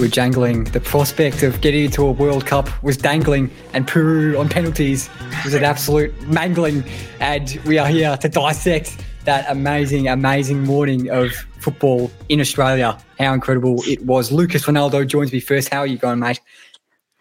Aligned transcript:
were 0.00 0.08
jangling. 0.08 0.64
The 0.64 0.80
prospect 0.80 1.42
of 1.42 1.60
getting 1.60 1.84
into 1.84 2.06
a 2.06 2.10
World 2.10 2.46
Cup 2.46 2.68
was 2.82 2.96
dangling, 2.96 3.50
and 3.74 3.86
Peru 3.86 4.38
on 4.38 4.48
penalties 4.48 5.10
was 5.44 5.54
an 5.54 5.62
absolute 5.62 6.18
mangling. 6.26 6.82
And 7.20 7.60
we 7.66 7.78
are 7.78 7.86
here 7.86 8.16
to 8.16 8.28
dissect 8.28 9.04
that 9.24 9.44
amazing, 9.50 10.08
amazing 10.08 10.64
morning 10.64 11.10
of 11.10 11.32
football 11.58 12.10
in 12.30 12.40
Australia. 12.40 12.98
How 13.18 13.34
incredible 13.34 13.82
it 13.86 14.04
was. 14.04 14.32
Lucas 14.32 14.66
Rinaldo 14.66 15.04
joins 15.04 15.32
me 15.32 15.40
first. 15.40 15.68
How 15.68 15.80
are 15.80 15.86
you 15.86 15.98
going, 15.98 16.18
mate? 16.18 16.40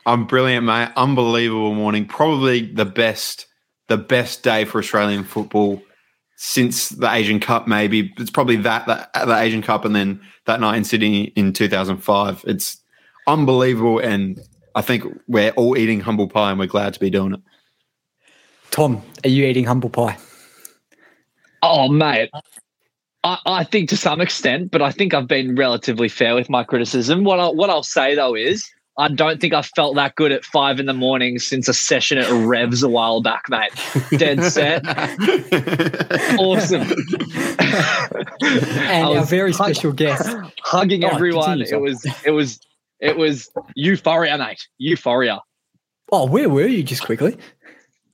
I'm 0.06 0.26
brilliant, 0.26 0.66
mate. 0.66 0.90
Unbelievable 0.96 1.76
morning. 1.76 2.06
Probably 2.06 2.62
the 2.62 2.86
best, 2.86 3.48
the 3.88 3.98
best 3.98 4.42
day 4.42 4.64
for 4.64 4.80
Australian 4.80 5.26
football 5.26 5.84
since 6.42 6.88
the 6.88 7.12
Asian 7.12 7.42
Cup, 7.42 7.68
maybe 7.68 8.14
it's 8.18 8.30
probably 8.30 8.56
that, 8.56 8.88
that 8.88 9.12
the 9.14 9.38
Asian 9.38 9.62
Cup 9.62 9.84
and 9.84 9.94
then 9.94 10.22
that 10.46 10.62
night 10.62 10.78
in 10.78 10.86
Sydney 10.86 11.24
in 11.36 11.52
2005. 11.52 12.46
It's 12.48 12.82
unbelievable, 13.28 14.00
and 14.00 14.40
I 14.74 14.82
think 14.82 15.04
we're 15.28 15.50
all 15.52 15.78
eating 15.78 16.00
humble 16.00 16.30
pie, 16.30 16.52
and 16.52 16.58
we're 16.58 16.68
glad 16.68 16.94
to 16.94 17.00
be 17.02 17.10
doing 17.10 17.34
it. 17.34 17.42
Tom, 18.72 19.02
are 19.26 19.30
you 19.30 19.44
eating 19.48 19.66
humble 19.66 19.90
pie? 19.90 20.18
Oh, 21.62 21.90
mate. 21.90 22.30
I, 23.26 23.38
I 23.46 23.64
think 23.66 23.90
to 23.90 23.98
some 23.98 24.22
extent, 24.22 24.72
but 24.72 24.82
I 24.82 24.92
think 24.92 25.14
I've 25.14 25.28
been 25.28 25.56
relatively 25.56 26.08
fair 26.08 26.36
with 26.36 26.50
my 26.50 26.64
criticism. 26.64 27.26
What 27.26 27.42
I, 27.42 27.50
what 27.50 27.70
I'll 27.70 27.84
say 27.84 28.16
though 28.16 28.34
is 28.34 28.66
I 29.00 29.08
don't 29.08 29.40
think 29.40 29.54
I 29.54 29.62
felt 29.62 29.96
that 29.96 30.16
good 30.16 30.34
at 30.34 30.44
five 30.44 30.78
in 30.78 30.86
the 30.86 30.94
morning 30.94 31.40
since 31.40 31.70
a 31.70 31.74
session 31.74 32.18
at 32.18 32.30
Revs 32.30 32.84
a 32.84 32.90
while 32.90 33.22
back, 33.22 33.46
mate. 33.50 33.72
Dead 34.18 34.44
set. 34.44 34.86
awesome. 36.38 36.82
and 38.42 39.08
our 39.08 39.24
very 39.24 39.54
special 39.54 39.94
guest. 39.94 40.36
Hugging 40.64 41.06
oh, 41.06 41.10
everyone. 41.10 41.62
It 41.62 41.80
was 41.80 42.06
it 42.26 42.32
was 42.32 42.60
it 43.00 43.18
was 43.18 43.50
euphoria, 43.74 44.38
mate. 44.38 44.68
Euphoria. 44.80 45.40
Oh, 46.12 46.26
where 46.28 46.50
were 46.50 46.68
you 46.68 46.84
just 46.84 47.04
quickly? 47.04 47.38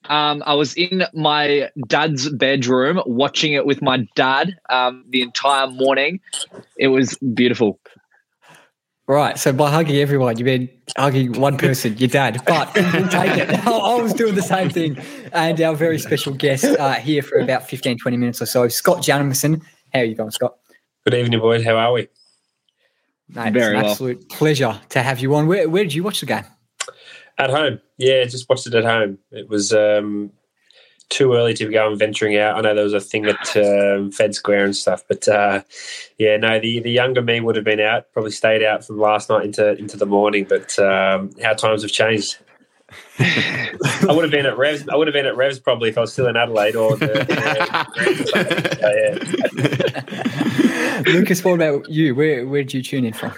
Um, 0.08 0.44
I 0.46 0.54
was 0.54 0.76
in 0.76 1.04
my 1.16 1.72
dad's 1.88 2.30
bedroom 2.30 3.02
watching 3.08 3.54
it 3.54 3.66
with 3.66 3.82
my 3.82 4.08
dad 4.16 4.56
um, 4.70 5.04
the 5.10 5.24
entire 5.24 5.66
morning. 5.66 6.20
It 6.78 6.90
was 6.90 7.18
beautiful. 7.34 7.80
Right. 9.08 9.38
So 9.38 9.54
by 9.54 9.70
hugging 9.70 9.98
everyone, 9.98 10.38
you 10.38 10.46
mean 10.46 10.70
hugging 10.98 11.34
one 11.34 11.58
person, 11.58 11.96
your 11.98 12.10
dad. 12.10 12.42
But 12.46 12.74
we'll 12.74 13.08
take 13.08 13.38
it. 13.38 13.50
I 13.68 14.02
was 14.02 14.14
doing 14.14 14.34
the 14.34 14.42
same 14.42 14.70
thing. 14.72 14.98
And 15.32 15.62
our 15.62 15.76
very 15.76 16.00
special 16.00 16.34
guest 16.34 16.66
uh, 16.66 16.94
here 16.94 17.22
for 17.22 17.38
about 17.38 17.70
15, 17.70 18.00
20 18.00 18.18
minutes 18.18 18.42
or 18.42 18.48
so, 18.48 18.68
Scott 18.68 19.04
Jamieson. 19.04 19.62
How 19.94 20.00
are 20.00 20.06
you 20.06 20.16
going, 20.16 20.32
Scott? 20.32 20.56
Good 21.04 21.14
evening, 21.14 21.40
boys. 21.40 21.64
How 21.64 21.76
are 21.76 21.94
we? 21.94 22.08
Mate, 23.30 23.54
very 23.54 23.56
it's 23.56 23.68
an 23.68 23.74
well. 23.76 23.92
absolute 23.92 24.30
pleasure 24.30 24.82
to 24.90 25.04
have 25.04 25.20
you 25.20 25.36
on. 25.36 25.46
Where, 25.48 25.70
where 25.70 25.84
did 25.84 25.94
you 25.94 26.04
watch 26.04 26.20
the 26.22 26.26
game? 26.26 26.46
At 27.38 27.52
home. 27.52 27.80
Yeah, 27.98 28.24
just 28.26 28.50
watched 28.50 28.66
it 28.66 28.74
at 28.74 28.86
home. 28.86 29.20
It 29.32 29.50
was 29.50 29.72
um, 29.72 30.32
too 31.10 31.34
early 31.34 31.54
to 31.56 31.70
go 31.70 31.88
and 31.90 32.00
venturing 32.00 32.38
out. 32.38 32.58
I 32.58 32.62
know 32.62 32.74
there 32.76 32.84
was 32.84 32.94
a 32.94 33.00
thing 33.00 33.26
at 33.26 33.56
um, 33.58 34.12
Fed 34.12 34.36
Square 34.36 34.66
and 34.66 34.76
stuff, 34.76 35.04
but 35.08 35.28
uh, 35.28 35.62
yeah, 36.18 36.38
no, 36.38 36.60
the 36.60 36.80
the 36.80 36.92
younger 36.92 37.22
me 37.22 37.40
would 37.40 37.56
have 37.56 37.66
been 37.66 37.80
out, 37.80 38.12
probably 38.14 38.32
stayed 38.32 38.64
out 38.64 38.86
from 38.86 39.00
last 39.00 39.30
night 39.30 39.46
into 39.46 39.78
into 39.78 39.98
the 39.98 40.06
morning. 40.06 40.46
But 40.48 40.78
um, 40.80 41.32
how 41.42 41.54
times 41.54 41.82
have 41.84 41.92
changed. 41.92 42.38
I 43.20 43.72
would 44.08 44.24
have 44.24 44.32
been 44.32 44.46
at 44.46 44.58
Revs. 44.58 44.88
I 44.88 44.96
would 44.96 45.08
have 45.08 45.14
been 45.14 45.26
at 45.26 45.36
Revs 45.36 45.60
probably 45.60 45.90
if 45.90 45.98
I 45.98 46.02
was 46.02 46.14
still 46.14 46.28
in 46.28 46.38
Adelaide 46.38 46.76
or. 46.76 46.96
The, 46.96 47.26
yeah. 50.96 51.02
Lucas, 51.12 51.44
what 51.44 51.54
about 51.54 51.90
you? 51.90 52.16
Where 52.16 52.48
where 52.48 52.64
did 52.64 52.74
you 52.74 52.84
tune 52.84 53.06
in 53.06 53.14
from? 53.14 53.34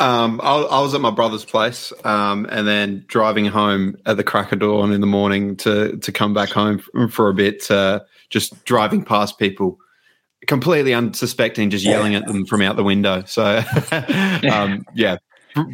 Um, 0.00 0.40
I, 0.42 0.56
I, 0.56 0.80
was 0.80 0.94
at 0.94 1.02
my 1.02 1.10
brother's 1.10 1.44
place, 1.44 1.92
um, 2.04 2.46
and 2.48 2.66
then 2.66 3.04
driving 3.06 3.44
home 3.44 3.98
at 4.06 4.16
the 4.16 4.24
crack 4.24 4.50
of 4.50 4.60
dawn 4.60 4.92
in 4.92 5.02
the 5.02 5.06
morning 5.06 5.56
to 5.56 5.98
to 5.98 6.10
come 6.10 6.32
back 6.32 6.48
home 6.48 6.82
for 7.10 7.28
a 7.28 7.34
bit. 7.34 7.70
Uh, 7.70 8.00
just 8.30 8.64
driving 8.64 9.04
past 9.04 9.38
people, 9.38 9.78
completely 10.46 10.94
unsuspecting, 10.94 11.68
just 11.68 11.84
yelling 11.84 12.14
at 12.14 12.26
them 12.26 12.46
from 12.46 12.62
out 12.62 12.76
the 12.76 12.84
window. 12.84 13.24
So, 13.26 13.62
um, 14.50 14.86
yeah, 14.94 15.18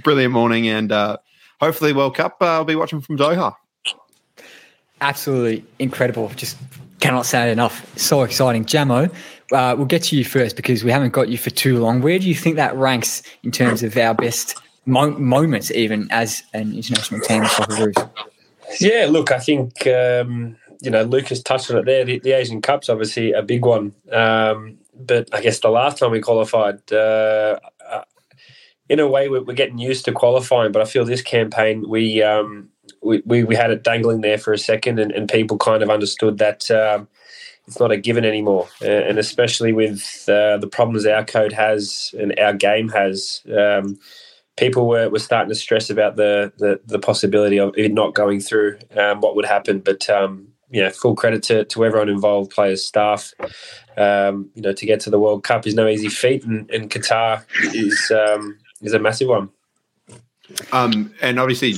brilliant 0.03 0.33
morning, 0.33 0.67
and 0.67 0.91
uh, 0.91 1.19
hopefully 1.61 1.93
World 1.93 2.17
Cup. 2.17 2.39
Uh, 2.41 2.47
I'll 2.47 2.65
be 2.65 2.75
watching 2.75 3.01
from 3.01 3.17
Doha. 3.17 3.55
Absolutely 5.01 5.65
incredible! 5.79 6.33
Just 6.35 6.57
cannot 6.99 7.27
say 7.27 7.49
it 7.49 7.53
enough. 7.53 7.97
So 7.97 8.25
exciting, 8.25 8.65
Jamo 8.65 9.15
uh, 9.53 9.75
we'll 9.77 9.87
get 9.87 10.03
to 10.05 10.17
you 10.17 10.25
first 10.25 10.57
because 10.57 10.83
we 10.83 10.91
haven't 10.91 11.13
got 11.13 11.29
you 11.29 11.39
for 11.39 11.51
too 11.51 11.79
long. 11.79 12.01
Where 12.01 12.19
do 12.19 12.29
you 12.29 12.35
think 12.35 12.57
that 12.57 12.75
ranks 12.77 13.23
in 13.43 13.53
terms 13.53 13.83
of 13.83 13.97
our 13.97 14.15
best 14.15 14.57
mo- 14.87 15.19
moments, 15.19 15.71
even 15.71 16.09
as 16.11 16.43
an 16.53 16.75
international 16.75 17.21
team? 17.21 17.45
Yeah, 18.81 19.07
look, 19.09 19.31
I 19.31 19.39
think 19.39 19.87
um, 19.87 20.57
you 20.81 20.91
know 20.91 21.03
Lucas 21.03 21.43
touched 21.43 21.71
on 21.71 21.79
it 21.79 21.87
there. 21.87 22.05
The, 22.05 22.19
the, 22.19 22.33
Asian 22.33 22.61
Cup's 22.61 22.89
obviously 22.89 23.33
a 23.33 23.43
big 23.43 23.65
one, 23.65 23.95
um, 24.13 24.79
but 24.95 25.33
I 25.33 25.41
guess 25.41 25.61
the 25.61 25.69
last 25.69 25.99
time 25.99 26.11
we 26.11 26.21
qualified, 26.21 26.81
uh, 26.93 27.59
uh, 27.89 28.03
in 28.89 28.99
a 28.99 29.07
way, 29.09 29.29
we're, 29.29 29.43
we're, 29.43 29.55
getting 29.55 29.79
used 29.79 30.05
to 30.07 30.13
qualifying. 30.13 30.73
But 30.73 30.83
I 30.83 30.85
feel 30.85 31.05
this 31.05 31.23
campaign, 31.23 31.89
we 31.89 32.23
um, 32.23 32.71
we, 33.03 33.23
we, 33.25 33.45
we 33.45 33.55
had 33.55 33.71
it 33.71 33.85
dangling 33.85 34.23
there 34.23 34.39
for 34.39 34.53
a 34.53 34.59
second, 34.59 34.99
and, 34.99 35.13
and 35.13 35.29
people 35.29 35.59
kind 35.59 35.83
of 35.83 35.91
understood 35.91 36.39
that 36.39 36.69
um, 36.71 37.09
it's 37.67 37.81
not 37.81 37.93
a 37.93 37.97
given 37.97 38.25
anymore, 38.25 38.69
uh, 38.83 38.87
and 38.87 39.19
especially 39.19 39.73
with 39.73 40.25
uh, 40.29 40.57
the 40.59 40.69
problems 40.71 41.07
our 41.07 41.25
code 41.25 41.53
has 41.53 42.15
and 42.19 42.39
our 42.39 42.53
game 42.53 42.89
has. 42.91 43.43
Um, 43.57 43.99
people 44.57 44.89
were, 44.89 45.09
were 45.11 45.19
starting 45.19 45.51
to 45.51 45.55
stress 45.55 45.91
about 45.91 46.17
the, 46.17 46.53
the, 46.59 46.81
the 46.87 46.99
possibility 46.99 47.59
of 47.59 47.77
it 47.77 47.93
not 47.93 48.15
going 48.15 48.41
through, 48.41 48.79
um, 48.97 49.21
what 49.21 49.37
would 49.37 49.45
happen. 49.45 49.81
But 49.81 50.09
um, 50.09 50.49
full 50.95 51.15
credit 51.15 51.43
to, 51.45 51.65
to 51.65 51.85
everyone 51.85 52.09
involved, 52.09 52.51
players, 52.51 52.85
staff. 52.85 53.33
Um, 53.97 54.51
you 54.55 54.63
know, 54.63 54.73
to 54.73 54.87
get 54.87 55.01
to 55.01 55.11
the 55.11 55.19
World 55.19 55.43
Cup 55.45 55.67
is 55.67 55.75
no 55.75 55.89
easy 55.89 56.09
feat, 56.09 56.45
and, 56.45 56.71
and 56.71 56.91
Qatar 56.91 57.45
is 57.75 58.11
um, 58.11 58.59
is 58.83 58.93
a 58.93 58.99
massive 58.99 59.29
one. 59.29 59.49
Um, 60.73 61.13
and 61.23 61.41
obviously, 61.41 61.75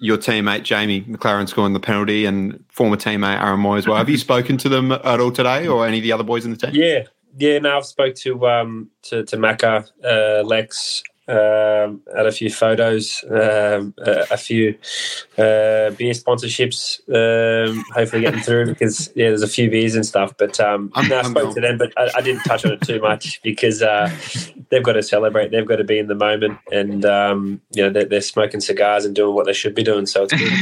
your 0.00 0.18
teammate 0.18 0.62
Jamie 0.62 1.02
Maclaren 1.02 1.48
scoring 1.48 1.72
the 1.72 1.80
penalty 1.80 2.24
and 2.24 2.64
former 2.68 2.96
teammate 2.96 3.42
Aaron 3.42 3.60
Mooy 3.60 3.78
as 3.78 3.86
well. 3.86 3.96
Have 3.96 4.08
you 4.08 4.18
spoken 4.18 4.56
to 4.58 4.68
them 4.68 4.92
at 4.92 5.20
all 5.20 5.32
today, 5.32 5.66
or 5.66 5.86
any 5.86 5.98
of 5.98 6.02
the 6.02 6.12
other 6.12 6.24
boys 6.24 6.44
in 6.44 6.50
the 6.50 6.56
team? 6.56 6.70
Yeah, 6.74 7.04
yeah. 7.36 7.58
No, 7.58 7.76
I've 7.76 7.86
spoke 7.86 8.14
to 8.16 8.46
um, 8.48 8.90
to, 9.02 9.24
to 9.24 9.86
uh, 10.04 10.42
Lex, 10.44 11.02
um, 11.28 12.02
had 12.14 12.26
a 12.26 12.32
few 12.32 12.50
photos, 12.50 13.24
um, 13.28 13.94
a, 13.98 14.26
a, 14.30 14.36
few 14.36 14.78
uh, 15.36 15.90
beer 15.90 16.12
sponsorships. 16.12 17.00
Um, 17.08 17.84
hopefully, 17.92 18.22
getting 18.22 18.40
through 18.40 18.66
because 18.66 19.10
yeah, 19.16 19.28
there's 19.28 19.42
a 19.42 19.48
few 19.48 19.68
beers 19.68 19.96
and 19.96 20.06
stuff. 20.06 20.34
But 20.38 20.60
um, 20.60 20.92
I'm, 20.94 21.08
no, 21.08 21.18
I 21.18 21.22
spoke 21.22 21.54
to 21.56 21.60
them, 21.60 21.78
but 21.78 21.92
I, 21.96 22.10
I, 22.16 22.20
didn't 22.20 22.42
touch 22.42 22.64
on 22.64 22.72
it 22.72 22.80
too 22.82 23.00
much 23.00 23.42
because 23.42 23.82
uh, 23.82 24.08
they've 24.70 24.84
got 24.84 24.92
to 24.92 25.02
celebrate. 25.02 25.50
They've 25.50 25.66
got 25.66 25.76
to 25.76 25.84
be 25.84 25.98
in 25.98 26.06
the 26.06 26.14
moment, 26.14 26.60
and 26.70 27.04
um, 27.04 27.60
you 27.74 27.82
know 27.82 27.90
they're, 27.90 28.04
they're, 28.04 28.20
smoking 28.20 28.60
cigars 28.60 29.04
and 29.04 29.14
doing 29.14 29.34
what 29.34 29.46
they 29.46 29.52
should 29.52 29.74
be 29.74 29.82
doing. 29.82 30.06
So 30.06 30.28
it's 30.30 30.32
good. 30.32 30.52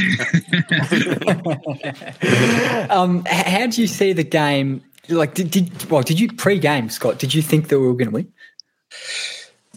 um, 2.89 3.23
how 3.25 3.67
do 3.67 3.81
you 3.81 3.87
see 3.87 4.13
the 4.13 4.23
game? 4.23 4.83
Like, 5.09 5.35
did, 5.35 5.51
did 5.51 5.91
well? 5.91 6.01
Did 6.01 6.19
you 6.19 6.33
pre-game, 6.33 6.89
Scott? 6.89 7.19
Did 7.19 7.35
you 7.35 7.43
think 7.43 7.67
that 7.67 7.79
we 7.79 7.85
were 7.85 7.93
going 7.93 8.09
to 8.09 8.13
win? 8.15 8.33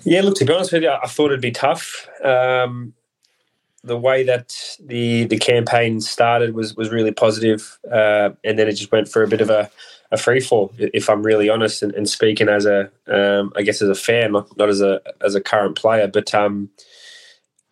Yeah, 0.04 0.22
look, 0.22 0.36
to 0.36 0.44
be 0.44 0.52
honest 0.52 0.72
with 0.72 0.82
you, 0.82 0.90
I 0.90 1.06
thought 1.06 1.26
it'd 1.26 1.40
be 1.40 1.50
tough. 1.50 2.08
Um, 2.24 2.94
the 3.84 3.98
way 3.98 4.24
that 4.24 4.54
the 4.80 5.24
the 5.26 5.38
campaign 5.38 6.00
started 6.00 6.54
was 6.54 6.76
was 6.76 6.90
really 6.90 7.12
positive, 7.12 7.78
uh, 7.90 8.30
and 8.44 8.58
then 8.58 8.68
it 8.68 8.72
just 8.74 8.92
went 8.92 9.08
for 9.08 9.22
a 9.22 9.28
bit 9.28 9.40
of 9.40 9.50
a, 9.50 9.70
a 10.10 10.16
free 10.16 10.40
fall. 10.40 10.72
If 10.78 11.08
I'm 11.08 11.22
really 11.22 11.48
honest, 11.48 11.82
and, 11.82 11.94
and 11.94 12.08
speaking 12.08 12.48
as 12.48 12.66
a, 12.66 12.90
um, 13.06 13.52
I 13.56 13.62
guess 13.62 13.82
as 13.82 13.88
a 13.88 13.94
fan, 13.94 14.32
not, 14.32 14.56
not 14.56 14.68
as 14.68 14.80
a 14.80 15.00
as 15.22 15.34
a 15.34 15.40
current 15.40 15.76
player, 15.76 16.08
but 16.08 16.34
um, 16.34 16.70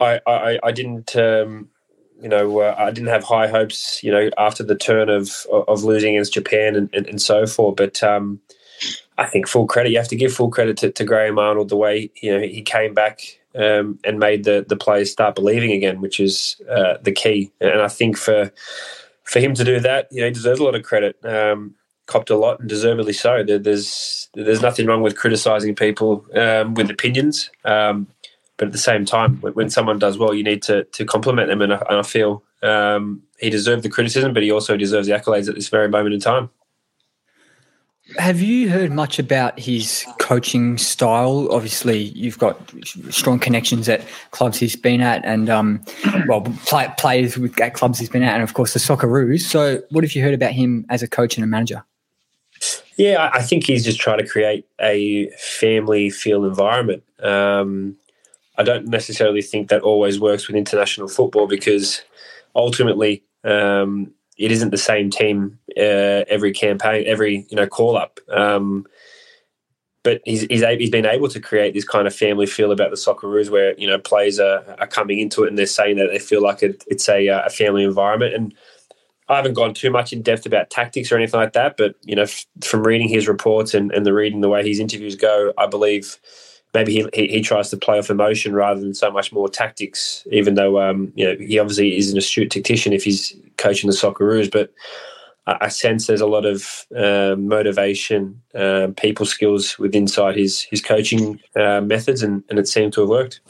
I, 0.01 0.21
I 0.27 0.59
I 0.63 0.73
didn't. 0.73 1.17
Um, 1.17 1.71
you 2.23 2.31
know, 2.31 2.61
uh, 2.61 2.75
I 2.79 2.93
didn't 2.93 3.11
have 3.11 3.25
high 3.25 3.47
hopes. 3.47 4.03
You 4.03 4.11
know, 4.11 4.31
after 4.39 4.63
the 4.63 4.77
turn 4.77 5.11
of 5.11 5.47
of 5.51 5.85
losing 5.85 6.15
against 6.15 6.35
Japan 6.35 6.77
and, 6.77 6.89
and, 6.95 7.07
and 7.07 7.21
so 7.21 7.47
forth. 7.47 7.77
But 7.77 8.03
um, 8.03 8.41
I 9.19 9.27
think 9.27 9.49
full 9.49 9.67
credit. 9.67 9.91
You 9.91 9.99
have 9.99 10.09
to 10.09 10.17
give 10.17 10.33
full 10.33 10.51
credit 10.51 10.77
to, 10.79 10.91
to 10.91 11.05
Graham 11.05 11.39
Arnold 11.39 11.69
the 11.69 11.77
way 11.77 12.11
you 12.23 12.33
know 12.33 12.41
he 12.47 12.63
came 12.63 12.95
back 12.95 13.21
um, 13.55 13.99
and 14.05 14.19
made 14.19 14.45
the 14.45 14.65
the 14.69 14.77
players 14.77 15.11
start 15.11 15.35
believing 15.35 15.73
again, 15.73 16.01
which 16.01 16.21
is 16.21 16.61
uh, 16.71 16.95
the 17.03 17.13
key. 17.13 17.51
And 17.61 17.81
I 17.81 17.89
think 17.89 18.17
for 18.17 18.53
for 19.25 19.41
him 19.41 19.55
to 19.55 19.65
do 19.65 19.81
that, 19.81 20.09
you 20.11 20.21
know, 20.21 20.27
he 20.27 20.33
deserves 20.33 20.61
a 20.61 20.65
lot 20.65 20.75
of 20.75 20.83
credit. 20.83 21.17
Um, 21.25 21.75
copped 22.07 22.31
a 22.31 22.37
lot 22.37 22.61
and 22.61 22.69
deservedly 22.69 23.13
so. 23.13 23.43
There's 23.43 24.29
there's 24.35 24.63
nothing 24.63 24.87
wrong 24.87 25.03
with 25.03 25.17
criticizing 25.17 25.75
people 25.75 26.25
um, 26.35 26.75
with 26.75 26.91
opinions, 26.91 27.51
um, 27.65 28.07
but 28.57 28.67
at 28.67 28.73
the 28.73 28.79
same 28.79 29.05
time, 29.05 29.39
when 29.39 29.71
someone 29.71 29.99
does 29.99 30.19
well, 30.19 30.35
you 30.35 30.45
need 30.45 30.63
to 30.65 30.85
to 30.85 31.05
compliment 31.05 31.49
them. 31.49 31.63
And 31.63 31.75
I, 31.75 31.83
and 31.89 31.99
I 31.99 32.03
feel 32.03 32.43
um, 32.63 33.23
he 33.39 33.51
deserved 33.51 33.83
the 33.83 33.89
criticism, 33.89 34.33
but 34.33 34.43
he 34.43 34.51
also 34.51 34.77
deserves 34.77 35.09
the 35.09 35.15
accolades 35.15 35.49
at 35.49 35.55
this 35.55 35.69
very 35.69 35.89
moment 35.89 36.15
in 36.15 36.21
time. 36.21 36.51
Have 38.19 38.41
you 38.41 38.71
heard 38.71 38.93
much 38.93 39.19
about 39.19 39.59
his 39.59 40.07
coaching 40.21 40.79
style? 40.79 41.49
Obviously, 41.51 41.99
you've 41.99 42.39
got 42.39 42.57
strong 43.11 43.41
connections 43.41 43.89
at 43.89 44.07
clubs 44.31 44.59
he's 44.59 44.77
been 44.77 45.01
at, 45.01 45.25
and 45.25 45.51
um, 45.51 45.85
well, 46.29 46.43
play, 46.67 46.89
players 46.99 47.37
with 47.37 47.61
at 47.61 47.75
clubs 47.75 47.99
he's 47.99 48.09
been 48.09 48.23
at, 48.23 48.35
and 48.35 48.45
of 48.45 48.55
course 48.55 48.75
the 48.75 48.79
Socceroos. 48.79 49.41
So, 49.41 49.83
what 49.91 50.05
have 50.05 50.13
you 50.13 50.23
heard 50.23 50.35
about 50.35 50.53
him 50.53 50.87
as 50.89 51.03
a 51.03 51.09
coach 51.09 51.37
and 51.37 51.43
a 51.43 51.49
manager? 51.49 51.85
Yeah, 52.97 53.29
I 53.35 53.43
think 53.43 53.67
he's 53.67 53.85
just 53.85 53.99
trying 53.99 54.19
to 54.19 54.27
create 54.27 54.67
a 54.81 55.29
family 55.31 56.09
feel 56.09 56.45
environment. 56.45 57.03
Um, 57.21 57.97
I 58.57 58.63
don't 58.63 58.87
necessarily 58.87 59.43
think 59.43 59.69
that 59.69 59.83
always 59.83 60.19
works 60.19 60.47
with 60.47 60.57
international 60.57 61.09
football 61.09 61.47
because 61.47 62.03
ultimately 62.55 63.23
um, 63.45 64.15
it 64.37 64.53
isn't 64.53 64.71
the 64.71 64.79
same 64.79 65.11
team 65.11 65.59
uh, 65.77 66.25
every 66.29 66.53
campaign, 66.53 67.05
every 67.07 67.47
you 67.49 67.57
know 67.57 67.67
call 67.67 67.97
up. 67.97 68.21
Um, 68.31 68.87
but 70.03 70.21
he's 70.25 70.43
he's, 70.43 70.65
he's 70.65 70.91
been 70.91 71.05
able 71.05 71.29
to 71.29 71.41
create 71.41 71.75
this 71.75 71.85
kind 71.85 72.07
of 72.07 72.15
family 72.15 72.47
feel 72.47 72.71
about 72.71 72.91
the 72.91 72.97
Socceroos, 72.97 73.51
where 73.51 73.77
you 73.79 73.89
know 73.89 73.99
players 73.99 74.39
are, 74.39 74.65
are 74.79 74.87
coming 74.87 75.19
into 75.19 75.45
it 75.45 75.49
and 75.49 75.59
they're 75.59 75.67
saying 75.67 75.97
that 75.97 76.09
they 76.13 76.19
feel 76.19 76.43
like 76.43 76.63
it, 76.63 76.85
it's 76.87 77.09
a, 77.09 77.27
a 77.27 77.51
family 77.51 77.83
environment. 77.83 78.35
And 78.35 78.55
I 79.29 79.37
haven't 79.37 79.55
gone 79.55 79.75
too 79.75 79.91
much 79.91 80.13
in 80.13 80.23
depth 80.23 80.47
about 80.47 80.71
tactics 80.71 81.11
or 81.11 81.17
anything 81.17 81.41
like 81.41 81.55
that, 81.55 81.77
but 81.77 81.97
you 82.05 82.15
know, 82.15 82.23
f- 82.23 82.47
from 82.63 82.87
reading 82.87 83.09
his 83.09 83.27
reports 83.27 83.75
and, 83.75 83.91
and 83.91 84.07
the 84.07 84.15
reading 84.15 84.41
the 84.41 84.49
way 84.49 84.67
his 84.67 84.79
interviews 84.79 85.17
go, 85.17 85.53
I 85.59 85.67
believe 85.67 86.21
maybe 86.77 86.93
he, 86.93 87.09
he, 87.15 87.27
he 87.29 87.41
tries 87.41 87.71
to 87.71 87.77
play 87.77 87.99
off 87.99 88.11
emotion 88.11 88.55
rather 88.55 88.81
than 88.81 88.95
so 88.95 89.11
much 89.11 89.33
more 89.33 89.49
tactics. 89.49 90.27
Even 90.31 90.55
though 90.55 90.81
um, 90.81 91.13
you 91.15 91.25
know 91.25 91.37
he 91.39 91.59
obviously 91.59 91.97
is 91.97 92.13
an 92.13 92.19
astute 92.19 92.51
tactician 92.51 92.93
if 92.93 93.03
he's 93.03 93.35
coaching 93.57 93.89
the 93.89 93.97
Socceroos, 93.97 94.51
but 94.51 94.73
I, 95.47 95.57
I 95.63 95.69
sense 95.69 96.07
there's 96.07 96.21
a 96.21 96.27
lot 96.27 96.45
of 96.45 96.87
uh, 96.95 97.35
motivation, 97.39 98.41
uh, 98.55 98.89
people 98.97 99.27
skills 99.27 99.79
with 99.79 99.95
inside 99.95 100.37
his 100.37 100.63
his 100.63 100.83
coaching 100.83 101.41
uh, 101.57 101.81
methods, 101.81 102.23
and, 102.23 102.45
and 102.51 102.59
it 102.59 102.69
seemed 102.69 102.93
to 102.95 103.01
have 103.01 103.11
worked. 103.11 103.41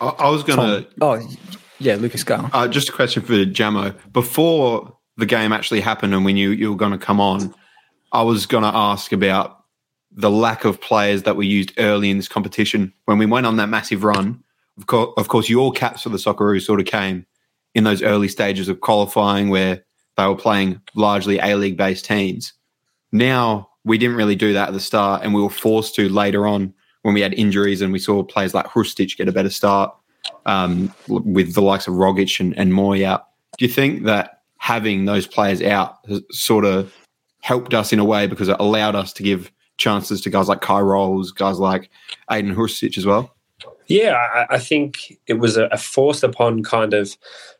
I, 0.00 0.08
I 0.08 0.30
was 0.30 0.42
going 0.42 0.58
to. 0.58 0.88
Oh, 1.00 1.20
yeah, 1.80 1.94
Lucas, 1.94 2.24
go. 2.24 2.48
Uh, 2.52 2.68
just 2.68 2.88
a 2.88 2.92
question 2.92 3.22
for 3.22 3.32
Jamo. 3.32 3.94
Before 4.12 4.96
the 5.16 5.26
game 5.26 5.52
actually 5.52 5.80
happened 5.80 6.14
and 6.14 6.24
we 6.24 6.32
knew 6.32 6.50
you 6.50 6.70
were 6.70 6.76
going 6.76 6.92
to 6.92 6.98
come 6.98 7.20
on, 7.20 7.54
I 8.12 8.22
was 8.22 8.46
going 8.46 8.64
to 8.64 8.74
ask 8.74 9.12
about 9.12 9.57
the 10.18 10.30
lack 10.30 10.64
of 10.64 10.80
players 10.80 11.22
that 11.22 11.36
were 11.36 11.44
used 11.44 11.72
early 11.78 12.10
in 12.10 12.16
this 12.16 12.26
competition. 12.26 12.92
When 13.04 13.18
we 13.18 13.26
went 13.26 13.46
on 13.46 13.56
that 13.56 13.68
massive 13.68 14.02
run, 14.02 14.42
of 14.76 14.86
course, 14.86 15.14
of 15.16 15.28
course 15.28 15.48
your 15.48 15.70
caps 15.70 16.02
for 16.02 16.08
the 16.08 16.18
Socceroos 16.18 16.66
sort 16.66 16.80
of 16.80 16.86
came 16.86 17.24
in 17.74 17.84
those 17.84 18.02
early 18.02 18.26
stages 18.26 18.68
of 18.68 18.80
qualifying 18.80 19.48
where 19.48 19.84
they 20.16 20.26
were 20.26 20.34
playing 20.34 20.80
largely 20.96 21.38
A 21.38 21.54
League 21.54 21.76
based 21.76 22.04
teams. 22.04 22.52
Now, 23.12 23.70
we 23.84 23.96
didn't 23.96 24.16
really 24.16 24.34
do 24.34 24.52
that 24.54 24.68
at 24.68 24.74
the 24.74 24.80
start, 24.80 25.22
and 25.22 25.34
we 25.34 25.40
were 25.40 25.48
forced 25.48 25.94
to 25.94 26.08
later 26.08 26.48
on 26.48 26.74
when 27.02 27.14
we 27.14 27.20
had 27.20 27.32
injuries 27.34 27.80
and 27.80 27.92
we 27.92 28.00
saw 28.00 28.24
players 28.24 28.54
like 28.54 28.66
Hrustic 28.66 29.16
get 29.16 29.28
a 29.28 29.32
better 29.32 29.50
start 29.50 29.94
um, 30.46 30.92
with 31.06 31.54
the 31.54 31.62
likes 31.62 31.86
of 31.86 31.94
Rogic 31.94 32.40
and, 32.40 32.58
and 32.58 32.72
Mooy 32.72 33.04
out. 33.04 33.28
Do 33.56 33.64
you 33.64 33.70
think 33.70 34.02
that 34.04 34.42
having 34.56 35.04
those 35.04 35.28
players 35.28 35.62
out 35.62 35.98
has 36.08 36.22
sort 36.32 36.64
of 36.64 36.92
helped 37.40 37.72
us 37.72 37.92
in 37.92 38.00
a 38.00 38.04
way 38.04 38.26
because 38.26 38.48
it 38.48 38.56
allowed 38.58 38.96
us 38.96 39.12
to 39.12 39.22
give 39.22 39.52
chances 39.78 40.20
to 40.20 40.30
guys 40.30 40.48
like 40.48 40.60
Kye 40.60 40.80
Rowles, 40.80 41.32
guys 41.32 41.58
like 41.58 41.88
Ajdin 42.30 42.54
Hrustic 42.54 42.98
as 42.98 43.06
well? 43.06 43.34
Yeah, 43.86 44.16
I, 44.16 44.56
I 44.56 44.58
think 44.58 45.18
it 45.26 45.34
was 45.34 45.56
a, 45.56 45.64
a, 45.66 45.78
forced 45.78 46.22
upon 46.22 46.62
kind 46.62 46.92
of 46.92 47.16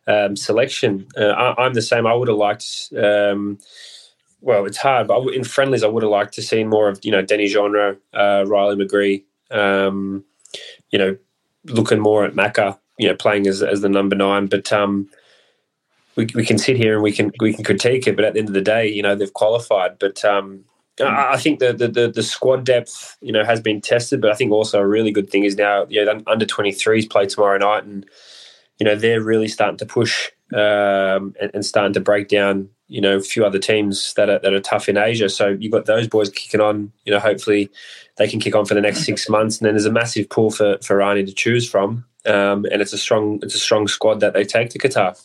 um, 0.06 0.36
selection. 0.36 1.06
Uh, 1.16 1.28
I, 1.28 1.66
am 1.66 1.72
the 1.72 1.80
same. 1.80 2.06
I 2.06 2.14
would 2.14 2.28
have 2.28 2.36
liked. 2.36 2.92
Um, 2.94 3.58
well, 4.42 4.66
it's 4.66 4.76
hard, 4.76 5.08
but 5.08 5.26
in 5.28 5.42
friendlies, 5.42 5.82
I 5.82 5.88
would 5.88 6.02
have 6.02 6.12
liked 6.12 6.34
to 6.34 6.42
see 6.42 6.64
more 6.64 6.88
of 6.88 7.00
you 7.02 7.10
know 7.10 7.22
Denny 7.22 7.46
Genreau, 7.46 7.96
uh, 8.12 8.44
Riley 8.46 8.76
McGree. 8.76 9.24
Um, 9.50 10.24
you 10.90 10.98
know, 10.98 11.16
looking 11.64 11.98
more 11.98 12.24
at 12.24 12.34
Macca, 12.34 12.78
you 12.98 13.08
know, 13.08 13.16
playing 13.16 13.46
as 13.46 13.62
as 13.62 13.80
the 13.80 13.88
number 13.88 14.14
nine. 14.14 14.46
But 14.46 14.70
um, 14.70 15.08
we 16.14 16.26
we 16.34 16.44
can 16.44 16.58
sit 16.58 16.76
here 16.76 16.92
and 16.94 17.02
we 17.02 17.12
can 17.12 17.32
we 17.40 17.54
can 17.54 17.64
critique 17.64 18.06
it, 18.06 18.16
but 18.16 18.26
at 18.26 18.34
the 18.34 18.40
end 18.40 18.48
of 18.48 18.54
the 18.54 18.60
day, 18.60 18.86
you 18.86 19.02
know, 19.02 19.14
they've 19.14 19.32
qualified. 19.32 19.98
But 19.98 20.22
um, 20.26 20.64
I 21.06 21.36
think 21.36 21.60
the, 21.60 21.72
the, 21.72 22.10
the 22.10 22.22
squad 22.22 22.64
depth, 22.64 23.16
you 23.20 23.32
know, 23.32 23.44
has 23.44 23.60
been 23.60 23.80
tested. 23.80 24.20
But 24.20 24.30
I 24.30 24.34
think 24.34 24.52
also 24.52 24.80
a 24.80 24.86
really 24.86 25.10
good 25.10 25.30
thing 25.30 25.44
is 25.44 25.56
now, 25.56 25.86
you 25.88 26.04
know, 26.04 26.20
under 26.26 26.46
23s 26.46 27.08
play 27.08 27.26
tomorrow 27.26 27.58
night, 27.58 27.84
and 27.84 28.06
you 28.78 28.84
know 28.84 28.94
they're 28.94 29.22
really 29.22 29.48
starting 29.48 29.76
to 29.78 29.86
push 29.86 30.30
um, 30.54 31.34
and, 31.40 31.50
and 31.54 31.64
starting 31.64 31.92
to 31.92 32.00
break 32.00 32.28
down 32.28 32.68
you 32.88 33.00
know 33.00 33.16
a 33.16 33.20
few 33.20 33.44
other 33.44 33.58
teams 33.58 34.14
that 34.14 34.28
are 34.28 34.38
that 34.40 34.52
are 34.52 34.60
tough 34.60 34.88
in 34.88 34.96
Asia. 34.96 35.28
So 35.28 35.48
you've 35.48 35.72
got 35.72 35.86
those 35.86 36.08
boys 36.08 36.30
kicking 36.30 36.60
on. 36.60 36.92
You 37.04 37.12
know, 37.12 37.20
hopefully 37.20 37.70
they 38.16 38.28
can 38.28 38.40
kick 38.40 38.54
on 38.54 38.64
for 38.64 38.74
the 38.74 38.80
next 38.80 39.04
six 39.04 39.28
months, 39.30 39.58
and 39.58 39.66
then 39.66 39.74
there's 39.74 39.86
a 39.86 39.92
massive 39.92 40.28
pool 40.28 40.50
for 40.50 40.78
for 40.82 40.96
Rani 40.96 41.24
to 41.24 41.32
choose 41.32 41.68
from, 41.68 42.04
um, 42.26 42.64
and 42.72 42.82
it's 42.82 42.92
a 42.92 42.98
strong 42.98 43.38
it's 43.42 43.54
a 43.54 43.60
strong 43.60 43.86
squad 43.86 44.20
that 44.20 44.32
they 44.32 44.44
take 44.44 44.70
to 44.70 44.78
Qatar. 44.78 45.20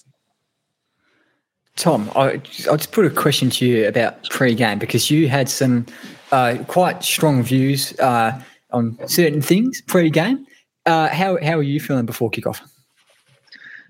Tom, 1.75 2.10
I, 2.16 2.42
will 2.68 2.78
just 2.78 2.92
put 2.92 3.06
a 3.06 3.10
question 3.10 3.50
to 3.52 3.66
you 3.66 3.88
about 3.88 4.30
pre-game 4.30 4.80
because 4.80 5.10
you 5.10 5.28
had 5.28 5.50
some 5.50 5.86
uh, 6.31 6.58
quite 6.68 7.04
strong 7.04 7.42
views 7.44 7.98
uh, 8.00 8.40
on 8.72 8.98
certain 9.08 9.42
things 9.42 9.81
pre-game. 9.81 10.46
Uh, 10.86 11.08
how 11.10 11.38
how 11.42 11.58
are 11.58 11.64
you 11.64 11.80
feeling 11.80 12.06
before 12.06 12.30
kickoff? 12.30 12.62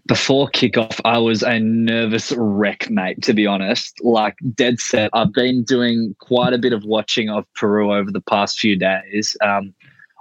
before 0.06 0.50
kickoff, 0.50 1.00
I 1.06 1.18
was 1.18 1.44
a 1.44 1.60
nervous 1.60 2.34
wreck, 2.36 2.90
mate, 2.90 3.22
to 3.24 3.34
be 3.34 3.48
honest. 3.48 4.04
Like, 4.04 4.36
dead 4.54 4.80
set. 4.80 5.10
I've 5.14 5.34
been 5.34 5.64
doing 5.64 6.16
quite 6.20 6.54
a 6.54 6.58
bit 6.58 6.74
of 6.74 6.84
watching 6.84 7.30
of 7.30 7.46
Peru 7.54 7.94
over 7.94 8.12
the 8.12 8.22
past 8.22 8.60
few 8.60 8.76
days. 8.76 9.38
Um, 9.42 9.74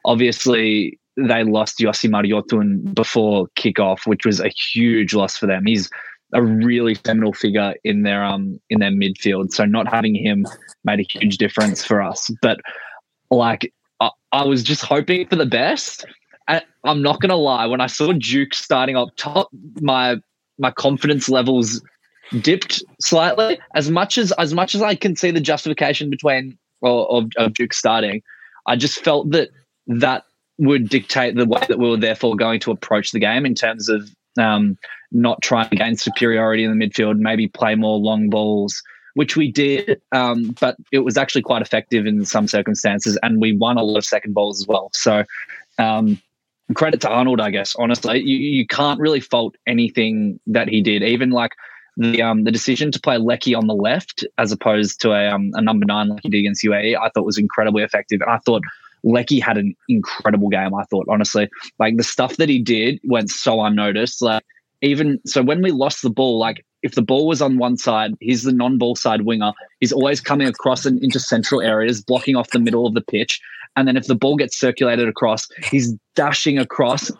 obviously, 0.04 1.00
they 1.16 1.42
lost 1.42 1.78
Yoshimar 1.78 2.24
Yotún 2.24 2.94
before 2.94 3.48
kickoff, 3.56 4.06
which 4.06 4.24
was 4.24 4.40
a 4.40 4.48
huge 4.48 5.14
loss 5.14 5.36
for 5.36 5.46
them. 5.46 5.66
He's 5.66 5.90
a 6.32 6.42
really 6.42 6.94
seminal 6.94 7.32
figure 7.32 7.74
in 7.84 8.02
their 8.02 8.24
um 8.24 8.60
in 8.70 8.80
their 8.80 8.90
midfield. 8.90 9.52
So 9.52 9.64
not 9.64 9.88
having 9.88 10.14
him 10.14 10.46
made 10.84 11.00
a 11.00 11.06
huge 11.08 11.38
difference 11.38 11.84
for 11.84 12.02
us. 12.02 12.30
But 12.40 12.60
like 13.30 13.72
I, 14.00 14.10
I 14.32 14.44
was 14.44 14.62
just 14.62 14.82
hoping 14.82 15.26
for 15.28 15.36
the 15.36 15.46
best. 15.46 16.04
I'm 16.84 17.02
not 17.02 17.20
gonna 17.20 17.36
lie, 17.36 17.66
when 17.66 17.80
I 17.80 17.86
saw 17.86 18.12
Duke 18.12 18.54
starting 18.54 18.96
up 18.96 19.10
top, 19.16 19.48
my 19.80 20.16
my 20.58 20.70
confidence 20.70 21.28
levels 21.28 21.80
dipped 22.40 22.82
slightly. 23.00 23.58
As 23.74 23.90
much 23.90 24.18
as 24.18 24.32
as 24.32 24.52
much 24.52 24.74
as 24.74 24.82
I 24.82 24.94
can 24.94 25.16
see 25.16 25.30
the 25.30 25.40
justification 25.40 26.10
between 26.10 26.58
or 26.80 27.06
of, 27.10 27.30
of 27.36 27.54
Duke 27.54 27.72
starting, 27.72 28.22
I 28.66 28.76
just 28.76 29.02
felt 29.04 29.30
that 29.30 29.50
that 29.86 30.24
would 30.58 30.88
dictate 30.88 31.36
the 31.36 31.46
way 31.46 31.60
that 31.68 31.78
we 31.78 31.88
were 31.88 31.96
therefore 31.96 32.36
going 32.36 32.60
to 32.60 32.70
approach 32.70 33.12
the 33.12 33.20
game 33.20 33.46
in 33.46 33.54
terms 33.54 33.88
of 33.88 34.10
um, 34.38 34.76
not 35.10 35.42
trying 35.42 35.68
to 35.70 35.76
gain 35.76 35.96
superiority 35.96 36.64
in 36.64 36.76
the 36.76 36.86
midfield, 36.86 37.18
maybe 37.18 37.48
play 37.48 37.74
more 37.74 37.98
long 37.98 38.30
balls, 38.30 38.82
which 39.14 39.36
we 39.36 39.50
did, 39.50 40.00
um, 40.12 40.54
but 40.60 40.76
it 40.90 41.00
was 41.00 41.16
actually 41.16 41.42
quite 41.42 41.62
effective 41.62 42.06
in 42.06 42.24
some 42.24 42.48
circumstances, 42.48 43.18
and 43.22 43.40
we 43.40 43.56
won 43.56 43.76
a 43.76 43.82
lot 43.82 43.98
of 43.98 44.04
second 44.04 44.32
balls 44.34 44.60
as 44.60 44.66
well. 44.66 44.90
So 44.94 45.24
um, 45.78 46.20
credit 46.74 47.00
to 47.02 47.08
Arnold, 47.08 47.40
I 47.40 47.50
guess. 47.50 47.74
Honestly, 47.76 48.20
you, 48.20 48.36
you 48.36 48.66
can't 48.66 49.00
really 49.00 49.20
fault 49.20 49.56
anything 49.66 50.40
that 50.46 50.68
he 50.68 50.80
did. 50.80 51.02
Even 51.02 51.30
like 51.30 51.52
the 51.96 52.22
um 52.22 52.44
the 52.44 52.50
decision 52.50 52.90
to 52.90 53.00
play 53.00 53.18
Lecky 53.18 53.54
on 53.54 53.66
the 53.66 53.74
left 53.74 54.24
as 54.38 54.50
opposed 54.50 55.00
to 55.02 55.12
a 55.12 55.28
um 55.28 55.50
a 55.54 55.60
number 55.60 55.84
nine 55.84 56.08
like 56.08 56.20
he 56.22 56.30
did 56.30 56.40
against 56.40 56.64
UAE, 56.64 56.96
I 56.98 57.10
thought 57.10 57.24
was 57.24 57.38
incredibly 57.38 57.82
effective. 57.82 58.20
And 58.22 58.30
I 58.30 58.38
thought 58.38 58.62
Lecky 59.04 59.40
had 59.40 59.58
an 59.58 59.74
incredible 59.88 60.48
game. 60.48 60.74
I 60.74 60.84
thought 60.84 61.06
honestly, 61.08 61.48
like 61.78 61.96
the 61.96 62.04
stuff 62.04 62.36
that 62.36 62.48
he 62.48 62.58
did 62.58 63.00
went 63.04 63.30
so 63.30 63.62
unnoticed. 63.62 64.22
Like 64.22 64.44
even 64.80 65.20
so, 65.26 65.42
when 65.42 65.62
we 65.62 65.70
lost 65.70 66.02
the 66.02 66.10
ball, 66.10 66.38
like 66.38 66.64
if 66.82 66.94
the 66.94 67.02
ball 67.02 67.26
was 67.26 67.40
on 67.40 67.58
one 67.58 67.76
side, 67.76 68.12
he's 68.20 68.42
the 68.42 68.52
non-ball 68.52 68.96
side 68.96 69.22
winger. 69.22 69.52
He's 69.80 69.92
always 69.92 70.20
coming 70.20 70.48
across 70.48 70.84
and 70.84 71.02
into 71.02 71.20
central 71.20 71.60
areas, 71.60 72.02
blocking 72.02 72.36
off 72.36 72.50
the 72.50 72.58
middle 72.58 72.86
of 72.86 72.94
the 72.94 73.00
pitch. 73.00 73.40
And 73.76 73.88
then 73.88 73.96
if 73.96 74.06
the 74.06 74.14
ball 74.14 74.36
gets 74.36 74.58
circulated 74.58 75.08
across, 75.08 75.48
he's 75.70 75.94
dashing 76.14 76.58
across, 76.58 77.10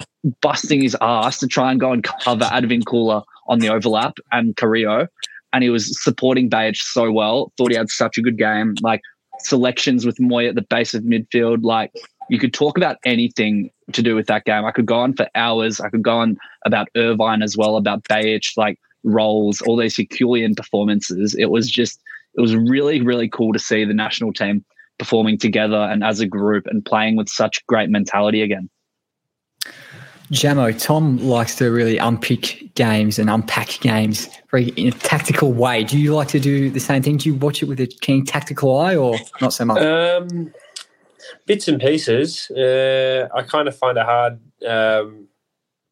busting 0.43 0.83
his 0.83 0.97
ass 1.01 1.39
to 1.39 1.47
try 1.47 1.71
and 1.71 1.81
go 1.81 1.93
and 1.93 2.05
cover 2.05 2.45
Advincula 2.45 3.23
on 3.49 3.61
the 3.61 3.69
overlap 3.69 4.19
and 4.33 4.57
Carrillo. 4.57 5.07
And 5.55 5.63
he 5.63 5.71
was 5.71 6.03
supporting 6.03 6.51
Behich 6.51 6.79
so 6.79 7.11
well. 7.11 7.53
Thought 7.57 7.71
he 7.71 7.77
had 7.77 7.91
such 7.91 8.19
a 8.19 8.23
good 8.23 8.39
game. 8.39 8.75
Like 8.83 9.01
selections 9.45 10.05
with 10.07 10.19
Mooy 10.19 10.49
at 10.49 10.55
the 10.55 10.63
base 10.63 10.95
of 10.95 11.03
midfield. 11.03 11.65
Like 11.65 11.93
you 12.29 12.39
could 12.39 12.55
talk 12.55 12.77
about 12.77 12.97
anything 13.05 13.71
to 13.93 14.03
do 14.03 14.15
with 14.15 14.27
that 14.27 14.45
game. 14.45 14.65
I 14.65 14.71
could 14.71 14.87
go 14.87 14.97
on 14.97 15.15
for 15.15 15.29
hours. 15.35 15.81
I 15.81 15.89
could 15.89 16.03
go 16.03 16.19
on 16.19 16.37
about 16.65 16.89
Irvine 16.97 17.43
as 17.43 17.57
well, 17.57 17.77
about 17.77 18.05
Behich, 18.05 18.57
like 18.57 18.79
Rowles, 19.05 19.61
all 19.63 19.77
these 19.77 19.97
Herculean 19.97 20.55
performances. 20.55 21.35
It 21.39 21.51
was 21.51 21.71
just, 21.71 22.01
it 22.35 22.41
was 22.41 22.55
really, 22.55 23.01
really 23.01 23.29
cool 23.29 23.53
to 23.53 23.59
see 23.59 23.85
the 23.85 23.95
national 23.95 24.33
team 24.33 24.65
performing 24.99 25.39
together 25.39 25.77
and 25.77 26.05
as 26.05 26.21
a 26.21 26.27
group 26.27 26.67
and 26.67 26.85
playing 26.85 27.17
with 27.17 27.29
such 27.29 27.65
great 27.67 27.91
mentality 27.91 28.43
again. 28.43 28.71
Jamo, 30.33 30.81
Tom 30.83 31.19
likes 31.19 31.57
to 31.57 31.71
really 31.71 31.99
unpick 31.99 32.75
games 32.75 33.19
and 33.19 33.29
unpack 33.29 33.69
games 33.81 34.31
very 34.51 34.69
in 34.71 34.89
a 34.89 34.93
tactical 34.93 35.53
way. 35.53 35.85
Do 35.85 35.99
you 35.99 36.15
like 36.15 36.29
to 36.29 36.41
do 36.41 36.71
the 36.71 36.81
same 36.81 37.03
thing? 37.03 37.19
Do 37.19 37.29
you 37.29 37.35
watch 37.35 37.63
it 37.63 37.67
with 37.67 37.79
a 37.81 37.87
keen 37.87 38.25
tactical 38.25 38.79
eye 38.79 38.97
or 38.97 39.19
not 39.43 39.53
so 39.53 39.67
much? 39.67 39.83
Um, 39.83 40.53
bits 41.47 41.69
and 41.69 41.79
pieces. 41.79 42.51
Uh, 42.51 43.29
I 43.35 43.43
kind 43.43 43.69
of 43.69 43.77
find 43.77 43.99
it 43.99 44.05
hard 44.07 44.41
um, 44.67 45.29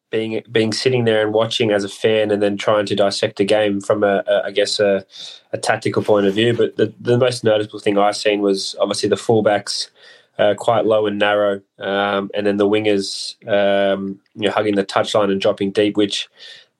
being 0.09 0.41
being 0.51 0.73
sitting 0.73 1.05
there 1.05 1.23
and 1.23 1.33
watching 1.33 1.71
as 1.71 1.83
a 1.83 1.89
fan, 1.89 2.31
and 2.31 2.41
then 2.41 2.57
trying 2.57 2.87
to 2.87 2.95
dissect 2.95 3.39
a 3.39 3.45
game 3.45 3.79
from 3.79 4.03
a, 4.03 4.23
a 4.27 4.43
I 4.45 4.51
guess 4.51 4.79
a, 4.79 5.05
a, 5.53 5.57
tactical 5.59 6.03
point 6.03 6.25
of 6.25 6.33
view. 6.33 6.55
But 6.55 6.77
the, 6.77 6.91
the 6.99 7.17
most 7.17 7.43
noticeable 7.43 7.79
thing 7.79 7.97
I've 7.97 8.17
seen 8.17 8.41
was 8.41 8.75
obviously 8.79 9.09
the 9.09 9.15
fullbacks. 9.15 9.89
Uh, 10.41 10.55
quite 10.55 10.87
low 10.87 11.05
and 11.05 11.19
narrow, 11.19 11.61
um, 11.77 12.31
and 12.33 12.47
then 12.47 12.57
the 12.57 12.67
wingers, 12.67 13.35
um, 13.47 14.19
you 14.33 14.47
know, 14.47 14.51
hugging 14.51 14.73
the 14.73 14.83
touchline 14.83 15.31
and 15.31 15.39
dropping 15.39 15.69
deep, 15.69 15.95
which 15.95 16.27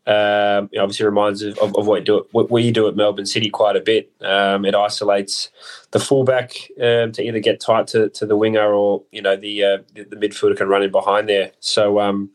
um, 0.08 0.68
obviously 0.80 1.06
reminds 1.06 1.44
of, 1.44 1.60
of, 1.60 1.78
of, 1.78 1.86
what, 1.86 2.08
what 2.32 2.50
we 2.50 2.72
do 2.72 2.88
at 2.88 2.96
Melbourne 2.96 3.28
City 3.28 3.52
quite 3.52 3.76
a 3.76 3.80
bit. 3.80 4.12
Um, 4.22 4.66
it 4.66 4.74
isolates 4.74 5.50
the 5.92 6.00
fullback 6.00 6.54
um, 6.82 7.12
to 7.12 7.22
either 7.22 7.40
get 7.40 7.60
tight 7.60 7.86
to, 7.88 8.10
to 8.10 8.26
the 8.26 8.36
winger 8.36 8.74
or 8.74 9.04
you 9.12 9.22
know 9.22 9.36
the, 9.36 9.64
uh, 9.64 9.78
the, 9.94 10.06
the 10.06 10.16
midfielder 10.16 10.58
can 10.58 10.68
run 10.68 10.82
in 10.82 10.92
behind 10.92 11.30
there. 11.30 11.52
So 11.60 12.00
um, 12.00 12.32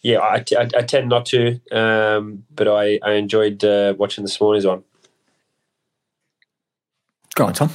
yeah, 0.00 0.20
I, 0.20 0.40
tend 0.40 1.10
not 1.10 1.26
to, 1.26 1.60
um, 1.70 2.44
but 2.54 2.66
I, 2.66 2.98
I 3.02 3.12
enjoyed 3.12 3.62
uh, 3.62 3.94
watching 3.98 4.24
this 4.24 4.40
morning's 4.40 4.66
one. 4.66 4.84
Go 7.34 7.44
on, 7.44 7.52
Tom. 7.52 7.70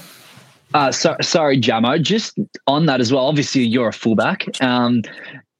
Uh, 0.73 0.91
so, 0.91 1.15
sorry, 1.21 1.59
Jamo. 1.59 2.01
Just 2.01 2.39
on 2.67 2.85
that 2.85 3.01
as 3.01 3.11
well. 3.11 3.25
Obviously, 3.25 3.63
you're 3.63 3.89
a 3.89 3.93
fullback. 3.93 4.61
Um, 4.61 5.03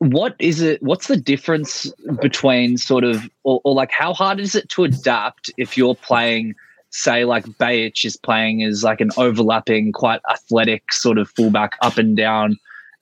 what 0.02 0.36
is 0.40 0.62
it 0.62 0.82
what's 0.82 1.06
the 1.06 1.16
difference 1.16 1.94
between 2.24 2.76
sort 2.76 3.04
of 3.04 3.30
or, 3.44 3.62
or, 3.64 3.76
like 3.76 3.92
how 3.92 4.16
hard 4.16 4.40
is 4.40 4.56
it 4.56 4.68
to 4.68 4.84
adapt 4.84 5.52
if 5.58 5.78
you're 5.78 5.94
playing 5.94 6.56
say 6.90 7.24
like 7.24 7.46
Behich 7.46 8.04
is 8.04 8.18
playing 8.18 8.64
as 8.64 8.84
like 8.84 9.00
an 9.00 9.12
overlapping 9.16 9.92
quite 9.92 10.20
athletic 10.28 10.92
sort 10.92 11.20
of 11.20 11.30
fullback 11.30 11.78
up 11.84 12.00
and 12.00 12.18
down 12.18 12.58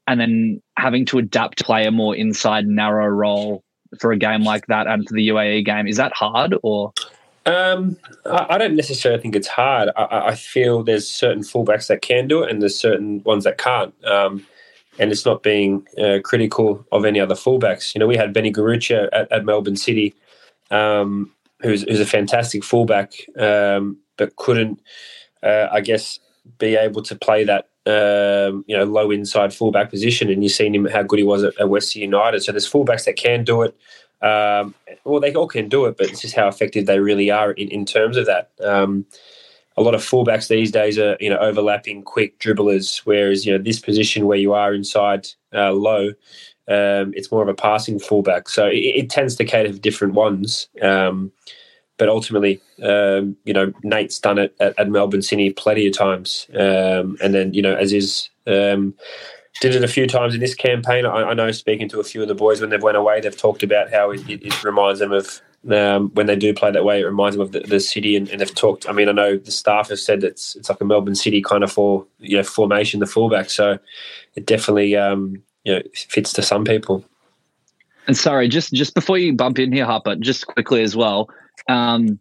and 0.07 0.19
then 0.19 0.61
having 0.77 1.05
to 1.05 1.19
adapt 1.19 1.59
to 1.59 1.63
play 1.63 1.85
a 1.85 1.91
more 1.91 2.13
inside 2.17 2.67
narrow 2.67 3.07
role 3.07 3.63
for 3.97 4.11
a 4.11 4.17
game 4.17 4.43
like 4.43 4.67
that 4.67 4.85
and 4.85 5.07
for 5.07 5.13
the 5.13 5.29
UAE 5.29 5.63
game 5.63 5.87
is 5.87 5.95
that 5.95 6.11
hard 6.11 6.53
or 6.63 6.91
um, 7.49 7.97
I, 8.25 8.45
I, 8.51 8.57
don't 8.57 8.75
necessarily 8.75 9.21
think 9.21 9.35
it's 9.35 9.47
hard. 9.47 9.89
I, 9.97 10.27
I, 10.27 10.35
feel 10.35 10.83
there's 10.83 11.09
certain 11.09 11.41
fullbacks 11.41 11.87
that 11.87 12.01
can 12.01 12.27
do 12.27 12.43
it, 12.43 12.51
and 12.51 12.61
there's 12.61 12.79
certain 12.79 13.23
ones 13.23 13.43
that 13.45 13.57
can't. 13.57 13.93
Um, 14.05 14.45
and 14.99 15.11
it's 15.11 15.25
not 15.25 15.41
being 15.41 15.87
uh, 15.97 16.19
critical 16.23 16.85
of 16.91 17.05
any 17.05 17.19
other 17.19 17.33
fullbacks. 17.33 17.95
You 17.95 17.99
know, 17.99 18.07
we 18.07 18.17
had 18.17 18.33
Benny 18.33 18.51
Garuccio 18.51 19.09
at, 19.13 19.31
at 19.31 19.45
Melbourne 19.45 19.77
City, 19.77 20.13
um, 20.69 21.31
who's, 21.61 21.83
who's, 21.83 21.99
a 21.99 22.05
fantastic 22.05 22.63
fullback, 22.63 23.13
um, 23.39 23.97
but 24.17 24.35
couldn't, 24.35 24.79
uh, 25.41 25.69
I 25.71 25.81
guess, 25.81 26.19
be 26.59 26.75
able 26.75 27.01
to 27.03 27.15
play 27.15 27.45
that 27.45 27.69
um, 27.85 28.63
you 28.67 28.77
know 28.77 28.83
low 28.83 29.09
inside 29.09 29.53
fullback 29.53 29.89
position. 29.89 30.29
And 30.29 30.43
you've 30.43 30.51
seen 30.51 30.75
him 30.75 30.85
how 30.85 31.01
good 31.01 31.19
he 31.19 31.25
was 31.25 31.43
at, 31.43 31.59
at 31.59 31.69
West 31.69 31.95
United. 31.95 32.43
So 32.43 32.51
there's 32.51 32.69
fullbacks 32.69 33.05
that 33.05 33.15
can 33.15 33.43
do 33.43 33.63
it. 33.63 33.75
Um, 34.21 34.75
well, 35.05 35.19
they 35.19 35.33
all 35.33 35.47
can 35.47 35.69
do 35.69 35.85
it, 35.85 35.97
but 35.97 36.09
it's 36.09 36.21
just 36.21 36.35
how 36.35 36.47
effective 36.47 36.85
they 36.85 36.99
really 36.99 37.31
are 37.31 37.51
in, 37.51 37.69
in 37.69 37.85
terms 37.85 38.17
of 38.17 38.25
that. 38.25 38.51
Um, 38.63 39.05
a 39.77 39.81
lot 39.81 39.95
of 39.95 40.01
fullbacks 40.01 40.49
these 40.49 40.71
days 40.71 40.99
are 40.99 41.15
you 41.19 41.29
know 41.29 41.37
overlapping 41.37 42.03
quick 42.03 42.37
dribblers, 42.39 42.99
whereas 43.05 43.45
you 43.45 43.51
know 43.51 43.63
this 43.63 43.79
position 43.79 44.25
where 44.25 44.37
you 44.37 44.53
are 44.53 44.73
inside 44.73 45.27
uh, 45.53 45.71
low, 45.71 46.09
um, 46.67 47.13
it's 47.15 47.31
more 47.31 47.41
of 47.41 47.47
a 47.47 47.53
passing 47.53 47.97
fullback. 47.97 48.49
So 48.49 48.67
it, 48.67 48.75
it 48.75 49.09
tends 49.09 49.35
to 49.37 49.45
cater 49.45 49.71
for 49.71 49.79
different 49.79 50.13
ones. 50.15 50.67
Um, 50.81 51.31
but 51.97 52.07
ultimately, 52.07 52.61
um, 52.83 53.35
you 53.43 53.53
know, 53.53 53.73
Nate's 53.83 54.19
done 54.19 54.37
it 54.37 54.55
at, 54.59 54.77
at 54.79 54.89
Melbourne 54.89 55.21
City 55.21 55.51
plenty 55.51 55.87
of 55.87 55.93
times, 55.93 56.47
um, 56.53 57.17
and 57.21 57.33
then 57.33 57.53
you 57.53 57.61
know, 57.61 57.75
as 57.75 57.93
is. 57.93 58.29
Did 59.61 59.75
it 59.75 59.83
a 59.83 59.87
few 59.87 60.07
times 60.07 60.33
in 60.33 60.39
this 60.39 60.55
campaign. 60.55 61.05
I, 61.05 61.23
I, 61.23 61.33
know 61.33 61.51
speaking 61.51 61.89
to 61.89 61.99
a 61.99 62.03
few 62.03 62.21
of 62.21 62.29
the 62.29 62.35
boys 62.35 62.61
when 62.61 62.69
they've 62.69 62.81
went 62.81 62.95
away, 62.95 63.19
they've 63.19 63.35
talked 63.35 63.61
about 63.61 63.91
how 63.91 64.11
it, 64.11 64.21
it 64.29 64.63
reminds 64.63 64.99
them 64.99 65.11
of 65.11 65.41
um, 65.69 66.09
when 66.13 66.27
they 66.27 66.35
do 66.35 66.53
play 66.53 66.71
that 66.71 66.85
way, 66.85 67.01
it 67.01 67.05
reminds 67.05 67.35
them 67.35 67.41
of 67.41 67.51
the, 67.51 67.59
the 67.61 67.79
city. 67.79 68.15
And, 68.15 68.29
and, 68.29 68.39
they've 68.39 68.55
talked. 68.55 68.87
I 68.87 68.93
mean, 68.93 69.09
I 69.09 69.11
know 69.11 69.37
the 69.37 69.51
staff 69.51 69.89
have 69.89 69.99
said 69.99 70.23
it's 70.23 70.55
it's 70.55 70.69
like 70.69 70.79
a 70.79 70.85
Melbourne 70.85 71.15
City 71.15 71.41
kind 71.41 71.63
of 71.63 71.71
for 71.71 72.05
you 72.19 72.37
know 72.37 72.43
formation, 72.43 72.99
the 72.99 73.05
fullback. 73.05 73.49
So 73.49 73.77
it 74.35 74.45
definitely 74.45 74.95
um, 74.95 75.41
you 75.65 75.75
know 75.75 75.81
fits 75.93 76.31
to 76.33 76.41
some 76.41 76.63
people. 76.63 77.03
And 78.07 78.17
sorry, 78.17 78.47
just 78.47 78.73
just 78.73 78.95
before 78.95 79.17
you 79.17 79.33
bump 79.33 79.59
in 79.59 79.73
here, 79.73 79.85
Harper, 79.85 80.15
just 80.15 80.47
quickly 80.47 80.81
as 80.81 80.95
well. 80.95 81.29
Um, 81.67 82.19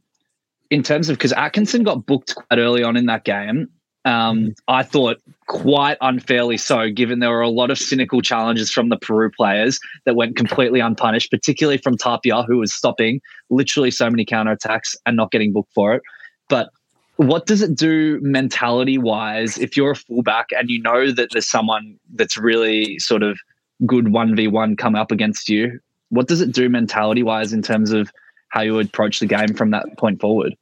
in 0.71 0.83
terms 0.83 1.09
of 1.09 1.17
because 1.17 1.33
Atkinson 1.33 1.83
got 1.83 2.05
booked 2.05 2.35
quite 2.35 2.59
early 2.59 2.83
on 2.83 2.97
in 2.97 3.07
that 3.07 3.25
game, 3.25 3.69
um, 4.05 4.39
mm-hmm. 4.39 4.51
I 4.69 4.83
thought 4.83 5.19
quite 5.47 5.99
unfairly 6.01 6.57
so, 6.57 6.91
given 6.91 7.19
there 7.19 7.31
were 7.31 7.41
a 7.41 7.49
lot 7.49 7.71
of 7.71 7.79
cynical 7.79 8.21
challenges 8.21 8.71
from 8.71 8.89
the 8.89 8.97
Peru 8.97 9.31
players 9.31 9.79
that 10.05 10.15
went 10.15 10.37
completely 10.37 10.81
unpunished, 10.81 11.31
particularly 11.31 11.79
from 11.79 11.97
Tapia, 11.97 12.43
who 12.43 12.59
was 12.59 12.73
stopping 12.73 13.21
literally 13.51 13.91
so 13.91 14.09
many 14.09 14.25
counterattacks 14.25 14.95
and 15.05 15.17
not 15.17 15.31
getting 15.31 15.53
booked 15.53 15.73
for 15.75 15.95
it. 15.95 16.03
But 16.49 16.71
what 17.17 17.47
does 17.47 17.63
it 17.63 17.75
do 17.75 18.21
mentality 18.23 18.97
wise 18.97 19.59
if 19.59 19.77
you're 19.77 19.91
a 19.91 19.97
fullback 19.97 20.47
and 20.57 20.71
you 20.71 20.81
know 20.81 21.11
that 21.11 21.31
there's 21.33 21.49
someone 21.49 21.99
that's 22.15 22.37
really 22.37 22.99
sort 23.01 23.25
of 23.25 23.39
good 23.85 24.07
1v1 24.07 24.79
come 24.79 24.95
up 24.95 25.11
against 25.11 25.49
you? 25.49 25.81
What 26.11 26.29
does 26.29 26.41
it 26.41 26.53
do 26.53 26.69
mentality 26.69 27.25
wise 27.25 27.53
in 27.53 27.61
terms 27.61 27.91
of 27.91 28.11
how 28.51 28.61
you 28.61 28.79
approach 28.79 29.19
the 29.19 29.27
game 29.27 29.55
from 29.55 29.73
that 29.73 29.85
point 29.99 30.21
forward? 30.21 30.55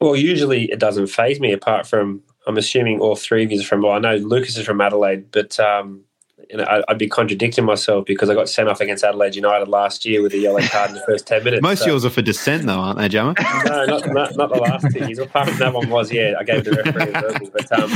Well, 0.00 0.14
usually 0.14 0.70
it 0.70 0.78
doesn't 0.78 1.08
phase 1.08 1.40
me 1.40 1.52
apart 1.52 1.86
from 1.86 2.22
I'm 2.48 2.56
assuming 2.56 2.98
all 3.00 3.14
three 3.14 3.44
of 3.44 3.52
you 3.52 3.60
are 3.60 3.64
from. 3.64 3.82
Well, 3.82 3.92
I 3.92 3.98
know 3.98 4.16
Lucas 4.16 4.56
is 4.56 4.64
from 4.64 4.80
Adelaide, 4.80 5.30
but 5.30 5.60
um, 5.60 6.04
you 6.48 6.56
know, 6.56 6.82
I'd 6.88 6.96
be 6.96 7.06
contradicting 7.08 7.66
myself 7.66 8.06
because 8.06 8.30
I 8.30 8.34
got 8.34 8.48
sent 8.48 8.70
off 8.70 8.80
against 8.80 9.04
Adelaide 9.04 9.36
United 9.36 9.68
last 9.68 10.06
year 10.06 10.22
with 10.22 10.32
a 10.32 10.38
yellow 10.38 10.60
card 10.62 10.90
in 10.90 10.96
the 10.96 11.02
first 11.02 11.26
ten 11.26 11.44
minutes. 11.44 11.62
Most 11.62 11.80
so. 11.80 11.88
yours 11.88 12.06
are 12.06 12.10
for 12.10 12.22
dissent, 12.22 12.64
though, 12.64 12.78
aren't 12.78 12.98
they, 12.98 13.08
Jammer? 13.08 13.34
no, 13.66 13.84
not, 13.84 14.06
not, 14.06 14.36
not, 14.36 14.48
the 14.48 14.60
last 14.60 14.86
two. 14.92 15.04
He's 15.04 15.18
apart 15.18 15.50
from 15.50 15.58
that 15.58 15.74
one 15.74 15.90
was 15.90 16.10
yeah. 16.10 16.34
I 16.40 16.44
gave 16.44 16.64
the 16.64 16.72
referee 16.72 17.12
a 17.12 17.20
verbal, 17.20 17.50
but 17.52 17.72
um, 17.72 17.90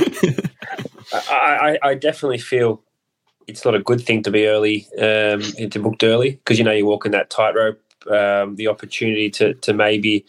I, 1.30 1.78
I, 1.82 1.88
I, 1.88 1.94
definitely 1.94 2.38
feel 2.38 2.82
it's 3.47 3.64
not 3.64 3.75
a 3.75 3.80
good 3.80 4.02
thing 4.02 4.23
to 4.25 4.30
be 4.30 4.47
early 4.47 4.87
um, 4.99 5.40
to 5.71 5.78
booked 5.78 6.04
early 6.04 6.32
because 6.32 6.59
you 6.59 6.64
know 6.64 6.73
you're 6.73 6.87
walking 6.87 7.12
that 7.12 7.30
tightrope. 7.30 7.80
Um, 8.11 8.56
the 8.56 8.68
opportunity 8.68 9.30
to 9.30 9.54
to 9.54 9.73
maybe 9.73 10.26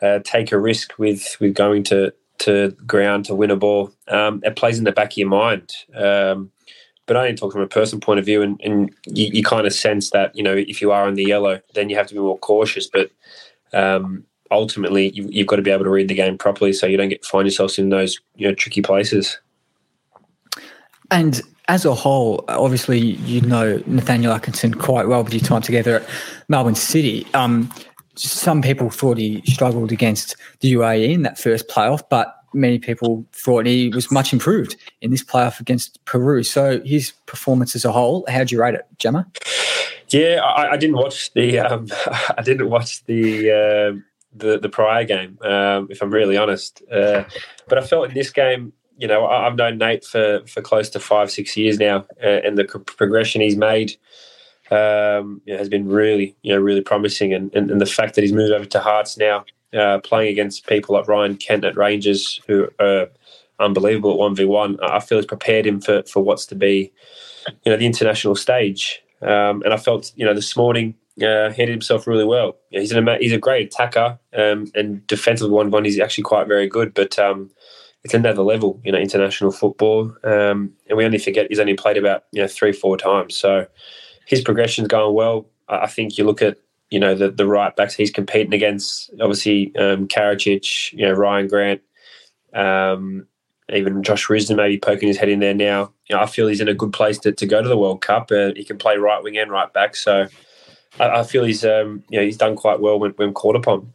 uh, 0.00 0.20
take 0.22 0.52
a 0.52 0.58
risk 0.58 0.96
with 0.96 1.36
with 1.40 1.54
going 1.54 1.82
to 1.84 2.12
to 2.38 2.70
ground 2.86 3.24
to 3.26 3.34
win 3.34 3.50
a 3.50 3.56
ball. 3.56 3.92
Um, 4.08 4.40
it 4.44 4.56
plays 4.56 4.78
in 4.78 4.84
the 4.84 4.92
back 4.92 5.12
of 5.12 5.16
your 5.16 5.28
mind. 5.28 5.72
Um, 5.94 6.50
but 7.06 7.16
I 7.16 7.20
only 7.20 7.34
talk 7.34 7.52
from 7.52 7.60
a 7.60 7.66
person 7.66 8.00
point 8.00 8.18
of 8.18 8.24
view, 8.24 8.42
and, 8.42 8.60
and 8.64 8.94
you, 9.06 9.30
you, 9.32 9.42
kind 9.42 9.66
of 9.66 9.74
sense 9.74 10.10
that 10.10 10.34
you 10.34 10.42
know 10.42 10.54
if 10.54 10.80
you 10.80 10.90
are 10.90 11.06
in 11.06 11.14
the 11.14 11.24
yellow, 11.24 11.60
then 11.74 11.90
you 11.90 11.96
have 11.96 12.06
to 12.06 12.14
be 12.14 12.20
more 12.20 12.38
cautious. 12.38 12.86
But 12.86 13.10
um, 13.72 14.24
ultimately, 14.50 15.10
you, 15.10 15.28
you've 15.30 15.46
got 15.46 15.56
to 15.56 15.62
be 15.62 15.70
able 15.70 15.84
to 15.84 15.90
read 15.90 16.08
the 16.08 16.14
game 16.14 16.38
properly, 16.38 16.72
so 16.72 16.86
you 16.86 16.96
don't 16.96 17.10
get 17.10 17.24
find 17.24 17.46
yourselves 17.46 17.78
in 17.78 17.90
those 17.90 18.18
you 18.36 18.48
know 18.48 18.54
tricky 18.54 18.80
places. 18.80 19.38
And 21.10 21.42
as 21.68 21.84
a 21.84 21.94
whole, 21.94 22.44
obviously, 22.48 22.98
you 22.98 23.42
know 23.42 23.82
Nathaniel 23.86 24.32
Atkinson 24.32 24.72
quite 24.72 25.06
well 25.06 25.22
with 25.22 25.34
your 25.34 25.42
time 25.42 25.62
together 25.62 26.00
at 26.00 26.08
Melbourne 26.48 26.74
City. 26.74 27.26
Um, 27.34 27.70
some 28.16 28.62
people 28.62 28.90
thought 28.90 29.18
he 29.18 29.42
struggled 29.46 29.92
against 29.92 30.36
the 30.60 30.72
UAE 30.74 31.12
in 31.12 31.22
that 31.22 31.38
first 31.38 31.68
playoff, 31.68 32.02
but 32.08 32.36
many 32.52 32.78
people 32.78 33.26
thought 33.32 33.66
he 33.66 33.88
was 33.90 34.10
much 34.10 34.32
improved 34.32 34.76
in 35.00 35.10
this 35.10 35.24
playoff 35.24 35.60
against 35.60 36.02
Peru. 36.04 36.42
So 36.42 36.80
his 36.84 37.12
performance 37.26 37.74
as 37.74 37.84
a 37.84 37.92
whole, 37.92 38.24
how 38.28 38.44
do 38.44 38.54
you 38.54 38.60
rate 38.60 38.74
it, 38.74 38.86
Gemma? 38.98 39.26
Yeah, 40.08 40.40
I, 40.42 40.72
I 40.72 40.76
didn't 40.76 40.96
watch 40.96 41.32
the 41.34 41.58
um, 41.58 41.88
I 42.38 42.42
didn't 42.42 42.68
watch 42.70 43.04
the 43.06 43.50
uh, 43.50 44.00
the 44.34 44.58
the 44.58 44.68
prior 44.68 45.04
game, 45.04 45.38
um, 45.42 45.88
if 45.90 46.02
I'm 46.02 46.10
really 46.10 46.36
honest. 46.36 46.82
Uh, 46.90 47.24
but 47.68 47.78
I 47.78 47.82
felt 47.82 48.08
in 48.08 48.14
this 48.14 48.30
game, 48.30 48.72
you 48.96 49.08
know, 49.08 49.26
I've 49.26 49.56
known 49.56 49.78
Nate 49.78 50.04
for 50.04 50.42
for 50.46 50.62
close 50.62 50.88
to 50.90 51.00
five 51.00 51.30
six 51.30 51.56
years 51.56 51.78
now, 51.78 52.06
uh, 52.22 52.40
and 52.44 52.56
the 52.56 52.64
progression 52.64 53.40
he's 53.40 53.56
made 53.56 53.96
um, 54.70 55.40
you 55.44 55.52
know, 55.52 55.58
has 55.58 55.68
been 55.68 55.88
really, 55.88 56.36
you 56.42 56.54
know, 56.54 56.60
really 56.60 56.80
promising. 56.80 57.34
And, 57.34 57.54
and, 57.54 57.70
and, 57.70 57.80
the 57.80 57.86
fact 57.86 58.14
that 58.14 58.22
he's 58.22 58.32
moved 58.32 58.52
over 58.52 58.64
to 58.64 58.80
Hearts 58.80 59.18
now, 59.18 59.44
uh, 59.74 59.98
playing 59.98 60.30
against 60.30 60.66
people 60.66 60.94
like 60.94 61.08
Ryan 61.08 61.36
Kent 61.36 61.64
at 61.64 61.76
Rangers, 61.76 62.40
who 62.46 62.68
are 62.80 63.08
unbelievable 63.60 64.12
at 64.12 64.18
one 64.18 64.34
v 64.34 64.44
one, 64.44 64.78
I 64.82 65.00
feel 65.00 65.18
has 65.18 65.26
prepared 65.26 65.66
him 65.66 65.80
for 65.80 66.02
for 66.04 66.22
what's 66.22 66.46
to 66.46 66.54
be, 66.54 66.92
you 67.64 67.72
know, 67.72 67.76
the 67.76 67.86
international 67.86 68.36
stage. 68.36 69.02
Um, 69.22 69.62
and 69.62 69.72
I 69.72 69.76
felt, 69.76 70.12
you 70.16 70.24
know, 70.24 70.34
this 70.34 70.56
morning 70.56 70.94
uh, 71.20 71.50
handled 71.50 71.68
himself 71.70 72.06
really 72.06 72.24
well. 72.24 72.56
He's 72.70 72.92
an 72.92 73.08
he's 73.20 73.32
a 73.32 73.38
great 73.38 73.66
attacker, 73.66 74.18
um, 74.36 74.70
and 74.74 75.06
defensive 75.06 75.50
one 75.50 75.70
one 75.70 75.84
he's 75.84 76.00
actually 76.00 76.24
quite 76.24 76.48
very 76.48 76.68
good, 76.68 76.94
but. 76.94 77.18
Um, 77.18 77.50
it's 78.04 78.12
another 78.12 78.42
level, 78.42 78.80
you 78.84 78.92
know, 78.92 78.98
international 78.98 79.50
football, 79.50 80.14
um, 80.24 80.70
and 80.88 80.96
we 80.98 81.06
only 81.06 81.16
forget 81.16 81.46
he's 81.48 81.58
only 81.58 81.72
played 81.72 81.96
about 81.96 82.24
you 82.32 82.42
know 82.42 82.46
three, 82.46 82.70
four 82.72 82.98
times. 82.98 83.34
So, 83.34 83.66
his 84.26 84.42
progression's 84.42 84.88
going 84.88 85.14
well. 85.14 85.46
I 85.68 85.86
think 85.86 86.18
you 86.18 86.24
look 86.24 86.42
at 86.42 86.58
you 86.90 87.00
know 87.00 87.14
the 87.14 87.30
the 87.30 87.46
right 87.46 87.74
backs 87.74 87.94
he's 87.94 88.10
competing 88.10 88.54
against. 88.54 89.10
Obviously, 89.20 89.74
um, 89.76 90.06
Karacic, 90.06 90.92
you 90.92 91.06
know 91.06 91.12
Ryan 91.12 91.48
Grant, 91.48 91.80
um, 92.54 93.26
even 93.72 94.02
Josh 94.02 94.26
Risden 94.26 94.56
maybe 94.56 94.78
poking 94.78 95.08
his 95.08 95.16
head 95.16 95.28
in 95.28 95.40
there 95.40 95.54
now. 95.54 95.92
You 96.08 96.16
know, 96.16 96.22
I 96.22 96.26
feel 96.26 96.46
he's 96.46 96.60
in 96.60 96.68
a 96.68 96.74
good 96.74 96.92
place 96.92 97.18
to, 97.20 97.32
to 97.32 97.46
go 97.46 97.62
to 97.62 97.68
the 97.68 97.78
World 97.78 98.02
Cup. 98.02 98.30
Uh, 98.30 98.52
he 98.54 98.64
can 98.64 98.78
play 98.78 98.96
right 98.96 99.22
wing 99.22 99.38
and 99.38 99.50
right 99.50 99.72
back, 99.72 99.96
so 99.96 100.26
I, 101.00 101.20
I 101.20 101.22
feel 101.24 101.44
he's 101.44 101.64
um, 101.64 102.04
you 102.08 102.18
know 102.18 102.24
he's 102.24 102.36
done 102.36 102.56
quite 102.56 102.80
well 102.80 102.98
when, 102.98 103.12
when 103.12 103.32
called 103.32 103.56
upon. 103.56 103.92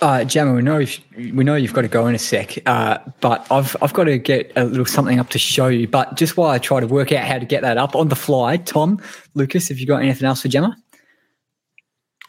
Uh, 0.00 0.24
Jammer, 0.24 0.54
we 0.54 0.62
know 0.62 0.82
we 1.16 1.44
know 1.44 1.56
you've 1.56 1.74
got 1.74 1.82
to 1.82 1.88
go 1.88 2.06
in 2.06 2.14
a 2.14 2.18
sec, 2.18 2.56
uh, 2.66 2.98
but 3.20 3.46
I've 3.50 3.76
I've 3.82 3.92
got 3.92 4.04
to 4.04 4.18
get 4.18 4.50
a 4.56 4.64
little 4.64 4.86
something 4.86 5.20
up 5.20 5.28
to 5.30 5.38
show 5.38 5.68
you. 5.68 5.86
But 5.86 6.16
just 6.16 6.36
while 6.36 6.50
I 6.50 6.58
try 6.58 6.80
to 6.80 6.86
work 6.86 7.12
out 7.12 7.26
how 7.26 7.38
to 7.38 7.44
get 7.44 7.62
that 7.62 7.76
up 7.76 7.94
on 7.94 8.08
the 8.08 8.16
fly, 8.16 8.56
Tom, 8.56 9.00
Lucas, 9.34 9.68
have 9.68 9.78
you 9.78 9.86
got 9.86 10.02
anything 10.02 10.26
else 10.26 10.40
for 10.40 10.48
Gemma? 10.48 10.74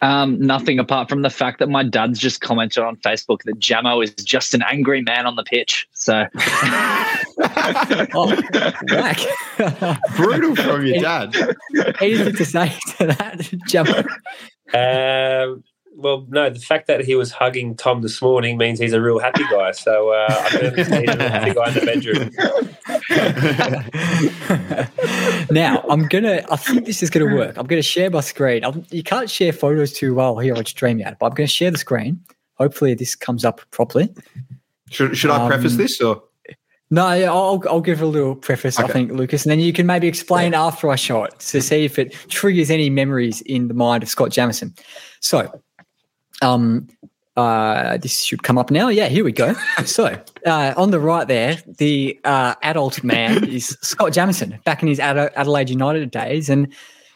Um, 0.02 0.38
nothing 0.40 0.80
apart 0.80 1.08
from 1.08 1.22
the 1.22 1.30
fact 1.30 1.60
that 1.60 1.68
my 1.68 1.84
dad's 1.84 2.18
just 2.18 2.40
commented 2.40 2.82
on 2.82 2.96
Facebook 2.96 3.44
that 3.44 3.60
Jamo 3.60 4.02
is 4.02 4.12
just 4.16 4.52
an 4.52 4.62
angry 4.68 5.00
man 5.00 5.26
on 5.26 5.36
the 5.36 5.44
pitch. 5.44 5.88
So, 5.92 6.26
oh, 8.12 8.36
whack. 8.90 9.20
Brutal 10.16 10.56
from 10.56 10.84
your 10.84 11.00
dad. 11.00 11.36
Anything 12.00 12.34
to 12.34 12.44
say 12.44 12.76
to 12.98 13.06
that, 13.06 13.38
Jamo? 13.68 14.04
Um, 14.74 15.62
well, 15.94 16.26
no, 16.30 16.50
the 16.50 16.58
fact 16.58 16.86
that 16.86 17.04
he 17.04 17.14
was 17.14 17.30
hugging 17.30 17.76
Tom 17.76 18.02
this 18.02 18.20
morning 18.20 18.56
means 18.58 18.78
he's 18.78 18.92
a 18.92 19.00
real 19.00 19.18
happy 19.18 19.44
guy. 19.50 19.72
So 19.72 20.10
uh, 20.10 20.26
I 20.28 20.48
can 20.50 20.74
he's 20.76 20.88
a 20.88 21.28
happy 21.28 21.54
guy 21.54 21.68
in 21.68 21.74
the 21.74 21.86
bedroom. 21.86 22.30
now 25.50 25.84
I'm 25.88 26.08
gonna. 26.08 26.44
I 26.50 26.56
think 26.56 26.86
this 26.86 27.02
is 27.02 27.10
gonna 27.10 27.34
work. 27.34 27.56
I'm 27.56 27.66
gonna 27.66 27.82
share 27.82 28.10
my 28.10 28.20
screen. 28.20 28.64
I'm, 28.64 28.84
you 28.90 29.02
can't 29.02 29.30
share 29.30 29.52
photos 29.52 29.92
too 29.92 30.14
well 30.14 30.38
here 30.38 30.54
on 30.54 30.64
StreamYard, 30.64 31.18
but 31.18 31.26
I'm 31.26 31.34
gonna 31.34 31.46
share 31.46 31.70
the 31.70 31.78
screen. 31.78 32.20
Hopefully, 32.54 32.94
this 32.94 33.14
comes 33.14 33.44
up 33.44 33.60
properly. 33.70 34.12
Should, 34.90 35.16
should 35.16 35.30
I 35.30 35.46
preface 35.48 35.72
Um, 35.72 35.78
this 35.78 36.00
or? 36.00 36.22
No, 36.90 37.06
I'll 37.06 37.62
I'll 37.68 37.80
give 37.80 38.02
a 38.02 38.06
little 38.06 38.36
preface. 38.36 38.78
I 38.78 38.86
think 38.86 39.12
Lucas, 39.12 39.44
and 39.44 39.50
then 39.50 39.60
you 39.60 39.72
can 39.72 39.86
maybe 39.86 40.06
explain 40.06 40.52
after 40.52 40.90
I 40.90 40.96
show 40.96 41.24
it 41.24 41.38
to 41.38 41.62
see 41.62 41.86
if 41.86 41.98
it 41.98 42.12
triggers 42.28 42.70
any 42.70 42.90
memories 42.90 43.40
in 43.42 43.68
the 43.68 43.74
mind 43.74 44.02
of 44.02 44.10
Scott 44.10 44.30
Jamieson. 44.30 44.74
So, 45.20 45.62
um, 46.42 46.88
uh, 47.36 47.96
this 47.98 48.22
should 48.22 48.42
come 48.42 48.58
up 48.58 48.70
now. 48.70 48.88
Yeah, 48.88 49.08
here 49.08 49.24
we 49.24 49.32
go. 49.32 49.54
So, 49.84 50.20
uh, 50.46 50.74
on 50.76 50.90
the 50.90 51.00
right 51.00 51.26
there, 51.26 51.58
the 51.78 52.18
uh, 52.24 52.54
adult 52.62 53.02
man 53.02 53.44
is 53.48 53.76
Scott 53.82 54.12
Jamieson 54.12 54.58
back 54.64 54.82
in 54.82 54.88
his 54.88 55.00
Ade- 55.00 55.32
Adelaide 55.34 55.70
United 55.70 56.10
days, 56.10 56.48
and 56.48 56.72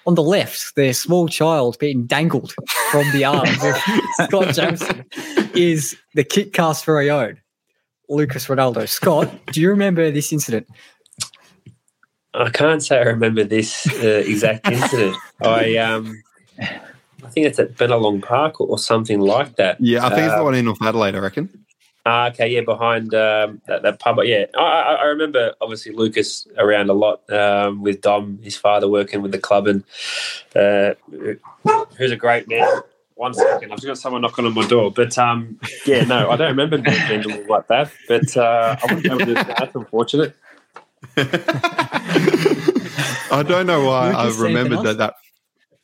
on 0.07 0.15
the 0.15 0.23
left, 0.23 0.75
the 0.75 0.93
small 0.93 1.29
child 1.29 1.79
being 1.79 2.07
dangled 2.07 2.55
from 2.91 3.11
the 3.13 3.25
arms 3.25 3.63
of 3.63 3.77
Scott 4.27 4.55
Jamieson 4.55 5.05
is 5.55 5.97
the 6.15 6.25
Kickcast 6.25 6.85
very 6.85 7.11
own. 7.11 7.41
Lucas 8.09 8.49
Rinaldo. 8.49 8.87
Scott, 8.87 9.29
do 9.53 9.61
you 9.61 9.69
remember 9.69 10.11
this 10.11 10.33
incident? 10.33 10.67
I 12.35 12.51
can't 12.51 12.83
say 12.83 12.99
I 12.99 13.03
remember 13.03 13.45
this 13.45 13.87
uh, 14.01 14.23
exact 14.27 14.69
incident. 14.69 15.17
I 15.43 15.77
um, 15.77 16.23
I 17.25 17.29
think 17.29 17.47
it's 17.47 17.59
at 17.59 17.75
Benalong 17.75 18.23
Park 18.23 18.61
or, 18.61 18.69
or 18.69 18.79
something 18.79 19.21
like 19.21 19.57
that. 19.57 19.81
Yeah, 19.81 20.05
I 20.07 20.11
think 20.11 20.23
it's 20.23 20.35
the 20.35 20.41
Uh, 20.41 20.45
one 20.45 20.55
in 20.55 20.65
North 20.67 20.83
Adelaide. 20.83 21.15
I 21.15 21.19
reckon. 21.19 21.49
Ah, 22.05 22.29
okay, 22.29 22.49
yeah, 22.49 22.61
behind 22.61 23.13
um, 23.15 23.61
that, 23.67 23.83
that 23.83 23.99
pub. 23.99 24.19
Yeah, 24.23 24.45
I, 24.57 24.61
I, 24.63 24.95
I 24.95 25.05
remember 25.07 25.55
obviously 25.61 25.91
Lucas 25.93 26.47
around 26.57 26.89
a 26.89 26.93
lot 26.93 27.29
um, 27.33 27.83
with 27.83 28.01
Dom, 28.01 28.39
his 28.43 28.57
father 28.57 28.87
working 28.89 29.23
with 29.23 29.33
the 29.33 29.39
club, 29.41 29.67
and 29.67 29.83
uh, 30.55 30.95
who's 31.97 32.13
a 32.13 32.17
great 32.17 32.49
man. 32.49 32.69
One 33.17 33.33
second, 33.35 33.73
I've 33.73 33.79
just 33.79 33.87
got 33.87 33.99
someone 33.99 34.21
knocking 34.23 34.45
on 34.45 34.55
my 34.55 34.67
door. 34.69 34.93
But 34.93 35.17
um, 35.19 35.59
yeah, 35.87 36.05
no, 36.05 36.31
I 36.31 36.37
don't 36.37 36.49
remember 36.49 36.77
being 36.79 36.97
handled 36.97 37.49
like 37.49 37.67
that. 37.69 37.91
But 38.07 38.37
uh, 38.37 38.77
I 38.81 38.95
wouldn't 38.95 39.03
be 39.03 39.09
able 39.09 39.19
to 39.21 39.25
do 39.25 39.35
that. 39.35 39.57
That's 39.59 39.75
unfortunate. 39.75 40.37
I 43.33 43.43
don't 43.47 43.67
know 43.67 43.85
why 43.87 44.11
I 44.13 44.25
Lucas, 44.25 44.41
anything 44.41 44.55
remembered 44.55 44.87
that. 44.87 44.99
that 44.99 45.15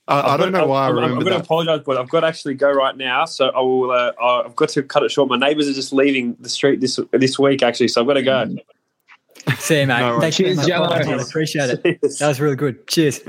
I, 0.09 0.35
I 0.35 0.37
don't 0.37 0.53
know 0.53 0.67
why 0.67 0.87
I 0.87 0.89
I'm, 0.89 0.91
I'm, 0.91 1.03
remembered 1.03 1.25
going 1.25 1.39
to 1.39 1.45
apologise, 1.45 1.83
but 1.87 1.97
I've 1.97 2.09
got 2.09 2.21
to 2.21 2.27
actually 2.27 2.55
go 2.55 2.71
right 2.71 2.97
now. 2.97 3.25
So 3.25 3.49
I 3.51 3.61
will. 3.61 3.91
Uh, 3.91 4.13
I've 4.21 4.57
got 4.57 4.69
to 4.71 4.83
cut 4.83 5.05
it 5.05 5.11
short. 5.11 5.29
My 5.29 5.37
neighbours 5.37 5.69
are 5.69 5.73
just 5.73 5.93
leaving 5.93 6.37
the 6.41 6.49
street 6.49 6.81
this 6.81 6.99
this 7.13 7.39
week, 7.39 7.63
actually. 7.63 7.89
So 7.89 8.01
I've 8.01 8.07
got 8.07 8.15
to 8.15 8.23
go. 8.23 8.57
See 9.59 9.81
you, 9.81 9.87
mate. 9.87 10.01
No 10.01 10.19
worries. 10.19 10.21
Thanks 10.21 10.37
very 10.37 10.49
Cheers, 10.49 10.57
much. 10.57 10.67
Jello. 10.67 10.89
I 10.89 11.23
appreciate 11.23 11.71
it. 11.71 12.01
That 12.19 12.29
was 12.29 12.41
really 12.41 12.57
good. 12.57 12.87
Cheers. 12.89 13.21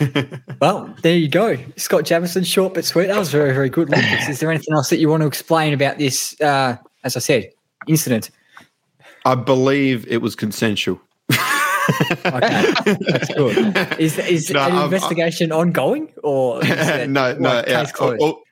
well, 0.60 0.94
there 1.02 1.16
you 1.16 1.28
go. 1.28 1.56
Scott 1.76 2.04
Jamieson, 2.04 2.44
short 2.44 2.74
but 2.74 2.84
sweet. 2.84 3.06
That 3.06 3.18
was 3.18 3.30
very, 3.30 3.52
very 3.52 3.68
good. 3.68 3.88
Lucas, 3.88 4.28
is 4.28 4.40
there 4.40 4.50
anything 4.50 4.74
else 4.74 4.90
that 4.90 4.98
you 4.98 5.08
want 5.08 5.22
to 5.22 5.26
explain 5.26 5.72
about 5.72 5.98
this, 5.98 6.40
uh, 6.40 6.76
as 7.04 7.16
I 7.16 7.20
said, 7.20 7.50
incident? 7.86 8.30
I 9.24 9.34
believe 9.34 10.06
it 10.08 10.18
was 10.18 10.34
consensual. 10.34 11.00
Okay, 12.26 12.74
that's 13.00 13.34
good. 13.34 13.98
Is, 14.00 14.18
is 14.18 14.50
No, 14.50 14.60
an 14.66 14.72
I'm- 14.72 14.84
investigation 14.84 15.52
ongoing 15.52 16.12
or 16.22 16.62
is 16.64 16.70
it, 16.88 17.10
no, 17.10 17.34
no. 17.36 17.62
yeah, 17.66 17.82
case 17.84 17.92
closed? 17.92 18.20
all, 18.22 18.42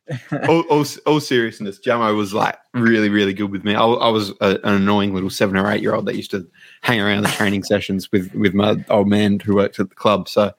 all, 0.48 0.61
all, 0.70 0.85
all 1.07 1.20
seriousness, 1.20 1.79
Jamo 1.79 2.16
was 2.16 2.35
like 2.35 2.57
really, 2.74 3.09
really 3.09 3.33
good 3.33 3.50
with 3.53 3.64
me. 3.64 3.74
I, 3.74 3.85
I 3.85 4.09
was 4.09 4.31
a, 4.40 4.59
an 4.64 4.74
annoying 4.74 5.14
little 5.14 5.31
seven 5.31 5.57
or 5.57 5.70
eight 5.70 5.83
year 5.83 5.94
old 5.94 6.07
that 6.07 6.16
used 6.16 6.31
to 6.33 6.46
hang 6.83 7.00
around 7.00 7.22
the 7.22 7.29
training 7.31 7.62
sessions 7.64 8.11
with 8.12 8.35
with 8.35 8.53
my 8.55 8.76
old 8.88 9.09
man 9.09 9.38
who 9.40 9.55
worked 9.55 9.79
at 9.79 9.88
the 9.88 9.94
club. 9.94 10.29
So, 10.29 10.53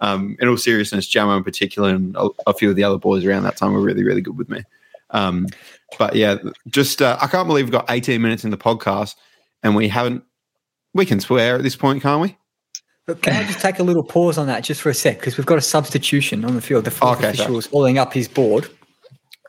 um, 0.00 0.36
in 0.40 0.48
all 0.48 0.56
seriousness, 0.56 1.08
Jamo 1.12 1.36
in 1.36 1.44
particular 1.44 1.90
and 1.90 2.16
a, 2.16 2.28
a 2.48 2.52
few 2.54 2.68
of 2.70 2.76
the 2.76 2.84
other 2.84 2.98
boys 2.98 3.24
around 3.24 3.44
that 3.44 3.56
time 3.56 3.72
were 3.72 3.80
really, 3.80 4.02
really 4.04 4.22
good 4.22 4.36
with 4.36 4.48
me. 4.48 4.62
Um, 5.10 5.46
but 5.98 6.16
yeah, 6.16 6.36
just 6.68 7.00
uh, 7.00 7.16
I 7.20 7.28
can't 7.28 7.46
believe 7.46 7.66
we've 7.66 7.72
got 7.72 7.88
18 7.88 8.20
minutes 8.20 8.44
in 8.44 8.50
the 8.50 8.58
podcast 8.58 9.14
and 9.62 9.76
we 9.76 9.86
haven't. 9.88 10.24
We 10.96 11.04
can 11.04 11.20
swear 11.20 11.56
at 11.56 11.62
this 11.62 11.76
point, 11.76 12.02
can't 12.02 12.22
we? 12.22 12.36
But 13.04 13.20
can 13.20 13.34
I 13.34 13.46
just 13.46 13.60
take 13.60 13.78
a 13.78 13.82
little 13.82 14.02
pause 14.02 14.38
on 14.38 14.46
that 14.46 14.64
just 14.64 14.80
for 14.80 14.88
a 14.88 14.94
sec? 14.94 15.18
Because 15.20 15.36
we've 15.36 15.46
got 15.46 15.58
a 15.58 15.62
substitution 15.62 16.42
on 16.44 16.54
the 16.54 16.62
field. 16.62 16.86
The 16.86 16.90
fourth 16.90 17.18
Okay, 17.18 17.28
official 17.28 17.44
sorry. 17.46 17.58
is 17.58 17.66
holding 17.66 17.98
up 17.98 18.14
his 18.14 18.28
board. 18.28 18.66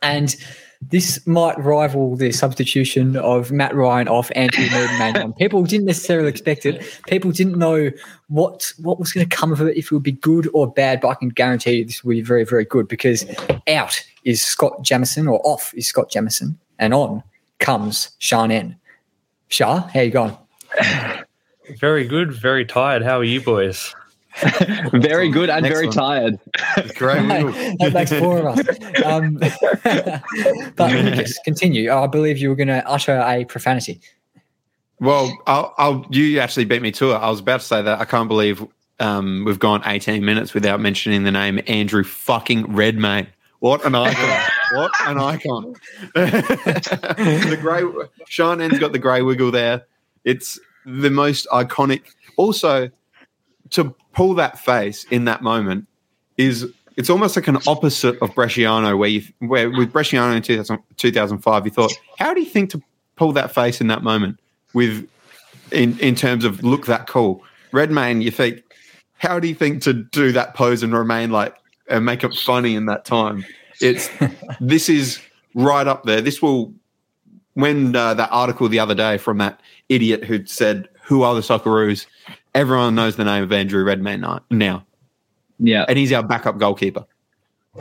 And 0.02 0.36
this 0.82 1.26
might 1.26 1.58
rival 1.58 2.16
the 2.16 2.32
substitution 2.32 3.16
of 3.16 3.50
Matt 3.50 3.74
Ryan 3.74 4.08
off 4.08 4.30
Andrew 4.36 4.64
Maiden. 4.98 5.32
People 5.32 5.62
didn't 5.62 5.86
necessarily 5.86 6.28
expect 6.28 6.66
it. 6.66 6.84
People 7.08 7.32
didn't 7.32 7.58
know 7.58 7.90
what 8.28 8.70
what 8.78 9.00
was 9.00 9.10
going 9.12 9.26
to 9.26 9.36
come 9.36 9.50
of 9.50 9.62
it, 9.62 9.74
if 9.76 9.86
it 9.86 9.92
would 9.92 10.02
be 10.02 10.12
good 10.12 10.48
or 10.52 10.70
bad. 10.70 11.00
But 11.00 11.08
I 11.08 11.14
can 11.14 11.30
guarantee 11.30 11.78
you 11.78 11.84
this 11.86 12.04
will 12.04 12.10
be 12.10 12.20
very, 12.20 12.44
very 12.44 12.66
good 12.66 12.86
because 12.88 13.24
out 13.66 13.98
is 14.24 14.42
Scott 14.42 14.82
Jamieson 14.82 15.26
or 15.26 15.40
off 15.44 15.72
is 15.74 15.88
Scott 15.88 16.10
Jamieson 16.10 16.58
and 16.78 16.92
on 16.92 17.22
comes 17.58 18.10
Sha 18.18 18.46
Nen. 18.46 18.76
Sha, 19.48 19.88
how 19.88 20.00
you 20.00 20.10
going? 20.10 20.36
Very 21.76 22.06
good, 22.06 22.32
very 22.32 22.64
tired. 22.64 23.02
How 23.02 23.18
are 23.18 23.24
you 23.24 23.40
boys? 23.40 23.94
very 24.92 25.30
good 25.30 25.50
and 25.50 25.66
very 25.66 25.88
Excellent. 25.88 26.40
tired. 26.74 26.94
Great. 26.94 27.24
Mate, 27.24 27.76
that 27.78 27.92
makes 27.92 28.12
four 28.12 28.38
of 28.38 28.58
us. 28.58 29.04
Um, 29.04 29.34
but 30.76 30.92
Lucas, 30.92 31.38
continue. 31.44 31.90
I 31.90 32.06
believe 32.06 32.38
you 32.38 32.48
were 32.48 32.54
going 32.54 32.68
to 32.68 32.86
utter 32.88 33.20
a 33.26 33.44
profanity. 33.46 34.00
Well, 35.00 35.36
I'll, 35.46 35.74
I'll, 35.78 36.06
you 36.10 36.38
actually 36.40 36.66
beat 36.66 36.82
me 36.82 36.92
to 36.92 37.12
it. 37.12 37.16
I 37.16 37.30
was 37.30 37.40
about 37.40 37.60
to 37.60 37.66
say 37.66 37.82
that 37.82 38.00
I 38.00 38.04
can't 38.04 38.28
believe 38.28 38.64
um, 39.00 39.44
we've 39.44 39.58
gone 39.58 39.82
18 39.84 40.24
minutes 40.24 40.54
without 40.54 40.80
mentioning 40.80 41.24
the 41.24 41.32
name 41.32 41.60
Andrew 41.66 42.04
fucking 42.04 42.72
Redmayne. 42.74 43.28
What 43.60 43.84
an 43.84 43.96
icon! 43.96 44.50
what 44.72 44.92
an 45.06 45.18
icon! 45.18 45.74
the 46.14 47.58
grey 47.60 47.82
Sha 48.28 48.54
Nen's 48.54 48.78
got 48.78 48.92
the 48.92 49.00
grey 49.00 49.22
wiggle 49.22 49.50
there. 49.50 49.84
It's 50.24 50.60
the 50.88 51.10
most 51.10 51.46
iconic. 51.48 52.02
Also, 52.36 52.90
to 53.70 53.94
pull 54.12 54.34
that 54.34 54.58
face 54.58 55.04
in 55.04 55.26
that 55.26 55.42
moment 55.42 55.86
is 56.36 56.66
it's 56.96 57.10
almost 57.10 57.36
like 57.36 57.46
an 57.46 57.58
opposite 57.66 58.20
of 58.22 58.30
Bresciano, 58.30 58.98
where 58.98 59.08
you 59.08 59.22
where 59.40 59.70
with 59.70 59.92
Bresciano 59.92 60.34
in 60.34 60.42
2000, 60.42 60.78
2005, 60.96 61.64
you 61.64 61.70
thought, 61.70 61.92
how 62.18 62.34
do 62.34 62.40
you 62.40 62.46
think 62.46 62.70
to 62.70 62.82
pull 63.16 63.32
that 63.32 63.54
face 63.54 63.80
in 63.80 63.86
that 63.88 64.02
moment? 64.02 64.40
With 64.74 65.08
in 65.70 65.98
in 66.00 66.14
terms 66.14 66.44
of 66.44 66.62
look 66.64 66.86
that 66.86 67.06
cool, 67.06 67.44
Redmayne, 67.72 68.22
you 68.22 68.30
think, 68.30 68.62
how 69.18 69.38
do 69.38 69.46
you 69.46 69.54
think 69.54 69.82
to 69.82 69.92
do 69.92 70.32
that 70.32 70.54
pose 70.54 70.82
and 70.82 70.92
remain 70.92 71.30
like 71.30 71.54
and 71.88 72.04
make 72.04 72.24
it 72.24 72.34
funny 72.34 72.74
in 72.74 72.86
that 72.86 73.04
time? 73.04 73.44
It's 73.80 74.08
this 74.60 74.88
is 74.88 75.20
right 75.54 75.86
up 75.86 76.04
there. 76.04 76.20
This 76.20 76.40
will 76.40 76.72
when 77.58 77.96
uh, 77.96 78.14
that 78.14 78.28
article 78.30 78.68
the 78.68 78.78
other 78.78 78.94
day 78.94 79.18
from 79.18 79.38
that 79.38 79.60
idiot 79.88 80.22
who 80.24 80.46
said 80.46 80.88
who 81.02 81.22
are 81.24 81.34
the 81.34 81.40
Socceroos, 81.40 82.06
everyone 82.54 82.94
knows 82.94 83.16
the 83.16 83.24
name 83.24 83.42
of 83.42 83.52
Andrew 83.52 83.82
Redmayne 83.82 84.20
now- 84.20 84.40
now, 84.50 84.84
Yeah, 85.58 85.84
and 85.88 85.98
he's 85.98 86.12
our 86.12 86.22
backup 86.22 86.58
goalkeeper. 86.58 87.04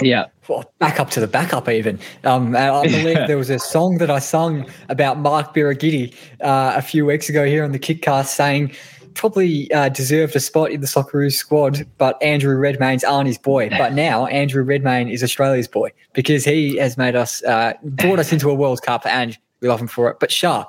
yeah. 0.02 0.26
Well, 0.48 0.72
back 0.80 1.00
up 1.00 1.10
to 1.12 1.20
the 1.20 1.28
backup, 1.28 1.68
even. 1.70 2.00
Um, 2.24 2.56
I 2.56 2.84
believe 2.88 3.28
there 3.28 3.38
was 3.38 3.50
a 3.50 3.60
song 3.60 3.98
that 4.00 4.10
I 4.10 4.20
sung 4.20 4.66
about 4.90 5.20
Mark 5.20 5.54
Birighitti 5.54 6.13
uh, 6.42 6.74
a 6.76 6.82
few 6.82 7.06
weeks 7.06 7.30
ago 7.30 7.46
here 7.46 7.63
on 7.63 7.72
the 7.72 7.80
Kickcast 7.80 8.28
saying 8.28 8.74
probably 9.13 9.70
uh, 9.74 9.90
deserved 9.90 10.36
a 10.36 10.40
spot 10.40 10.72
in 10.72 10.80
the 10.82 10.88
Socceroos 10.88 11.34
squad, 11.34 11.86
but 11.98 12.22
Andrew 12.24 12.56
Redmayne's 12.58 13.04
Arnie's 13.04 13.38
boy. 13.38 13.70
But 13.70 13.94
now 13.94 14.26
Andrew 14.28 14.63
Redmayne 14.63 15.10
is 15.10 15.22
Australia's 15.24 15.68
boy 15.68 15.92
because 16.13 16.46
he 16.46 16.78
has 16.78 16.98
made 16.98 17.16
us, 17.16 17.44
uh, 17.44 17.74
brought 17.84 18.20
us 18.20 18.32
into 18.32 18.50
a 18.50 18.54
World 18.54 18.82
Cup, 18.84 19.06
and 19.06 19.38
we 19.62 19.67
love 19.67 19.80
him 19.80 19.88
for 19.88 20.10
it. 20.10 20.20
But 20.20 20.32
Sha, 20.32 20.65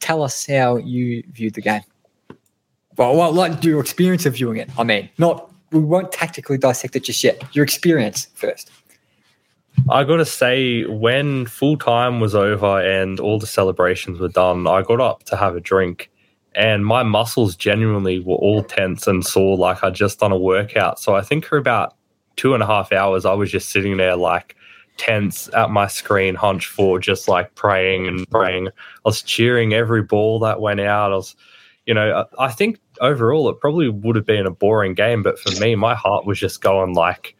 tell 0.00 0.22
us 0.22 0.46
how 0.46 0.76
you 0.76 1.22
viewed 1.32 1.54
the 1.54 1.62
game. 1.62 1.82
Well, 2.96 3.16
well, 3.16 3.32
like 3.32 3.62
your 3.62 3.80
experience 3.80 4.26
of 4.26 4.34
viewing 4.34 4.58
it. 4.58 4.70
I 4.78 4.84
mean, 4.84 5.08
not 5.18 5.50
we 5.70 5.80
won't 5.80 6.12
tactically 6.12 6.58
dissect 6.58 6.96
it 6.96 7.04
just 7.04 7.22
yet. 7.22 7.42
Your 7.54 7.64
experience 7.64 8.26
first. 8.34 8.70
I 9.88 10.04
got 10.04 10.16
to 10.16 10.24
say, 10.24 10.84
when 10.86 11.46
full 11.46 11.76
time 11.76 12.20
was 12.20 12.34
over 12.34 12.80
and 12.80 13.20
all 13.20 13.38
the 13.38 13.46
celebrations 13.46 14.18
were 14.18 14.28
done, 14.28 14.66
I 14.66 14.82
got 14.82 15.00
up 15.00 15.22
to 15.24 15.36
have 15.36 15.54
a 15.54 15.60
drink, 15.60 16.10
and 16.54 16.84
my 16.84 17.02
muscles 17.04 17.54
genuinely 17.54 18.18
were 18.18 18.34
all 18.34 18.64
tense 18.64 19.06
and 19.06 19.24
sore, 19.24 19.56
like 19.56 19.84
I'd 19.84 19.94
just 19.94 20.18
done 20.18 20.32
a 20.32 20.38
workout. 20.38 20.98
So 20.98 21.14
I 21.14 21.22
think 21.22 21.44
for 21.44 21.58
about 21.58 21.94
two 22.36 22.54
and 22.54 22.62
a 22.62 22.66
half 22.66 22.92
hours, 22.92 23.24
I 23.24 23.34
was 23.34 23.50
just 23.50 23.70
sitting 23.70 23.96
there 23.96 24.16
like 24.16 24.56
tense 24.98 25.48
at 25.54 25.70
my 25.70 25.86
screen, 25.86 26.34
hunched 26.34 26.68
forward, 26.68 27.02
just 27.02 27.28
like 27.28 27.54
praying 27.54 28.06
and 28.06 28.28
praying. 28.30 28.68
I 28.68 28.72
was 29.04 29.22
cheering 29.22 29.72
every 29.72 30.02
ball 30.02 30.40
that 30.40 30.60
went 30.60 30.80
out. 30.80 31.12
I 31.12 31.16
was, 31.16 31.34
you 31.86 31.94
know, 31.94 32.26
I, 32.38 32.46
I 32.46 32.50
think 32.50 32.78
overall 33.00 33.48
it 33.48 33.60
probably 33.60 33.88
would 33.88 34.16
have 34.16 34.26
been 34.26 34.44
a 34.44 34.50
boring 34.50 34.94
game, 34.94 35.22
but 35.22 35.38
for 35.38 35.58
me, 35.60 35.74
my 35.74 35.94
heart 35.94 36.26
was 36.26 36.38
just 36.38 36.60
going 36.60 36.92
like 36.92 37.34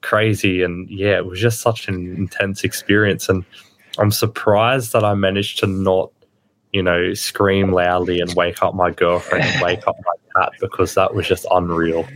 crazy. 0.00 0.62
And 0.62 0.88
yeah, 0.88 1.16
it 1.18 1.26
was 1.26 1.40
just 1.40 1.60
such 1.60 1.88
an 1.88 2.14
intense 2.16 2.64
experience. 2.64 3.28
And 3.28 3.44
I'm 3.98 4.12
surprised 4.12 4.92
that 4.92 5.04
I 5.04 5.14
managed 5.14 5.58
to 5.58 5.66
not, 5.66 6.10
you 6.72 6.82
know, 6.82 7.12
scream 7.14 7.72
loudly 7.72 8.20
and 8.20 8.32
wake 8.34 8.62
up 8.62 8.74
my 8.74 8.90
girlfriend 8.90 9.44
and 9.44 9.62
wake 9.62 9.86
up 9.86 9.96
my 10.04 10.40
cat 10.40 10.52
because 10.60 10.94
that 10.94 11.14
was 11.14 11.26
just 11.26 11.44
unreal. 11.50 12.06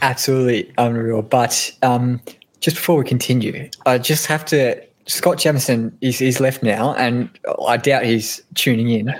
Absolutely 0.00 0.72
unreal. 0.78 1.22
But 1.22 1.70
um, 1.82 2.20
just 2.60 2.76
before 2.76 2.98
we 2.98 3.04
continue, 3.04 3.68
I 3.86 3.98
just 3.98 4.26
have 4.26 4.44
to. 4.46 4.80
Scott 5.06 5.38
Jamieson 5.38 5.96
is 6.02 6.18
he's 6.18 6.38
left 6.38 6.62
now, 6.62 6.94
and 6.94 7.30
I 7.66 7.78
doubt 7.78 8.04
he's 8.04 8.42
tuning 8.54 8.90
in. 8.90 9.14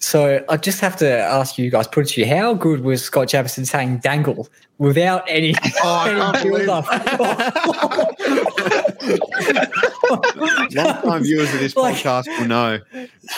So 0.00 0.44
I 0.48 0.56
just 0.56 0.80
have 0.80 0.96
to 0.96 1.08
ask 1.08 1.56
you 1.58 1.70
guys, 1.70 1.86
put 1.86 2.06
it 2.06 2.08
to 2.14 2.22
you, 2.22 2.26
how 2.26 2.54
good 2.54 2.82
was 2.82 3.04
Scott 3.04 3.28
Jamieson 3.28 3.66
saying 3.66 3.98
dangle 3.98 4.48
without 4.78 5.22
any, 5.28 5.54
Oh, 5.84 6.04
any 6.06 6.42
believe 6.50 6.66
build-up? 6.66 6.86
Long-time 10.74 11.22
viewers 11.22 11.52
of 11.54 11.60
this 11.60 11.76
Like- 11.76 11.96
podcast 11.96 12.26
will 12.38 12.46
know. 12.46 12.78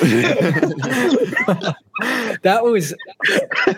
that 2.42 2.64
was 2.64 2.94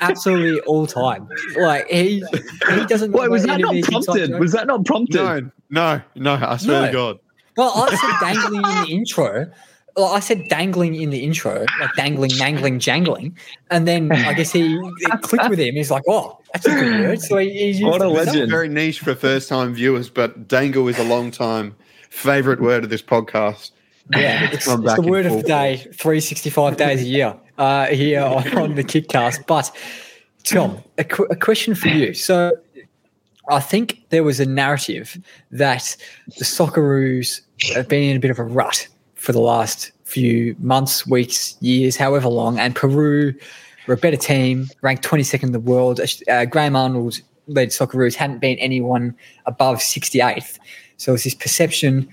absolutely 0.01 0.61
all 0.63 0.87
time. 0.87 1.29
Like 1.59 1.87
he 1.89 2.25
he 2.71 2.87
doesn't. 2.87 3.11
know 3.11 3.19
Wait, 3.21 3.31
was 3.31 3.45
about 3.45 3.61
that 3.61 3.75
not 3.75 3.85
prompted? 3.85 4.39
Was 4.39 4.53
that 4.53 4.67
not 4.67 4.85
prompted? 4.85 5.51
no, 5.71 5.71
no, 5.71 6.01
no. 6.17 6.35
I 6.35 6.57
swear 6.57 6.81
No. 6.83 6.87
to 6.87 6.93
God. 6.93 7.19
Well, 7.57 7.73
I 7.77 7.95
said 7.95 8.35
dangling 8.35 8.65
in 8.65 8.83
the 8.83 8.89
intro. 8.91 9.47
Well, 9.97 10.07
I 10.07 10.19
said 10.21 10.49
dangling 10.49 10.97
in 10.97 11.11
the 11.11 11.23
intro, 11.23 11.65
like 11.81 11.95
dangling, 11.95 12.33
mangling, 12.37 12.81
jangling, 12.81 13.37
and 13.71 13.87
then 13.87 14.11
I 14.11 14.33
guess 14.35 14.51
he 14.51 14.77
clicked 15.23 15.49
with 15.49 15.61
him. 15.61 15.77
He's 15.77 15.91
like, 15.91 16.03
"Oh, 16.09 16.41
that's 16.53 16.67
a 16.67 16.71
good 16.71 17.01
word." 17.01 17.21
So 17.21 17.37
he, 17.39 17.73
he 17.73 17.85
What 17.85 18.03
a 18.03 18.09
legend. 18.09 18.51
very 18.51 18.69
niche 18.69 19.01
for 19.01 19.15
first-time 19.15 19.73
viewers, 19.75 20.11
but 20.11 20.49
dangle 20.49 20.89
is 20.89 20.99
a 20.99 21.05
long-time 21.05 21.77
favorite 22.11 22.61
word 22.61 22.83
of 22.83 22.91
this 22.91 23.03
podcast. 23.03 23.71
Yeah, 24.11 24.51
it's, 24.53 24.67
Gone 24.67 24.85
it's 24.85 24.95
the 24.97 25.03
word 25.03 25.27
of 25.27 25.33
the 25.33 25.43
day, 25.43 25.77
365 25.79 26.77
days 26.77 27.01
a 27.01 27.07
year 27.07 27.37
uh, 27.57 27.87
here 27.87 28.23
on, 28.23 28.59
on 28.59 28.75
the 28.75 28.85
Kickcast. 28.85 29.47
But, 29.47 29.71
Tom, 30.43 30.83
a, 30.99 31.05
qu- 31.05 31.27
a 31.31 31.37
question 31.37 31.75
for 31.75 31.89
you. 31.89 32.13
So, 32.13 32.53
I 33.49 33.61
think 33.61 34.05
there 34.11 34.23
was 34.23 34.41
a 34.41 34.47
narrative 34.47 35.19
that 35.53 35.97
the 36.39 36.45
Socceroos 36.45 37.41
have 37.75 37.89
been 37.89 38.11
in 38.11 38.17
a 38.17 38.21
bit 38.21 38.31
of 38.31 38.39
a 38.39 38.45
rut 38.45 38.89
for 39.25 39.33
the 39.33 39.41
last 39.41 39.91
few 40.05 40.55
months, 40.59 41.07
weeks, 41.07 41.57
years, 41.61 41.97
however 41.97 42.29
long, 42.29 42.59
and 42.59 42.75
Peru 42.75 43.35
were 43.87 43.95
a 43.95 43.97
better 43.97 44.17
team, 44.17 44.69
ranked 44.83 45.03
22nd 45.03 45.45
in 45.45 45.53
the 45.53 45.61
world. 45.61 46.01
Uh, 46.29 46.45
Graham 46.45 46.77
Arnold 46.77 47.21
led 47.49 47.69
Socceroos 47.69 48.15
hadn't 48.15 48.39
been 48.39 48.59
anyone 48.59 49.15
above 49.47 49.79
68th. 49.79 50.59
So, 50.99 51.13
was 51.13 51.25
this 51.25 51.35
perception 51.35 52.09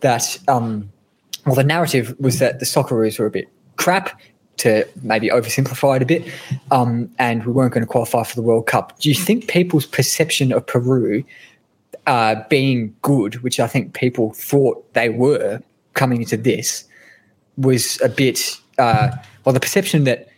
that 0.00 0.38
um, 0.48 0.90
well, 1.46 1.54
the 1.54 1.64
narrative 1.64 2.14
was 2.18 2.40
that 2.40 2.58
the 2.58 2.66
Socceroos 2.66 3.18
were 3.18 3.26
a 3.26 3.30
bit 3.30 3.48
crap, 3.76 4.20
to 4.58 4.88
maybe 5.02 5.28
oversimplify 5.28 5.96
it 5.96 6.02
a 6.02 6.06
bit, 6.06 6.32
um, 6.70 7.10
and 7.18 7.44
we 7.44 7.52
weren't 7.52 7.74
going 7.74 7.84
to 7.84 7.90
qualify 7.90 8.22
for 8.22 8.34
the 8.34 8.42
World 8.42 8.66
Cup. 8.66 8.98
Do 8.98 9.08
you 9.08 9.14
think 9.14 9.48
people's 9.48 9.84
perception 9.86 10.50
of 10.50 10.66
Peru 10.66 11.22
uh, 12.06 12.36
being 12.48 12.94
good, 13.02 13.42
which 13.42 13.60
I 13.60 13.66
think 13.66 13.94
people 13.94 14.32
thought 14.32 14.94
they 14.94 15.10
were 15.10 15.60
coming 15.96 16.22
into 16.22 16.36
this, 16.36 16.84
was 17.56 18.00
a 18.02 18.08
bit, 18.08 18.56
uh, 18.78 19.10
well, 19.44 19.52
the 19.52 19.60
perception 19.60 20.04
that 20.04 20.28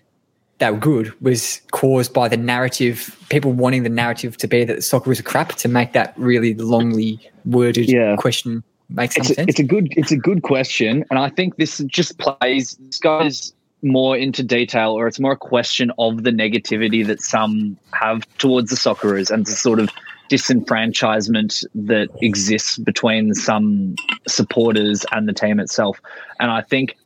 they 0.59 0.71
were 0.71 0.79
good 0.79 1.13
was 1.21 1.61
caused 1.73 2.13
by 2.15 2.29
the 2.29 2.37
narrative, 2.37 3.15
people 3.29 3.53
wanting 3.53 3.83
the 3.83 3.91
narrative 3.91 4.37
to 4.39 4.49
be 4.49 4.65
that 4.65 4.83
soccer 4.83 5.11
Socceroos 5.11 5.21
are 5.21 5.25
crap 5.25 5.53
to 5.57 5.69
make 5.69 5.93
that 5.93 6.15
really 6.17 6.55
longly 6.55 7.21
worded 7.45 7.89
Yeah. 7.89 8.17
question 8.17 8.65
make 8.89 9.13
some 9.13 9.21
it's 9.21 9.31
a, 9.31 9.35
sense? 9.35 9.49
it's 9.51 9.61
a 9.61 9.65
good 9.65 9.89
it's 9.97 10.13
a 10.13 10.17
good 10.17 10.43
question, 10.43 11.05
and 11.11 11.19
I 11.19 11.29
think 11.29 11.57
this 11.57 11.79
just 11.87 12.19
plays 12.19 12.77
this 12.81 12.99
goes 12.99 13.53
more 13.83 14.17
into 14.17 14.43
detail, 14.43 14.93
or 14.93 15.07
it's 15.07 15.21
more 15.21 15.33
a 15.33 15.37
question 15.37 15.93
of 15.99 16.25
the 16.25 16.31
negativity 16.31 17.07
that 17.07 17.21
some 17.21 17.77
have 17.93 18.27
towards 18.39 18.71
the 18.71 18.77
Socceroos 18.77 19.31
and 19.31 19.47
the 19.47 19.53
sort 19.53 19.79
of 19.79 19.89
disenfranchisement 20.31 21.65
that 21.75 22.09
exists 22.21 22.79
between 22.79 23.35
some 23.35 23.95
supporters 24.27 25.05
and 25.13 25.29
the 25.29 25.33
team 25.33 25.61
itself. 25.61 26.01
And 26.41 26.51
I 26.51 26.63
think 26.63 26.97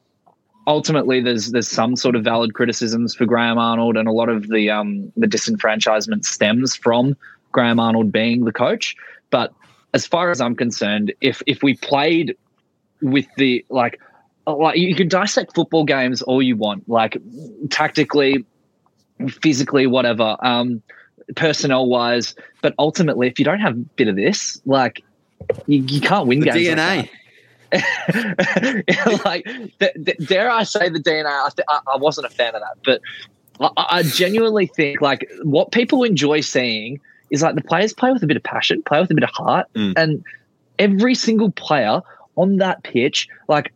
ultimately 0.67 1.21
there's 1.21 1.51
there's 1.51 1.69
some 1.69 1.97
sort 1.97 2.17
of 2.17 2.25
valid 2.25 2.55
criticisms 2.55 3.15
for 3.15 3.27
Graham 3.27 3.59
Arnold, 3.59 3.97
and 3.97 4.09
a 4.09 4.13
lot 4.13 4.29
of 4.29 4.49
the 4.49 4.71
um, 4.71 5.13
the 5.17 5.27
disenfranchisement 5.27 6.25
stems 6.25 6.77
from 6.77 7.17
Graham 7.53 7.81
Arnold 7.81 8.13
being 8.13 8.45
the 8.45 8.53
coach. 8.53 8.95
But 9.31 9.53
as 9.95 10.07
far 10.07 10.31
as 10.31 10.41
I'm 10.41 10.55
concerned, 10.55 11.13
if 11.21 11.43
if 11.47 11.63
we 11.63 11.75
played 11.77 12.37
with 13.01 13.27
the 13.37 13.65
like, 13.69 14.01
like 14.47 14.79
you 14.79 14.95
can 14.95 15.09
dissect 15.09 15.55
football 15.55 15.85
games 15.85 16.23
all 16.23 16.43
you 16.43 16.57
want, 16.57 16.89
like 16.89 17.17
tactically, 17.71 18.45
physically, 19.29 19.87
whatever, 19.87 20.37
um, 20.41 20.83
personnel 21.37 21.87
wise, 21.87 22.35
but 22.63 22.75
ultimately, 22.79 23.27
if 23.29 23.39
you 23.39 23.45
don't 23.45 23.61
have 23.61 23.75
a 23.75 23.81
bit 23.97 24.09
of 24.09 24.17
this, 24.17 24.61
like 24.67 25.03
you, 25.67 25.79
you 25.83 26.01
can't 26.01 26.27
win 26.27 26.41
The 26.41 26.47
games. 26.47 26.79
like 26.79 27.11
DNA. 27.73 29.25
like, 29.25 29.45
th- 29.79 30.17
dare 30.27 30.51
I 30.51 30.63
say 30.63 30.89
the 30.89 30.99
DNA? 31.01 31.27
I, 31.27 31.49
th- 31.55 31.67
I, 31.69 31.81
I 31.95 31.97
wasn't 31.97 32.27
a 32.27 32.31
fan 32.31 32.55
of 32.55 32.61
that, 32.63 32.77
but 32.85 33.01
I, 33.77 33.99
I 33.99 34.03
genuinely 34.03 34.67
think 34.67 35.01
like 35.01 35.29
what 35.43 35.73
people 35.73 36.05
enjoy 36.05 36.41
seeing 36.41 37.01
is 37.31 37.43
like 37.43 37.55
the 37.55 37.63
players 37.63 37.93
play 37.93 38.13
with 38.13 38.23
a 38.23 38.27
bit 38.27 38.37
of 38.37 38.43
passion, 38.43 38.83
play 38.83 39.01
with 39.01 39.11
a 39.11 39.15
bit 39.15 39.25
of 39.25 39.31
heart, 39.31 39.67
Mm. 39.75 39.95
and 39.97 40.25
every 40.79 41.15
single 41.15 41.51
player 41.51 42.01
on 42.37 42.57
that 42.59 42.83
pitch, 42.83 43.29
like. 43.49 43.73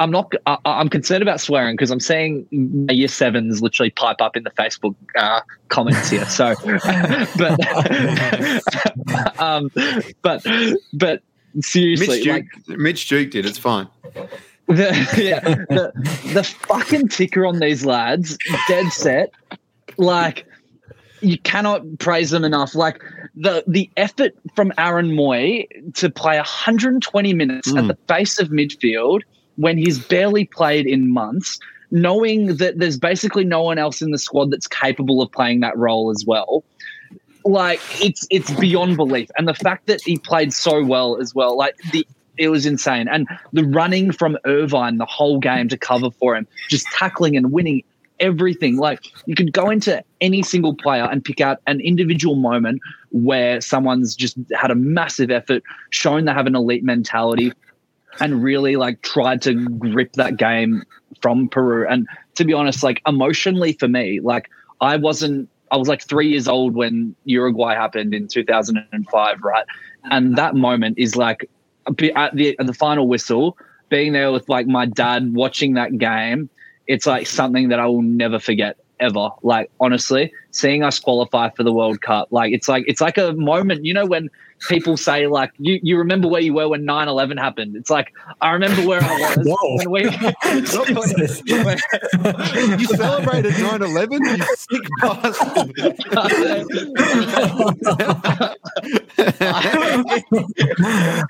I'm 0.00 0.10
not. 0.10 0.32
I, 0.46 0.58
I'm 0.64 0.88
concerned 0.88 1.22
about 1.22 1.40
swearing 1.40 1.74
because 1.74 1.90
I'm 1.90 2.00
seeing 2.00 2.46
my 2.52 2.92
year 2.92 3.08
sevens 3.08 3.60
literally 3.60 3.90
pipe 3.90 4.20
up 4.20 4.36
in 4.36 4.44
the 4.44 4.50
Facebook 4.50 4.94
uh, 5.16 5.40
comments 5.68 6.10
here. 6.10 6.24
So, 6.26 6.54
but, 7.36 7.58
um, 9.40 9.70
but, 10.22 10.44
but 10.92 11.22
seriously, 11.60 12.06
Mitch 12.08 12.26
like, 12.26 12.44
Duke, 12.66 12.78
Mitch 12.78 13.08
Duke 13.08 13.30
did. 13.30 13.46
It's 13.46 13.58
fine. 13.58 13.88
the, 14.68 14.92
yeah, 15.16 15.40
the, 15.40 15.92
the 16.32 16.44
fucking 16.44 17.08
ticker 17.08 17.44
on 17.44 17.58
these 17.58 17.84
lads, 17.84 18.38
dead 18.68 18.92
set. 18.92 19.32
Like, 19.96 20.46
you 21.20 21.38
cannot 21.38 21.82
praise 21.98 22.30
them 22.30 22.44
enough. 22.44 22.74
Like 22.74 23.02
the 23.34 23.64
the 23.66 23.90
effort 23.96 24.32
from 24.54 24.72
Aaron 24.78 25.10
Mooy 25.12 25.66
to 25.94 26.10
play 26.10 26.36
120 26.36 27.34
minutes 27.34 27.68
at 27.68 27.74
Mm. 27.84 27.88
the 27.88 27.98
face 28.06 28.38
of 28.38 28.48
midfield 28.48 29.22
when 29.58 29.76
he's 29.76 29.98
barely 29.98 30.44
played 30.44 30.86
in 30.86 31.12
months, 31.12 31.58
knowing 31.90 32.56
that 32.56 32.78
there's 32.78 32.98
basically 32.98 33.44
no 33.44 33.62
one 33.62 33.76
else 33.76 34.00
in 34.00 34.12
the 34.12 34.18
squad 34.18 34.50
that's 34.50 34.66
capable 34.66 35.20
of 35.20 35.30
playing 35.32 35.60
that 35.60 35.76
role 35.76 36.10
as 36.10 36.24
well. 36.26 36.64
Like 37.44 37.80
it's 38.02 38.26
it's 38.30 38.50
beyond 38.58 38.96
belief, 38.96 39.28
and 39.36 39.46
the 39.46 39.54
fact 39.54 39.86
that 39.86 40.00
he 40.04 40.18
played 40.18 40.52
so 40.52 40.84
well 40.84 41.18
as 41.20 41.34
well, 41.34 41.56
like 41.56 41.76
the 41.92 42.06
it 42.36 42.48
was 42.48 42.66
insane. 42.66 43.08
And 43.08 43.26
the 43.52 43.64
running 43.64 44.12
from 44.12 44.38
Irvine 44.44 44.98
the 44.98 45.06
whole 45.06 45.38
game 45.38 45.68
to 45.68 45.76
cover 45.76 46.10
for 46.10 46.36
him, 46.36 46.46
just 46.68 46.86
tackling 46.92 47.36
and 47.36 47.52
winning 47.52 47.82
everything. 48.20 48.76
Like 48.76 49.06
you 49.26 49.34
could 49.34 49.52
go 49.52 49.70
into 49.70 50.02
any 50.20 50.42
single 50.42 50.74
player 50.74 51.04
and 51.04 51.24
pick 51.24 51.40
out 51.40 51.58
an 51.66 51.80
individual 51.80 52.36
moment 52.36 52.80
where 53.10 53.60
someone's 53.60 54.14
just 54.14 54.36
had 54.54 54.70
a 54.70 54.74
massive 54.74 55.30
effort, 55.30 55.62
shown 55.90 56.24
they 56.26 56.32
have 56.32 56.46
an 56.46 56.54
elite 56.54 56.84
mentality, 56.84 57.52
and 58.20 58.42
really 58.42 58.76
like 58.76 59.02
tried 59.02 59.42
to 59.42 59.54
grip 59.54 60.12
that 60.14 60.36
game 60.36 60.82
from 61.20 61.48
Peru. 61.48 61.86
And 61.88 62.06
to 62.34 62.44
be 62.44 62.52
honest, 62.52 62.82
like 62.82 63.02
emotionally 63.06 63.72
for 63.72 63.88
me, 63.88 64.20
like 64.20 64.50
I 64.80 64.96
wasn't. 64.96 65.48
I 65.70 65.76
was 65.76 65.86
like 65.86 66.02
three 66.02 66.28
years 66.28 66.48
old 66.48 66.74
when 66.74 67.14
Uruguay 67.24 67.74
happened 67.74 68.14
in 68.14 68.26
2005, 68.26 69.42
right? 69.42 69.66
And 70.04 70.34
that 70.36 70.54
moment 70.54 70.96
is 70.98 71.14
like 71.14 71.50
at 71.86 72.34
the 72.34 72.56
at 72.58 72.66
the 72.66 72.74
final 72.74 73.06
whistle, 73.06 73.56
being 73.88 74.12
there 74.12 74.32
with 74.32 74.48
like 74.48 74.66
my 74.66 74.86
dad 74.86 75.34
watching 75.34 75.74
that 75.74 75.98
game. 75.98 76.48
It's 76.86 77.06
like 77.06 77.26
something 77.26 77.68
that 77.68 77.78
I 77.78 77.86
will 77.86 78.00
never 78.00 78.38
forget 78.38 78.78
ever. 78.98 79.28
Like 79.42 79.70
honestly, 79.78 80.32
seeing 80.52 80.82
us 80.82 80.98
qualify 80.98 81.50
for 81.50 81.62
the 81.62 81.72
World 81.72 82.00
Cup, 82.00 82.28
like 82.30 82.52
it's 82.52 82.68
like 82.68 82.84
it's 82.86 83.00
like 83.00 83.18
a 83.18 83.32
moment. 83.34 83.84
You 83.84 83.92
know 83.92 84.06
when 84.06 84.30
people 84.68 84.96
say 84.96 85.26
like 85.26 85.50
you, 85.58 85.80
you 85.82 85.98
remember 85.98 86.28
where 86.28 86.40
you 86.40 86.54
were 86.54 86.68
when 86.68 86.84
9-11 86.84 87.38
happened? 87.38 87.76
It's 87.76 87.90
like 87.90 88.12
i 88.40 88.52
remember 88.52 88.86
where 88.86 89.02
i 89.02 89.34
was 89.36 89.86
when 89.86 89.90
we 89.90 90.02
you 90.04 90.10
celebrated 92.86 93.52
9-11 93.54 94.38
you 94.38 94.44
sick 94.56 94.82
bastard. 95.00 95.74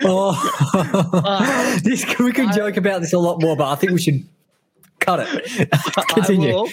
Oh, 0.05 1.81
this, 1.83 2.05
we 2.19 2.33
could 2.33 2.53
joke 2.53 2.77
about 2.77 3.01
this 3.01 3.12
a 3.12 3.19
lot 3.19 3.41
more 3.41 3.57
but 3.57 3.71
i 3.71 3.75
think 3.75 3.93
we 3.93 4.01
should 4.01 4.25
cut 5.00 5.20
it. 5.20 5.70
Continue. 6.08 6.50
I 6.50 6.54
will, 6.54 6.68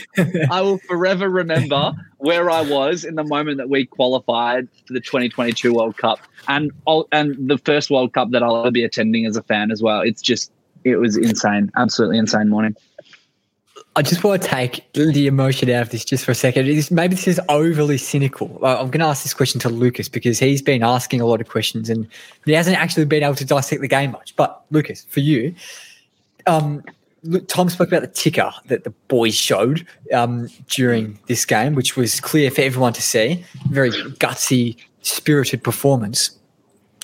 I 0.51 0.61
will 0.61 0.77
forever 0.79 1.29
remember 1.29 1.93
where 2.17 2.49
I 2.49 2.61
was 2.61 3.03
in 3.03 3.15
the 3.15 3.23
moment 3.23 3.57
that 3.57 3.69
we 3.69 3.85
qualified 3.85 4.67
for 4.85 4.93
the 4.93 4.99
2022 4.99 5.73
World 5.73 5.97
Cup, 5.97 6.19
and 6.47 6.71
and 7.11 7.49
the 7.49 7.57
first 7.57 7.89
World 7.89 8.13
Cup 8.13 8.31
that 8.31 8.43
I'll 8.43 8.57
ever 8.61 8.71
be 8.71 8.83
attending 8.83 9.25
as 9.25 9.37
a 9.37 9.43
fan 9.43 9.71
as 9.71 9.81
well. 9.81 10.01
It's 10.01 10.21
just 10.21 10.51
it 10.83 10.97
was 10.97 11.17
insane, 11.17 11.71
absolutely 11.75 12.17
insane 12.17 12.49
morning. 12.49 12.75
I 13.97 14.01
just 14.01 14.23
want 14.25 14.41
to 14.41 14.47
take 14.47 14.91
the 14.93 15.25
emotion 15.25 15.69
out 15.69 15.83
of 15.83 15.89
this 15.89 16.03
just 16.03 16.25
for 16.25 16.31
a 16.31 16.35
second. 16.35 16.67
maybe 16.91 17.15
this 17.15 17.29
is 17.29 17.39
overly 17.47 17.97
cynical. 17.97 18.59
I'm 18.65 18.89
going 18.91 18.99
to 18.99 19.05
ask 19.05 19.23
this 19.23 19.33
question 19.33 19.61
to 19.61 19.69
Lucas 19.69 20.09
because 20.09 20.37
he's 20.37 20.61
been 20.61 20.83
asking 20.83 21.21
a 21.21 21.25
lot 21.25 21.39
of 21.39 21.47
questions 21.47 21.89
and 21.89 22.05
he 22.43 22.51
hasn't 22.51 22.77
actually 22.77 23.05
been 23.05 23.23
able 23.23 23.35
to 23.35 23.45
dissect 23.45 23.81
the 23.81 23.87
game 23.87 24.11
much. 24.11 24.35
But 24.35 24.65
Lucas, 24.69 25.05
for 25.09 25.21
you, 25.21 25.55
um, 26.45 26.83
Tom 27.47 27.69
spoke 27.69 27.87
about 27.87 28.01
the 28.01 28.07
ticker 28.07 28.51
that 28.67 28.83
the 28.83 28.91
boys 29.07 29.35
showed 29.35 29.85
um, 30.13 30.49
during 30.67 31.19
this 31.27 31.45
game, 31.45 31.75
which 31.75 31.95
was 31.95 32.19
clear 32.19 32.51
for 32.51 32.61
everyone 32.61 32.93
to 32.93 33.01
see. 33.01 33.43
Very 33.69 33.91
gutsy, 33.91 34.77
spirited 35.01 35.63
performance. 35.63 36.37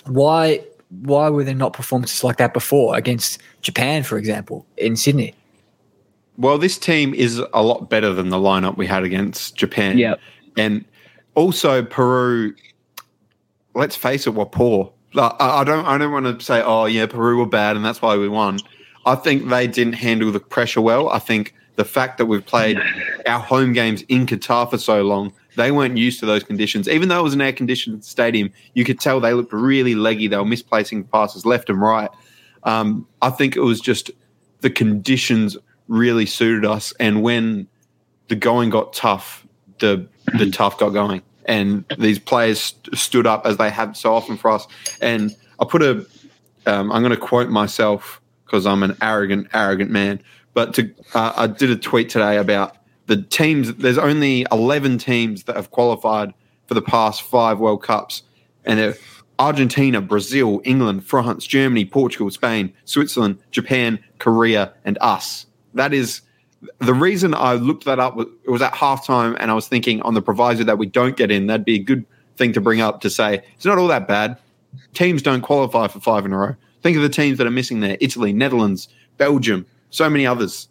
Why? 0.05 0.63
Why 1.03 1.29
were 1.29 1.43
there 1.43 1.55
not 1.55 1.73
performances 1.73 2.23
like 2.23 2.37
that 2.37 2.53
before 2.53 2.97
against 2.97 3.41
Japan, 3.61 4.03
for 4.03 4.17
example, 4.17 4.65
in 4.75 4.97
Sydney? 4.97 5.33
Well, 6.37 6.57
this 6.57 6.77
team 6.77 7.13
is 7.13 7.41
a 7.53 7.63
lot 7.63 7.89
better 7.89 8.13
than 8.13 8.29
the 8.29 8.37
lineup 8.37 8.75
we 8.75 8.87
had 8.87 9.03
against 9.03 9.55
Japan. 9.55 9.97
Yeah, 9.97 10.15
and 10.57 10.83
also 11.35 11.83
Peru. 11.83 12.53
Let's 13.73 13.95
face 13.95 14.27
it, 14.27 14.31
we're 14.31 14.45
poor. 14.45 14.91
I 15.15 15.63
don't. 15.63 15.85
I 15.85 15.97
don't 15.97 16.11
want 16.11 16.39
to 16.39 16.43
say, 16.45 16.61
"Oh, 16.61 16.85
yeah, 16.85 17.05
Peru 17.05 17.37
were 17.37 17.45
bad, 17.45 17.75
and 17.75 17.85
that's 17.85 18.01
why 18.01 18.17
we 18.17 18.27
won." 18.27 18.59
I 19.05 19.15
think 19.15 19.49
they 19.49 19.67
didn't 19.67 19.93
handle 19.93 20.31
the 20.31 20.39
pressure 20.39 20.81
well. 20.81 21.09
I 21.09 21.19
think 21.19 21.53
the 21.75 21.85
fact 21.85 22.17
that 22.17 22.25
we've 22.25 22.45
played 22.45 22.79
our 23.25 23.39
home 23.39 23.73
games 23.73 24.03
in 24.03 24.25
Qatar 24.25 24.69
for 24.69 24.77
so 24.77 25.01
long, 25.01 25.33
they 25.55 25.71
weren't 25.71 25.97
used 25.97 26.19
to 26.19 26.25
those 26.25 26.43
conditions. 26.43 26.87
Even 26.87 27.09
though 27.09 27.19
it 27.19 27.23
was 27.23 27.33
an 27.33 27.41
air 27.41 27.53
conditioned 27.53 28.03
stadium, 28.05 28.51
you 28.73 28.83
could 28.83 28.99
tell 28.99 29.19
they 29.19 29.33
looked 29.33 29.53
really 29.53 29.95
leggy. 29.95 30.27
They 30.27 30.37
were 30.37 30.45
misplacing 30.45 31.05
passes 31.05 31.45
left 31.45 31.69
and 31.69 31.81
right. 31.81 32.09
Um, 32.63 33.07
I 33.21 33.29
think 33.31 33.55
it 33.55 33.61
was 33.61 33.81
just 33.81 34.11
the 34.61 34.69
conditions 34.69 35.57
really 35.87 36.25
suited 36.25 36.65
us. 36.65 36.93
And 36.99 37.23
when 37.23 37.67
the 38.27 38.35
going 38.35 38.69
got 38.69 38.93
tough, 38.93 39.45
the 39.79 40.07
the 40.37 40.49
tough 40.51 40.77
got 40.77 40.89
going. 40.89 41.21
And 41.45 41.83
these 41.97 42.19
players 42.19 42.61
st- 42.61 42.95
stood 42.95 43.25
up 43.25 43.45
as 43.45 43.57
they 43.57 43.71
have 43.71 43.97
so 43.97 44.13
often 44.13 44.37
for 44.37 44.51
us. 44.51 44.67
And 45.01 45.35
I 45.59 45.65
put 45.65 45.81
a, 45.81 46.05
am 46.67 46.89
going 46.89 47.09
to 47.09 47.17
quote 47.17 47.49
myself 47.49 48.20
because 48.51 48.65
I'm 48.65 48.83
an 48.83 48.97
arrogant, 49.01 49.47
arrogant 49.53 49.91
man. 49.91 50.21
But 50.53 50.73
to, 50.73 50.93
uh, 51.13 51.33
I 51.37 51.47
did 51.47 51.71
a 51.71 51.77
tweet 51.77 52.09
today 52.09 52.35
about 52.35 52.75
the 53.07 53.21
teams. 53.21 53.73
There's 53.75 53.97
only 53.97 54.45
11 54.51 54.97
teams 54.97 55.43
that 55.43 55.55
have 55.55 55.71
qualified 55.71 56.33
for 56.67 56.73
the 56.73 56.81
past 56.81 57.21
five 57.21 57.59
World 57.59 57.81
Cups, 57.81 58.23
and 58.65 58.95
Argentina, 59.39 60.01
Brazil, 60.01 60.61
England, 60.65 61.05
France, 61.05 61.47
Germany, 61.47 61.85
Portugal, 61.85 62.29
Spain, 62.29 62.73
Switzerland, 62.83 63.39
Japan, 63.51 63.99
Korea, 64.19 64.73
and 64.83 64.97
us. 64.99 65.45
That 65.73 65.93
is 65.93 66.21
the 66.79 66.93
reason 66.93 67.33
I 67.33 67.53
looked 67.53 67.85
that 67.85 67.99
up. 67.99 68.19
It 68.19 68.49
was 68.49 68.61
at 68.61 68.73
halftime, 68.73 69.35
and 69.39 69.49
I 69.49 69.53
was 69.53 69.67
thinking 69.67 70.01
on 70.01 70.13
the 70.13 70.21
proviso 70.21 70.65
that 70.65 70.77
we 70.77 70.85
don't 70.85 71.15
get 71.15 71.31
in, 71.31 71.47
that'd 71.47 71.65
be 71.65 71.75
a 71.75 71.83
good 71.83 72.05
thing 72.35 72.53
to 72.53 72.61
bring 72.61 72.81
up 72.81 73.01
to 73.01 73.09
say 73.09 73.43
it's 73.55 73.65
not 73.65 73.77
all 73.77 73.87
that 73.87 74.07
bad. 74.07 74.37
Teams 74.93 75.21
don't 75.21 75.41
qualify 75.41 75.87
for 75.87 75.99
five 75.99 76.25
in 76.25 76.33
a 76.33 76.37
row. 76.37 76.55
Think 76.81 76.97
of 76.97 77.03
the 77.03 77.09
teams 77.09 77.37
that 77.37 77.47
are 77.47 77.51
missing 77.51 77.79
there 77.79 77.97
Italy, 77.99 78.33
Netherlands, 78.33 78.87
Belgium, 79.17 79.65
so 79.89 80.09
many 80.09 80.25
others. 80.25 80.67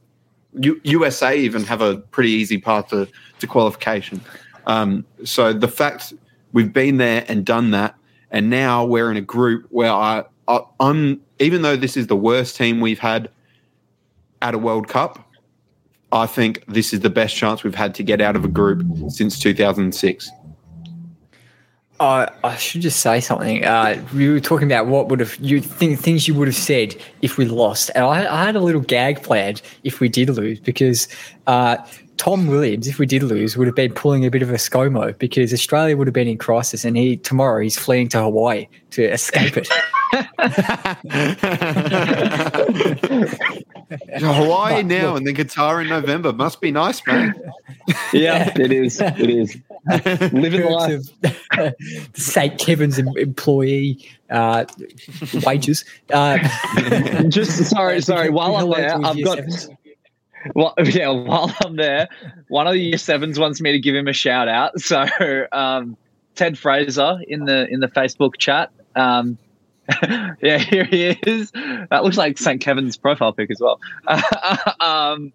U- 0.58 0.80
USA 0.84 1.38
even 1.38 1.64
have 1.64 1.80
a 1.80 1.98
pretty 1.98 2.30
easy 2.30 2.58
path 2.58 2.88
to, 2.88 3.08
to 3.38 3.46
qualification. 3.46 4.20
Um, 4.66 5.04
so 5.24 5.52
the 5.52 5.68
fact 5.68 6.12
we've 6.52 6.72
been 6.72 6.96
there 6.96 7.24
and 7.28 7.44
done 7.44 7.70
that, 7.70 7.94
and 8.30 8.50
now 8.50 8.84
we're 8.84 9.10
in 9.10 9.16
a 9.16 9.22
group 9.22 9.66
where 9.70 9.92
I, 9.92 10.24
I, 10.48 10.60
I'm, 10.80 11.20
even 11.38 11.62
though 11.62 11.76
this 11.76 11.96
is 11.96 12.08
the 12.08 12.16
worst 12.16 12.56
team 12.56 12.80
we've 12.80 12.98
had 12.98 13.30
at 14.42 14.54
a 14.54 14.58
World 14.58 14.88
Cup, 14.88 15.26
I 16.12 16.26
think 16.26 16.64
this 16.66 16.92
is 16.92 17.00
the 17.00 17.10
best 17.10 17.36
chance 17.36 17.62
we've 17.62 17.74
had 17.74 17.94
to 17.96 18.02
get 18.02 18.20
out 18.20 18.34
of 18.34 18.44
a 18.44 18.48
group 18.48 18.84
since 19.08 19.38
2006. 19.38 20.30
I 22.00 22.56
should 22.56 22.80
just 22.80 23.00
say 23.00 23.20
something. 23.20 23.64
Uh, 23.64 24.02
we 24.14 24.30
were 24.30 24.40
talking 24.40 24.66
about 24.66 24.86
what 24.86 25.08
would 25.08 25.20
have 25.20 25.36
you 25.36 25.60
think 25.60 26.00
things 26.00 26.26
you 26.26 26.34
would 26.34 26.48
have 26.48 26.56
said 26.56 26.96
if 27.20 27.36
we 27.36 27.44
lost, 27.44 27.90
and 27.94 28.04
I, 28.04 28.40
I 28.40 28.44
had 28.44 28.56
a 28.56 28.60
little 28.60 28.80
gag 28.80 29.22
planned 29.22 29.60
if 29.84 30.00
we 30.00 30.08
did 30.08 30.30
lose 30.30 30.60
because 30.60 31.08
uh, 31.46 31.76
Tom 32.16 32.46
Williams, 32.46 32.88
if 32.88 32.98
we 32.98 33.04
did 33.04 33.22
lose, 33.22 33.56
would 33.56 33.66
have 33.66 33.76
been 33.76 33.92
pulling 33.92 34.24
a 34.24 34.30
bit 34.30 34.40
of 34.40 34.50
a 34.50 34.54
ScoMo 34.54 35.16
because 35.18 35.52
Australia 35.52 35.96
would 35.96 36.06
have 36.06 36.14
been 36.14 36.28
in 36.28 36.38
crisis, 36.38 36.86
and 36.86 36.96
he 36.96 37.18
tomorrow 37.18 37.62
he's 37.62 37.78
fleeing 37.78 38.08
to 38.08 38.22
Hawaii 38.22 38.66
to 38.92 39.04
escape 39.04 39.58
it. 39.58 39.68
Hawaii 44.18 44.82
now 44.82 45.16
and 45.16 45.26
then 45.26 45.34
Qatar 45.34 45.82
in 45.82 45.88
November 45.88 46.32
must 46.32 46.60
be 46.60 46.70
nice, 46.70 47.04
man. 47.06 47.34
Yeah, 48.12 48.52
it 48.56 48.72
is. 48.72 49.00
It 49.00 49.30
is. 49.30 49.56
Living 50.32 50.70
life. 50.70 51.00
Of, 51.52 51.74
St. 52.14 52.58
Kevin's 52.58 52.98
employee 52.98 54.08
uh, 54.30 54.64
wages. 55.44 55.84
Uh, 56.12 56.38
Just 57.28 57.64
sorry, 57.66 58.00
sorry. 58.00 58.30
While 58.30 58.56
I'm 58.56 58.70
there, 58.70 58.96
I've 59.04 59.24
got. 59.24 59.40
Well, 60.54 60.74
yeah. 60.84 61.08
While 61.08 61.54
I'm 61.64 61.76
there, 61.76 62.08
one 62.48 62.66
of 62.66 62.72
the 62.72 62.80
year 62.80 62.98
sevens 62.98 63.38
wants 63.38 63.60
me 63.60 63.72
to 63.72 63.78
give 63.78 63.94
him 63.94 64.08
a 64.08 64.12
shout 64.12 64.48
out. 64.48 64.80
So, 64.80 65.06
um, 65.52 65.96
Ted 66.34 66.58
Fraser 66.58 67.18
in 67.28 67.44
the 67.44 67.68
in 67.68 67.80
the 67.80 67.88
Facebook 67.88 68.38
chat. 68.38 68.70
Um, 68.96 69.38
yeah, 70.42 70.58
here 70.58 70.84
he 70.84 71.06
is. 71.06 71.50
That 71.52 72.04
looks 72.04 72.16
like 72.16 72.38
St. 72.38 72.60
Kevin's 72.60 72.96
profile 72.96 73.32
pic 73.32 73.50
as 73.50 73.60
well. 73.60 73.80
um, 74.80 75.32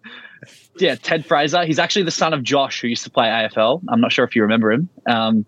yeah, 0.78 0.94
Ted 0.94 1.24
Fraser. 1.26 1.64
He's 1.64 1.78
actually 1.78 2.04
the 2.04 2.10
son 2.10 2.32
of 2.32 2.42
Josh, 2.42 2.80
who 2.80 2.88
used 2.88 3.04
to 3.04 3.10
play 3.10 3.26
AFL. 3.26 3.82
I'm 3.88 4.00
not 4.00 4.12
sure 4.12 4.24
if 4.24 4.36
you 4.36 4.42
remember 4.42 4.72
him. 4.72 4.88
Um, 5.06 5.46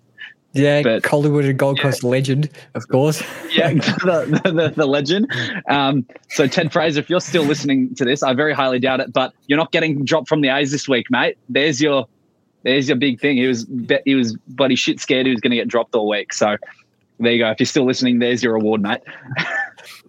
yeah, 0.52 0.82
but, 0.82 1.02
Collingwood 1.02 1.44
and 1.44 1.58
Gold 1.58 1.78
Coast 1.78 2.02
yeah. 2.02 2.10
legend, 2.10 2.50
of 2.74 2.88
course. 2.88 3.22
yeah, 3.50 3.72
the, 3.74 4.40
the, 4.44 4.72
the, 4.74 4.86
legend. 4.86 5.30
Um, 5.68 6.06
so, 6.30 6.46
Ted 6.46 6.72
Fraser, 6.72 7.00
if 7.00 7.10
you're 7.10 7.20
still 7.20 7.44
listening 7.44 7.94
to 7.96 8.04
this, 8.04 8.22
I 8.22 8.32
very 8.32 8.54
highly 8.54 8.78
doubt 8.78 9.00
it, 9.00 9.12
but 9.12 9.34
you're 9.46 9.58
not 9.58 9.72
getting 9.72 10.04
dropped 10.04 10.28
from 10.28 10.40
the 10.40 10.48
A's 10.48 10.72
this 10.72 10.88
week, 10.88 11.06
mate. 11.10 11.36
There's 11.48 11.80
your 11.80 12.08
there's 12.62 12.88
your 12.88 12.96
big 12.96 13.20
thing. 13.20 13.36
He 13.36 13.46
was 13.46 13.66
he 14.04 14.14
was 14.14 14.36
bloody 14.48 14.74
shit 14.74 15.00
scared 15.00 15.26
he 15.26 15.32
was 15.32 15.40
going 15.40 15.50
to 15.50 15.56
get 15.56 15.68
dropped 15.68 15.94
all 15.94 16.08
week. 16.08 16.32
So 16.32 16.56
there 17.18 17.32
you 17.32 17.38
go. 17.38 17.50
If 17.50 17.60
you're 17.60 17.66
still 17.66 17.84
listening, 17.84 18.18
there's 18.18 18.42
your 18.42 18.54
award, 18.54 18.82
mate. 18.82 19.00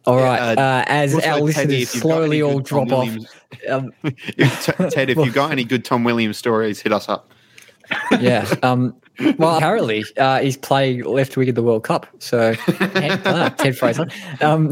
All 0.06 0.18
right. 0.18 0.58
Uh, 0.58 0.62
uh, 0.62 0.84
as 0.88 1.16
our 1.16 1.40
listeners 1.40 1.90
slowly 1.90 2.42
all 2.42 2.60
drop 2.60 2.92
off. 2.92 3.10
Um, 3.68 3.92
Ted, 4.92 5.10
if 5.10 5.18
you've 5.18 5.34
got 5.34 5.52
any 5.52 5.64
good 5.64 5.84
Tom 5.84 6.04
Williams 6.04 6.38
stories, 6.38 6.80
hit 6.80 6.94
us 6.94 7.10
up. 7.10 7.32
yeah. 8.20 8.48
Um, 8.62 8.96
well, 9.40 9.58
apparently 9.58 10.06
uh, 10.18 10.40
he's 10.40 10.56
playing 10.56 11.04
left 11.04 11.36
wing 11.36 11.48
in 11.48 11.56
the 11.56 11.64
World 11.64 11.84
Cup. 11.84 12.06
So, 12.20 12.54
Ted 12.78 13.76
Fraser. 13.76 14.08
Um, 14.40 14.70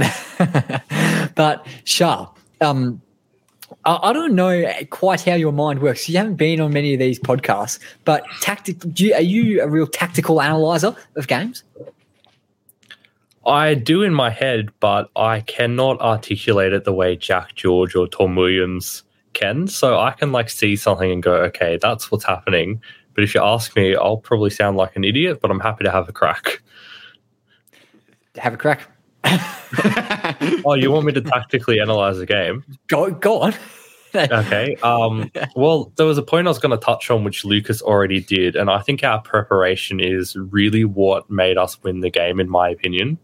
but, 1.34 1.66
Sha, 1.86 2.28
um, 2.62 3.02
I, 3.84 3.98
I, 4.04 4.14
don't 4.14 4.36
know 4.36 4.72
quite 4.92 5.24
how 5.24 5.34
your 5.34 5.52
mind 5.52 5.82
works. 5.82 6.08
You 6.08 6.18
haven't 6.18 6.36
been 6.36 6.62
on 6.62 6.72
many 6.72 6.94
of 6.94 7.00
these 7.00 7.20
podcasts, 7.20 7.80
but 8.06 8.24
tactic, 8.42 8.78
you, 9.00 9.16
are 9.16 9.22
you 9.22 9.64
a 9.64 9.68
real 9.68 9.88
tactical 9.88 10.40
analyzer 10.40 10.96
of 11.16 11.28
games? 11.28 11.64
I 13.48 13.76
do 13.76 14.04
in 14.04 14.14
my 14.14 14.30
head, 14.30 14.70
but 14.82 15.10
I 15.16 15.40
cannot 15.42 16.02
articulate 16.02 16.74
it 16.74 16.84
the 16.84 16.94
way 16.94 17.16
Jack 17.16 17.56
George 17.56 17.96
or 17.96 18.08
Tom 18.08 18.36
Williams 18.36 19.04
can. 19.34 19.68
So 19.68 19.98
I 19.98 20.12
can 20.12 20.34
like 20.34 20.50
see 20.50 20.76
something 20.76 21.10
and 21.10 21.24
go, 21.24 21.34
okay, 21.34 21.80
that's 21.82 22.12
what's 22.12 22.26
happening. 22.26 22.82
But 23.14 23.24
if 23.24 23.34
you 23.34 23.42
ask 23.42 23.76
me, 23.76 23.96
I'll 23.96 24.18
probably 24.18 24.50
sound 24.50 24.76
like 24.76 24.96
an 24.96 25.04
idiot, 25.04 25.40
but 25.42 25.50
I'm 25.50 25.62
happy 25.62 25.86
to 25.86 25.92
have 25.92 26.10
a 26.10 26.12
crack. 26.12 26.62
Have 28.36 28.54
a 28.54 28.58
crack. 28.58 28.82
oh, 30.66 30.76
you 30.76 30.92
want 30.92 31.06
me 31.06 31.14
to 31.14 31.22
tactically 31.22 31.80
analyze 31.80 32.18
the 32.18 32.26
game? 32.26 32.64
Go, 32.88 33.12
go 33.12 33.40
on. 33.40 33.54
okay. 34.16 34.76
Um, 34.84 35.32
well, 35.56 35.92
there 35.96 36.06
was 36.06 36.18
a 36.18 36.24
point 36.24 36.48
I 36.48 36.50
was 36.50 36.60
going 36.60 36.78
to 36.78 36.86
touch 36.86 37.10
on, 37.10 37.24
which 37.24 37.46
Lucas 37.46 37.82
already 37.82 38.20
did, 38.20 38.56
and 38.56 38.70
I 38.70 38.82
think 38.82 39.04
our 39.04 39.22
preparation 39.22 40.00
is 40.00 40.36
really 40.36 40.84
what 40.84 41.30
made 41.30 41.58
us 41.58 41.82
win 41.84 42.02
the 42.02 42.10
game, 42.10 42.40
in 42.40 42.50
my 42.50 42.70
opinion. 42.70 43.18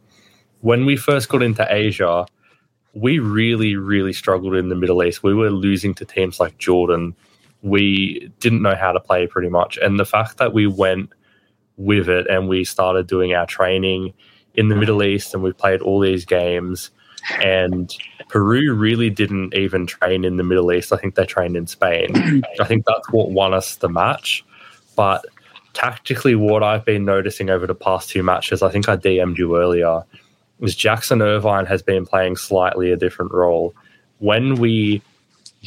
When 0.64 0.86
we 0.86 0.96
first 0.96 1.28
got 1.28 1.44
into 1.44 1.68
Asia, 1.70 2.26
we 2.94 3.20
really, 3.20 3.76
really 3.76 4.14
struggled 4.14 4.56
in 4.56 4.70
the 4.70 4.76
Middle 4.76 5.04
East. 5.04 5.22
We 5.22 5.34
were 5.34 5.50
losing 5.50 5.94
to 5.96 6.06
teams 6.06 6.40
like 6.40 6.58
Jordan. 6.58 7.16
We 7.64 8.32
didn't 8.40 8.62
know 8.62 8.76
how 8.76 8.94
to 8.94 9.00
play 9.02 9.28
pretty 9.28 9.50
much, 9.50 9.78
and 9.78 10.00
the 10.00 10.06
fact 10.06 10.38
that 10.38 10.54
we 10.54 10.68
went 10.68 11.10
with 11.76 12.08
it 12.08 12.28
and 12.28 12.48
we 12.48 12.64
started 12.64 13.08
doing 13.08 13.34
our 13.34 13.46
training 13.46 14.14
in 14.54 14.70
the 14.70 14.76
Middle 14.76 15.04
East 15.04 15.34
and 15.34 15.44
we 15.44 15.52
played 15.52 15.82
all 15.82 16.00
these 16.00 16.24
games 16.24 16.92
and 17.42 17.94
Peru 18.30 18.74
really 18.74 19.10
didn't 19.10 19.54
even 19.54 19.86
train 19.86 20.24
in 20.24 20.38
the 20.38 20.44
Middle 20.44 20.72
East. 20.72 20.94
I 20.94 20.98
think 20.98 21.16
they 21.16 21.26
trained 21.26 21.58
in 21.58 21.68
Spain. 21.68 22.44
I 22.60 22.66
think 22.66 22.86
that's 22.86 23.10
what 23.12 23.32
won 23.32 23.54
us 23.54 23.76
the 23.78 23.90
match. 23.90 24.46
But 24.96 25.26
tactically, 25.74 26.36
what 26.36 26.64
I've 26.64 26.86
been 26.86 27.06
noticing 27.06 27.50
over 27.50 27.66
the 27.66 27.76
past 27.76 28.10
two 28.10 28.24
matches, 28.24 28.62
I 28.62 28.70
think 28.70 28.88
I 28.88 28.98
DM'd 28.98 29.38
you 29.38 29.58
earlier, 29.58 30.04
is 30.60 30.76
Jackson 30.76 31.22
Irvine 31.22 31.66
has 31.66 31.82
been 31.82 32.06
playing 32.06 32.38
slightly 32.38 32.92
a 32.92 32.98
different 32.98 33.34
role. 33.34 33.74
When 34.20 34.56
we 34.56 35.02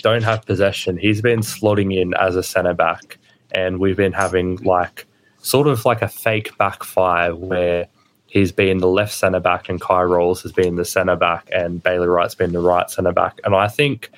don't 0.03 0.22
have 0.22 0.46
possession, 0.46 0.96
he's 0.96 1.20
been 1.20 1.40
slotting 1.40 1.94
in 1.94 2.14
as 2.14 2.37
a 2.37 2.42
centre 2.42 2.75
back, 2.75 3.18
and 3.53 3.79
we've 3.79 3.96
been 3.96 4.12
having 4.12 4.57
like 4.57 5.07
sort 5.38 5.68
of 5.68 5.85
like 5.85 6.03
a 6.03 6.09
fake 6.09 6.57
back 6.59 6.83
five 6.83 7.37
where 7.37 7.87
he's 8.27 8.53
been 8.53 8.79
the 8.79 8.88
left 8.88 9.14
centre 9.14 9.40
back 9.40 9.68
and 9.68 9.81
Kye 9.81 10.03
Rowles 10.03 10.42
has 10.42 10.53
been 10.53 10.77
the 10.77 10.85
centre 10.85 11.16
back 11.16 11.49
and 11.53 11.83
Bailey 11.83 12.09
Wright's 12.09 12.35
been 12.35 12.53
the 12.53 12.61
right 12.61 12.90
centre 12.90 13.12
back. 13.12 13.40
And 13.44 13.55
I 13.55 13.68
think 13.68 14.11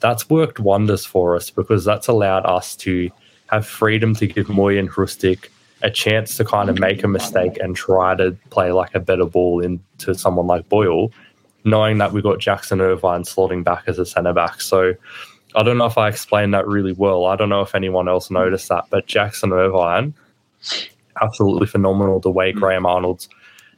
that's 0.00 0.28
worked 0.28 0.58
wonders 0.58 1.04
for 1.04 1.36
us 1.36 1.50
because 1.50 1.84
that's 1.84 2.08
allowed 2.08 2.44
us 2.44 2.74
to 2.76 3.10
have 3.46 3.66
freedom 3.66 4.14
to 4.16 4.26
give 4.26 4.46
Mooy 4.46 4.78
and 4.78 4.88
Hrustic 4.90 5.51
a 5.82 5.90
chance 5.90 6.36
to 6.36 6.44
kind 6.44 6.70
of 6.70 6.78
make 6.78 7.02
a 7.02 7.08
mistake 7.08 7.58
and 7.60 7.74
try 7.74 8.14
to 8.14 8.36
play 8.50 8.72
like 8.72 8.94
a 8.94 9.00
better 9.00 9.26
ball 9.26 9.60
into 9.60 10.14
someone 10.14 10.46
like 10.46 10.68
Boyle, 10.68 11.12
knowing 11.64 11.98
that 11.98 12.12
we 12.12 12.22
got 12.22 12.38
Jackson 12.38 12.80
Irvine 12.80 13.22
slotting 13.22 13.64
back 13.64 13.84
as 13.86 13.98
a 13.98 14.06
centre 14.06 14.32
back. 14.32 14.60
So 14.60 14.94
I 15.54 15.62
don't 15.62 15.78
know 15.78 15.86
if 15.86 15.98
I 15.98 16.08
explained 16.08 16.54
that 16.54 16.66
really 16.66 16.92
well. 16.92 17.26
I 17.26 17.36
don't 17.36 17.48
know 17.48 17.62
if 17.62 17.74
anyone 17.74 18.08
else 18.08 18.30
noticed 18.30 18.68
that, 18.68 18.84
but 18.90 19.06
Jackson 19.06 19.52
Irvine, 19.52 20.14
absolutely 21.20 21.66
phenomenal 21.66 22.20
the 22.20 22.30
way 22.30 22.52
Graham 22.52 22.86
Arnold's 22.86 23.28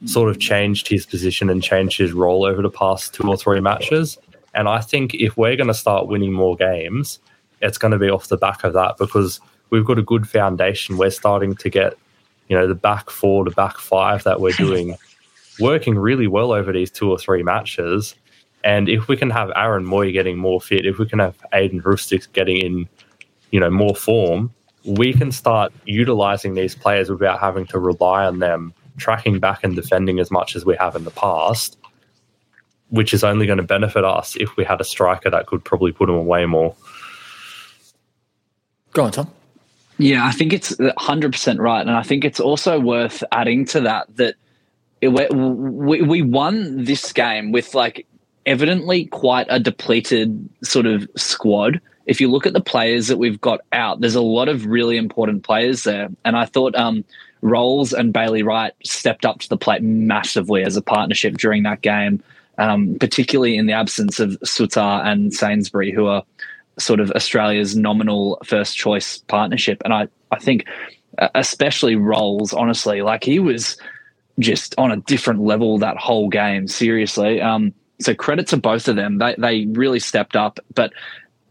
sort 0.05 0.29
of 0.29 0.39
changed 0.39 0.87
his 0.87 1.05
position 1.05 1.49
and 1.49 1.63
changed 1.63 1.97
his 1.97 2.13
role 2.13 2.45
over 2.45 2.61
the 2.61 2.69
past 2.69 3.13
two 3.13 3.27
or 3.27 3.37
three 3.37 3.59
matches. 3.59 4.17
And 4.53 4.69
I 4.69 4.79
think 4.79 5.15
if 5.15 5.35
we're 5.37 5.55
going 5.55 5.67
to 5.67 5.73
start 5.73 6.07
winning 6.07 6.33
more 6.33 6.55
games, 6.55 7.19
it's 7.61 7.77
going 7.77 7.91
to 7.91 7.97
be 7.97 8.09
off 8.09 8.27
the 8.27 8.37
back 8.37 8.63
of 8.63 8.73
that 8.73 8.97
because 8.97 9.39
we've 9.75 9.85
got 9.85 9.99
a 9.99 10.03
good 10.03 10.27
foundation. 10.27 10.97
We're 10.97 11.11
starting 11.11 11.55
to 11.55 11.69
get, 11.69 11.95
you 12.47 12.57
know, 12.57 12.65
the 12.65 12.75
back 12.75 13.09
four 13.09 13.43
to 13.43 13.51
back 13.51 13.77
five 13.77 14.23
that 14.23 14.39
we're 14.39 14.53
doing 14.53 14.95
working 15.59 15.97
really 15.97 16.27
well 16.27 16.53
over 16.53 16.71
these 16.71 16.89
two 16.89 17.11
or 17.11 17.17
three 17.17 17.43
matches. 17.43 18.15
And 18.63 18.89
if 18.89 19.07
we 19.07 19.17
can 19.17 19.29
have 19.29 19.51
Aaron 19.55 19.85
Mooy 19.85 20.13
getting 20.13 20.37
more 20.37 20.61
fit, 20.61 20.85
if 20.85 20.97
we 20.97 21.05
can 21.05 21.19
have 21.19 21.37
Ajdin 21.53 21.81
Hrustic 21.81 22.31
getting 22.33 22.57
in, 22.57 22.89
you 23.51 23.59
know, 23.59 23.69
more 23.69 23.95
form, 23.95 24.53
we 24.85 25.13
can 25.13 25.31
start 25.31 25.73
utilizing 25.85 26.53
these 26.53 26.73
players 26.73 27.09
without 27.09 27.39
having 27.39 27.65
to 27.67 27.79
rely 27.79 28.25
on 28.25 28.39
them 28.39 28.73
tracking 28.97 29.39
back 29.39 29.63
and 29.63 29.75
defending 29.75 30.19
as 30.19 30.31
much 30.31 30.55
as 30.55 30.65
we 30.65 30.75
have 30.77 30.95
in 30.95 31.03
the 31.03 31.11
past, 31.11 31.77
which 32.89 33.13
is 33.13 33.23
only 33.23 33.45
going 33.45 33.57
to 33.57 33.63
benefit 33.63 34.05
us 34.05 34.37
if 34.37 34.55
we 34.55 34.63
had 34.63 34.79
a 34.79 34.85
striker 34.85 35.29
that 35.29 35.47
could 35.47 35.65
probably 35.65 35.91
put 35.91 36.05
them 36.05 36.15
away 36.15 36.45
more. 36.45 36.73
Go 38.93 39.03
on, 39.03 39.11
Tom. 39.11 39.34
Yeah, 39.97 40.25
I 40.25 40.31
think 40.31 40.51
it's 40.53 40.75
100% 40.75 41.59
right. 41.59 41.81
And 41.81 41.91
I 41.91 42.03
think 42.03 42.25
it's 42.25 42.39
also 42.39 42.79
worth 42.79 43.23
adding 43.31 43.65
to 43.65 43.81
that 43.81 44.15
that 44.17 44.35
we, 45.01 46.01
we 46.01 46.21
won 46.21 46.83
this 46.83 47.13
game 47.13 47.51
with 47.51 47.73
like 47.73 48.05
evidently 48.45 49.05
quite 49.05 49.47
a 49.49 49.59
depleted 49.59 50.49
sort 50.63 50.85
of 50.85 51.07
squad. 51.15 51.79
If 52.05 52.21
you 52.21 52.29
look 52.29 52.45
at 52.45 52.53
the 52.53 52.61
players 52.61 53.07
that 53.07 53.17
we've 53.17 53.41
got 53.41 53.61
out, 53.71 54.01
there's 54.01 54.15
a 54.15 54.21
lot 54.21 54.49
of 54.49 54.65
really 54.65 54.97
important 54.97 55.43
players 55.43 55.83
there. 55.83 56.09
And 56.23 56.37
I 56.37 56.45
thought 56.45 56.75
um, 56.75 57.03
Rowles 57.41 57.93
and 57.93 58.13
Bailey 58.13 58.43
Wright 58.43 58.73
stepped 58.83 59.25
up 59.25 59.39
to 59.39 59.49
the 59.49 59.57
plate 59.57 59.81
massively 59.81 60.63
as 60.63 60.75
a 60.75 60.81
partnership 60.81 61.37
during 61.37 61.63
that 61.63 61.81
game, 61.81 62.21
um, 62.57 62.97
particularly 62.99 63.57
in 63.57 63.65
the 63.65 63.73
absence 63.73 64.19
of 64.19 64.31
Souttar 64.41 65.05
and 65.05 65.33
Sainsbury, 65.33 65.91
who 65.91 66.05
are 66.05 66.23
sort 66.77 66.99
of 66.99 67.11
Australia's 67.11 67.75
nominal 67.75 68.39
first 68.43 68.77
choice 68.77 69.17
partnership. 69.17 69.81
And 69.85 69.93
I, 69.93 70.07
I 70.31 70.39
think, 70.39 70.65
uh, 71.17 71.29
especially 71.35 71.95
Rowles, 71.95 72.53
honestly, 72.53 73.01
like 73.01 73.23
he 73.23 73.39
was 73.39 73.77
just 74.39 74.75
on 74.77 74.91
a 74.91 74.97
different 74.97 75.41
level 75.41 75.77
that 75.77 75.97
whole 75.97 76.29
game, 76.29 76.67
seriously. 76.67 77.41
Um, 77.41 77.73
so 78.01 78.13
credit 78.13 78.47
to 78.47 78.57
both 78.57 78.87
of 78.87 78.95
them. 78.95 79.19
They, 79.19 79.35
they 79.37 79.65
really 79.67 79.99
stepped 79.99 80.35
up. 80.35 80.59
But 80.73 80.91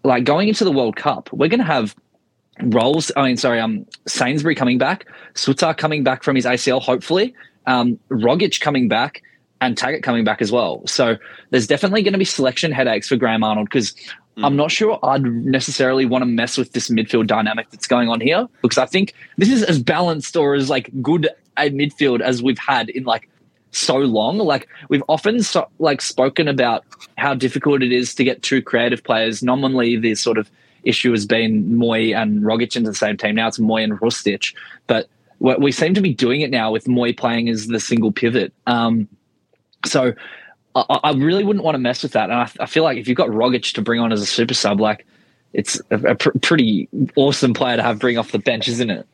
like 0.03 0.25
going 0.25 0.49
into 0.49 0.65
the 0.65 0.73
World 0.73 0.97
Cup, 0.97 1.33
we're 1.33 1.49
going 1.49 1.61
to 1.61 1.67
have 1.67 1.95
Rowles, 2.61 3.11
I 3.17 3.27
mean, 3.27 3.37
sorry, 3.37 3.61
um, 3.61 3.87
Sainsbury 4.07 4.55
coming 4.55 4.79
back, 4.79 5.07
Souttar 5.35 5.77
coming 5.77 6.05
back 6.05 6.23
from 6.23 6.37
his 6.37 6.45
ACL, 6.45 6.81
hopefully, 6.81 7.35
um, 7.67 7.99
Rogic 8.11 8.61
coming 8.61 8.89
back, 8.89 9.23
and 9.65 9.77
Taggart 9.77 10.03
coming 10.03 10.25
back 10.25 10.43
as 10.43 10.53
well. 10.53 10.87
So 10.87 11.17
there's 11.51 11.67
definitely 11.67 12.03
going 12.03 12.13
to 12.13 12.19
be 12.19 12.25
selection 12.25 12.71
headaches 12.71 13.09
for 13.09 13.17
Graham 13.17 13.43
Arnold 13.43 13.69
because 13.71 13.93
mm. 14.37 14.45
I'm 14.45 14.57
not 14.57 14.71
sure 14.71 14.99
I'd 15.03 15.23
necessarily 15.23 16.05
want 16.05 16.23
to 16.23 16.27
mess 16.27 16.59
with 16.59 16.73
this 16.73 16.91
midfield 16.91 17.27
dynamic 17.27 17.71
that's 17.71 17.87
going 17.87 18.09
on 18.09 18.21
here 18.21 18.47
because 18.63 18.79
I 18.79 18.87
think 18.87 19.15
this 19.39 19.49
is 19.49 19.63
as 19.63 19.83
balanced 19.83 20.37
or 20.37 20.55
as 20.55 20.69
like 20.69 20.91
good 21.01 21.29
a 21.57 21.71
midfield 21.71 22.21
as 22.21 22.43
we've 22.43 22.59
had 22.59 22.91
in 22.91 23.05
like 23.05 23.29
so 23.71 23.97
long. 23.97 24.39
Like 24.39 24.69
we've 24.89 25.05
often 25.09 25.43
so, 25.43 25.69
like 25.79 26.03
spoken 26.03 26.47
about 26.47 26.85
how 27.17 27.35
difficult 27.35 27.83
it 27.83 27.93
is 27.93 28.15
to 28.17 28.25
get 28.25 28.43
two 28.43 28.61
creative 28.61 29.03
players. 29.03 29.43
Nominally, 29.43 29.97
the 29.97 30.15
sort 30.15 30.37
of 30.37 30.51
issue 30.83 31.13
has 31.13 31.25
been 31.25 31.65
Mooy 31.71 32.15
and 32.15 32.43
Rogic 32.43 32.77
into 32.77 32.91
the 32.91 32.97
same 32.97 33.17
team. 33.17 33.37
Now 33.37 33.49
it's 33.49 33.59
Mooy 33.59 33.83
and 33.83 33.99
Hrustic, 33.99 34.55
but 34.87 35.09
we 35.41 35.73
seem 35.73 35.95
to 35.95 36.01
be 36.01 36.15
doing 36.15 36.43
it 36.43 36.51
now 36.51 36.71
with 36.71 36.85
Mooy 36.85 37.17
playing 37.17 37.49
as 37.49 37.67
the 37.67 37.81
single 37.81 38.13
pivot. 38.13 38.53
Um, 38.67 39.09
so 39.85 40.13
I, 40.75 41.01
I, 41.05 41.13
really 41.13 41.45
wouldn't 41.45 41.65
want 41.65 41.75
to 41.75 41.79
mess 41.79 42.03
with 42.03 42.13
that. 42.13 42.31
And 42.31 42.35
I, 42.35 42.51
I, 42.61 42.67
feel 42.67 42.83
like 42.83 42.99
if 42.99 43.07
you've 43.07 43.17
got 43.17 43.29
Rogic 43.29 43.75
to 43.75 43.83
bring 43.83 44.01
on 44.01 44.13
as 44.13 44.21
a 44.21 44.27
super 44.27 44.55
sub, 44.55 44.81
like 44.81 45.07
it's 45.53 45.81
a, 45.91 45.97
a 46.11 46.15
pr- 46.15 46.39
pretty 46.43 46.89
awesome 47.17 47.55
player 47.55 47.77
to 47.77 47.83
have 47.83 47.99
bring 47.99 48.19
off 48.19 48.33
the 48.33 48.39
bench, 48.39 48.69
isn't 48.69 48.91
it? 48.91 49.07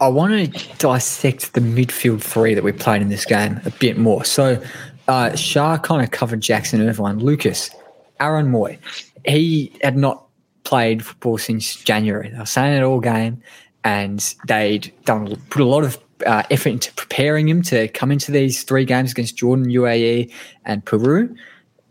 I 0.00 0.08
want 0.08 0.32
to 0.32 0.76
dissect 0.78 1.52
the 1.52 1.60
midfield 1.60 2.22
three 2.22 2.54
that 2.54 2.64
we 2.64 2.72
played 2.72 3.02
in 3.02 3.08
this 3.08 3.26
game 3.26 3.60
a 3.66 3.70
bit 3.70 3.98
more. 3.98 4.24
So, 4.24 4.62
uh, 5.08 5.36
Sha 5.36 5.76
kind 5.78 6.02
of 6.02 6.10
covered 6.10 6.40
Jackson 6.40 6.80
Irvine, 6.80 7.18
Lucas, 7.18 7.70
Aaron 8.18 8.50
Mooy. 8.50 8.78
he 9.26 9.72
had 9.82 9.96
not 9.96 10.24
played 10.64 11.04
football 11.04 11.36
since 11.36 11.76
January. 11.76 12.30
They 12.30 12.38
were 12.38 12.46
saying 12.46 12.78
it 12.78 12.82
all 12.82 13.00
game, 13.00 13.42
and 13.84 14.34
they'd 14.46 14.92
done 15.04 15.36
put 15.50 15.60
a 15.60 15.66
lot 15.66 15.84
of 15.84 15.98
uh, 16.26 16.42
effort 16.50 16.70
into 16.70 16.92
preparing 16.94 17.48
him 17.48 17.62
to 17.62 17.88
come 17.88 18.10
into 18.10 18.30
these 18.32 18.62
three 18.62 18.84
games 18.84 19.12
against 19.12 19.36
Jordan, 19.36 19.66
UAE, 19.66 20.32
and 20.64 20.84
Peru. 20.84 21.34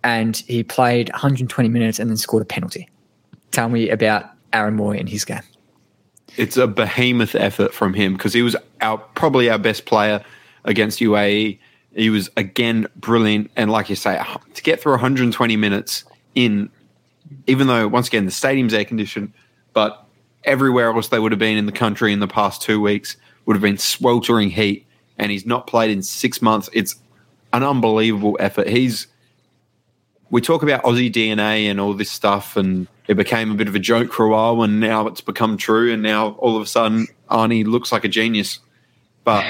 And 0.04 0.38
he 0.38 0.64
played 0.64 1.10
120 1.10 1.70
minutes 1.70 2.00
and 2.00 2.10
then 2.10 2.18
scored 2.18 2.42
a 2.42 2.46
penalty. 2.46 2.90
Tell 3.52 3.70
me 3.70 3.90
about 3.90 4.30
Aaron 4.54 4.78
Mooy 4.78 5.00
and 5.00 5.10
his 5.10 5.26
game. 5.26 5.42
It's 6.38 6.58
a 6.58 6.68
behemoth 6.68 7.36
effort 7.36 7.74
from 7.74 7.94
him 7.94 8.14
because 8.14 8.34
he 8.34 8.42
was 8.42 8.56
our 8.82 8.98
probably 8.98 9.50
our 9.50 9.58
best 9.58 9.86
player 9.86 10.24
against 10.64 11.00
UAE. 11.00 11.60
He 11.96 12.10
was 12.10 12.30
again 12.38 12.88
brilliant, 12.96 13.52
and 13.56 13.72
like 13.72 13.90
you 13.90 13.96
say, 13.96 14.22
to 14.54 14.62
get 14.62 14.80
through 14.80 14.94
120 14.94 15.58
minutes 15.58 16.06
in 16.36 16.70
even 17.48 17.68
though 17.68 17.88
once 17.88 18.08
again 18.08 18.26
the 18.26 18.32
stadium's 18.32 18.74
air 18.74 18.86
conditioned, 18.86 19.34
but 19.74 20.06
everywhere 20.44 20.92
else 20.92 21.10
they 21.10 21.20
would 21.20 21.32
have 21.32 21.40
been 21.40 21.58
in 21.58 21.66
the 21.66 21.72
country 21.72 22.14
in 22.14 22.20
the 22.20 22.28
past 22.28 22.62
two 22.62 22.80
weeks 22.80 23.18
would 23.50 23.56
have 23.56 23.64
been 23.64 23.80
sweltering 23.80 24.52
heat, 24.52 24.86
and 25.18 25.32
he's 25.32 25.44
not 25.44 25.66
played 25.66 25.90
in 25.90 26.04
six 26.04 26.40
months. 26.40 26.70
It's 26.72 26.98
an 27.52 27.64
unbelievable 27.64 28.38
effort. 28.40 28.68
He's 28.68 29.08
we 30.30 30.40
talk 30.40 30.62
about 30.62 30.84
Aussie 30.84 31.12
DNA 31.12 31.64
and 31.64 31.80
all 31.80 31.96
this 31.96 32.12
stuff, 32.12 32.56
and 32.56 32.88
it 33.08 33.16
became 33.16 33.50
a 33.50 33.56
bit 33.56 33.68
of 33.68 33.74
a 33.74 33.80
joke 33.80 34.14
for 34.14 34.28
a 34.28 34.30
while, 34.30 34.62
and 34.62 34.80
now 34.80 35.08
it's 35.08 35.20
become 35.20 35.58
true, 35.58 35.92
and 35.92 36.04
now 36.04 36.34
all 36.34 36.56
of 36.56 36.62
a 36.62 36.68
sudden 36.68 37.08
Arnie 37.32 37.66
looks 37.66 37.92
like 37.92 38.04
a 38.04 38.08
genius, 38.08 38.60
but 39.24 39.44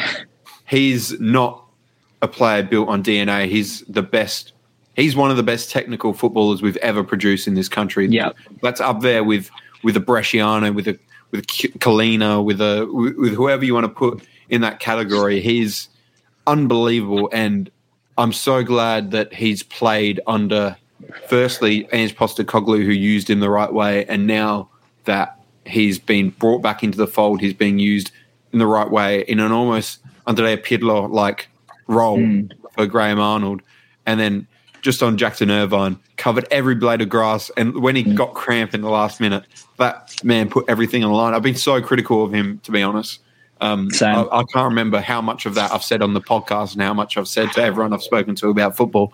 he's 0.65 1.19
not 1.19 1.65
a 2.21 2.27
player 2.29 2.63
built 2.63 2.87
on 2.87 3.03
DNA. 3.03 3.49
He's 3.49 3.81
the 3.81 4.01
best 4.01 4.53
he's 4.95 5.17
one 5.17 5.29
of 5.29 5.35
the 5.35 5.43
best 5.43 5.71
technical 5.71 6.13
footballers 6.13 6.61
we've 6.61 6.77
ever 6.77 7.03
produced 7.03 7.49
in 7.49 7.55
this 7.55 7.67
country. 7.67 8.07
Yeah, 8.07 8.31
that's 8.61 8.79
up 8.79 9.01
there 9.01 9.25
with 9.25 9.51
with 9.83 9.97
a 9.97 10.01
Bresciano, 10.01 10.73
with 10.73 10.87
a 10.87 10.97
with 11.31 11.47
Culina, 11.47 12.43
with 12.43 12.61
a 12.61 12.87
with 12.91 13.33
whoever 13.33 13.63
you 13.63 13.73
want 13.73 13.85
to 13.85 13.89
put 13.89 14.23
in 14.49 14.61
that 14.61 14.79
category. 14.79 15.41
He's 15.41 15.89
unbelievable, 16.47 17.29
and 17.31 17.69
I'm 18.17 18.33
so 18.33 18.63
glad 18.63 19.11
that 19.11 19.33
he's 19.33 19.63
played 19.63 20.19
under 20.27 20.77
firstly 21.27 21.87
Ange 21.91 22.15
Postecoglou, 22.15 22.83
who 22.83 22.91
used 22.91 23.29
him 23.29 23.39
the 23.39 23.49
right 23.49 23.71
way, 23.71 24.05
and 24.05 24.27
now 24.27 24.69
that 25.05 25.39
he's 25.65 25.99
been 25.99 26.29
brought 26.31 26.61
back 26.61 26.83
into 26.83 26.97
the 26.97 27.07
fold, 27.07 27.41
he's 27.41 27.53
being 27.53 27.79
used 27.79 28.11
in 28.51 28.59
the 28.59 28.67
right 28.67 28.89
way 28.89 29.21
in 29.21 29.39
an 29.39 29.51
almost 29.51 29.99
Andrea 30.25 30.57
Pirlo 30.57 31.09
like 31.09 31.47
role 31.87 32.17
mm. 32.17 32.51
for 32.73 32.85
Graham 32.85 33.19
Arnold, 33.19 33.61
and 34.05 34.19
then 34.19 34.47
just 34.81 35.03
on 35.03 35.17
Jackson 35.17 35.51
Irvine, 35.51 35.97
covered 36.17 36.47
every 36.51 36.75
blade 36.75 37.01
of 37.01 37.09
grass. 37.09 37.51
And 37.57 37.81
when 37.81 37.95
he 37.95 38.03
got 38.03 38.33
cramp 38.33 38.73
in 38.73 38.81
the 38.81 38.89
last 38.89 39.19
minute, 39.19 39.45
that 39.77 40.13
man 40.23 40.49
put 40.49 40.65
everything 40.67 41.03
on 41.03 41.11
the 41.11 41.17
line. 41.17 41.33
I've 41.33 41.41
been 41.41 41.55
so 41.55 41.81
critical 41.81 42.23
of 42.23 42.33
him, 42.33 42.59
to 42.63 42.71
be 42.71 42.81
honest. 42.81 43.19
Um, 43.61 43.89
I, 44.01 44.25
I, 44.31 44.43
can't 44.53 44.69
remember 44.69 45.01
how 45.01 45.21
much 45.21 45.45
of 45.45 45.55
that 45.55 45.73
I've 45.73 45.83
said 45.83 46.01
on 46.01 46.13
the 46.13 46.21
podcast 46.21 46.73
and 46.73 46.81
how 46.81 46.93
much 46.93 47.17
I've 47.17 47.27
said 47.27 47.51
to 47.53 47.61
everyone 47.61 47.91
I've 47.91 48.01
spoken 48.01 48.33
to 48.35 48.47
about 48.47 48.77
football, 48.77 49.13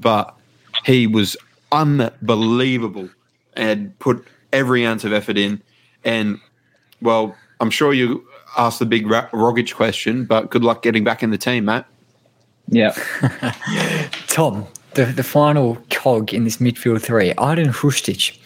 but 0.00 0.36
he 0.84 1.06
was 1.06 1.34
unbelievable 1.72 3.08
and 3.54 3.98
put 3.98 4.26
every 4.52 4.84
ounce 4.86 5.04
of 5.04 5.14
effort 5.14 5.38
in. 5.38 5.62
And 6.04 6.38
well, 7.00 7.34
I'm 7.58 7.70
sure 7.70 7.94
you 7.94 8.26
asked 8.58 8.80
the 8.80 8.86
big 8.86 9.06
Rogic 9.06 9.74
question, 9.74 10.26
but 10.26 10.50
good 10.50 10.62
luck 10.62 10.82
getting 10.82 11.04
back 11.04 11.22
in 11.22 11.30
the 11.30 11.38
team, 11.38 11.64
Matt. 11.64 11.86
Yeah. 12.68 12.92
Tom, 14.28 14.66
the, 14.96 15.04
the 15.04 15.22
final 15.22 15.76
cog 15.90 16.34
in 16.34 16.44
this 16.44 16.56
midfield 16.56 17.02
three, 17.02 17.32
Ajdin 17.34 17.68
Hrustic, 17.68 18.36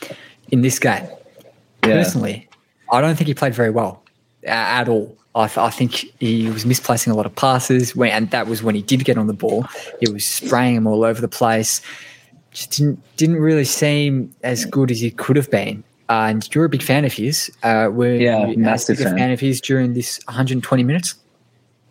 in 0.50 0.62
this 0.62 0.78
game, 0.78 1.04
yeah. 1.04 1.94
personally, 1.94 2.48
I 2.92 3.00
don't 3.00 3.16
think 3.16 3.28
he 3.28 3.34
played 3.34 3.54
very 3.54 3.70
well 3.70 4.02
uh, 4.44 4.50
at 4.50 4.88
all. 4.88 5.16
I, 5.36 5.46
th- 5.46 5.58
I, 5.58 5.70
think 5.70 6.06
he 6.18 6.50
was 6.50 6.66
misplacing 6.66 7.12
a 7.12 7.16
lot 7.16 7.24
of 7.24 7.34
passes, 7.36 7.94
when, 7.94 8.10
and 8.10 8.30
that 8.32 8.48
was 8.48 8.64
when 8.64 8.74
he 8.74 8.82
did 8.82 9.04
get 9.04 9.16
on 9.16 9.28
the 9.28 9.32
ball. 9.32 9.64
He 10.00 10.10
was 10.10 10.26
spraying 10.26 10.74
them 10.74 10.88
all 10.88 11.04
over 11.04 11.20
the 11.20 11.28
place. 11.28 11.80
Just 12.50 12.72
didn't 12.72 13.00
didn't 13.16 13.36
really 13.36 13.64
seem 13.64 14.34
as 14.42 14.64
good 14.64 14.90
as 14.90 14.98
he 15.00 15.12
could 15.12 15.36
have 15.36 15.48
been. 15.48 15.84
Uh, 16.08 16.26
and 16.30 16.52
you're 16.52 16.64
a 16.64 16.68
big 16.68 16.82
fan 16.82 17.04
of 17.04 17.12
his. 17.12 17.48
Uh, 17.62 17.88
were 17.92 18.16
yeah, 18.16 18.52
massive 18.56 18.98
fan. 18.98 19.16
fan 19.16 19.30
of 19.30 19.38
his 19.38 19.60
during 19.60 19.94
this 19.94 20.18
120 20.24 20.82
minutes? 20.82 21.14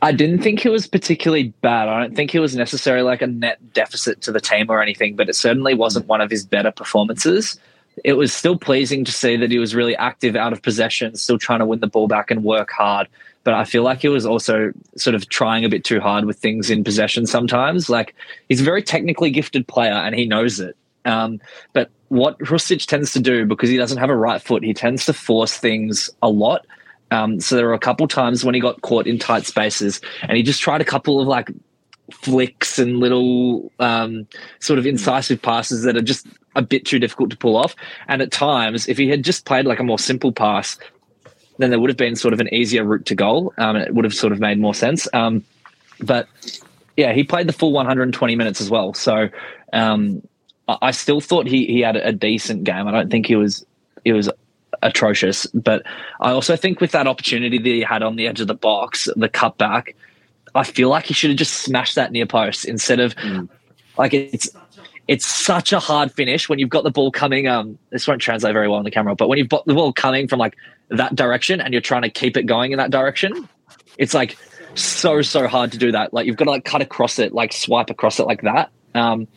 I 0.01 0.11
didn't 0.11 0.41
think 0.41 0.61
he 0.61 0.69
was 0.69 0.87
particularly 0.87 1.49
bad. 1.61 1.89
I 1.89 1.99
don't 1.99 2.15
think 2.15 2.31
he 2.31 2.39
was 2.39 2.55
necessarily 2.55 3.03
like 3.03 3.21
a 3.21 3.27
net 3.27 3.73
deficit 3.73 4.21
to 4.21 4.31
the 4.31 4.39
team 4.39 4.69
or 4.69 4.81
anything, 4.81 5.15
but 5.15 5.27
it 5.27 5.35
certainly 5.35 5.73
wasn't 5.73 6.07
one 6.07 6.21
of 6.21 6.31
his 6.31 6.45
better 6.45 6.71
performances. 6.71 7.59
It 8.05 8.13
was 8.13 8.31
still 8.31 8.57
pleasing 8.57 9.03
to 9.03 9.11
see 9.11 9.35
that 9.35 9.51
he 9.51 9.59
was 9.59 9.75
really 9.75 9.95
active 9.97 10.37
out 10.37 10.53
of 10.53 10.61
possession, 10.61 11.15
still 11.15 11.37
trying 11.37 11.59
to 11.59 11.65
win 11.65 11.81
the 11.81 11.87
ball 11.87 12.07
back 12.07 12.31
and 12.31 12.45
work 12.45 12.71
hard. 12.71 13.07
But 13.43 13.55
I 13.55 13.65
feel 13.65 13.83
like 13.83 14.01
he 14.01 14.07
was 14.07 14.25
also 14.25 14.71
sort 14.95 15.15
of 15.15 15.27
trying 15.27 15.65
a 15.65 15.69
bit 15.69 15.83
too 15.83 15.99
hard 15.99 16.25
with 16.25 16.37
things 16.37 16.69
in 16.69 16.83
possession 16.83 17.25
sometimes. 17.25 17.89
Like 17.89 18.15
he's 18.47 18.61
a 18.61 18.65
very 18.65 18.83
technically 18.83 19.31
gifted 19.31 19.67
player 19.67 19.93
and 19.93 20.15
he 20.15 20.25
knows 20.25 20.61
it. 20.61 20.77
Um, 21.03 21.41
but 21.73 21.89
what 22.07 22.37
Hrustic 22.39 22.85
tends 22.85 23.11
to 23.13 23.19
do, 23.19 23.45
because 23.45 23.69
he 23.69 23.77
doesn't 23.77 23.97
have 23.97 24.09
a 24.09 24.15
right 24.15 24.41
foot, 24.41 24.63
he 24.63 24.73
tends 24.73 25.05
to 25.07 25.13
force 25.13 25.57
things 25.57 26.09
a 26.21 26.29
lot 26.29 26.65
um, 27.11 27.39
so 27.39 27.55
there 27.55 27.65
were 27.65 27.73
a 27.73 27.79
couple 27.79 28.07
times 28.07 28.45
when 28.45 28.55
he 28.55 28.61
got 28.61 28.81
caught 28.81 29.07
in 29.07 29.17
tight 29.17 29.45
spaces, 29.45 30.01
and 30.21 30.37
he 30.37 30.43
just 30.43 30.61
tried 30.61 30.81
a 30.81 30.85
couple 30.85 31.21
of 31.21 31.27
like 31.27 31.49
flicks 32.11 32.79
and 32.79 32.99
little 32.99 33.71
um, 33.79 34.27
sort 34.59 34.79
of 34.79 34.85
incisive 34.85 35.41
passes 35.41 35.83
that 35.83 35.95
are 35.95 36.01
just 36.01 36.27
a 36.55 36.61
bit 36.61 36.85
too 36.85 36.99
difficult 36.99 37.29
to 37.29 37.37
pull 37.37 37.55
off. 37.55 37.75
And 38.07 38.21
at 38.21 38.31
times, 38.31 38.87
if 38.87 38.97
he 38.97 39.09
had 39.09 39.23
just 39.23 39.45
played 39.45 39.65
like 39.65 39.79
a 39.79 39.83
more 39.83 39.99
simple 39.99 40.31
pass, 40.31 40.77
then 41.57 41.69
there 41.69 41.79
would 41.79 41.89
have 41.89 41.97
been 41.97 42.15
sort 42.15 42.33
of 42.33 42.39
an 42.39 42.53
easier 42.53 42.83
route 42.83 43.05
to 43.07 43.15
goal, 43.15 43.53
um, 43.57 43.75
and 43.75 43.85
it 43.85 43.93
would 43.93 44.05
have 44.05 44.13
sort 44.13 44.33
of 44.33 44.39
made 44.39 44.59
more 44.59 44.73
sense. 44.73 45.07
Um, 45.13 45.43
but 45.99 46.27
yeah, 46.95 47.13
he 47.13 47.23
played 47.23 47.47
the 47.47 47.53
full 47.53 47.71
120 47.71 48.35
minutes 48.35 48.61
as 48.61 48.69
well. 48.69 48.93
So 48.93 49.29
um, 49.73 50.21
I 50.67 50.91
still 50.91 51.21
thought 51.21 51.47
he 51.47 51.65
he 51.65 51.81
had 51.81 51.95
a 51.95 52.11
decent 52.11 52.63
game. 52.63 52.87
I 52.87 52.91
don't 52.91 53.09
think 53.09 53.25
he 53.25 53.35
was 53.35 53.65
he 54.03 54.11
was 54.11 54.29
atrocious. 54.81 55.45
But 55.47 55.83
I 56.19 56.31
also 56.31 56.55
think 56.55 56.81
with 56.81 56.91
that 56.91 57.07
opportunity 57.07 57.57
that 57.57 57.69
he 57.69 57.81
had 57.81 58.03
on 58.03 58.15
the 58.15 58.27
edge 58.27 58.41
of 58.41 58.47
the 58.47 58.55
box, 58.55 59.07
the 59.15 59.29
cutback, 59.29 59.95
I 60.55 60.63
feel 60.63 60.89
like 60.89 61.05
he 61.05 61.13
should 61.13 61.29
have 61.29 61.37
just 61.37 61.53
smashed 61.53 61.95
that 61.95 62.11
near 62.11 62.25
post 62.25 62.65
instead 62.65 62.99
of 62.99 63.15
mm. 63.15 63.47
like 63.97 64.13
it's 64.13 64.49
it's 65.07 65.25
such 65.25 65.73
a 65.73 65.79
hard 65.79 66.11
finish 66.11 66.47
when 66.49 66.59
you've 66.59 66.69
got 66.69 66.83
the 66.83 66.91
ball 66.91 67.11
coming. 67.11 67.47
Um, 67.47 67.79
this 67.89 68.07
won't 68.07 68.21
translate 68.21 68.53
very 68.53 68.67
well 68.67 68.77
on 68.77 68.83
the 68.83 68.91
camera, 68.91 69.15
but 69.15 69.27
when 69.27 69.37
you've 69.37 69.49
got 69.49 69.65
the 69.65 69.73
ball 69.73 69.91
coming 69.91 70.27
from 70.27 70.39
like 70.39 70.55
that 70.89 71.15
direction 71.15 71.61
and 71.61 71.73
you're 71.73 71.81
trying 71.81 72.03
to 72.03 72.09
keep 72.09 72.37
it 72.37 72.43
going 72.43 72.71
in 72.71 72.77
that 72.77 72.91
direction, 72.91 73.47
it's 73.97 74.13
like 74.13 74.37
so 74.75 75.21
so 75.21 75.47
hard 75.47 75.71
to 75.71 75.77
do 75.77 75.91
that. 75.91 76.13
Like 76.13 76.25
you've 76.25 76.37
got 76.37 76.45
to 76.45 76.51
like 76.51 76.65
cut 76.65 76.81
across 76.81 77.19
it, 77.19 77.33
like 77.33 77.53
swipe 77.53 77.89
across 77.89 78.19
it 78.19 78.27
like 78.27 78.41
that. 78.41 78.71
Um, 78.95 79.27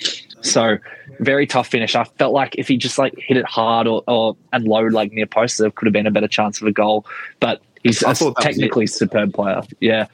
so 0.43 0.79
very 1.21 1.47
tough 1.47 1.69
finish. 1.69 1.95
I 1.95 2.05
felt 2.05 2.33
like 2.33 2.55
if 2.57 2.69
he 2.69 2.77
just 2.77 2.99
like 2.99 3.15
hit 3.19 3.37
it 3.37 3.47
hard 3.47 3.87
or, 3.87 4.03
or 4.07 4.37
and 4.53 4.65
low 4.65 4.83
like 4.83 5.13
near 5.13 5.27
post, 5.27 5.59
there 5.59 5.71
could 5.71 5.87
have 5.87 5.93
been 5.93 6.07
a 6.07 6.11
better 6.11 6.29
chance 6.29 6.61
of 6.61 6.67
a 6.67 6.73
goal. 6.73 7.07
But 7.41 7.63
he's 7.83 8.03
a 8.03 8.15
technically 8.41 8.87
superb 8.87 9.35
player. 9.35 9.63
Yeah, 9.81 10.07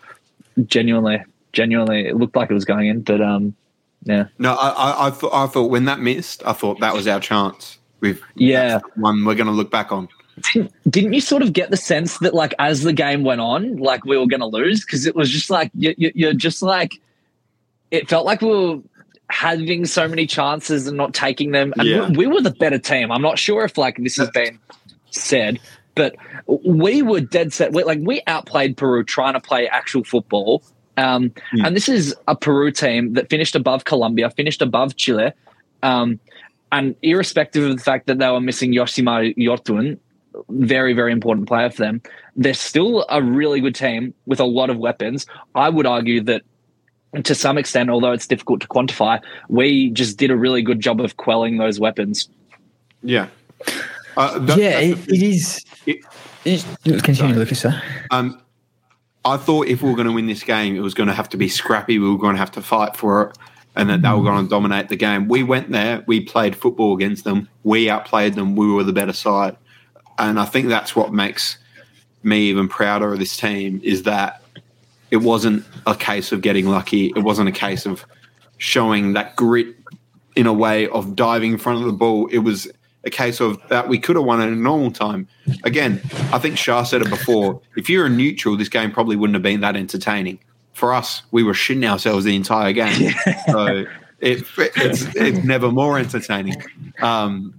genuinely, 0.66 1.22
genuinely, 1.52 2.06
it 2.06 2.16
looked 2.16 2.36
like 2.36 2.50
it 2.50 2.54
was 2.54 2.64
going 2.64 2.88
in, 2.88 3.02
but 3.02 3.20
um, 3.20 3.54
yeah. 4.04 4.26
No, 4.38 4.54
I 4.54 4.68
I, 4.68 5.06
I, 5.06 5.10
thought, 5.10 5.32
I 5.32 5.46
thought 5.46 5.70
when 5.70 5.84
that 5.86 6.00
missed, 6.00 6.42
I 6.46 6.52
thought 6.52 6.80
that 6.80 6.94
was 6.94 7.06
our 7.06 7.20
chance. 7.20 7.78
With 8.00 8.22
yeah, 8.36 8.78
one 8.94 9.24
we're 9.24 9.34
going 9.34 9.48
to 9.48 9.52
look 9.52 9.72
back 9.72 9.90
on. 9.90 10.08
Didn't, 10.52 10.72
didn't 10.88 11.12
you 11.14 11.20
sort 11.20 11.42
of 11.42 11.52
get 11.52 11.70
the 11.70 11.76
sense 11.76 12.18
that 12.18 12.32
like 12.32 12.54
as 12.60 12.82
the 12.82 12.92
game 12.92 13.24
went 13.24 13.40
on, 13.40 13.76
like 13.78 14.04
we 14.04 14.16
were 14.16 14.26
going 14.26 14.38
to 14.38 14.46
lose 14.46 14.84
because 14.84 15.04
it 15.04 15.16
was 15.16 15.28
just 15.30 15.50
like 15.50 15.72
you, 15.74 15.94
you, 15.98 16.12
you're 16.14 16.32
just 16.32 16.62
like 16.62 17.00
it 17.90 18.08
felt 18.08 18.24
like 18.24 18.40
we 18.40 18.48
were 18.48 18.78
having 19.30 19.84
so 19.84 20.08
many 20.08 20.26
chances 20.26 20.86
and 20.86 20.96
not 20.96 21.14
taking 21.14 21.52
them. 21.52 21.72
And 21.78 21.88
yeah. 21.88 22.08
we, 22.08 22.18
we, 22.18 22.26
were 22.26 22.40
the 22.40 22.50
better 22.50 22.78
team. 22.78 23.10
I'm 23.10 23.22
not 23.22 23.38
sure 23.38 23.64
if 23.64 23.76
like 23.76 23.96
this 23.98 24.16
has 24.16 24.30
been 24.30 24.58
said, 25.10 25.60
but 25.94 26.16
we 26.46 27.02
were 27.02 27.20
dead 27.20 27.52
set. 27.52 27.72
We, 27.72 27.84
like 27.84 28.00
we 28.02 28.22
outplayed 28.26 28.76
Peru 28.76 29.04
trying 29.04 29.34
to 29.34 29.40
play 29.40 29.68
actual 29.68 30.04
football. 30.04 30.62
Um, 30.96 31.30
mm. 31.52 31.66
And 31.66 31.76
this 31.76 31.88
is 31.88 32.14
a 32.26 32.34
Peru 32.34 32.72
team 32.72 33.12
that 33.14 33.28
finished 33.30 33.54
above 33.54 33.84
Colombia, 33.84 34.30
finished 34.30 34.62
above 34.62 34.96
Chile. 34.96 35.32
Um, 35.82 36.20
and 36.72 36.96
irrespective 37.02 37.64
of 37.64 37.76
the 37.76 37.82
fact 37.82 38.06
that 38.06 38.18
they 38.18 38.28
were 38.28 38.40
missing 38.40 38.72
Yoshimar 38.72 39.36
Yotún, 39.36 39.98
very, 40.48 40.92
very 40.92 41.12
important 41.12 41.48
player 41.48 41.70
for 41.70 41.82
them, 41.82 42.02
they're 42.36 42.54
still 42.54 43.06
a 43.08 43.22
really 43.22 43.60
good 43.60 43.74
team 43.74 44.14
with 44.26 44.40
a 44.40 44.44
lot 44.44 44.70
of 44.70 44.78
weapons. 44.78 45.26
I 45.54 45.68
would 45.68 45.86
argue 45.86 46.22
that 46.24 46.42
to 47.22 47.34
some 47.34 47.58
extent, 47.58 47.90
although 47.90 48.12
it's 48.12 48.26
difficult 48.26 48.60
to 48.60 48.68
quantify, 48.68 49.20
we 49.48 49.90
just 49.90 50.16
did 50.18 50.30
a 50.30 50.36
really 50.36 50.62
good 50.62 50.80
job 50.80 51.00
of 51.00 51.16
quelling 51.16 51.58
those 51.58 51.80
weapons. 51.80 52.28
Yeah. 53.02 53.28
Uh, 54.16 54.38
that, 54.40 54.58
yeah, 54.58 54.78
it, 54.78 54.98
it 55.08 55.22
is. 55.22 55.64
It, 55.86 55.98
it, 56.44 56.64
continue, 56.84 57.14
sorry. 57.14 57.32
Lucas. 57.34 57.60
Sir. 57.60 57.82
Um, 58.10 58.40
I 59.24 59.36
thought 59.36 59.68
if 59.68 59.82
we 59.82 59.88
were 59.90 59.96
going 59.96 60.08
to 60.08 60.12
win 60.12 60.26
this 60.26 60.42
game, 60.42 60.76
it 60.76 60.80
was 60.80 60.94
going 60.94 61.08
to 61.08 61.14
have 61.14 61.28
to 61.30 61.36
be 61.36 61.48
scrappy. 61.48 61.98
We 61.98 62.10
were 62.10 62.18
going 62.18 62.34
to 62.34 62.38
have 62.40 62.52
to 62.52 62.62
fight 62.62 62.96
for 62.96 63.22
it, 63.22 63.38
and 63.76 63.88
that 63.90 64.02
they 64.02 64.10
were 64.10 64.22
going 64.22 64.44
to 64.44 64.50
dominate 64.50 64.88
the 64.88 64.96
game. 64.96 65.28
We 65.28 65.42
went 65.42 65.70
there. 65.70 66.02
We 66.06 66.20
played 66.20 66.56
football 66.56 66.94
against 66.94 67.24
them. 67.24 67.48
We 67.62 67.90
outplayed 67.90 68.34
them. 68.34 68.56
We 68.56 68.70
were 68.70 68.84
the 68.84 68.92
better 68.92 69.12
side, 69.12 69.56
and 70.18 70.38
I 70.38 70.44
think 70.44 70.68
that's 70.68 70.96
what 70.96 71.12
makes 71.12 71.58
me 72.22 72.48
even 72.48 72.68
prouder 72.68 73.12
of 73.12 73.18
this 73.18 73.36
team. 73.36 73.80
Is 73.84 74.02
that 74.04 74.42
it 75.10 75.18
wasn't 75.18 75.64
a 75.86 75.94
case 75.94 76.32
of 76.32 76.42
getting 76.42 76.66
lucky. 76.66 77.12
It 77.16 77.20
wasn't 77.20 77.48
a 77.48 77.52
case 77.52 77.86
of 77.86 78.04
showing 78.58 79.12
that 79.14 79.36
grit 79.36 79.74
in 80.36 80.46
a 80.46 80.52
way 80.52 80.88
of 80.88 81.16
diving 81.16 81.52
in 81.52 81.58
front 81.58 81.80
of 81.80 81.86
the 81.86 81.92
ball. 81.92 82.26
It 82.28 82.38
was 82.38 82.68
a 83.04 83.10
case 83.10 83.40
of 83.40 83.60
that 83.68 83.88
we 83.88 83.98
could 83.98 84.16
have 84.16 84.24
won 84.24 84.40
at 84.40 84.48
a 84.48 84.54
normal 84.54 84.90
time. 84.90 85.26
Again, 85.64 86.00
I 86.32 86.38
think 86.38 86.58
Sha 86.58 86.82
said 86.82 87.02
it 87.02 87.10
before. 87.10 87.60
If 87.76 87.88
you're 87.88 88.06
a 88.06 88.10
neutral, 88.10 88.56
this 88.56 88.68
game 88.68 88.90
probably 88.90 89.16
wouldn't 89.16 89.34
have 89.34 89.42
been 89.42 89.60
that 89.60 89.76
entertaining. 89.76 90.38
For 90.74 90.92
us, 90.92 91.22
we 91.32 91.42
were 91.42 91.54
shitting 91.54 91.88
ourselves 91.88 92.24
the 92.24 92.36
entire 92.36 92.72
game. 92.72 93.12
so 93.50 93.84
it, 94.20 94.44
it's, 94.58 95.14
it's 95.16 95.44
never 95.44 95.72
more 95.72 95.98
entertaining. 95.98 96.62
Um, 97.00 97.58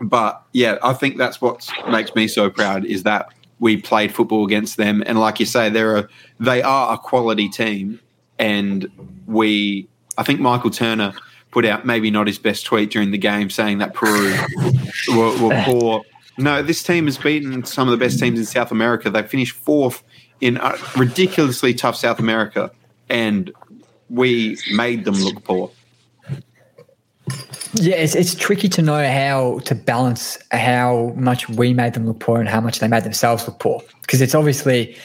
but 0.00 0.42
yeah, 0.52 0.78
I 0.82 0.94
think 0.94 1.16
that's 1.18 1.40
what 1.40 1.68
makes 1.90 2.14
me 2.14 2.26
so 2.26 2.50
proud 2.50 2.84
is 2.84 3.02
that 3.04 3.32
we 3.60 3.76
played 3.76 4.12
football 4.12 4.44
against 4.44 4.76
them, 4.76 5.02
and 5.06 5.20
like 5.20 5.38
you 5.38 5.46
say, 5.46 5.68
they're 5.68 5.96
a 5.96 6.08
they 6.40 6.62
are 6.62 6.94
a 6.94 6.98
quality 6.98 7.48
team, 7.48 8.00
and 8.38 8.90
we 9.26 9.86
I 10.18 10.22
think 10.22 10.40
Michael 10.40 10.70
Turner 10.70 11.12
put 11.50 11.64
out 11.64 11.84
maybe 11.84 12.10
not 12.10 12.26
his 12.26 12.38
best 12.38 12.64
tweet 12.64 12.90
during 12.90 13.10
the 13.10 13.18
game 13.18 13.50
saying 13.50 13.78
that 13.78 13.94
Peru 13.94 14.34
were, 15.16 15.36
were 15.42 15.62
poor. 15.64 16.02
No, 16.38 16.62
this 16.62 16.82
team 16.82 17.04
has 17.06 17.18
beaten 17.18 17.64
some 17.64 17.86
of 17.86 17.92
the 17.92 18.02
best 18.02 18.18
teams 18.18 18.38
in 18.38 18.46
South 18.46 18.70
America. 18.70 19.10
They 19.10 19.22
finished 19.22 19.54
fourth 19.54 20.02
in 20.40 20.58
ridiculously 20.96 21.74
tough 21.74 21.96
South 21.96 22.18
America, 22.18 22.70
and 23.08 23.52
we 24.08 24.58
made 24.72 25.04
them 25.04 25.14
look 25.16 25.44
poor. 25.44 25.70
Yeah, 27.74 27.94
it's, 27.96 28.14
it's 28.14 28.34
tricky 28.34 28.68
to 28.70 28.82
know 28.82 29.06
how 29.08 29.60
to 29.60 29.74
balance 29.74 30.38
how 30.50 31.12
much 31.16 31.48
we 31.48 31.72
made 31.72 31.94
them 31.94 32.06
look 32.06 32.18
poor 32.20 32.40
and 32.40 32.48
how 32.48 32.60
much 32.60 32.80
they 32.80 32.88
made 32.88 33.04
themselves 33.04 33.46
look 33.46 33.58
poor 33.60 33.80
because 34.02 34.20
it's 34.20 34.34
obviously 34.34 34.96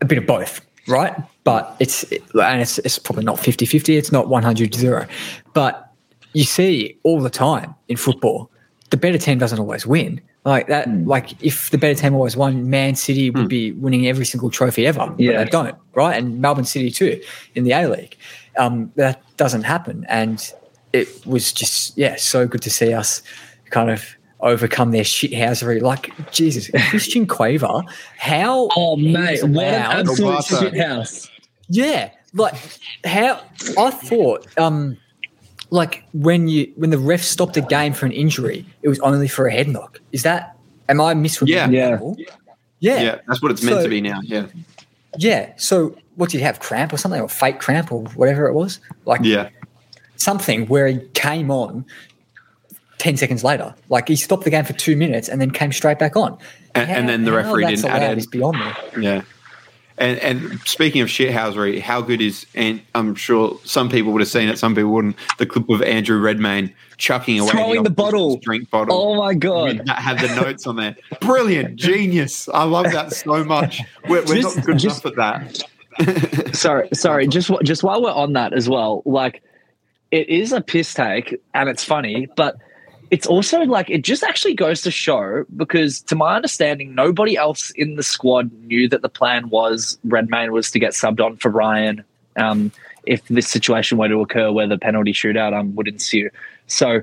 a 0.00 0.04
bit 0.04 0.18
of 0.18 0.26
both, 0.26 0.60
right? 0.86 1.14
But 1.44 1.74
it's 1.80 2.02
and 2.34 2.60
it's, 2.60 2.78
it's 2.80 2.98
probably 2.98 3.24
not 3.24 3.38
50 3.38 3.64
50, 3.64 3.96
it's 3.96 4.12
not 4.12 4.28
100 4.28 4.74
0. 4.74 5.06
But 5.54 5.90
you 6.34 6.44
see 6.44 6.98
all 7.04 7.20
the 7.20 7.30
time 7.30 7.74
in 7.88 7.96
football, 7.96 8.50
the 8.90 8.96
better 8.96 9.18
team 9.18 9.38
doesn't 9.38 9.58
always 9.58 9.86
win. 9.86 10.20
Like 10.44 10.66
that, 10.66 10.86
Hmm. 10.86 11.06
like 11.08 11.42
if 11.42 11.70
the 11.70 11.78
better 11.78 11.98
team 11.98 12.14
always 12.14 12.36
won, 12.36 12.68
Man 12.68 12.96
City 12.96 13.30
would 13.30 13.48
be 13.48 13.72
winning 13.72 14.06
every 14.06 14.26
single 14.26 14.50
trophy 14.50 14.86
ever. 14.86 15.06
But 15.06 15.18
Yeah. 15.20 15.42
they 15.42 15.48
don't, 15.50 15.74
right? 15.94 16.18
And 16.18 16.38
Melbourne 16.40 16.66
City 16.66 16.90
too 16.90 17.18
in 17.54 17.64
the 17.64 17.72
A 17.72 17.88
League. 17.88 18.14
Um, 18.58 18.92
that 18.96 19.22
doesn't 19.38 19.62
happen. 19.62 20.04
And 20.06 20.52
it 20.94 21.26
was 21.26 21.52
just, 21.52 21.96
yeah, 21.98 22.16
so 22.16 22.46
good 22.46 22.62
to 22.62 22.70
see 22.70 22.92
us 22.92 23.20
kind 23.70 23.90
of 23.90 24.04
overcome 24.40 24.90
their 24.92 25.02
shithousery. 25.04 25.80
Like, 25.82 26.10
Jesus, 26.30 26.70
Christian 26.90 27.26
Cueva, 27.26 27.82
how. 28.18 28.68
Oh, 28.76 28.96
he 28.96 29.12
mate, 29.12 29.42
what 29.42 29.64
an 29.66 29.74
absolute 29.74 30.34
Roboto. 30.38 30.70
shithouse. 30.70 31.28
yeah, 31.68 32.10
like 32.32 32.54
how 33.04 33.40
I 33.78 33.90
thought, 33.90 34.46
um, 34.58 34.96
like 35.70 36.04
when 36.12 36.46
you 36.48 36.72
when 36.76 36.90
the 36.90 36.98
ref 36.98 37.22
stopped 37.22 37.54
the 37.54 37.60
game 37.62 37.92
for 37.92 38.06
an 38.06 38.12
injury, 38.12 38.64
it 38.82 38.88
was 38.88 38.98
only 39.00 39.28
for 39.28 39.46
a 39.46 39.52
head 39.52 39.68
knock. 39.68 40.00
Is 40.12 40.22
that 40.24 40.56
am 40.88 41.00
I 41.00 41.14
misremembering? 41.14 41.48
Yeah. 41.48 41.68
Yeah. 41.68 41.98
Yeah, 42.80 43.00
Yeah, 43.02 43.18
that's 43.26 43.40
what 43.42 43.50
it's 43.50 43.62
meant 43.62 43.78
So- 43.78 43.82
to 43.84 43.88
be 43.88 44.00
now. 44.00 44.20
Yeah, 44.22 44.46
yeah. 45.16 45.52
So 45.56 45.96
what 46.16 46.30
did 46.30 46.38
you 46.38 46.44
have? 46.44 46.60
Cramp 46.60 46.92
or 46.92 46.96
something, 46.98 47.20
or 47.20 47.28
fake 47.28 47.58
cramp 47.60 47.90
or 47.92 48.02
whatever 48.14 48.46
it 48.46 48.52
was? 48.52 48.78
Like 49.06 49.20
yeah, 49.24 49.48
something 50.16 50.66
where 50.66 50.86
he 50.86 50.98
came 51.14 51.50
on 51.50 51.84
ten 52.98 53.16
seconds 53.16 53.44
later. 53.44 53.74
Like 53.88 54.08
he 54.08 54.16
stopped 54.16 54.44
the 54.44 54.50
game 54.50 54.64
for 54.64 54.72
two 54.72 54.96
minutes 54.96 55.28
and 55.28 55.40
then 55.40 55.50
came 55.50 55.72
straight 55.72 55.98
back 55.98 56.16
on. 56.16 56.38
And- 56.74 56.90
and 56.90 57.08
then 57.08 57.24
the 57.24 57.32
referee 57.32 57.66
didn't 57.66 57.84
add 57.86 58.02
allowed 58.02 58.18
in. 58.18 58.30
beyond 58.30 58.58
me. 58.58 59.02
yeah. 59.04 59.22
And 59.96 60.18
and 60.18 60.60
speaking 60.64 61.02
of 61.02 61.08
shithousery, 61.08 61.80
how 61.80 62.00
good 62.00 62.20
is 62.20 62.46
and 62.56 62.80
I'm 62.96 63.14
sure 63.14 63.60
some 63.62 63.88
people 63.88 64.10
would 64.12 64.22
have 64.22 64.28
seen 64.28 64.48
it, 64.48 64.58
some 64.58 64.74
people 64.74 64.90
wouldn't. 64.90 65.14
The 65.38 65.46
clip 65.46 65.68
of 65.68 65.82
Andrew 65.82 66.18
Redmayne 66.18 66.74
chucking 66.96 67.38
away 67.38 67.50
Throwing 67.50 67.68
the 67.84 67.90
opposition's 67.90 67.94
bottle. 67.96 68.36
drink 68.38 68.70
bottle. 68.70 68.96
Oh 69.00 69.14
my 69.14 69.34
god. 69.34 69.82
that 69.86 69.98
had 69.98 70.18
the 70.18 70.34
notes 70.34 70.66
on 70.66 70.74
there. 70.76 70.96
Brilliant, 71.20 71.76
genius. 71.76 72.48
I 72.48 72.64
love 72.64 72.90
that 72.90 73.12
so 73.12 73.44
much. 73.44 73.82
We're, 74.08 74.24
we're 74.24 74.42
Just- 74.42 74.56
not 74.56 74.66
good 74.66 74.78
just- 74.78 75.04
enough 75.04 75.16
at 75.18 75.64
that. 76.02 76.56
sorry, 76.56 76.88
sorry. 76.92 77.26
Just 77.34 77.52
just 77.62 77.84
while 77.84 78.02
we're 78.02 78.10
on 78.10 78.32
that 78.32 78.52
as 78.52 78.68
well, 78.68 79.02
like 79.04 79.44
it 80.14 80.28
is 80.28 80.52
a 80.52 80.60
piss 80.60 80.94
take 80.94 81.40
and 81.54 81.68
it's 81.68 81.82
funny, 81.82 82.28
but 82.36 82.56
it's 83.10 83.26
also 83.26 83.62
like 83.62 83.90
it 83.90 84.04
just 84.04 84.22
actually 84.22 84.54
goes 84.54 84.82
to 84.82 84.90
show 84.92 85.44
because, 85.56 86.00
to 86.02 86.14
my 86.14 86.36
understanding, 86.36 86.94
nobody 86.94 87.36
else 87.36 87.70
in 87.72 87.96
the 87.96 88.02
squad 88.04 88.52
knew 88.62 88.88
that 88.88 89.02
the 89.02 89.08
plan 89.08 89.48
was 89.48 89.98
Redmayne 90.04 90.52
was 90.52 90.70
to 90.70 90.78
get 90.78 90.92
subbed 90.92 91.20
on 91.20 91.36
for 91.38 91.50
Ryan 91.50 92.04
um, 92.36 92.70
if 93.06 93.26
this 93.26 93.48
situation 93.48 93.98
were 93.98 94.06
to 94.06 94.20
occur 94.20 94.52
where 94.52 94.68
the 94.68 94.78
penalty 94.78 95.12
shootout 95.12 95.52
um, 95.52 95.74
would 95.74 95.88
ensue. 95.88 96.30
So 96.68 97.00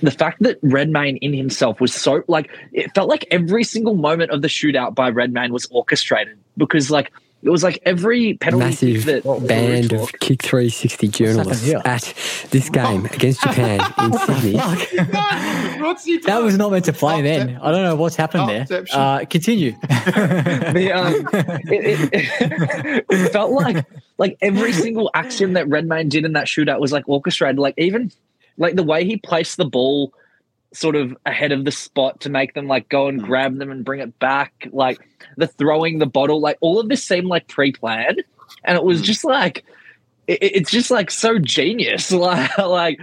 the 0.00 0.12
fact 0.12 0.40
that 0.44 0.58
Redmayne 0.62 1.16
in 1.16 1.32
himself 1.32 1.80
was 1.80 1.92
so 1.92 2.22
like 2.28 2.48
it 2.72 2.94
felt 2.94 3.08
like 3.08 3.26
every 3.32 3.64
single 3.64 3.96
moment 3.96 4.30
of 4.30 4.40
the 4.42 4.48
shootout 4.48 4.94
by 4.94 5.10
Redmayne 5.10 5.52
was 5.52 5.66
orchestrated 5.72 6.38
because 6.56 6.92
like 6.92 7.10
it 7.46 7.50
was 7.50 7.62
like 7.62 7.80
every 7.84 8.34
penalty 8.34 8.64
Massive 8.64 9.04
that 9.04 9.46
band 9.46 9.92
of 9.92 10.12
Kick 10.18 10.42
360 10.42 11.06
journalists 11.06 11.72
at 11.84 12.12
this 12.50 12.68
game 12.68 13.04
against 13.06 13.40
Japan 13.40 13.80
in 14.02 14.12
Sydney. 14.18 14.56
What's 15.80 16.04
he 16.04 16.18
That 16.18 16.42
was 16.42 16.58
not 16.58 16.72
meant 16.72 16.86
to 16.86 16.92
play 16.92 17.22
then. 17.22 17.56
I 17.62 17.70
don't 17.70 17.84
know 17.84 17.94
what's 17.94 18.16
happened 18.16 18.48
there. 18.48 18.84
Uh, 18.92 19.24
continue. 19.26 19.72
the, 19.80 20.92
um, 20.92 21.28
it, 21.66 22.10
it, 22.12 23.04
it 23.08 23.32
felt 23.32 23.52
like 23.52 23.86
like 24.18 24.36
every 24.40 24.72
single 24.72 25.08
action 25.14 25.52
that 25.52 25.68
Redmayne 25.68 26.08
did 26.08 26.24
in 26.24 26.32
that 26.32 26.46
shootout 26.46 26.80
was 26.80 26.90
like 26.90 27.08
orchestrated. 27.08 27.60
Like 27.60 27.74
even 27.76 28.10
like 28.58 28.74
the 28.74 28.82
way 28.82 29.04
he 29.04 29.18
placed 29.18 29.56
the 29.56 29.66
ball 29.66 30.12
sort 30.76 30.96
of 30.96 31.16
ahead 31.24 31.52
of 31.52 31.64
the 31.64 31.70
spot 31.72 32.20
to 32.20 32.30
make 32.30 32.54
them 32.54 32.66
like 32.66 32.88
go 32.88 33.08
and 33.08 33.20
hmm. 33.20 33.26
grab 33.26 33.56
them 33.58 33.70
and 33.70 33.84
bring 33.84 34.00
it 34.00 34.18
back. 34.18 34.68
Like 34.72 35.00
the 35.36 35.46
throwing 35.46 35.98
the 35.98 36.06
bottle, 36.06 36.40
like 36.40 36.58
all 36.60 36.78
of 36.78 36.88
this 36.88 37.02
seemed 37.02 37.28
like 37.28 37.48
pre-planned, 37.48 38.22
and 38.64 38.76
it 38.76 38.84
was 38.84 38.98
hmm. 39.00 39.04
just 39.04 39.24
like 39.24 39.64
it, 40.26 40.38
it's 40.42 40.70
just 40.70 40.90
like 40.90 41.10
so 41.10 41.38
genius. 41.38 42.10
Like 42.16 42.58
like. 42.58 43.00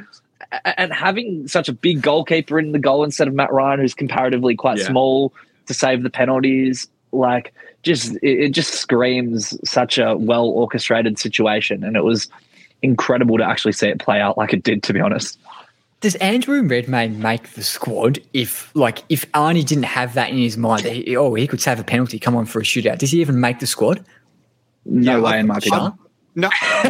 And 0.65 0.93
having 0.93 1.47
such 1.47 1.67
a 1.67 1.74
big 1.74 2.03
goalkeeper 2.03 2.59
in 2.59 2.74
the 2.74 2.80
goal 2.80 3.03
instead 3.03 3.28
of 3.28 3.34
Matt 3.34 3.51
Ryan, 3.51 3.80
who's 3.80 3.95
comparatively 3.95 4.55
quite 4.55 4.78
Yeah. 4.78 4.86
small, 4.86 5.34
to 5.65 5.74
save 5.74 6.03
the 6.03 6.11
penalties, 6.11 6.88
like 7.11 7.53
just 7.82 8.15
it, 8.17 8.39
it 8.39 8.49
just 8.49 8.74
screams 8.74 9.57
such 9.67 9.97
a 9.97 10.15
well 10.15 10.45
orchestrated 10.45 11.17
situation, 11.17 11.84
and 11.84 11.95
it 11.95 12.03
was 12.03 12.28
incredible 12.82 13.38
to 13.38 13.43
actually 13.43 13.71
see 13.71 13.88
it 13.88 13.99
play 13.99 14.19
out 14.19 14.38
like 14.38 14.53
it 14.53 14.63
did. 14.63 14.84
To 14.84 14.93
be 14.93 14.99
honest, 14.99 15.39
Does 16.04 16.16
Andrew 16.16 16.62
Redmayne 16.62 17.20
make 17.22 17.54
the 17.54 17.64
squad 17.64 18.20
if, 18.34 18.70
like, 18.76 19.04
if 19.08 19.26
Arnie 19.32 19.66
didn't 19.66 19.86
have 19.86 20.16
that 20.16 20.30
in 20.32 20.38
his 20.38 20.58
mind 20.58 20.84
that 20.84 20.91
he, 20.91 21.16
oh 21.16 21.34
he 21.34 21.47
could 21.47 21.62
save 21.62 21.80
a 21.80 21.84
penalty, 21.84 22.20
come 22.20 22.36
on 22.36 22.45
for 22.45 22.60
a 22.60 22.64
shootout? 22.64 22.97
Does 22.97 23.12
he 23.12 23.22
even 23.22 23.39
make 23.39 23.60
the 23.60 23.68
squad? 23.68 24.06
no 24.86 25.18
Yeah, 25.18 25.22
way 25.24 25.39
in 25.39 25.47
my 25.47 25.56
I- 25.56 25.58
opinion. 25.60 25.93
No. 26.36 26.49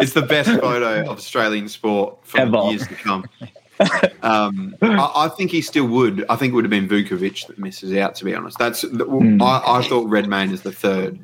it's 0.00 0.12
the 0.14 0.22
best 0.22 0.48
photo 0.50 1.02
of 1.02 1.18
Australian 1.18 1.68
sport 1.68 2.18
for 2.24 2.40
Ever. 2.40 2.56
years 2.70 2.86
to 2.88 2.94
come. 2.94 3.24
Um, 4.22 4.74
I, 4.82 5.12
I 5.14 5.28
think 5.36 5.50
he 5.50 5.60
still 5.60 5.86
would. 5.86 6.24
I 6.28 6.36
think 6.36 6.52
it 6.52 6.54
would 6.54 6.64
have 6.64 6.70
been 6.70 6.88
Vukovic 6.88 7.46
that 7.48 7.58
misses 7.58 7.92
out, 7.94 8.14
to 8.16 8.24
be 8.24 8.34
honest. 8.34 8.58
That's 8.58 8.82
Hmm. 8.82 9.42
I, 9.42 9.62
I 9.64 9.82
thought 9.82 10.08
Redmayne 10.08 10.50
is 10.52 10.62
the 10.62 10.72
third. 10.72 11.18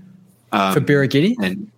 Um, 0.53 0.74
For 0.74 0.80
Birighitti? 0.80 1.34
and 1.43 1.70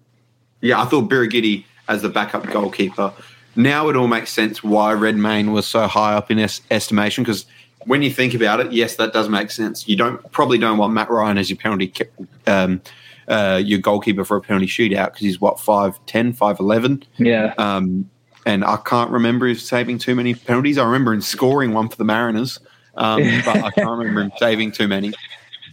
yeah, 0.60 0.80
I 0.80 0.84
thought 0.86 1.08
Birighitti 1.08 1.64
as 1.88 2.02
the 2.02 2.08
backup 2.08 2.46
goalkeeper. 2.50 3.12
Now 3.56 3.88
it 3.88 3.96
all 3.96 4.06
makes 4.08 4.30
sense 4.30 4.62
why 4.62 4.92
Redmayne 4.92 5.52
was 5.52 5.66
so 5.66 5.86
high 5.86 6.14
up 6.14 6.30
in 6.30 6.38
es- 6.38 6.60
estimation 6.70 7.24
because 7.24 7.46
when 7.86 8.02
you 8.02 8.10
think 8.10 8.34
about 8.34 8.60
it, 8.60 8.72
yes, 8.72 8.96
that 8.96 9.12
does 9.12 9.28
make 9.28 9.50
sense. 9.50 9.88
You 9.88 9.96
don't 9.96 10.30
probably 10.32 10.58
don't 10.58 10.78
want 10.78 10.92
Matt 10.92 11.10
Ryan 11.10 11.38
as 11.38 11.48
your 11.50 11.56
penalty, 11.56 11.88
ki- 11.88 12.04
um, 12.46 12.80
uh, 13.26 13.60
your 13.64 13.78
goalkeeper 13.78 14.24
for 14.24 14.36
a 14.36 14.40
penalty 14.40 14.66
shootout 14.66 15.06
because 15.06 15.20
he's 15.20 15.40
what 15.40 15.56
5'10", 15.56 16.36
5'11". 16.36 17.02
Yeah, 17.18 17.54
Um, 17.58 18.08
and 18.46 18.64
I 18.64 18.76
can't 18.84 19.10
remember 19.10 19.46
him 19.46 19.56
saving 19.56 19.98
too 19.98 20.14
many 20.14 20.34
penalties. 20.34 20.78
I 20.78 20.84
remember 20.84 21.12
him 21.12 21.20
scoring 21.20 21.72
one 21.72 21.88
for 21.88 21.96
the 21.96 22.04
Mariners, 22.04 22.58
um, 22.96 23.22
but 23.44 23.56
I 23.56 23.70
can't 23.70 23.88
remember 23.90 24.20
him 24.22 24.32
saving 24.38 24.72
too 24.72 24.86
many. 24.88 25.12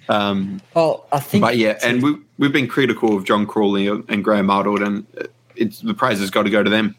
Um, 0.10 0.62
Well, 0.74 1.06
I 1.12 1.20
think. 1.20 1.42
but 1.42 1.58
yeah, 1.58 1.78
and 1.84 2.02
we, 2.02 2.16
we've 2.38 2.54
been 2.54 2.68
critical 2.68 3.18
of 3.18 3.26
John 3.26 3.46
Crawley 3.46 3.88
and 3.88 4.24
Graham 4.24 4.50
Arnold, 4.50 4.82
and 4.82 5.06
it's 5.56 5.80
the 5.82 5.94
praise 5.94 6.20
has 6.20 6.30
got 6.30 6.44
to 6.44 6.50
go 6.50 6.64
to 6.64 6.70
them. 6.70 6.96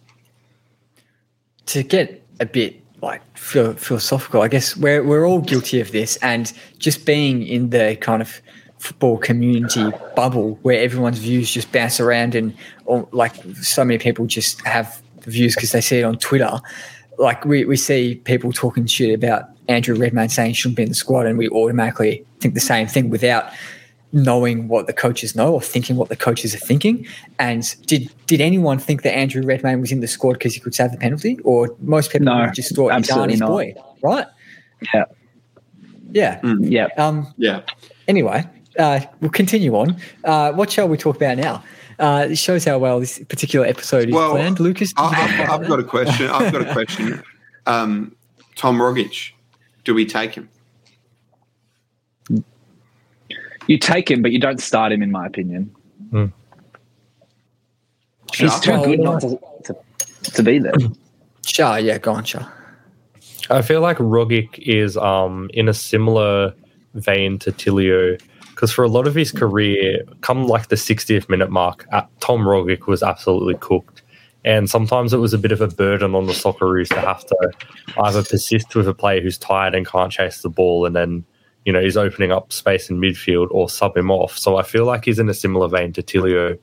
To 1.69 1.83
get 1.83 2.23
a 2.41 2.47
bit 2.47 2.83
like 3.01 3.23
phil- 3.37 3.75
philosophical, 3.75 4.43
I 4.43 4.49
guess 4.49 4.77
we're 4.77 5.05
we're 5.05 5.27
all 5.27 5.41
guilty 5.41 5.81
of 5.81 5.93
this, 5.93 6.17
and 6.17 6.53
just 6.79 7.07
being 7.07 7.47
in 7.47 7.71
the 7.71 7.97
kind 8.01 8.21
of 8.21 8.41
football 8.79 9.19
community 9.19 9.91
bubble 10.15 10.59
where 10.63 10.81
everyone's 10.81 11.19
views 11.19 11.51
just 11.51 11.71
bounce 11.73 12.01
around, 12.01 12.35
and 12.35 12.55
or 12.87 13.09
like 13.13 13.35
so 13.63 13.85
many 13.85 13.99
people 13.99 14.27
just 14.27 14.65
have 14.67 15.01
views 15.23 15.55
because 15.55 15.73
they 15.73 15.81
see 15.81 16.01
it 16.01 16.05
on 16.05 16.19
Twitter. 16.19 16.61
Like 17.19 17.45
we, 17.45 17.65
we 17.65 17.77
see 17.77 18.17
people 18.25 18.53
talking 18.53 18.87
shit 18.87 19.13
about 19.13 19.51
Andrew 19.69 19.97
Redmayne 19.97 20.29
saying 20.29 20.51
he 20.51 20.55
shouldn't 20.55 20.77
be 20.77 20.85
in 20.85 20.89
the 20.89 20.95
squad, 20.95 21.27
and 21.27 21.39
we 21.39 21.49
automatically 21.49 22.25
think 22.41 22.55
the 22.55 22.61
same 22.61 22.87
thing 22.87 23.11
without 23.11 23.53
knowing 24.13 24.69
what 24.69 24.87
the 24.87 24.93
coaches 24.93 25.37
know 25.37 25.53
or 25.53 25.61
thinking 25.61 25.97
what 25.97 26.09
the 26.09 26.17
coaches 26.17 26.55
are 26.55 26.59
thinking. 26.59 27.07
And 27.39 27.63
did 27.87 28.11
did 28.27 28.41
anyone 28.41 28.79
think 28.79 29.03
that 29.03 29.15
Andrew 29.15 29.43
Redmayne 29.43 29.81
was 29.81 29.93
in 29.93 30.01
the 30.01 30.09
squad 30.09 30.35
because 30.35 30.55
he 30.55 30.61
could 30.61 30.75
save 30.75 30.93
the 30.93 30.99
penalty, 30.99 31.39
or 31.45 31.75
most 31.81 32.11
people 32.11 32.25
No, 32.27 32.49
just 32.55 32.75
thought 32.75 32.95
he's 32.95 33.11
absolutely 33.11 33.35
Arnie's 33.35 33.41
not. 33.41 33.49
boy, 33.49 33.75
right? 34.03 34.27
Yeah. 34.95 35.05
yeah. 36.13 36.41
yeah. 36.61 36.89
Um. 36.97 37.33
Yeah, 37.37 37.63
Anyway, 38.07 38.45
uh, 38.79 39.01
we'll 39.21 39.31
continue 39.31 39.75
on. 39.77 39.97
Uh, 40.25 40.53
what 40.53 40.71
shall 40.71 40.89
we 40.89 40.97
talk 40.97 41.17
about 41.17 41.37
now? 41.37 41.63
Uh, 41.99 42.29
it 42.31 42.37
shows 42.37 42.65
how 42.65 42.79
well 42.79 43.01
this 43.01 43.19
particular 43.29 43.67
episode 43.67 44.09
is 44.09 44.15
Well, 44.15 44.31
planned. 44.31 44.61
Lucas, 44.61 44.95
I, 44.97 45.13
have 45.15 45.51
I've, 45.51 45.63
I've 45.63 45.69
got 45.69 45.81
a 45.81 45.85
question. 45.85 46.31
I've 46.31 46.53
got 46.53 46.63
a 46.67 46.73
question. 46.73 47.23
Um, 47.67 48.17
Tom 48.57 48.79
Rogic, 48.79 49.33
do 49.85 49.93
we 49.93 50.07
take 50.07 50.35
him? 50.35 50.49
You 53.69 53.79
take 53.79 54.11
him, 54.11 54.23
but 54.23 54.33
you 54.33 54.41
don't 54.41 54.61
start 54.61 54.91
him, 54.91 55.03
in 55.03 55.13
my 55.13 55.27
opinion. 55.27 55.75
He's 58.35 58.51
Sharp? 58.63 58.63
too 58.63 58.85
good 58.85 59.01
not 59.01 59.21
to, 59.21 59.39
to, 59.65 59.77
to 60.33 60.43
be 60.43 60.59
there. 60.59 60.73
Sha, 61.47 61.77
yeah, 61.77 61.99
go 61.99 62.13
on, 62.13 62.25
Sha. 62.25 62.47
I 63.51 63.63
feel 63.63 63.81
like 63.81 63.97
Rogic 63.99 64.59
is 64.59 64.97
um 64.97 65.51
in 65.55 65.69
a 65.69 65.75
similar 65.75 66.53
vein 66.95 67.39
to 67.41 67.53
Tilio 67.53 68.21
because 68.51 68.73
for 68.73 68.85
a 68.85 68.89
lot 68.89 69.07
of 69.07 69.15
his 69.15 69.31
career, 69.31 70.03
come 70.21 70.47
like 70.49 70.67
the 70.67 70.75
60th 70.75 71.29
minute 71.29 71.49
mark, 71.49 71.87
uh, 71.93 72.03
Tom 72.19 72.41
Rogic 72.41 72.87
was 72.89 73.05
absolutely 73.05 73.55
cooked. 73.55 74.03
And 74.45 74.69
sometimes 74.69 75.13
it 75.13 75.19
was 75.19 75.33
a 75.33 75.39
bit 75.39 75.53
of 75.53 75.61
a 75.61 75.69
burden 75.69 76.17
on 76.17 76.27
the 76.27 76.33
Socceroos 76.33 76.89
to 76.89 77.01
have 77.01 77.25
to 77.27 77.53
either 77.99 78.25
persist 78.25 78.75
with 78.75 78.89
a 78.89 78.95
player 78.95 79.21
who's 79.21 79.39
tired 79.39 79.77
and 79.77 79.87
can't 79.87 80.11
chase 80.11 80.43
the 80.43 80.49
ball 80.49 80.87
and 80.87 80.97
then, 80.97 81.25
you 81.69 81.73
know, 81.73 81.83
he's 81.83 81.99
opening 81.99 82.33
up 82.33 82.51
space 82.51 82.89
in 82.89 82.99
midfield 82.99 83.49
or 83.51 83.69
sub 83.69 83.95
him 83.95 84.11
off. 84.11 84.39
So 84.39 84.57
I 84.57 84.63
feel 84.63 84.87
like 84.87 85.05
he's 85.05 85.19
in 85.19 85.29
a 85.29 85.35
similar 85.35 85.69
vein 85.69 85.93
to 85.93 86.03
Tilio, 86.03 86.59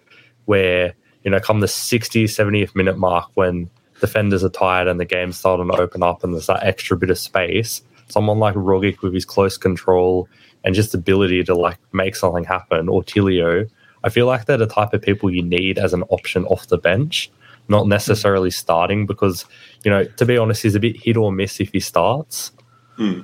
where, 0.46 0.96
you 1.24 1.30
know, 1.30 1.40
come 1.40 1.60
the 1.60 1.68
60th, 1.68 2.24
70th 2.24 2.74
minute 2.74 2.98
mark 2.98 3.30
when 3.36 3.70
defenders 4.02 4.44
are 4.44 4.50
tired 4.50 4.88
and 4.88 5.00
the 5.00 5.06
game's 5.06 5.38
starting 5.38 5.68
to 5.68 5.80
open 5.80 6.02
up 6.02 6.24
and 6.24 6.34
there's 6.34 6.48
that 6.48 6.64
extra 6.64 6.98
bit 6.98 7.12
of 7.12 7.20
space, 7.20 7.84
someone 8.08 8.40
like 8.40 8.56
Rogic 8.56 9.04
with 9.04 9.14
his 9.14 9.26
close 9.26 9.60
control 9.60 10.28
and 10.64 10.74
just 10.74 10.96
ability 10.96 11.44
to 11.44 11.54
like 11.54 11.78
make 11.94 12.16
something 12.16 12.44
happen, 12.44 12.90
or 12.90 13.04
Tilio, 13.04 13.70
I 14.04 14.10
feel 14.10 14.26
like 14.26 14.46
they're 14.46 14.58
the 14.58 14.66
type 14.66 14.92
of 14.92 15.04
people 15.04 15.30
you 15.30 15.44
need 15.44 15.78
as 15.78 15.94
an 15.94 16.02
option 16.10 16.46
off 16.46 16.66
the 16.66 16.80
bench, 16.80 17.30
not 17.68 17.84
hmm. 17.84 17.90
necessarily 17.90 18.50
starting 18.50 19.06
because, 19.06 19.46
you 19.84 19.92
know, 19.92 20.06
to 20.06 20.26
be 20.26 20.36
honest, 20.36 20.64
he's 20.64 20.74
a 20.74 20.80
bit 20.80 21.00
hit 21.00 21.16
or 21.16 21.32
miss 21.32 21.60
if 21.60 21.74
he 21.74 21.80
starts. 21.80 22.52
Hmm. 22.96 23.22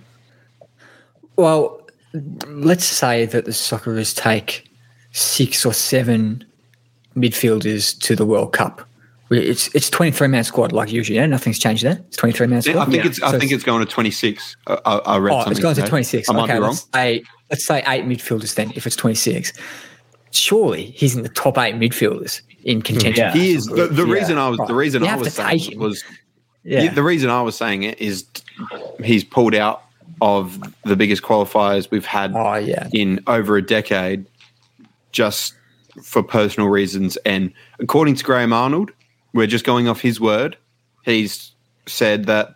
Well, 1.41 1.81
let's 2.47 2.85
say 2.85 3.25
that 3.25 3.45
the 3.45 3.51
Socceroos 3.51 4.15
take 4.15 4.69
six 5.11 5.65
or 5.65 5.73
seven 5.73 6.45
midfielders 7.15 7.99
to 8.01 8.15
the 8.15 8.25
World 8.25 8.53
Cup. 8.53 8.87
It's 9.31 9.73
it's 9.73 9.89
twenty 9.89 10.11
three 10.11 10.27
man 10.27 10.43
squad 10.43 10.71
like 10.73 10.91
usually. 10.91 11.15
Yeah, 11.17 11.25
nothing's 11.25 11.57
changed 11.57 11.83
there. 11.83 11.99
It's 12.07 12.17
twenty 12.17 12.33
three 12.37 12.47
man 12.47 12.61
squad. 12.61 12.81
I 12.81 12.85
think 12.85 13.03
Yeah. 13.03 13.09
it's 13.09 13.23
I 13.23 13.31
So 13.31 13.39
think 13.39 13.51
it's 13.53 13.63
going 13.63 13.83
to 13.85 13.89
26. 13.91 14.57
I, 14.67 14.73
I 14.85 14.97
I 14.97 15.17
read 15.17 15.33
Oh, 15.33 15.37
something. 15.37 15.51
it's 15.51 15.59
going 15.61 15.75
to 15.75 15.81
26. 15.87 16.29
I 16.29 16.33
might 16.33 16.43
okay, 16.43 16.53
be 16.55 16.59
wrong. 16.59 16.69
let's 16.69 16.87
say 16.93 17.23
let's 17.49 17.65
say 17.65 17.77
eight 17.87 18.05
midfielders 18.05 18.55
then. 18.55 18.71
If 18.75 18.85
it's 18.85 18.97
26, 18.97 19.53
surely 20.31 20.91
he's 20.91 21.15
in 21.15 21.23
the 21.23 21.29
top 21.29 21.57
eight 21.57 21.75
midfielders 21.75 22.41
in 22.65 22.79
hmm. 22.79 22.81
contention. 22.81 23.23
Yeah. 23.23 23.33
He 23.33 23.53
is 23.53 23.65
the, 23.67 23.87
the 23.87 24.05
Yeah. 24.05 24.13
reason 24.13 24.37
I 24.37 24.49
was 24.49 24.59
the 24.67 24.75
reason 24.75 25.03
You 25.03 25.09
I 25.09 25.15
was 25.15 25.33
saying 25.33 25.79
was 25.79 26.03
Yeah, 26.63 26.93
the 26.93 27.03
reason 27.03 27.29
I 27.29 27.41
was 27.41 27.55
saying 27.55 27.83
it 27.83 27.99
is 28.01 28.25
he's 29.01 29.23
pulled 29.23 29.55
out 29.55 29.83
of 30.21 30.59
the 30.83 30.95
biggest 30.95 31.23
qualifiers 31.23 31.89
we've 31.91 32.05
had 32.05 32.33
Oh 32.35 32.55
yeah. 32.55 32.87
in 32.93 33.19
over 33.27 33.57
a 33.57 33.61
decade 33.65 34.25
just 35.11 35.55
for 36.03 36.23
personal 36.23 36.69
reasons. 36.69 37.17
And 37.17 37.51
according 37.79 38.15
to 38.15 38.23
Graham 38.23 38.53
Arnold, 38.53 38.91
we're 39.33 39.47
just 39.47 39.65
going 39.65 39.87
off 39.87 39.99
his 40.01 40.21
word. 40.21 40.57
He's 41.03 41.51
said 41.87 42.25
that 42.25 42.55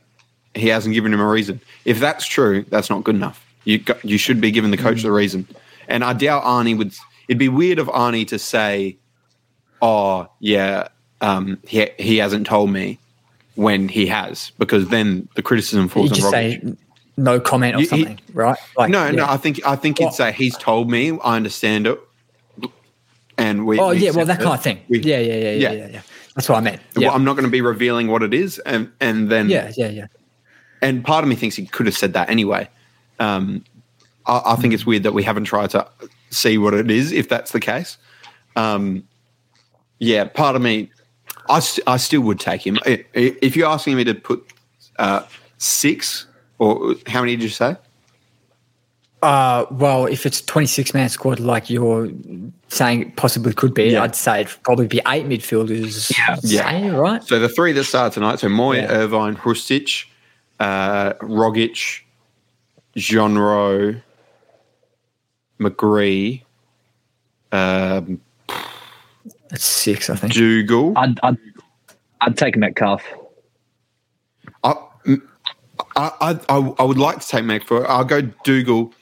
he 0.53 0.67
hasn't 0.67 0.93
given 0.93 1.13
him 1.13 1.19
a 1.19 1.27
reason. 1.27 1.59
If 1.83 1.99
that's 1.99 2.25
true, 2.25 2.63
that's 2.69 2.89
not 2.89 3.03
good 3.03 3.15
enough. 3.15 3.43
You 3.65 3.79
got, 3.79 4.05
you 4.05 4.17
should 4.17 4.39
be 4.39 4.51
giving 4.51 4.71
the 4.71 4.77
coach 4.77 5.01
the 5.01 5.11
reason. 5.11 5.47
And 5.87 6.03
I 6.03 6.13
doubt 6.13 6.43
Arnie 6.43 6.77
would. 6.77 6.93
It'd 7.27 7.39
be 7.39 7.49
weird 7.49 7.79
of 7.79 7.87
Arnie 7.87 8.27
to 8.27 8.37
say, 8.37 8.97
"Oh 9.81 10.29
yeah, 10.39 10.89
um, 11.21 11.57
he 11.67 11.89
he 11.97 12.17
hasn't 12.17 12.45
told 12.45 12.69
me," 12.69 12.99
when 13.55 13.87
he 13.89 14.05
has, 14.05 14.51
because 14.59 14.89
then 14.89 15.27
the 15.35 15.41
criticism 15.41 15.87
falls 15.87 16.11
on 16.11 16.31
Rogic. 16.31 16.77
No 17.17 17.39
comment 17.39 17.75
or 17.75 17.79
he- 17.79 17.85
something, 17.85 18.19
right? 18.33 18.57
Like, 18.77 18.89
No, 18.89 19.11
no. 19.11 19.25
I 19.25 19.37
think 19.37 19.65
I 19.65 19.75
think 19.75 19.99
he'd 19.99 20.13
say 20.13 20.31
he's 20.31 20.57
told 20.57 20.89
me. 20.89 21.17
I 21.23 21.35
understand 21.35 21.87
it, 21.87 21.99
and 23.37 23.65
we. 23.65 23.79
Oh 23.79 23.89
we 23.89 23.97
yeah, 23.97 24.11
well 24.11 24.25
that 24.25 24.37
accept 24.37 24.43
kind 24.43 24.55
of 24.55 24.63
thing. 24.63 24.79
We- 24.89 24.99
yeah, 25.01 25.19
yeah, 25.19 25.33
yeah, 25.33 25.35
yeah, 25.35 25.51
yeah. 25.51 25.71
yeah, 25.71 25.87
yeah. 25.87 26.01
That's 26.35 26.49
what 26.49 26.57
I 26.57 26.61
meant. 26.61 26.81
Well, 26.95 27.11
I'm 27.11 27.23
not 27.23 27.33
going 27.33 27.45
to 27.45 27.51
be 27.51 27.61
revealing 27.61 28.07
what 28.07 28.21
it 28.21 28.33
is, 28.33 28.59
and 28.59 28.91
and 28.99 29.29
then 29.29 29.49
yeah, 29.49 29.71
yeah, 29.77 29.87
yeah. 29.87 30.07
and 30.81 31.03
part 31.03 31.23
of 31.23 31.29
me 31.29 31.35
thinks 31.35 31.55
he 31.55 31.65
could 31.65 31.85
have 31.85 31.95
said 31.95 32.13
that 32.13 32.29
anyway. 32.29 32.69
Um, 33.19 33.63
I, 34.25 34.41
I 34.45 34.55
think 34.57 34.73
it's 34.73 34.85
weird 34.85 35.03
that 35.03 35.13
we 35.13 35.23
haven't 35.23 35.45
tried 35.45 35.69
to 35.69 35.87
see 36.31 36.57
what 36.57 36.73
it 36.73 36.91
is, 36.91 37.13
if 37.13 37.29
that's 37.29 37.51
the 37.51 37.61
case. 37.61 37.97
Um, 38.57 39.07
yeah, 39.99 40.25
part 40.25 40.57
of 40.57 40.61
me, 40.61 40.91
I, 41.49 41.59
st- 41.59 41.87
I 41.87 41.95
still 41.97 42.21
would 42.21 42.39
take 42.39 42.65
him. 42.65 42.77
If 42.85 43.55
you're 43.55 43.69
asking 43.69 43.95
me 43.95 44.03
to 44.03 44.13
put 44.13 44.45
uh, 44.97 45.23
six, 45.57 46.25
or 46.59 46.95
how 47.07 47.21
many 47.21 47.35
did 47.35 47.43
you 47.43 47.49
say? 47.49 47.75
Uh, 49.21 49.65
well, 49.71 50.05
if 50.05 50.25
it's 50.25 50.41
26 50.41 50.93
man 50.93 51.09
squad 51.09 51.39
like 51.39 51.69
you're 51.69 52.09
saying 52.67 53.01
it 53.01 53.15
possibly 53.15 53.53
could 53.53 53.73
be, 53.73 53.85
Yeah. 53.85 54.03
I'd 54.03 54.15
say 54.15 54.41
it'd 54.41 54.63
probably 54.63 54.87
be 54.87 55.01
eight 55.07 55.25
midfielders. 55.27 56.15
Yeah. 56.15 56.35
Yeah. 56.43 56.89
Right? 56.95 57.23
So 57.23 57.39
the 57.39 57.49
three 57.49 57.71
that 57.71 57.85
start 57.85 58.13
tonight, 58.13 58.39
so 58.39 58.47
Mooy, 58.49 58.77
Yeah. 58.77 58.91
Irvine, 58.91 59.35
Hrustic, 59.35 60.05
uh, 60.59 61.13
Rogic, 61.21 62.01
Genreau, 62.97 63.99
McGree, 65.59 66.43
um, 67.51 68.21
That's 69.49 69.63
six, 69.65 70.09
I 70.09 70.15
think. 70.17 70.33
Dougall. 70.33 70.93
I'd, 70.97 71.19
I'd, 71.23 71.37
I'd 72.21 72.37
take 72.37 72.57
Metcalfe. 72.57 73.03
I, 75.95 76.37
I, 76.49 76.73
I, 76.77 76.83
would 76.83 76.97
like 76.97 77.19
to 77.19 77.27
take 77.27 77.45
Mac 77.45 77.63
for 77.63 77.83
it. 77.83 77.87
I'll 77.87 78.03
go 78.03 78.21
Dougall 78.43 78.93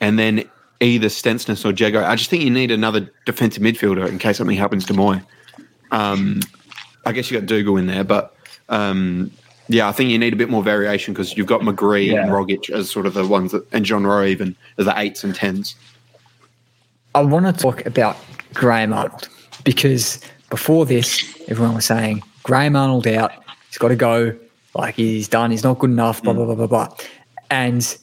and 0.00 0.18
then 0.18 0.48
either 0.80 1.08
Stensness 1.08 1.64
or 1.64 1.72
Jago. 1.72 2.04
I 2.04 2.16
just 2.16 2.30
think 2.30 2.42
you 2.44 2.50
need 2.50 2.70
another 2.70 3.10
defensive 3.26 3.62
midfielder 3.62 4.08
in 4.08 4.18
case 4.18 4.38
something 4.38 4.56
happens 4.56 4.84
to 4.86 4.92
Mooy. 4.92 5.24
Um, 5.90 6.40
I 7.04 7.12
guess 7.12 7.30
you 7.30 7.38
got 7.38 7.46
Dougall 7.46 7.76
in 7.76 7.86
there, 7.86 8.04
but 8.04 8.34
um, 8.68 9.32
yeah, 9.68 9.88
I 9.88 9.92
think 9.92 10.10
you 10.10 10.18
need 10.18 10.32
a 10.32 10.36
bit 10.36 10.48
more 10.48 10.62
variation 10.62 11.12
because 11.12 11.36
you've 11.36 11.46
got 11.46 11.60
McGree 11.60 12.08
and 12.16 12.28
Yeah. 12.28 12.28
Rogic 12.28 12.70
as 12.70 12.90
sort 12.90 13.06
of 13.06 13.14
the 13.14 13.26
ones 13.26 13.52
that, 13.52 13.66
and 13.72 13.84
Genreau 13.84 14.26
even 14.26 14.56
as 14.78 14.86
the 14.86 14.98
eights 14.98 15.24
and 15.24 15.34
tens. 15.34 15.74
I 17.14 17.22
want 17.22 17.46
to 17.46 17.52
talk 17.52 17.84
about 17.86 18.16
Graham 18.54 18.92
Arnold 18.92 19.28
because 19.64 20.20
before 20.50 20.86
this, 20.86 21.24
everyone 21.48 21.74
was 21.74 21.84
saying 21.84 22.22
Graham 22.44 22.76
Arnold 22.76 23.06
out. 23.06 23.32
He's 23.68 23.78
got 23.78 23.88
to 23.88 23.96
go. 23.96 24.36
Like 24.74 24.94
he's 24.94 25.28
done. 25.28 25.50
He's 25.50 25.64
not 25.64 25.78
good 25.78 25.90
enough. 25.90 26.22
Blah 26.22 26.32
hmm. 26.32 26.38
blah 26.38 26.54
blah 26.54 26.66
blah 26.66 26.86
blah. 26.86 26.96
And 27.50 27.96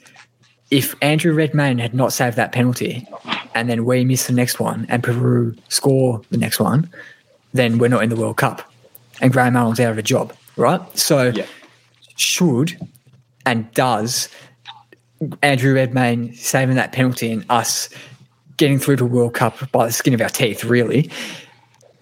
if 0.70 0.96
Andrew 1.02 1.34
Redmayne 1.34 1.78
had 1.78 1.94
not 1.94 2.12
saved 2.12 2.36
that 2.36 2.52
penalty, 2.52 3.08
and 3.56 3.70
then 3.70 3.86
we 3.86 4.04
miss 4.04 4.28
the 4.28 4.34
next 4.34 4.60
one, 4.60 4.86
and 4.90 5.04
Peru 5.04 5.56
score 5.70 6.22
the 6.30 6.38
next 6.38 6.60
one, 6.60 6.90
then 7.54 7.78
we're 7.78 7.88
not 7.88 8.04
in 8.04 8.10
the 8.10 8.16
World 8.16 8.38
Cup, 8.38 8.70
and 9.22 9.32
Graham 9.32 9.56
Arnold's 9.56 9.80
out 9.80 9.92
of 9.92 9.98
a 9.98 10.04
job, 10.04 10.34
right? 10.58 10.82
So 10.98 11.32
Yeah. 11.34 11.46
should 12.18 12.78
and 13.46 13.72
does 13.74 14.28
Andrew 15.42 15.74
Redmayne 15.74 16.34
saving 16.36 16.76
that 16.76 16.92
penalty 16.92 17.32
and 17.32 17.46
us 17.50 17.90
getting 18.58 18.78
through 18.80 18.98
to 18.98 19.04
the 19.04 19.10
World 19.10 19.34
Cup 19.34 19.72
by 19.72 19.86
the 19.86 19.94
skin 19.94 20.14
of 20.14 20.22
our 20.22 20.30
teeth, 20.30 20.64
really. 20.64 21.10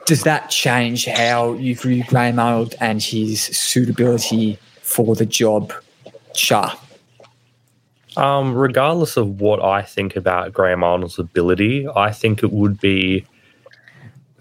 Does 0.06 0.22
that 0.24 0.52
change 0.52 1.06
how 1.06 1.54
you 1.54 1.76
view 1.76 2.04
Graham 2.04 2.38
Arnold 2.38 2.76
and 2.80 3.02
his 3.02 3.42
suitability 3.42 4.60
for 4.82 5.16
the 5.16 5.26
job? 5.26 5.74
Sure. 6.36 6.72
Um, 8.16 8.54
regardless 8.54 9.18
of 9.18 9.42
what 9.42 9.64
I 9.64 9.82
think 9.82 10.16
about 10.16 10.54
Graham 10.54 10.84
Arnold's 10.84 11.18
ability, 11.18 11.88
I 11.96 12.12
think 12.12 12.44
it 12.44 12.52
would 12.52 12.80
be 12.80 13.26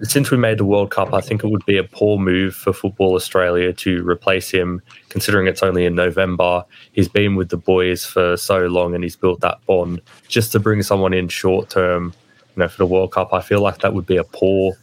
since 0.02 0.30
we 0.30 0.36
made 0.36 0.58
the 0.58 0.64
World 0.64 0.90
Cup, 0.90 1.14
I 1.14 1.20
think 1.20 1.44
it 1.44 1.48
would 1.48 1.64
be 1.64 1.78
a 1.78 1.84
poor 1.84 2.18
move 2.18 2.54
for 2.54 2.72
Football 2.72 3.14
Australia 3.14 3.72
to 3.72 4.06
replace 4.06 4.50
him, 4.50 4.82
considering 5.08 5.46
it's 5.46 5.62
only 5.62 5.86
in 5.86 5.94
November. 5.94 6.64
He's 6.92 7.08
been 7.08 7.36
with 7.36 7.48
the 7.48 7.56
boys 7.56 8.04
for 8.04 8.36
so 8.36 8.66
long 8.66 8.94
and 8.94 9.04
he's 9.04 9.16
built 9.16 9.40
that 9.40 9.64
bond. 9.66 10.02
Just 10.28 10.52
to 10.52 10.60
bring 10.60 10.82
someone 10.82 11.14
in 11.14 11.28
short 11.28 11.70
term, 11.70 12.12
you 12.54 12.60
know, 12.60 12.68
for 12.68 12.78
the 12.78 12.86
World 12.86 13.12
Cup, 13.12 13.32
I 13.32 13.40
feel 13.40 13.60
like 13.60 13.78
that 13.78 13.94
would 13.94 14.06
be 14.06 14.16
a 14.16 14.24
poor 14.24 14.76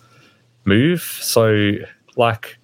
move. 0.65 1.01
So, 1.01 1.73
like, 2.15 2.57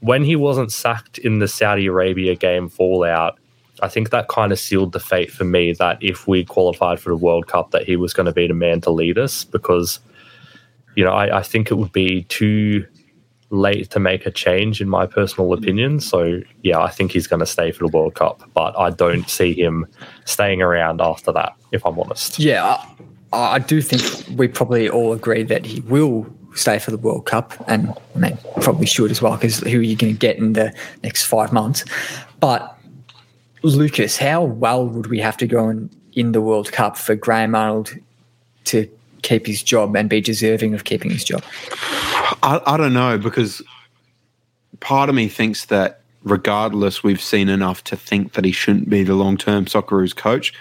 when 0.00 0.24
he 0.24 0.36
wasn't 0.36 0.72
sacked 0.72 1.18
in 1.18 1.38
the 1.38 1.48
Saudi 1.48 1.86
Arabia 1.86 2.34
game 2.34 2.68
fallout, 2.68 3.38
I 3.82 3.88
think 3.88 4.10
that 4.10 4.28
kind 4.28 4.52
of 4.52 4.58
sealed 4.58 4.92
the 4.92 5.00
fate 5.00 5.32
for 5.32 5.44
me 5.44 5.72
that 5.74 5.98
if 6.00 6.28
we 6.28 6.44
qualified 6.44 7.00
for 7.00 7.10
the 7.10 7.16
World 7.16 7.48
Cup, 7.48 7.70
that 7.72 7.84
he 7.84 7.96
was 7.96 8.12
going 8.12 8.26
to 8.26 8.32
be 8.32 8.46
the 8.46 8.54
man 8.54 8.80
to 8.82 8.90
lead 8.90 9.18
us 9.18 9.44
because, 9.44 9.98
you 10.94 11.04
know, 11.04 11.12
I, 11.12 11.38
I 11.38 11.42
think 11.42 11.70
it 11.70 11.74
would 11.74 11.92
be 11.92 12.24
too 12.24 12.86
late 13.50 13.90
to 13.90 14.00
make 14.00 14.26
a 14.26 14.30
change 14.30 14.80
in 14.80 14.88
my 14.88 15.06
personal 15.06 15.52
opinion. 15.52 16.00
So 16.00 16.40
yeah, 16.62 16.80
I 16.80 16.90
think 16.90 17.12
he's 17.12 17.26
going 17.26 17.40
to 17.40 17.46
stay 17.46 17.72
for 17.72 17.86
the 17.86 17.96
World 17.96 18.14
Cup, 18.14 18.42
but 18.52 18.78
I 18.78 18.90
don't 18.90 19.28
see 19.28 19.52
him 19.52 19.86
staying 20.24 20.62
around 20.62 21.00
after 21.00 21.32
that. 21.32 21.54
If 21.72 21.84
I'm 21.86 21.98
honest. 21.98 22.38
Yeah, 22.38 22.80
I, 23.32 23.54
I 23.54 23.58
do 23.58 23.80
think 23.80 24.38
we 24.38 24.48
probably 24.48 24.88
all 24.88 25.12
agree 25.12 25.42
that 25.44 25.66
he 25.66 25.80
will 25.80 26.26
stay 26.54 26.78
for 26.78 26.90
the 26.90 26.96
World 26.98 27.26
Cup, 27.26 27.52
and 27.68 27.92
I 28.14 28.18
mean, 28.18 28.38
probably 28.60 28.86
should 28.86 29.10
as 29.10 29.20
well, 29.20 29.34
because 29.36 29.60
who 29.60 29.78
are 29.78 29.82
you 29.82 29.96
going 29.96 30.12
to 30.12 30.18
get 30.18 30.36
in 30.38 30.54
the 30.54 30.72
next 31.02 31.24
five 31.24 31.52
months? 31.52 31.84
But 32.40 32.78
Lucas, 33.62 34.16
how 34.16 34.42
well 34.44 34.86
would 34.86 35.06
we 35.06 35.18
have 35.20 35.36
to 35.38 35.46
go 35.46 35.68
in, 35.68 35.90
in 36.12 36.32
the 36.32 36.40
World 36.40 36.70
Cup 36.72 36.96
for 36.96 37.14
Graham 37.14 37.54
Arnold 37.54 37.94
to 38.64 38.88
keep 39.22 39.46
his 39.46 39.62
job 39.62 39.96
and 39.96 40.08
be 40.08 40.20
deserving 40.20 40.74
of 40.74 40.84
keeping 40.84 41.10
his 41.10 41.24
job? 41.24 41.42
I, 42.42 42.60
I 42.66 42.76
don't 42.76 42.92
know 42.92 43.18
because 43.18 43.62
part 44.80 45.08
of 45.08 45.14
me 45.14 45.28
thinks 45.28 45.66
that 45.66 46.00
regardless, 46.24 47.02
we've 47.02 47.20
seen 47.20 47.48
enough 47.48 47.84
to 47.84 47.96
think 47.96 48.32
that 48.32 48.44
he 48.44 48.52
shouldn't 48.52 48.90
be 48.90 49.02
the 49.02 49.14
long 49.14 49.36
term 49.36 49.64
Socceroos 49.66 50.14
coach, 50.14 50.52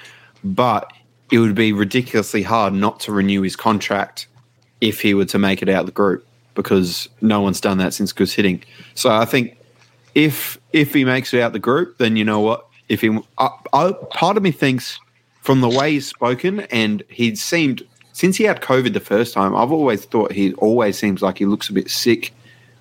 but 0.43 0.91
it 1.31 1.39
would 1.39 1.55
be 1.55 1.73
ridiculously 1.73 2.43
hard 2.43 2.73
not 2.73 2.99
to 3.01 3.11
renew 3.11 3.41
his 3.41 3.55
contract 3.55 4.27
if 4.83 4.99
he 4.99 5.13
were 5.13 5.23
to 5.23 5.39
make 5.39 5.61
it 5.61 5.69
out 5.69 5.85
the 5.85 5.93
group. 5.93 6.27
because 6.55 7.09
no 7.21 7.41
one's 7.41 7.59
done 7.59 7.79
that 7.79 7.95
since 7.95 8.13
Guus 8.13 8.35
Hiddink. 8.35 8.63
So 8.93 9.09
I 9.09 9.25
think 9.25 9.57
if 10.13 10.59
if 10.71 10.93
he 10.93 11.03
makes 11.03 11.33
it 11.33 11.41
out 11.41 11.53
the 11.53 11.57
group, 11.59 11.97
then 11.97 12.15
you 12.15 12.23
know 12.23 12.41
what? 12.41 12.67
If 12.89 13.01
he, 13.01 13.17
I, 13.37 13.49
I, 13.71 13.93
part 14.11 14.37
of 14.37 14.43
me 14.43 14.51
thinks 14.51 14.99
from 15.41 15.61
the 15.61 15.69
way 15.69 15.93
he's 15.93 16.05
spoken, 16.05 16.59
and 16.69 17.01
he 17.07 17.35
seemed 17.35 17.81
since 18.11 18.37
he 18.37 18.43
had 18.43 18.61
COVID 18.61 18.93
the 18.93 18.99
first 18.99 19.33
time, 19.33 19.55
I've 19.55 19.71
always 19.71 20.05
thought 20.05 20.31
he 20.33 20.53
always 20.55 20.97
seems 20.99 21.21
like 21.23 21.39
he 21.39 21.45
looks 21.45 21.69
a 21.69 21.73
bit 21.73 21.89
sick, 21.89 22.33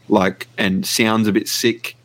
like 0.08 0.48
and 0.58 0.84
sounds 0.84 1.28
a 1.28 1.32
bit 1.32 1.48
sick, 1.48 1.96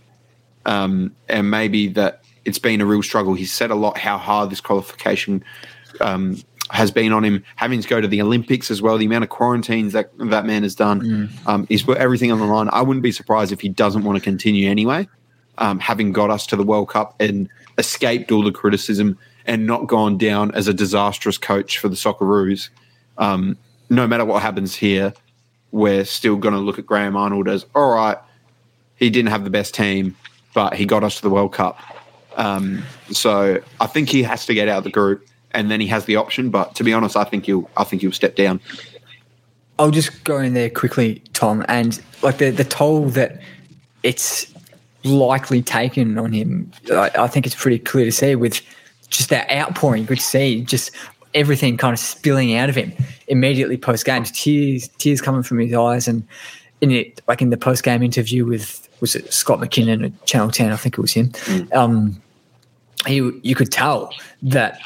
um, 0.66 1.14
and 1.28 1.52
maybe 1.52 1.88
that 1.90 2.24
it's 2.46 2.60
been 2.60 2.80
a 2.80 2.86
real 2.86 3.04
struggle. 3.04 3.34
He's 3.34 3.52
said 3.52 3.72
a 3.72 3.76
lot 3.76 3.98
how 3.98 4.18
hard 4.18 4.52
this 4.52 4.62
qualification 4.62 5.44
um, 6.00 6.38
has 6.70 6.92
been 6.92 7.14
on 7.14 7.24
him, 7.24 7.44
having 7.56 7.82
to 7.82 7.88
go 7.88 8.02
to 8.02 8.08
the 8.08 8.22
Olympics 8.22 8.70
as 8.70 8.82
well. 8.82 8.98
The 8.98 9.06
amount 9.06 9.24
of 9.24 9.30
quarantines 9.30 9.94
that 9.94 10.12
that 10.18 10.46
man 10.46 10.64
has 10.64 10.76
done, 10.76 11.30
um, 11.46 11.66
he's 11.68 11.84
put 11.84 11.98
everything 11.98 12.32
on 12.32 12.40
the 12.40 12.46
line. 12.46 12.70
I 12.72 12.82
wouldn't 12.82 13.04
be 13.04 13.12
surprised 13.12 13.52
if 13.52 13.62
he 13.62 13.70
doesn't 13.70 14.04
want 14.04 14.18
to 14.18 14.24
continue 14.24 14.70
anyway, 14.70 15.08
um, 15.58 15.80
having 15.80 16.12
got 16.12 16.30
us 16.30 16.46
to 16.48 16.56
the 16.56 16.64
World 16.64 16.90
Cup 16.90 17.16
and 17.20 17.50
escaped 17.78 18.32
all 18.32 18.44
the 18.44 18.52
criticism 18.52 19.18
and 19.46 19.66
not 19.66 19.88
gone 19.88 20.18
down 20.18 20.52
as 20.52 20.68
a 20.68 20.74
disastrous 20.74 21.38
coach 21.38 21.78
for 21.78 21.88
the 21.88 21.96
Socceroos. 21.96 22.70
Um, 23.18 23.58
no 23.90 24.06
matter 24.06 24.26
what 24.26 24.42
happens 24.42 24.76
here, 24.76 25.14
we're 25.72 26.06
still 26.06 26.36
going 26.36 26.54
to 26.54 26.60
look 26.60 26.80
at 26.80 26.86
Graham 26.86 27.16
Arnold 27.16 27.48
as 27.48 27.66
all 27.74 27.94
right. 27.94 28.18
He 28.98 29.10
didn't 29.10 29.30
have 29.30 29.44
the 29.44 29.50
best 29.50 29.74
team, 29.74 30.18
but 30.54 30.74
he 30.74 30.86
got 30.86 31.04
us 31.04 31.18
to 31.18 31.22
the 31.22 31.30
World 31.30 31.54
Cup. 31.54 31.80
Um, 32.36 32.84
so 33.12 33.62
I 33.80 33.88
think 33.88 34.10
he 34.10 34.24
has 34.24 34.46
to 34.46 34.54
get 34.54 34.68
out 34.68 34.80
of 34.80 34.84
the 34.84 34.92
group, 34.92 35.26
and 35.52 35.72
then 35.72 35.80
he 35.82 35.88
has 35.88 36.06
the 36.06 36.16
option. 36.16 36.50
But 36.50 36.76
to 36.76 36.84
be 36.84 36.94
honest, 36.94 37.16
I 37.16 37.24
think 37.24 37.46
he'll 37.46 37.70
I 37.78 37.84
think 37.84 38.02
he'll 38.02 38.12
step 38.12 38.36
down. 38.36 38.60
I'll 39.80 39.92
just 39.92 40.24
go 40.24 40.40
in 40.40 40.54
there 40.54 40.70
quickly, 40.70 41.22
Tom, 41.34 41.64
and 41.68 42.02
like 42.22 42.38
the 42.38 42.52
the 42.52 42.64
toll 42.64 43.06
that 43.10 43.42
it's 44.04 44.52
likely 45.04 45.62
taken 45.62 46.18
on 46.18 46.34
him. 46.34 46.72
I, 46.92 47.12
I 47.20 47.28
think 47.28 47.46
it's 47.46 47.56
pretty 47.56 47.80
clear 47.80 48.06
to 48.06 48.12
see 48.12 48.36
with 48.36 48.62
just 49.10 49.30
that 49.30 49.50
outpouring. 49.52 50.02
You 50.02 50.08
could 50.08 50.22
see 50.22 50.62
just 50.64 50.92
everything 51.34 51.78
kind 51.78 51.94
of 51.94 52.00
spilling 52.00 52.56
out 52.56 52.70
of 52.70 52.76
him 52.76 52.94
immediately 53.28 53.78
post 53.78 54.06
game. 54.06 54.24
Tears, 54.24 54.88
tears 54.98 55.22
coming 55.22 55.44
from 55.44 55.60
his 55.60 55.74
eyes, 55.74 56.08
and 56.08 56.28
in 56.82 56.92
it, 56.92 57.22
like 57.28 57.42
in 57.42 57.50
the 57.50 57.58
post 57.58 57.84
game 57.84 58.04
interview 58.04 58.46
with 58.46 58.88
was 59.00 59.16
it 59.16 59.32
Scott 59.32 59.60
McKinnon 59.60 60.06
at 60.06 60.26
Channel 60.26 60.52
Ten? 60.52 60.72
I 60.72 60.76
think 60.76 60.98
it 60.98 61.02
was 61.02 61.14
him. 61.14 61.32
Um, 61.72 62.22
he, 63.06 63.16
you 63.44 63.56
could 63.56 63.72
tell 63.72 64.12
that 64.42 64.80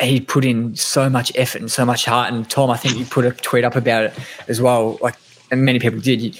he 0.00 0.20
put 0.20 0.44
in 0.44 0.76
so 0.76 1.08
much 1.08 1.32
effort 1.36 1.60
and 1.60 1.70
so 1.70 1.84
much 1.84 2.04
heart. 2.04 2.32
And 2.32 2.48
Tom, 2.48 2.70
I 2.70 2.76
think 2.76 2.96
you 2.98 3.04
put 3.04 3.24
a 3.24 3.32
tweet 3.32 3.64
up 3.64 3.76
about 3.76 4.04
it 4.04 4.14
as 4.48 4.60
well. 4.60 4.98
Like, 5.00 5.16
and 5.50 5.64
many 5.64 5.78
people 5.78 6.00
did. 6.00 6.20
You, 6.20 6.32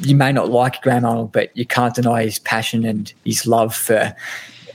you 0.00 0.16
may 0.16 0.32
not 0.32 0.50
like 0.50 0.82
Graham 0.82 1.04
Arnold, 1.04 1.32
but 1.32 1.56
you 1.56 1.66
can't 1.66 1.94
deny 1.94 2.24
his 2.24 2.38
passion 2.38 2.84
and 2.84 3.12
his 3.24 3.46
love 3.46 3.74
for 3.74 4.14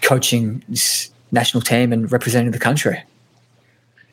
coaching 0.02 0.64
this 0.70 1.12
national 1.32 1.62
team 1.62 1.92
and 1.92 2.12
representing 2.12 2.52
the 2.52 2.60
country. 2.60 3.02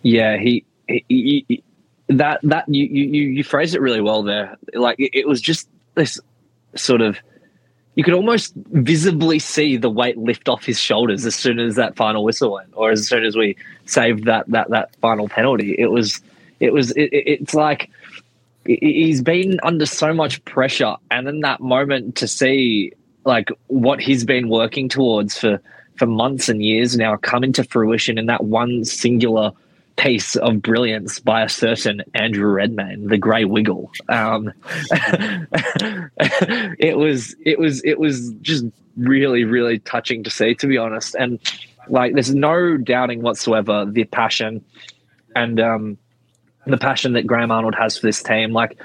Yeah, 0.02 0.36
he, 0.38 0.64
he, 0.88 1.44
he- 1.48 1.62
that 2.08 2.38
that 2.44 2.68
you 2.68 2.84
you 2.86 3.28
you 3.30 3.42
phrased 3.42 3.74
it 3.74 3.80
really 3.80 4.00
well 4.00 4.22
there. 4.22 4.56
Like 4.74 5.00
it, 5.00 5.10
it 5.12 5.26
was 5.26 5.40
just 5.40 5.68
this 5.96 6.20
sort 6.76 7.00
of 7.00 7.18
you 7.96 8.04
could 8.04 8.14
almost 8.14 8.52
visibly 8.72 9.38
see 9.38 9.76
the 9.76 9.90
weight 9.90 10.18
lift 10.18 10.48
off 10.48 10.64
his 10.64 10.78
shoulders 10.78 11.26
as 11.26 11.34
soon 11.34 11.58
as 11.58 11.74
that 11.76 11.96
final 11.96 12.22
whistle 12.22 12.52
went, 12.52 12.68
or 12.74 12.90
as 12.90 13.08
soon 13.08 13.24
as 13.24 13.36
we 13.36 13.56
saved 13.86 14.24
that 14.24 14.46
that 14.48 14.70
that 14.70 14.94
final 14.96 15.28
penalty. 15.28 15.74
It 15.78 15.90
was 15.90 16.20
it 16.60 16.72
was 16.72 16.92
it, 16.92 17.04
it- 17.12 17.26
it's 17.40 17.54
like 17.54 17.90
he- 18.66 18.78
he's 18.82 19.22
been 19.22 19.58
under 19.62 19.86
so 19.86 20.12
much 20.12 20.44
pressure, 20.44 20.94
and 21.10 21.26
in 21.26 21.40
that 21.40 21.60
moment 21.60 22.16
to 22.16 22.28
see 22.28 22.92
like 23.24 23.48
what 23.68 24.00
he's 24.00 24.24
been 24.24 24.48
working 24.48 24.88
towards 24.88 25.36
for 25.38 25.60
for 25.96 26.06
months 26.06 26.48
and 26.50 26.62
years 26.62 26.96
now 26.98 27.16
come 27.16 27.42
into 27.42 27.64
fruition 27.64 28.18
in 28.18 28.26
that 28.26 28.44
one 28.44 28.84
singular 28.84 29.50
piece 29.96 30.36
of 30.36 30.62
brilliance 30.62 31.18
by 31.18 31.42
a 31.42 31.48
certain 31.48 32.02
Andrew 32.14 32.50
Redmayne, 32.50 33.08
the 33.08 33.18
Grey 33.18 33.44
Wiggle. 33.44 33.90
Um, 34.08 34.52
it 36.78 36.96
was 36.96 37.34
it 37.44 37.58
was 37.58 37.82
it 37.84 37.98
was 37.98 38.32
just 38.42 38.66
really 38.96 39.44
really 39.44 39.78
touching 39.80 40.22
to 40.24 40.30
see, 40.30 40.54
to 40.56 40.66
be 40.66 40.78
honest. 40.78 41.14
And 41.14 41.40
like, 41.88 42.14
there's 42.14 42.34
no 42.34 42.76
doubting 42.76 43.22
whatsoever 43.22 43.86
the 43.86 44.04
passion 44.04 44.64
and 45.34 45.60
um, 45.60 45.98
the 46.66 46.78
passion 46.78 47.12
that 47.14 47.26
Graham 47.26 47.50
Arnold 47.50 47.74
has 47.74 47.98
for 47.98 48.06
this 48.06 48.22
team. 48.22 48.52
Like, 48.52 48.78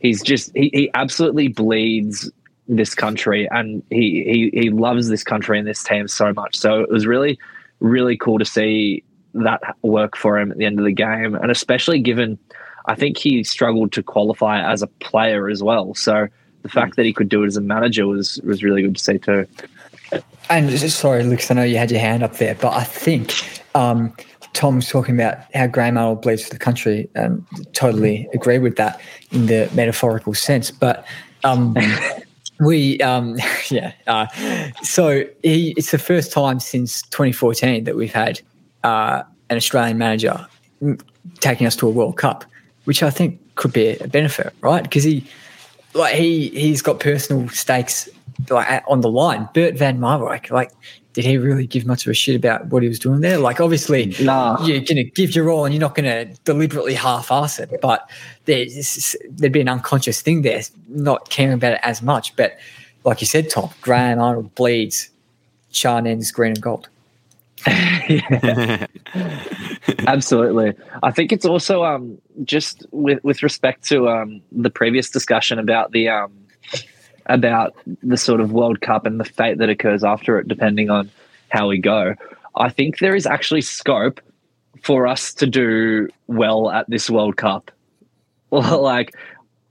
he's 0.00 0.22
just 0.22 0.50
he, 0.54 0.70
he 0.72 0.90
absolutely 0.94 1.48
bleeds 1.48 2.30
this 2.70 2.94
country 2.94 3.48
and 3.50 3.82
he, 3.88 4.50
he 4.52 4.60
he 4.60 4.70
loves 4.70 5.08
this 5.08 5.24
country 5.24 5.58
and 5.58 5.66
this 5.66 5.82
team 5.82 6.06
so 6.08 6.32
much. 6.34 6.56
So 6.56 6.80
it 6.80 6.90
was 6.90 7.06
really 7.06 7.38
really 7.80 8.16
cool 8.16 8.38
to 8.38 8.44
see 8.44 9.04
that 9.34 9.60
work 9.82 10.16
for 10.16 10.38
him 10.38 10.50
at 10.50 10.58
the 10.58 10.64
end 10.64 10.78
of 10.78 10.84
the 10.84 10.92
game, 10.92 11.34
and 11.34 11.50
especially 11.50 12.00
given 12.00 12.38
I 12.86 12.94
think 12.94 13.18
he 13.18 13.44
struggled 13.44 13.92
to 13.92 14.02
qualify 14.02 14.60
as 14.60 14.82
a 14.82 14.86
player 14.86 15.48
as 15.48 15.62
well. 15.62 15.94
So 15.94 16.26
the 16.62 16.68
fact 16.68 16.96
that 16.96 17.04
he 17.04 17.12
could 17.12 17.28
do 17.28 17.44
it 17.44 17.46
as 17.46 17.56
a 17.56 17.60
manager 17.60 18.06
was 18.06 18.40
was 18.44 18.62
really 18.62 18.82
good 18.82 18.96
to 18.96 19.02
see 19.02 19.18
too. 19.18 19.46
And 20.50 20.70
sorry, 20.80 21.22
Lucas, 21.22 21.50
I 21.50 21.54
know 21.54 21.62
you 21.62 21.76
had 21.76 21.90
your 21.90 22.00
hand 22.00 22.22
up 22.22 22.38
there, 22.38 22.54
but 22.54 22.72
I 22.72 22.84
think 22.84 23.34
um, 23.74 24.14
Tom 24.54 24.76
was 24.76 24.88
talking 24.88 25.14
about 25.14 25.38
how 25.54 25.66
Graham 25.66 25.98
Arnold 25.98 26.22
bleeds 26.22 26.44
for 26.44 26.50
the 26.50 26.58
country, 26.58 27.08
and 27.14 27.44
totally 27.74 28.26
agree 28.32 28.58
with 28.58 28.76
that 28.76 29.00
in 29.30 29.46
the 29.46 29.70
metaphorical 29.74 30.32
sense. 30.32 30.70
But 30.70 31.06
um, 31.44 31.76
we, 32.60 32.98
um, 33.00 33.36
yeah, 33.68 33.92
uh, 34.06 34.26
so 34.82 35.24
he, 35.42 35.74
it's 35.76 35.90
the 35.90 35.98
first 35.98 36.32
time 36.32 36.58
since 36.60 37.02
2014 37.02 37.84
that 37.84 37.94
we've 37.94 38.12
had 38.12 38.40
uh, 38.84 39.22
an 39.50 39.56
Australian 39.56 39.98
manager 39.98 40.46
taking 41.40 41.66
us 41.66 41.76
to 41.76 41.86
a 41.86 41.90
World 41.90 42.16
Cup, 42.16 42.44
which 42.84 43.02
I 43.02 43.10
think 43.10 43.40
could 43.56 43.72
be 43.72 43.96
a 43.98 44.08
benefit, 44.08 44.54
right? 44.60 44.82
Because 44.82 45.04
he, 45.04 45.24
like, 45.94 46.14
he 46.14 46.48
he's 46.50 46.82
got 46.82 47.00
personal 47.00 47.48
stakes 47.48 48.08
like 48.50 48.84
on 48.86 49.00
the 49.00 49.10
line. 49.10 49.48
Bert 49.52 49.74
Van 49.74 49.98
Marwijk, 49.98 50.50
like, 50.50 50.70
did 51.14 51.24
he 51.24 51.36
really 51.36 51.66
give 51.66 51.84
much 51.84 52.06
of 52.06 52.10
a 52.10 52.14
shit 52.14 52.36
about 52.36 52.66
what 52.66 52.82
he 52.84 52.88
was 52.88 53.00
doing 53.00 53.20
there? 53.20 53.38
Like, 53.38 53.60
obviously, 53.60 54.14
Nah. 54.20 54.64
you're 54.64 54.78
going 54.78 54.96
to 54.96 55.04
give 55.04 55.34
your 55.34 55.50
all 55.50 55.64
and 55.64 55.74
you're 55.74 55.80
not 55.80 55.96
going 55.96 56.04
to 56.04 56.32
deliberately 56.44 56.94
half-ass 56.94 57.58
it, 57.58 57.70
but 57.82 58.08
there's, 58.44 59.16
there'd 59.28 59.52
be 59.52 59.60
an 59.60 59.68
unconscious 59.68 60.22
thing 60.22 60.42
there, 60.42 60.62
not 60.86 61.28
caring 61.30 61.54
about 61.54 61.72
it 61.72 61.80
as 61.82 62.02
much. 62.02 62.36
But 62.36 62.56
like 63.02 63.20
you 63.20 63.26
said, 63.26 63.50
Tom, 63.50 63.70
Graham 63.80 64.20
Arnold 64.20 64.54
bleeds, 64.54 65.10
Sean 65.72 66.06
ends 66.06 66.30
green 66.30 66.52
and 66.52 66.60
gold. 66.60 66.88
Absolutely. 70.06 70.74
I 71.02 71.10
think 71.10 71.32
it's 71.32 71.44
also 71.44 71.84
um, 71.84 72.18
just 72.44 72.86
with 72.92 73.22
with 73.24 73.42
respect 73.42 73.84
to 73.88 74.08
um, 74.08 74.42
the 74.52 74.70
previous 74.70 75.10
discussion 75.10 75.58
about 75.58 75.92
the 75.92 76.08
um, 76.08 76.32
about 77.26 77.74
the 78.02 78.16
sort 78.16 78.40
of 78.40 78.52
World 78.52 78.80
Cup 78.80 79.06
and 79.06 79.20
the 79.20 79.24
fate 79.24 79.58
that 79.58 79.68
occurs 79.68 80.04
after 80.04 80.38
it, 80.38 80.48
depending 80.48 80.90
on 80.90 81.10
how 81.48 81.68
we 81.68 81.78
go. 81.78 82.14
I 82.56 82.70
think 82.70 82.98
there 82.98 83.14
is 83.14 83.26
actually 83.26 83.60
scope 83.62 84.20
for 84.82 85.06
us 85.06 85.34
to 85.34 85.46
do 85.46 86.08
well 86.26 86.70
at 86.70 86.88
this 86.88 87.10
World 87.10 87.36
Cup. 87.36 87.70
Like 88.50 89.14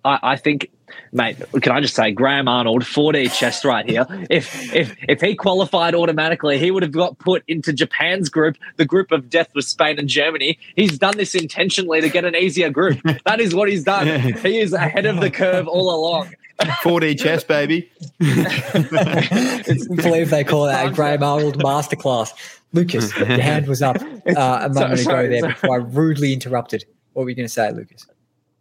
I, 0.05 0.19
I 0.21 0.35
think, 0.35 0.69
mate. 1.11 1.37
Can 1.61 1.71
I 1.71 1.81
just 1.81 1.95
say, 1.95 2.11
Graham 2.11 2.47
Arnold, 2.47 2.83
4D 2.83 3.33
chest 3.33 3.65
right 3.65 3.87
here. 3.87 4.05
If 4.29 4.73
if 4.73 4.95
if 5.07 5.21
he 5.21 5.35
qualified 5.35 5.95
automatically, 5.95 6.57
he 6.57 6.71
would 6.71 6.83
have 6.83 6.91
got 6.91 7.17
put 7.19 7.43
into 7.47 7.73
Japan's 7.73 8.29
group, 8.29 8.57
the 8.77 8.85
group 8.85 9.11
of 9.11 9.29
death 9.29 9.49
with 9.53 9.65
Spain 9.65 9.99
and 9.99 10.07
Germany. 10.07 10.57
He's 10.75 10.97
done 10.97 11.17
this 11.17 11.35
intentionally 11.35 12.01
to 12.01 12.09
get 12.09 12.25
an 12.25 12.35
easier 12.35 12.69
group. 12.69 12.99
That 13.25 13.39
is 13.39 13.53
what 13.53 13.69
he's 13.69 13.83
done. 13.83 14.07
He 14.47 14.59
is 14.59 14.71
ahead 14.71 15.05
of 15.05 15.19
the 15.19 15.29
curve 15.29 15.67
all 15.67 15.93
along. 15.93 16.33
4D 16.59 17.19
chess, 17.19 17.43
baby. 17.43 17.89
I 18.21 19.61
believe 19.95 20.29
they 20.29 20.43
call 20.43 20.65
that 20.65 20.87
a 20.87 20.91
Graham 20.91 21.23
Arnold 21.23 21.57
masterclass. 21.59 22.31
Lucas, 22.73 23.15
your 23.17 23.27
hand 23.27 23.67
was 23.67 23.81
up 23.81 23.97
uh, 24.01 24.59
a 24.63 24.69
moment 24.69 24.99
sorry, 24.99 25.25
ago 25.25 25.29
there 25.29 25.39
sorry. 25.39 25.53
before 25.53 25.75
I 25.75 25.83
rudely 25.83 26.33
interrupted. 26.33 26.85
What 27.13 27.23
were 27.23 27.29
you 27.29 27.35
going 27.35 27.47
to 27.47 27.53
say, 27.53 27.71
Lucas? 27.71 28.05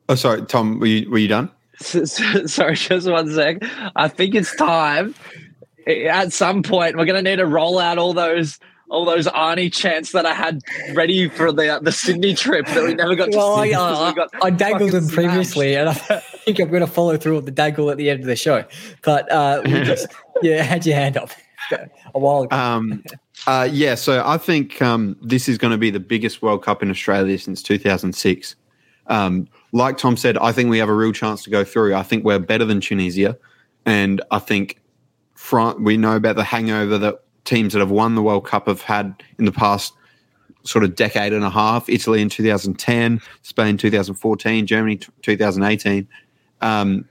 Oh, 0.08 0.14
sorry, 0.14 0.42
Tom. 0.46 0.78
Were 0.78 0.86
you, 0.86 1.10
were 1.10 1.18
you 1.18 1.28
done? 1.28 1.50
S- 1.80 2.20
s- 2.20 2.52
Sorry, 2.52 2.74
just 2.74 3.08
one 3.08 3.32
sec. 3.32 3.58
I 3.96 4.08
think 4.08 4.34
it's 4.34 4.54
time. 4.56 5.14
At 5.86 6.32
some 6.32 6.62
point, 6.62 6.96
we're 6.96 7.04
going 7.04 7.22
to 7.22 7.30
need 7.30 7.36
to 7.36 7.46
roll 7.46 7.78
out 7.78 7.98
all 7.98 8.12
those 8.12 8.58
all 8.88 9.04
those 9.04 9.26
Arnie 9.26 9.72
chants 9.72 10.12
that 10.12 10.24
I 10.26 10.32
had 10.32 10.60
ready 10.94 11.28
for 11.28 11.50
the 11.50 11.78
the 11.82 11.92
Sydney 11.92 12.34
trip 12.34 12.66
that 12.66 12.84
we 12.84 12.94
never 12.94 13.14
got 13.14 13.30
to 13.32 13.36
Well, 13.36 13.54
I, 13.54 13.64
see 13.64 13.70
because 13.70 13.98
I, 13.98 14.12
got 14.14 14.28
I 14.42 14.50
dangled 14.50 14.92
fucking 14.92 15.06
them 15.06 15.14
previously, 15.14 15.74
and 15.74 15.88
I 15.88 15.94
think 15.94 16.58
I'm 16.60 16.68
going 16.68 16.80
to 16.80 16.86
follow 16.86 17.16
through 17.16 17.36
with 17.36 17.46
the 17.46 17.50
dangle 17.50 17.90
at 17.90 17.96
the 17.96 18.10
end 18.10 18.20
of 18.20 18.26
the 18.26 18.36
show. 18.36 18.64
But 19.02 19.30
uh, 19.30 19.62
just, 19.66 20.06
yeah, 20.42 20.62
had 20.62 20.86
your 20.86 20.96
hand 20.96 21.16
up 21.16 21.30
a 21.70 22.18
while 22.18 22.42
ago. 22.42 22.56
Um, 22.56 23.02
uh, 23.46 23.68
yeah, 23.70 23.94
so 23.94 24.22
I 24.24 24.38
think 24.38 24.80
um, 24.82 25.16
this 25.22 25.48
is 25.48 25.58
going 25.58 25.72
to 25.72 25.78
be 25.78 25.90
the 25.90 26.00
biggest 26.00 26.42
World 26.42 26.62
Cup 26.64 26.82
in 26.82 26.90
Australia 26.90 27.38
since 27.38 27.62
2006. 27.62 28.56
Um, 29.08 29.48
like 29.76 29.98
Tom 29.98 30.16
said, 30.16 30.38
I 30.38 30.52
think 30.52 30.70
we 30.70 30.78
have 30.78 30.88
a 30.88 30.94
real 30.94 31.12
chance 31.12 31.42
to 31.44 31.50
go 31.50 31.62
through. 31.62 31.94
I 31.94 32.02
think 32.02 32.24
we're 32.24 32.38
better 32.38 32.64
than 32.64 32.80
Tunisia, 32.80 33.36
and 33.84 34.22
I 34.30 34.38
think 34.38 34.80
front 35.34 35.82
we 35.82 35.98
know 35.98 36.16
about 36.16 36.36
the 36.36 36.44
hangover 36.44 36.96
that 36.96 37.20
teams 37.44 37.74
that 37.74 37.80
have 37.80 37.90
won 37.90 38.14
the 38.14 38.22
World 38.22 38.46
Cup 38.46 38.68
have 38.68 38.80
had 38.80 39.22
in 39.38 39.44
the 39.44 39.52
past 39.52 39.92
sort 40.62 40.82
of 40.82 40.96
decade 40.96 41.34
and 41.34 41.44
a 41.44 41.50
half. 41.50 41.88
Italy 41.90 42.22
in 42.22 42.30
2010, 42.30 43.20
Spain 43.42 43.76
2014, 43.76 44.66
Germany 44.66 44.96
t- 44.96 45.08
2018. 45.20 46.08
Um, 46.62 47.04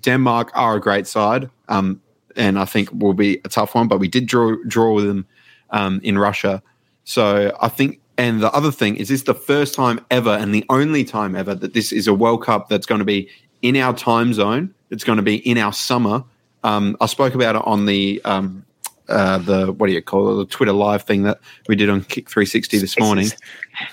Denmark 0.00 0.50
are 0.54 0.76
a 0.76 0.80
great 0.80 1.06
side, 1.06 1.48
um, 1.68 2.02
and 2.34 2.58
I 2.58 2.64
think 2.64 2.90
will 2.92 3.14
be 3.14 3.40
a 3.44 3.48
tough 3.48 3.76
one. 3.76 3.86
But 3.86 4.00
we 4.00 4.08
did 4.08 4.26
draw 4.26 4.56
draw 4.66 4.94
with 4.94 5.06
them 5.06 5.26
um, 5.70 6.00
in 6.02 6.18
Russia, 6.18 6.60
so 7.04 7.56
I 7.60 7.68
think. 7.68 7.99
And 8.20 8.42
the 8.42 8.52
other 8.52 8.70
thing 8.70 8.96
is, 8.96 9.08
this 9.08 9.22
the 9.22 9.32
first 9.32 9.74
time 9.74 10.04
ever, 10.10 10.28
and 10.28 10.54
the 10.54 10.66
only 10.68 11.04
time 11.04 11.34
ever 11.34 11.54
that 11.54 11.72
this 11.72 11.90
is 11.90 12.06
a 12.06 12.12
World 12.12 12.44
Cup 12.44 12.68
that's 12.68 12.84
going 12.84 12.98
to 12.98 13.04
be 13.06 13.30
in 13.62 13.76
our 13.76 13.94
time 13.94 14.34
zone. 14.34 14.74
It's 14.90 15.04
going 15.04 15.16
to 15.16 15.22
be 15.22 15.36
in 15.36 15.56
our 15.56 15.72
summer. 15.72 16.22
Um, 16.62 16.98
I 17.00 17.06
spoke 17.06 17.34
about 17.34 17.56
it 17.56 17.62
on 17.64 17.86
the 17.86 18.20
um, 18.26 18.66
uh, 19.08 19.38
the 19.38 19.72
what 19.72 19.86
do 19.86 19.94
you 19.94 20.02
call 20.02 20.32
it? 20.32 20.44
The 20.44 20.50
Twitter 20.50 20.74
live 20.74 21.04
thing 21.04 21.22
that 21.22 21.40
we 21.66 21.76
did 21.76 21.88
on 21.88 22.04
Kick 22.04 22.28
360 22.28 22.76
this 22.76 22.98
morning. 23.00 23.28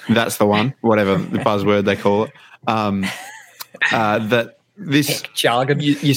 That's 0.09 0.36
the 0.36 0.45
one, 0.45 0.73
whatever 0.82 1.15
the 1.15 1.39
buzzword 1.39 1.86
they 1.86 1.95
call 1.95 2.25
it. 2.25 2.34
Um, 2.67 3.05
uh, 3.93 4.19
that 4.28 4.59
this 4.75 5.21
Jargon. 5.36 5.80
you, 5.80 5.95
you 6.01 6.13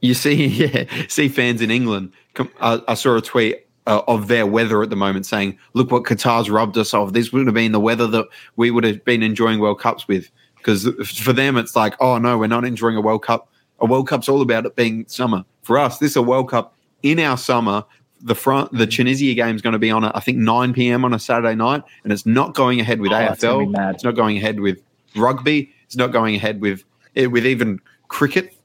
you 0.00 0.14
see 0.14 0.46
yeah 0.46 0.86
see 1.06 1.28
fans 1.28 1.60
in 1.60 1.70
England. 1.70 2.14
I, 2.60 2.82
I 2.88 2.94
saw 2.94 3.14
a 3.16 3.22
tweet 3.22 3.63
uh, 3.86 4.02
of 4.08 4.28
their 4.28 4.46
weather 4.46 4.82
at 4.82 4.90
the 4.90 4.96
moment 4.96 5.26
saying, 5.26 5.58
"Look 5.74 5.90
what 5.90 6.04
Qatar's 6.04 6.50
robbed 6.50 6.78
us 6.78 6.94
of. 6.94 7.12
This 7.12 7.32
wouldn't 7.32 7.48
have 7.48 7.54
been 7.54 7.72
the 7.72 7.80
weather 7.80 8.06
that 8.06 8.26
we 8.56 8.70
would 8.70 8.84
have 8.84 9.04
been 9.04 9.22
enjoying 9.22 9.60
World 9.60 9.80
Cups 9.80 10.08
with." 10.08 10.30
Because 10.56 10.88
for 11.06 11.32
them, 11.32 11.56
it's 11.56 11.76
like, 11.76 11.94
"Oh 12.00 12.18
no, 12.18 12.38
we're 12.38 12.46
not 12.46 12.64
enjoying 12.64 12.96
a 12.96 13.00
World 13.00 13.22
Cup. 13.22 13.48
A 13.80 13.86
World 13.86 14.08
Cup's 14.08 14.28
all 14.28 14.40
about 14.40 14.66
it 14.66 14.76
being 14.76 15.04
summer. 15.08 15.44
For 15.62 15.78
us, 15.78 15.98
this 15.98 16.12
is 16.12 16.16
a 16.16 16.22
World 16.22 16.50
Cup 16.50 16.74
in 17.02 17.18
our 17.18 17.36
summer." 17.36 17.84
The 18.20 18.34
front, 18.34 18.72
the 18.72 18.86
Tunisia 18.86 19.34
game 19.34 19.54
is 19.54 19.60
going 19.60 19.74
to 19.74 19.78
be 19.78 19.90
on, 19.90 20.02
at, 20.02 20.16
I 20.16 20.20
think, 20.20 20.38
9 20.38 20.72
p.m. 20.72 21.04
on 21.04 21.12
a 21.12 21.18
Saturday 21.18 21.54
night, 21.54 21.82
and 22.04 22.12
it's 22.12 22.24
not 22.24 22.54
going 22.54 22.80
ahead 22.80 22.98
with 22.98 23.12
Oh, 23.12 23.18
that's 23.18 23.42
gonna 23.42 23.66
be 23.66 23.72
AFL. 23.74 23.90
It's 23.94 24.04
not 24.04 24.14
going 24.14 24.38
ahead 24.38 24.60
with 24.60 24.78
rugby. 25.14 25.70
It's 25.84 25.96
not 25.96 26.10
going 26.10 26.34
ahead 26.34 26.62
with 26.62 26.84
eh, 27.16 27.26
with 27.26 27.44
even 27.44 27.80
cricket. 28.08 28.56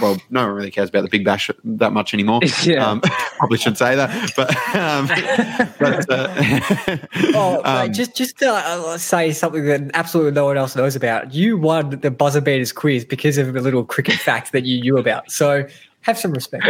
Well, 0.00 0.20
no 0.30 0.46
one 0.46 0.54
really 0.54 0.70
cares 0.70 0.88
about 0.88 1.02
the 1.02 1.08
Big 1.08 1.24
Bash 1.24 1.50
that 1.64 1.92
much 1.92 2.14
anymore. 2.14 2.40
Yeah. 2.62 2.86
Um, 2.88 3.00
probably 3.38 3.58
should 3.58 3.76
say 3.76 3.96
that, 3.96 4.32
but 4.36 4.50
um, 4.76 5.08
but 5.78 6.08
uh, 6.08 6.98
Oh, 7.34 7.56
mate, 7.56 7.88
um, 7.88 7.92
just 7.92 8.14
just 8.14 8.38
to 8.38 8.52
uh, 8.52 8.98
say 8.98 9.32
something 9.32 9.64
that 9.64 9.90
absolutely 9.94 10.32
no 10.32 10.44
one 10.44 10.56
else 10.56 10.76
knows 10.76 10.94
about. 10.94 11.34
You 11.34 11.56
won 11.56 11.90
the 11.90 12.10
buzzer 12.10 12.40
beaters 12.40 12.72
quiz 12.72 13.04
because 13.04 13.38
of 13.38 13.56
a 13.56 13.60
little 13.60 13.84
cricket 13.84 14.14
fact 14.14 14.52
that 14.52 14.64
you 14.64 14.80
knew 14.80 14.96
about. 14.96 15.30
So 15.30 15.66
have 16.02 16.18
some 16.18 16.32
respect. 16.32 16.66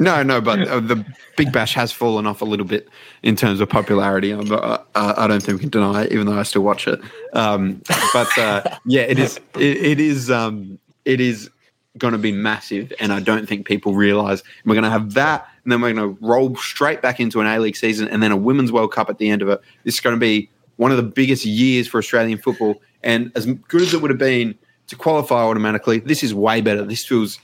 no, 0.00 0.22
no, 0.22 0.40
but 0.40 0.66
uh, 0.66 0.80
the 0.80 1.04
Big 1.36 1.52
Bash 1.52 1.74
has 1.74 1.92
fallen 1.92 2.26
off 2.26 2.40
a 2.40 2.46
little 2.46 2.66
bit 2.66 2.88
in 3.22 3.36
terms 3.36 3.60
of 3.60 3.68
popularity. 3.68 4.32
Um, 4.32 4.50
uh, 4.50 4.78
uh, 4.94 5.14
I 5.16 5.26
don't 5.28 5.42
think 5.42 5.58
we 5.58 5.60
can 5.60 5.70
deny 5.70 6.04
it, 6.04 6.12
even 6.12 6.26
though 6.26 6.38
I 6.38 6.42
still 6.42 6.62
watch 6.62 6.88
it. 6.88 7.00
Um, 7.32 7.82
but 8.12 8.38
uh, 8.38 8.62
yeah, 8.86 9.02
it 9.02 9.18
is. 9.18 9.38
It, 9.54 9.76
it 9.76 10.00
is. 10.00 10.30
Um, 10.30 10.78
it 11.04 11.20
is 11.20 11.50
going 11.98 12.12
to 12.12 12.18
be 12.18 12.32
massive, 12.32 12.92
and 13.00 13.12
I 13.12 13.20
don't 13.20 13.48
think 13.48 13.66
people 13.66 13.94
realise 13.94 14.42
we're 14.64 14.74
going 14.74 14.84
to 14.84 14.90
have 14.90 15.14
that, 15.14 15.48
and 15.64 15.72
then 15.72 15.80
we're 15.80 15.92
going 15.92 16.16
to 16.16 16.26
roll 16.26 16.54
straight 16.56 17.02
back 17.02 17.20
into 17.20 17.40
an 17.40 17.46
A 17.46 17.58
League 17.58 17.76
season, 17.76 18.08
and 18.08 18.22
then 18.22 18.32
a 18.32 18.36
Women's 18.36 18.72
World 18.72 18.92
Cup 18.92 19.10
at 19.10 19.18
the 19.18 19.30
end 19.30 19.42
of 19.42 19.48
it. 19.48 19.60
This 19.84 19.94
is 19.94 20.00
going 20.00 20.16
to 20.16 20.20
be 20.20 20.50
one 20.76 20.90
of 20.90 20.96
the 20.96 21.02
biggest 21.02 21.44
years 21.44 21.88
for 21.88 21.98
Australian 21.98 22.38
football, 22.38 22.80
and 23.02 23.32
as 23.34 23.46
good 23.46 23.82
as 23.82 23.94
it 23.94 24.02
would 24.02 24.10
have 24.10 24.18
been 24.18 24.56
to 24.88 24.96
qualify 24.96 25.42
automatically, 25.42 25.98
this 25.98 26.22
is 26.22 26.34
way 26.34 26.60
better. 26.60 26.84
This 26.84 27.04
feels 27.04 27.38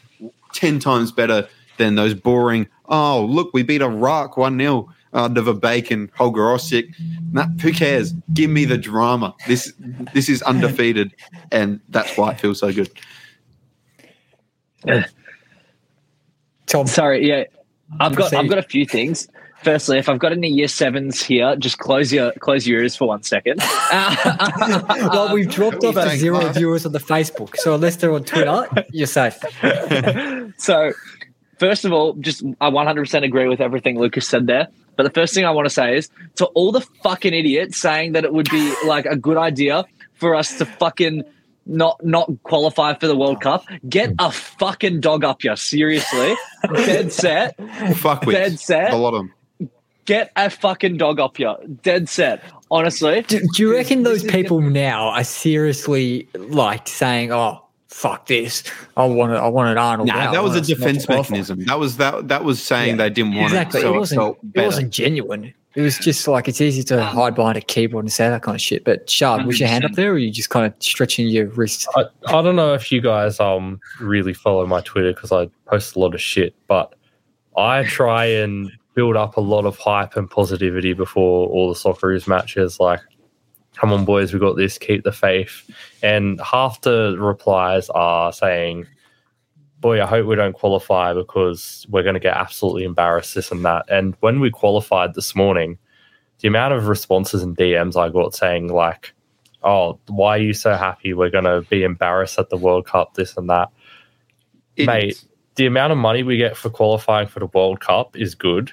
ten 0.52 0.78
times 0.78 1.12
better 1.12 1.48
than 1.78 1.94
those 1.94 2.14
boring. 2.14 2.68
Oh, 2.86 3.24
look, 3.24 3.52
we 3.52 3.62
beat 3.62 3.82
Iraq 3.82 4.36
one 4.36 4.58
0 4.58 4.88
under 5.12 5.40
the 5.40 5.54
bacon 5.54 6.10
Holger 6.14 6.40
Osieck. 6.42 6.94
Nah, 7.32 7.46
who 7.60 7.72
cares? 7.72 8.12
Give 8.32 8.50
me 8.50 8.64
the 8.64 8.78
drama. 8.78 9.34
This 9.46 9.72
this 10.14 10.28
is 10.28 10.42
undefeated, 10.42 11.14
and 11.50 11.80
that's 11.88 12.16
why 12.16 12.32
it 12.32 12.40
feels 12.40 12.60
so 12.60 12.72
good. 12.72 12.90
Tom, 16.66 16.86
Sorry, 16.86 17.28
yeah. 17.28 17.44
I've 18.00 18.14
got 18.14 18.32
I've 18.32 18.48
got 18.48 18.58
a 18.58 18.62
few 18.62 18.86
things. 18.86 19.28
Firstly, 19.62 19.98
if 19.98 20.08
I've 20.08 20.18
got 20.18 20.32
any 20.32 20.48
year 20.48 20.66
sevens 20.66 21.22
here, 21.22 21.54
just 21.56 21.78
close 21.78 22.12
your 22.12 22.32
close 22.32 22.66
your 22.66 22.80
ears 22.80 22.96
for 22.96 23.06
one 23.06 23.22
second. 23.22 23.60
well, 23.92 25.32
we've 25.32 25.48
dropped 25.48 25.84
off 25.84 25.94
to 25.94 26.16
zero 26.16 26.52
viewers 26.52 26.84
on 26.84 26.92
the 26.92 26.98
Facebook. 26.98 27.56
So 27.56 27.74
unless 27.74 27.96
they're 27.96 28.12
on 28.12 28.24
Twitter, 28.24 28.66
you're 28.90 29.06
safe. 29.06 29.38
so, 30.58 30.92
first 31.58 31.84
of 31.84 31.92
all, 31.92 32.14
just 32.14 32.42
I 32.60 32.70
100% 32.70 33.24
agree 33.24 33.46
with 33.46 33.60
everything 33.60 33.98
Lucas 33.98 34.26
said 34.26 34.46
there. 34.46 34.68
But 34.96 35.04
the 35.04 35.10
first 35.10 35.32
thing 35.32 35.44
I 35.44 35.50
want 35.50 35.66
to 35.66 35.70
say 35.70 35.96
is 35.96 36.10
to 36.36 36.46
all 36.46 36.72
the 36.72 36.80
fucking 36.80 37.32
idiots 37.32 37.78
saying 37.78 38.12
that 38.12 38.24
it 38.24 38.32
would 38.32 38.50
be 38.50 38.74
like 38.86 39.06
a 39.06 39.16
good 39.16 39.36
idea 39.36 39.84
for 40.14 40.34
us 40.34 40.58
to 40.58 40.66
fucking 40.66 41.24
not 41.66 42.04
not 42.04 42.30
qualify 42.42 42.94
for 42.94 43.06
the 43.06 43.16
World 43.16 43.36
oh. 43.38 43.40
Cup, 43.40 43.64
get 43.88 44.10
hmm. 44.10 44.16
a 44.18 44.30
fucking 44.30 45.00
dog 45.00 45.24
up 45.24 45.42
here. 45.42 45.56
Seriously, 45.56 46.34
dead 46.74 47.12
set. 47.12 47.56
Fuck 47.96 48.26
with 48.26 48.36
Dead 48.36 48.58
set. 48.58 48.92
a 48.92 48.96
lot 48.96 49.14
of 49.14 49.20
them. 49.58 49.70
Get 50.04 50.32
a 50.34 50.50
fucking 50.50 50.96
dog 50.96 51.20
up 51.20 51.36
here. 51.36 51.54
Dead 51.82 52.08
set. 52.08 52.42
Honestly, 52.70 53.22
Do, 53.22 53.40
do 53.54 53.62
you 53.62 53.72
reckon 53.72 54.02
those 54.02 54.24
people 54.24 54.60
now 54.60 55.08
are 55.08 55.24
seriously 55.24 56.28
like 56.34 56.88
saying, 56.88 57.32
"Oh, 57.32 57.64
fuck 57.92 58.26
this! 58.26 58.62
I 58.96 59.04
want 59.04 59.32
it. 59.32 59.36
I 59.36 59.48
want 59.48 59.70
it 59.70 59.78
Arnold." 59.78 60.08
Nah, 60.08 60.14
out. 60.14 60.32
That 60.32 60.42
was 60.42 60.54
a 60.56 60.60
us 60.60 60.68
not 60.68 60.74
to 60.74 60.74
defense 60.74 61.08
mechanism. 61.08 61.64
That 61.66 61.78
was 61.78 61.96
that. 61.98 62.28
That 62.28 62.44
was 62.44 62.62
saying 62.62 62.96
Yeah. 62.96 63.04
they 63.04 63.10
didn't 63.10 63.34
want 63.34 63.52
Exactly. 63.52 63.80
it, 63.80 63.82
so 63.82 63.88
it 63.92 63.94
it, 63.94 63.98
wasn't. 63.98 64.18
felt 64.20 64.38
it 64.54 64.64
wasn't 64.64 64.90
genuine. 64.92 65.54
It 65.74 65.80
was 65.80 65.96
just 65.96 66.28
like 66.28 66.48
it's 66.48 66.60
easy 66.60 66.82
to 66.84 67.02
hide 67.02 67.34
behind 67.34 67.56
a 67.56 67.62
keyboard 67.62 68.04
and 68.04 68.12
say 68.12 68.28
that 68.28 68.42
kind 68.42 68.54
of 68.54 68.60
shit. 68.60 68.84
But 68.84 69.08
Shard, 69.08 69.46
was 69.46 69.58
your 69.58 69.70
hand 69.70 69.86
up 69.86 69.92
there, 69.92 70.10
or 70.10 70.14
are 70.14 70.18
you 70.18 70.30
just 70.30 70.50
kind 70.50 70.66
of 70.66 70.74
stretching 70.80 71.28
your 71.28 71.46
wrist? 71.46 71.88
I, 71.96 72.04
I 72.26 72.42
don't 72.42 72.56
know 72.56 72.74
if 72.74 72.92
you 72.92 73.00
guys 73.00 73.40
um 73.40 73.80
really 74.00 74.34
follow 74.34 74.66
my 74.66 74.80
Twitter 74.82 75.14
because 75.14 75.32
I 75.32 75.48
post 75.66 75.96
a 75.96 75.98
lot 75.98 76.14
of 76.14 76.20
shit, 76.20 76.54
but 76.66 76.94
I 77.56 77.84
try 77.84 78.26
and 78.26 78.70
build 78.94 79.16
up 79.16 79.38
a 79.38 79.40
lot 79.40 79.64
of 79.64 79.78
hype 79.78 80.14
and 80.16 80.30
positivity 80.30 80.92
before 80.92 81.48
all 81.48 81.68
the 81.72 81.74
Socceroos 81.74 82.28
matches. 82.28 82.78
Like, 82.78 83.00
come 83.74 83.92
on, 83.92 84.04
boys, 84.04 84.32
we 84.32 84.38
got 84.40 84.56
this. 84.56 84.78
Keep 84.78 85.04
the 85.04 85.12
faith. 85.12 85.70
And 86.02 86.40
half 86.40 86.80
the 86.82 87.16
replies 87.18 87.88
are 87.90 88.32
saying, 88.32 88.86
"Boy, 89.80 90.02
I 90.02 90.06
hope 90.06 90.26
we 90.26 90.36
don't 90.36 90.52
qualify 90.54 91.14
because 91.14 91.86
we're 91.90 92.02
going 92.02 92.14
to 92.14 92.20
get 92.20 92.36
absolutely 92.36 92.84
embarrassed, 92.84 93.34
this 93.34 93.50
and 93.50 93.64
that." 93.64 93.84
And 93.88 94.16
when 94.20 94.40
we 94.40 94.50
qualified 94.50 95.14
this 95.14 95.34
morning, 95.34 95.78
the 96.40 96.48
amount 96.48 96.74
of 96.74 96.88
responses 96.88 97.42
and 97.42 97.56
DMs 97.56 97.96
I 97.96 98.08
got 98.08 98.34
saying 98.34 98.68
like 98.72 99.14
oh, 99.64 99.98
why 100.08 100.36
are 100.36 100.40
you 100.40 100.52
so 100.52 100.74
happy? 100.74 101.14
We're 101.14 101.30
going 101.30 101.44
to 101.44 101.62
be 101.68 101.84
embarrassed 101.84 102.38
at 102.38 102.50
the 102.50 102.56
World 102.56 102.86
Cup, 102.86 103.14
this 103.14 103.36
and 103.36 103.48
that. 103.50 103.70
It- 104.76 104.86
Mate, 104.86 105.24
the 105.56 105.66
amount 105.66 105.92
of 105.92 105.98
money 105.98 106.22
we 106.22 106.36
get 106.36 106.56
for 106.56 106.70
qualifying 106.70 107.28
for 107.28 107.40
the 107.40 107.46
World 107.46 107.80
Cup 107.80 108.16
is 108.16 108.34
good. 108.34 108.72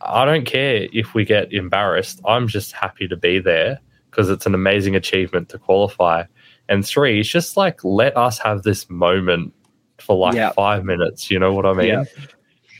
I 0.00 0.24
don't 0.24 0.46
care 0.46 0.88
if 0.92 1.12
we 1.12 1.24
get 1.24 1.52
embarrassed. 1.52 2.20
I'm 2.24 2.48
just 2.48 2.72
happy 2.72 3.06
to 3.08 3.16
be 3.16 3.38
there 3.38 3.80
because 4.10 4.28
it's 4.28 4.46
an 4.46 4.54
amazing 4.54 4.96
achievement 4.96 5.48
to 5.50 5.58
qualify. 5.58 6.24
And 6.68 6.86
three, 6.86 7.20
it's 7.20 7.28
just 7.28 7.56
like 7.56 7.82
let 7.84 8.16
us 8.16 8.38
have 8.38 8.62
this 8.62 8.88
moment 8.90 9.52
for 9.98 10.16
like 10.16 10.34
Yeah. 10.34 10.52
five 10.52 10.84
minutes. 10.84 11.30
You 11.30 11.38
know 11.38 11.52
what 11.52 11.66
I 11.66 11.72
mean? 11.72 11.88
Yeah. 11.88 12.04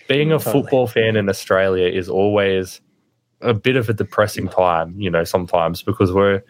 Being 0.09 0.33
a 0.33 0.39
Totally. 0.39 0.63
football 0.63 0.87
fan 0.87 1.17
in 1.17 1.29
Australia 1.29 1.87
is 1.87 2.09
always 2.09 2.81
a 3.43 3.55
bit 3.55 3.77
of 3.77 3.89
a 3.89 3.93
depressing 3.93 4.49
time, 4.49 4.95
you 4.99 5.11
know, 5.11 5.25
sometimes 5.25 5.83
because 5.83 6.13
we're 6.13 6.43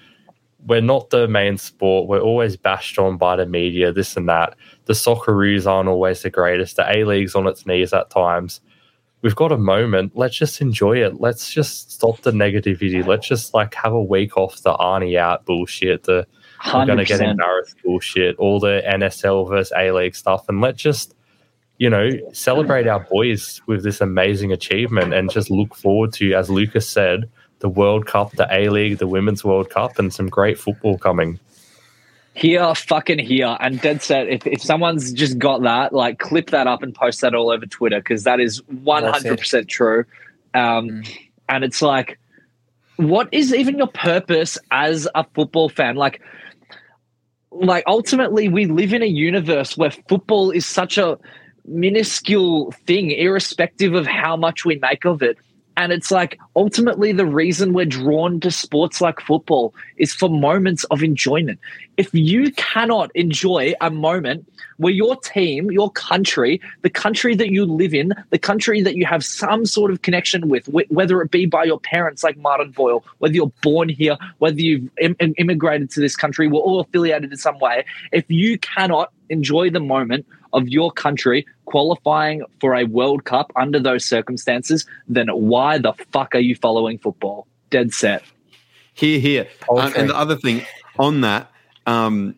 we're 0.66 0.82
not 0.82 1.08
the 1.08 1.26
main 1.26 1.56
sport. 1.56 2.06
We're 2.06 2.20
always 2.20 2.54
bashed 2.54 2.98
on 2.98 3.16
by 3.16 3.34
the 3.36 3.46
media, 3.46 3.92
this 3.92 4.14
and 4.14 4.28
that. 4.28 4.54
The 4.84 4.92
Socceroos 4.92 5.66
aren't 5.66 5.88
always 5.88 6.20
the 6.20 6.28
greatest. 6.28 6.76
The 6.76 6.84
A 6.94 7.04
League's 7.04 7.34
on 7.34 7.46
its 7.46 7.64
knees 7.66 7.94
at 7.94 8.10
times. 8.10 8.60
We've 9.22 9.36
got 9.36 9.52
a 9.52 9.58
moment. 9.58 10.12
Let's 10.14 10.36
just 10.36 10.60
enjoy 10.60 11.04
it. 11.04 11.20
Let's 11.20 11.52
just 11.52 11.92
stop 11.92 12.22
the 12.22 12.30
negativity. 12.30 13.06
Let's 13.06 13.28
just 13.28 13.52
like 13.52 13.74
have 13.74 13.92
a 13.92 14.02
week 14.02 14.36
off 14.36 14.62
the 14.62 14.72
Arnie 14.72 15.18
out 15.18 15.44
bullshit, 15.44 16.04
the 16.04 16.26
I'm 16.62 16.86
gonna 16.86 17.04
get 17.04 17.18
percent. 17.18 17.32
embarrassed 17.32 17.76
bullshit, 17.84 18.36
all 18.36 18.60
the 18.60 18.82
NSL 18.86 19.48
versus 19.48 19.72
A 19.76 19.92
League 19.92 20.14
stuff, 20.14 20.48
and 20.48 20.60
let's 20.60 20.80
just, 20.82 21.14
you 21.78 21.90
know, 21.90 22.10
celebrate 22.32 22.86
our 22.86 23.00
boys 23.00 23.60
with 23.66 23.82
this 23.82 24.00
amazing 24.00 24.52
achievement 24.52 25.12
and 25.12 25.30
just 25.30 25.50
look 25.50 25.74
forward 25.74 26.12
to, 26.14 26.34
as 26.34 26.48
Lucas 26.50 26.88
said, 26.88 27.28
the 27.60 27.68
World 27.68 28.06
Cup, 28.06 28.32
the 28.32 28.48
A 28.50 28.68
League, 28.70 28.98
the 28.98 29.06
Women's 29.06 29.44
World 29.44 29.70
Cup, 29.70 29.98
and 29.98 30.12
some 30.12 30.28
great 30.28 30.58
football 30.58 30.96
coming. 30.98 31.38
Here, 32.40 32.74
fucking 32.74 33.18
here, 33.18 33.54
and 33.60 33.78
dead 33.80 34.02
set. 34.02 34.28
If 34.28 34.46
if 34.46 34.62
someone's 34.62 35.12
just 35.12 35.38
got 35.38 35.62
that, 35.62 35.92
like, 35.92 36.18
clip 36.18 36.50
that 36.50 36.66
up 36.66 36.82
and 36.82 36.94
post 36.94 37.20
that 37.20 37.34
all 37.34 37.50
over 37.50 37.66
Twitter 37.66 37.98
because 37.98 38.24
that 38.24 38.40
is 38.40 38.62
one 38.68 39.04
hundred 39.04 39.38
percent 39.38 39.68
true. 39.68 40.04
Um, 40.54 40.88
Mm. 40.88 41.18
and 41.50 41.64
it's 41.64 41.82
like, 41.82 42.18
what 42.96 43.28
is 43.30 43.54
even 43.54 43.76
your 43.76 43.88
purpose 43.88 44.56
as 44.70 45.06
a 45.14 45.24
football 45.34 45.68
fan? 45.68 45.96
Like, 45.96 46.22
like 47.52 47.84
ultimately 47.86 48.48
we 48.48 48.64
live 48.66 48.94
in 48.94 49.02
a 49.02 49.06
universe 49.06 49.76
where 49.76 49.90
football 49.90 50.50
is 50.50 50.64
such 50.64 50.96
a 50.96 51.18
minuscule 51.66 52.72
thing, 52.86 53.10
irrespective 53.10 53.94
of 53.94 54.06
how 54.06 54.36
much 54.36 54.64
we 54.64 54.76
make 54.76 55.04
of 55.04 55.22
it. 55.22 55.36
And 55.80 55.92
it's 55.92 56.10
like 56.10 56.38
ultimately 56.56 57.10
the 57.10 57.24
reason 57.24 57.72
we're 57.72 57.86
drawn 57.86 58.38
to 58.40 58.50
sports 58.50 59.00
like 59.00 59.18
football 59.18 59.74
is 59.96 60.12
for 60.12 60.28
moments 60.28 60.84
of 60.84 61.02
enjoyment. 61.02 61.58
If 61.96 62.12
you 62.12 62.52
cannot 62.52 63.10
enjoy 63.14 63.72
a 63.80 63.90
moment 63.90 64.46
where 64.76 64.92
your 64.92 65.16
team, 65.16 65.70
your 65.70 65.90
country, 65.92 66.60
the 66.82 66.90
country 66.90 67.34
that 67.34 67.50
you 67.50 67.64
live 67.64 67.94
in, 67.94 68.12
the 68.28 68.38
country 68.38 68.82
that 68.82 68.94
you 68.94 69.06
have 69.06 69.24
some 69.24 69.64
sort 69.64 69.90
of 69.90 70.02
connection 70.02 70.50
with, 70.50 70.66
wh- 70.66 70.90
whether 70.92 71.22
it 71.22 71.30
be 71.30 71.46
by 71.46 71.64
your 71.64 71.80
parents 71.80 72.22
like 72.22 72.36
Martin 72.36 72.72
Boyle, 72.72 73.02
whether 73.16 73.32
you're 73.32 73.52
born 73.62 73.88
here, 73.88 74.18
whether 74.36 74.60
you've 74.60 74.86
im- 75.00 75.16
immigrated 75.38 75.90
to 75.92 76.00
this 76.00 76.14
country, 76.14 76.46
we're 76.46 76.60
all 76.60 76.80
affiliated 76.80 77.32
in 77.32 77.38
some 77.38 77.58
way. 77.58 77.86
If 78.12 78.26
you 78.28 78.58
cannot 78.58 79.14
enjoy 79.30 79.70
the 79.70 79.80
moment 79.80 80.26
of 80.52 80.68
your 80.68 80.90
country 80.90 81.46
qualifying 81.64 82.42
for 82.60 82.74
a 82.74 82.84
World 82.84 83.24
Cup 83.24 83.52
under 83.56 83.78
those 83.78 84.04
circumstances, 84.04 84.86
then 85.08 85.28
why 85.28 85.78
the 85.78 85.92
fuck 86.12 86.34
are 86.34 86.40
you 86.40 86.54
following 86.56 86.98
football? 86.98 87.46
Dead 87.70 87.92
set. 87.92 88.22
Here, 88.94 89.20
here. 89.20 89.48
Um, 89.70 89.92
and 89.96 90.10
the 90.10 90.16
other 90.16 90.36
thing 90.36 90.62
on 90.98 91.20
that, 91.22 91.50
um, 91.86 92.34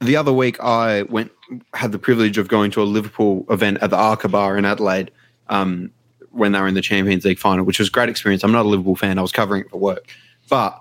the 0.00 0.16
other 0.16 0.32
week 0.32 0.58
I 0.60 1.02
went 1.02 1.30
had 1.74 1.92
the 1.92 1.98
privilege 1.98 2.38
of 2.38 2.48
going 2.48 2.70
to 2.72 2.82
a 2.82 2.84
Liverpool 2.84 3.44
event 3.50 3.78
at 3.82 3.90
the 3.90 3.96
Arca 3.96 4.28
Bar 4.28 4.56
in 4.56 4.64
Adelaide 4.64 5.10
um, 5.48 5.90
when 6.30 6.52
they 6.52 6.60
were 6.60 6.68
in 6.68 6.74
the 6.74 6.80
Champions 6.80 7.24
League 7.24 7.38
final, 7.38 7.64
which 7.64 7.78
was 7.78 7.88
a 7.88 7.90
great 7.90 8.08
experience. 8.08 8.42
I'm 8.44 8.52
not 8.52 8.66
a 8.66 8.68
Liverpool 8.68 8.96
fan; 8.96 9.18
I 9.18 9.22
was 9.22 9.32
covering 9.32 9.62
it 9.62 9.70
for 9.70 9.78
work, 9.78 10.06
but 10.48 10.80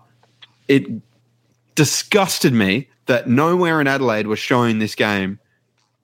it 0.67 0.85
disgusted 1.75 2.53
me 2.53 2.87
that 3.07 3.27
nowhere 3.27 3.81
in 3.81 3.87
Adelaide 3.87 4.27
was 4.27 4.39
showing 4.39 4.79
this 4.79 4.95
game 4.95 5.39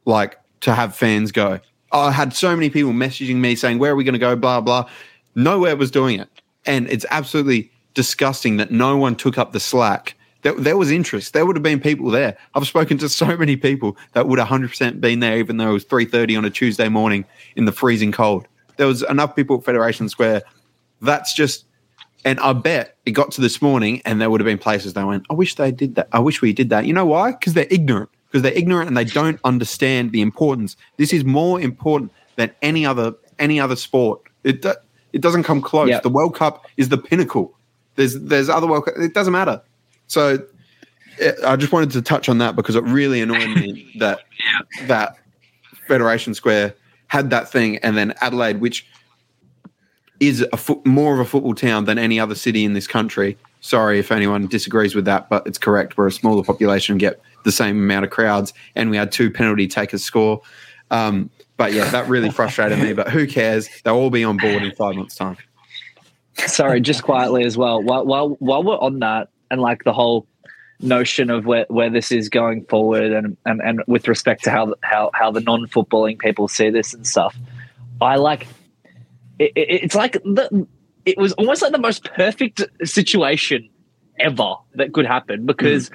like 0.06 0.40
to 0.62 0.74
have 0.74 0.96
fans 0.96 1.32
go. 1.32 1.60
I 1.92 2.12
had 2.12 2.34
so 2.34 2.56
many 2.56 2.70
people 2.70 2.92
messaging 2.92 3.38
me 3.38 3.56
saying, 3.56 3.80
"Where 3.80 3.92
are 3.92 3.96
we 3.96 4.04
going 4.04 4.14
to 4.14 4.20
go?" 4.20 4.36
Blah 4.36 4.62
blah. 4.62 4.90
Nowhere 5.36 5.76
was 5.76 5.92
doing 5.92 6.20
it, 6.20 6.30
and 6.66 6.90
it's 6.90 7.06
absolutely 7.10 7.72
disgusting 7.94 8.58
that 8.58 8.72
no 8.72 8.98
one 8.98 9.16
took 9.16 9.38
up 9.38 9.52
the 9.52 9.60
slack. 9.60 10.16
There, 10.44 10.54
there 10.54 10.78
was 10.78 10.92
interest. 10.92 11.34
There 11.34 11.46
would 11.46 11.56
have 11.56 11.64
been 11.64 11.80
people 11.80 12.12
there. 12.12 12.38
I've 12.54 12.68
spoken 12.68 13.00
to 13.00 13.10
so 13.22 13.36
many 13.36 13.56
people 13.56 13.98
that 14.14 14.28
would 14.28 14.38
100% 14.38 15.02
been 15.02 15.20
there, 15.20 15.40
even 15.40 15.58
though 15.58 15.72
it 15.72 15.74
was 15.74 15.86
3:30 15.86 16.38
on 16.38 16.46
a 16.46 16.50
Tuesday 16.50 16.88
morning 16.88 17.26
in 17.56 17.66
the 17.66 17.72
freezing 17.72 18.12
cold. 18.12 18.48
There 18.78 18.88
was 18.88 19.02
enough 19.04 19.36
people 19.36 19.58
at 19.58 19.64
Federation 19.64 20.10
Square. 20.10 20.44
That's 21.02 21.34
just, 21.34 21.66
and 22.26 22.40
I 22.42 22.54
bet 22.54 22.98
it 23.06 23.12
got 23.12 23.32
to 23.34 23.42
this 23.42 23.62
morning, 23.62 24.02
and 24.06 24.22
there 24.22 24.30
would 24.30 24.42
have 24.42 24.46
been 24.46 24.58
places 24.58 24.94
they 24.94 25.04
went. 25.04 25.26
I 25.30 25.34
wish 25.34 25.56
they 25.56 25.72
did 25.72 25.96
that. 25.96 26.10
I 26.12 26.20
wish 26.20 26.42
we 26.42 26.54
did 26.54 26.70
that. 26.70 26.86
You 26.86 26.94
know 26.94 27.06
why? 27.06 27.32
Because 27.32 27.54
they're 27.54 27.68
ignorant. 27.70 28.10
Because 28.36 28.44
they're 28.44 28.60
ignorant 28.60 28.90
and 28.90 28.98
they 28.98 29.06
don't 29.06 29.40
understand 29.46 30.12
the 30.12 30.20
importance. 30.20 30.76
This 30.98 31.14
is 31.14 31.24
more 31.24 31.62
important 31.62 32.12
than 32.36 32.52
any 32.62 32.86
other 32.86 33.14
any 33.40 33.62
other 33.62 33.78
sport. 33.78 34.20
It 34.44 34.62
do- 34.62 34.74
it 35.14 35.22
doesn't 35.22 35.44
come 35.44 35.62
close. 35.62 35.88
Yeah. 35.88 36.02
The 36.02 36.10
World 36.10 36.36
Cup 36.36 36.66
is 36.76 36.90
the 36.90 36.98
pinnacle. 36.98 37.58
There's 37.96 38.20
there's 38.20 38.50
other 38.50 38.68
World 38.68 38.84
Cup. 38.84 38.96
It 38.98 39.14
doesn't 39.14 39.32
matter. 39.32 39.62
So 40.08 40.38
eh, 41.22 41.32
I 41.48 41.56
just 41.56 41.72
wanted 41.72 41.92
to 41.92 42.02
touch 42.02 42.28
on 42.28 42.40
that 42.40 42.58
because 42.58 42.76
it 42.76 42.84
really 42.84 43.22
annoyed 43.22 43.48
me 43.56 43.90
that 44.00 44.20
that 44.88 45.16
Federation 45.88 46.34
Square 46.34 46.76
had 47.08 47.30
that 47.30 47.50
thing, 47.50 47.78
and 47.78 47.96
then 47.96 48.14
Adelaide, 48.20 48.60
which 48.60 48.86
is 50.20 50.46
a 50.52 50.58
fo- 50.58 50.82
more 50.84 51.14
of 51.14 51.22
a 51.22 51.26
football 51.26 51.56
town 51.56 51.86
than 51.86 51.98
any 51.98 52.20
other 52.20 52.36
city 52.36 52.66
in 52.66 52.74
this 52.74 52.86
country. 52.86 53.38
Sorry 53.62 53.98
if 53.98 54.12
anyone 54.12 54.48
disagrees 54.48 54.94
with 54.94 55.06
that, 55.06 55.30
but 55.30 55.48
it's 55.48 55.58
correct. 55.58 55.98
We're 55.98 56.08
a 56.08 56.12
smaller 56.12 56.44
population, 56.44 56.98
get 56.98 57.22
the 57.46 57.52
same 57.52 57.78
amount 57.78 58.04
of 58.04 58.12
crowds, 58.12 58.54
and 58.76 58.90
we 58.90 58.98
had 58.98 59.12
two 59.12 59.32
penalty 59.32 59.68
takers 59.68 60.04
score. 60.04 60.42
Um, 60.92 61.30
but 61.56 61.72
yeah, 61.72 61.90
that 61.92 62.10
really 62.10 62.30
frustrated 62.30 62.80
me. 62.80 62.92
But 62.92 63.10
who 63.10 63.26
cares? 63.26 63.70
They'll 63.84 63.96
all 63.96 64.10
be 64.10 64.26
on 64.26 64.36
board 64.36 64.62
in 64.62 64.72
five 64.74 64.96
months' 64.96 65.16
time. 65.16 65.38
Sorry, 66.48 66.82
just 66.82 67.04
quietly 67.04 67.46
as 67.46 67.58
well. 67.58 67.82
While 67.82 68.06
while 68.06 68.30
while 68.40 68.64
we're 68.64 68.78
on 68.78 69.00
that, 69.00 69.30
and 69.50 69.62
like 69.62 69.86
the 69.86 69.94
whole 69.94 70.28
notion 70.82 71.30
of 71.30 71.46
where, 71.46 71.66
where 71.70 71.90
this 71.90 72.12
is 72.12 72.28
going 72.28 72.66
forward, 72.66 73.14
and, 73.14 73.38
and 73.46 73.62
and 73.62 73.82
with 73.88 74.10
respect 74.10 74.44
to 74.44 74.52
how 74.52 74.76
how 74.82 75.12
how 75.14 75.32
the 75.32 75.40
non 75.40 75.68
footballing 75.68 76.20
people 76.20 76.50
see 76.50 76.70
this 76.70 76.94
and 76.94 77.08
stuff, 77.08 77.38
I 78.02 78.18
like 78.18 78.48
it, 79.40 79.54
it, 79.56 79.84
it's 79.84 79.96
like 79.96 80.14
the 80.24 80.68
it 81.06 81.18
was 81.18 81.32
almost 81.34 81.62
like 81.62 81.72
the 81.72 81.78
most 81.78 82.04
perfect 82.04 82.64
situation 82.84 83.70
ever 84.20 84.56
that 84.74 84.94
could 84.94 85.06
happen 85.06 85.46
because 85.46 85.92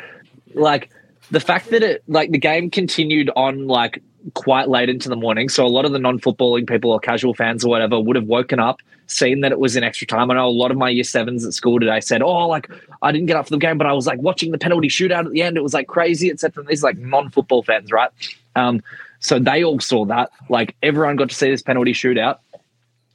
like 0.54 0.90
the 1.30 1.40
fact 1.40 1.70
that 1.70 1.82
it 1.82 2.02
like 2.08 2.30
the 2.30 2.38
game 2.38 2.70
continued 2.70 3.30
on 3.36 3.66
like 3.66 4.02
quite 4.34 4.68
late 4.68 4.88
into 4.90 5.08
the 5.08 5.16
morning 5.16 5.48
so 5.48 5.64
a 5.64 5.68
lot 5.68 5.84
of 5.84 5.92
the 5.92 5.98
non-footballing 5.98 6.68
people 6.68 6.90
or 6.90 7.00
casual 7.00 7.32
fans 7.32 7.64
or 7.64 7.68
whatever 7.68 7.98
would 7.98 8.16
have 8.16 8.26
woken 8.26 8.58
up 8.58 8.80
seen 9.06 9.40
that 9.40 9.50
it 9.50 9.58
was 9.58 9.74
in 9.74 9.82
extra 9.82 10.06
time. 10.06 10.30
I 10.30 10.34
know 10.34 10.46
a 10.46 10.50
lot 10.50 10.70
of 10.70 10.76
my 10.76 10.88
year 10.88 11.04
sevens 11.04 11.44
at 11.44 11.54
school 11.54 11.80
today 11.80 12.00
said 12.00 12.22
oh 12.22 12.46
like 12.46 12.70
i 13.02 13.12
didn't 13.12 13.26
get 13.26 13.36
up 13.36 13.46
for 13.46 13.50
the 13.50 13.58
game 13.58 13.78
but 13.78 13.86
i 13.86 13.92
was 13.92 14.06
like 14.06 14.20
watching 14.20 14.52
the 14.52 14.58
penalty 14.58 14.88
shootout 14.88 15.26
at 15.26 15.32
the 15.32 15.42
end. 15.42 15.56
It 15.56 15.62
was 15.62 15.74
like 15.74 15.86
crazy 15.86 16.30
etc 16.30 16.64
these 16.64 16.82
like 16.82 16.98
non-football 16.98 17.62
fans 17.62 17.90
right? 17.90 18.10
Um 18.56 18.82
so 19.22 19.38
they 19.38 19.62
all 19.62 19.78
saw 19.80 20.06
that. 20.06 20.30
Like 20.48 20.76
everyone 20.82 21.16
got 21.16 21.28
to 21.30 21.34
see 21.34 21.50
this 21.50 21.62
penalty 21.62 21.92
shootout 21.92 22.38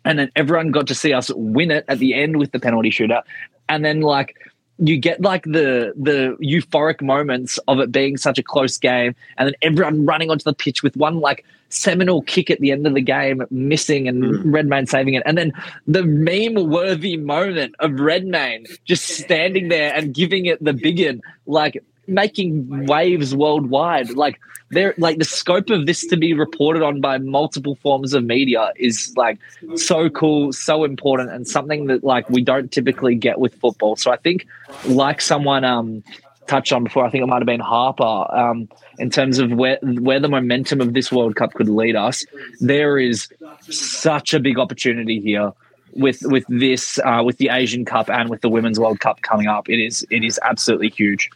and 0.06 0.20
then 0.20 0.32
everyone 0.36 0.72
got 0.72 0.88
to 0.88 0.96
see 0.96 1.14
us 1.14 1.32
win 1.34 1.72
it 1.72 1.86
at 1.88 2.00
the 2.00 2.14
end 2.14 2.38
with 2.38 2.52
the 2.52 2.60
penalty 2.60 2.90
shootout. 2.90 3.24
And 3.68 3.84
then 3.84 4.02
like 4.02 4.38
you 4.80 4.98
get 4.98 5.22
like 5.22 5.44
the 5.44 5.94
the 5.96 6.36
euphoric 6.42 7.02
moments 7.02 7.58
of 7.68 7.80
it 7.80 7.92
being 7.92 8.18
such 8.18 8.38
a 8.38 8.44
close 8.44 8.78
game 8.78 9.16
and 9.38 9.48
then 9.48 9.56
everyone 9.62 10.06
running 10.06 10.30
onto 10.30 10.44
the 10.44 10.54
pitch 10.54 10.84
with 10.84 10.98
one 10.98 11.20
like 11.20 11.46
seminal 11.70 12.22
kick 12.24 12.50
at 12.50 12.60
the 12.60 12.72
end 12.72 12.86
of 12.88 12.94
the 12.94 13.02
game 13.02 13.44
missing 13.50 14.08
and 14.08 14.24
hmm. 14.24 14.52
Redmayne 14.52 14.88
saving 14.88 15.14
it. 15.14 15.24
And 15.26 15.38
then 15.38 15.52
the 15.88 16.04
meme 16.04 16.70
worthy 16.70 17.18
moment 17.18 17.76
of 17.80 18.00
Redmayne 18.00 18.66
just 18.86 19.06
standing 19.06 19.70
there 19.70 19.94
and 19.94 20.14
giving 20.14 20.46
it 20.46 20.64
the 20.64 20.74
biggin 20.74 21.22
like 21.46 21.84
making 22.08 22.86
waves 22.86 23.36
worldwide. 23.36 24.12
Like 24.12 24.40
there 24.72 24.94
like 24.98 25.18
the 25.20 25.26
scope 25.26 25.70
of 25.70 25.86
this 25.86 26.06
to 26.08 26.18
be 26.18 26.34
reported 26.34 26.82
on 26.82 27.02
by 27.02 27.18
multiple 27.18 27.76
forms 27.76 28.14
of 28.14 28.24
media 28.24 28.72
is 28.78 29.14
like 29.16 29.38
so 29.76 30.10
cool 30.10 30.52
so 30.52 30.84
important 30.84 31.32
and 31.32 31.48
something 31.48 31.86
that 31.88 32.04
like 32.04 32.30
we 32.30 32.42
don't 32.42 32.72
typically 32.72 33.16
get 33.16 33.40
with 33.40 33.54
football. 33.56 33.96
So 33.96 34.12
i 34.12 34.18
think 34.18 34.48
like 34.88 35.22
someone 35.22 35.64
um 35.64 36.04
touched 36.48 36.74
on 36.74 36.84
before 36.84 37.06
i 37.06 37.10
think 37.10 37.24
it 37.24 37.28
might 37.28 37.40
have 37.40 37.48
been 37.48 37.60
harper 37.60 38.04
um 38.04 38.70
in 39.00 39.10
terms 39.10 39.40
of 39.40 39.52
where 39.52 39.80
where 39.82 40.20
the 40.20 40.30
momentum 40.30 40.80
of 40.80 40.94
this 40.94 41.12
world 41.12 41.36
cup 41.36 41.54
could 41.54 41.70
lead 41.70 41.96
us 41.96 42.24
there 42.60 43.00
is 43.00 43.28
such 43.62 44.32
a 44.34 44.40
big 44.40 44.60
opportunity 44.60 45.20
here 45.20 45.54
with 45.96 46.22
with 46.24 46.46
this 46.48 47.00
uh, 47.00 47.24
with 47.26 47.38
the 47.38 47.50
asian 47.50 47.86
cup 47.86 48.10
and 48.10 48.30
with 48.30 48.42
the 48.42 48.50
women's 48.50 48.80
world 48.80 49.00
cup 49.00 49.22
coming 49.22 49.48
up. 49.48 49.70
It 49.70 49.80
is 49.80 50.06
it 50.12 50.24
is 50.24 50.40
absolutely 50.44 50.90
huge 50.90 51.30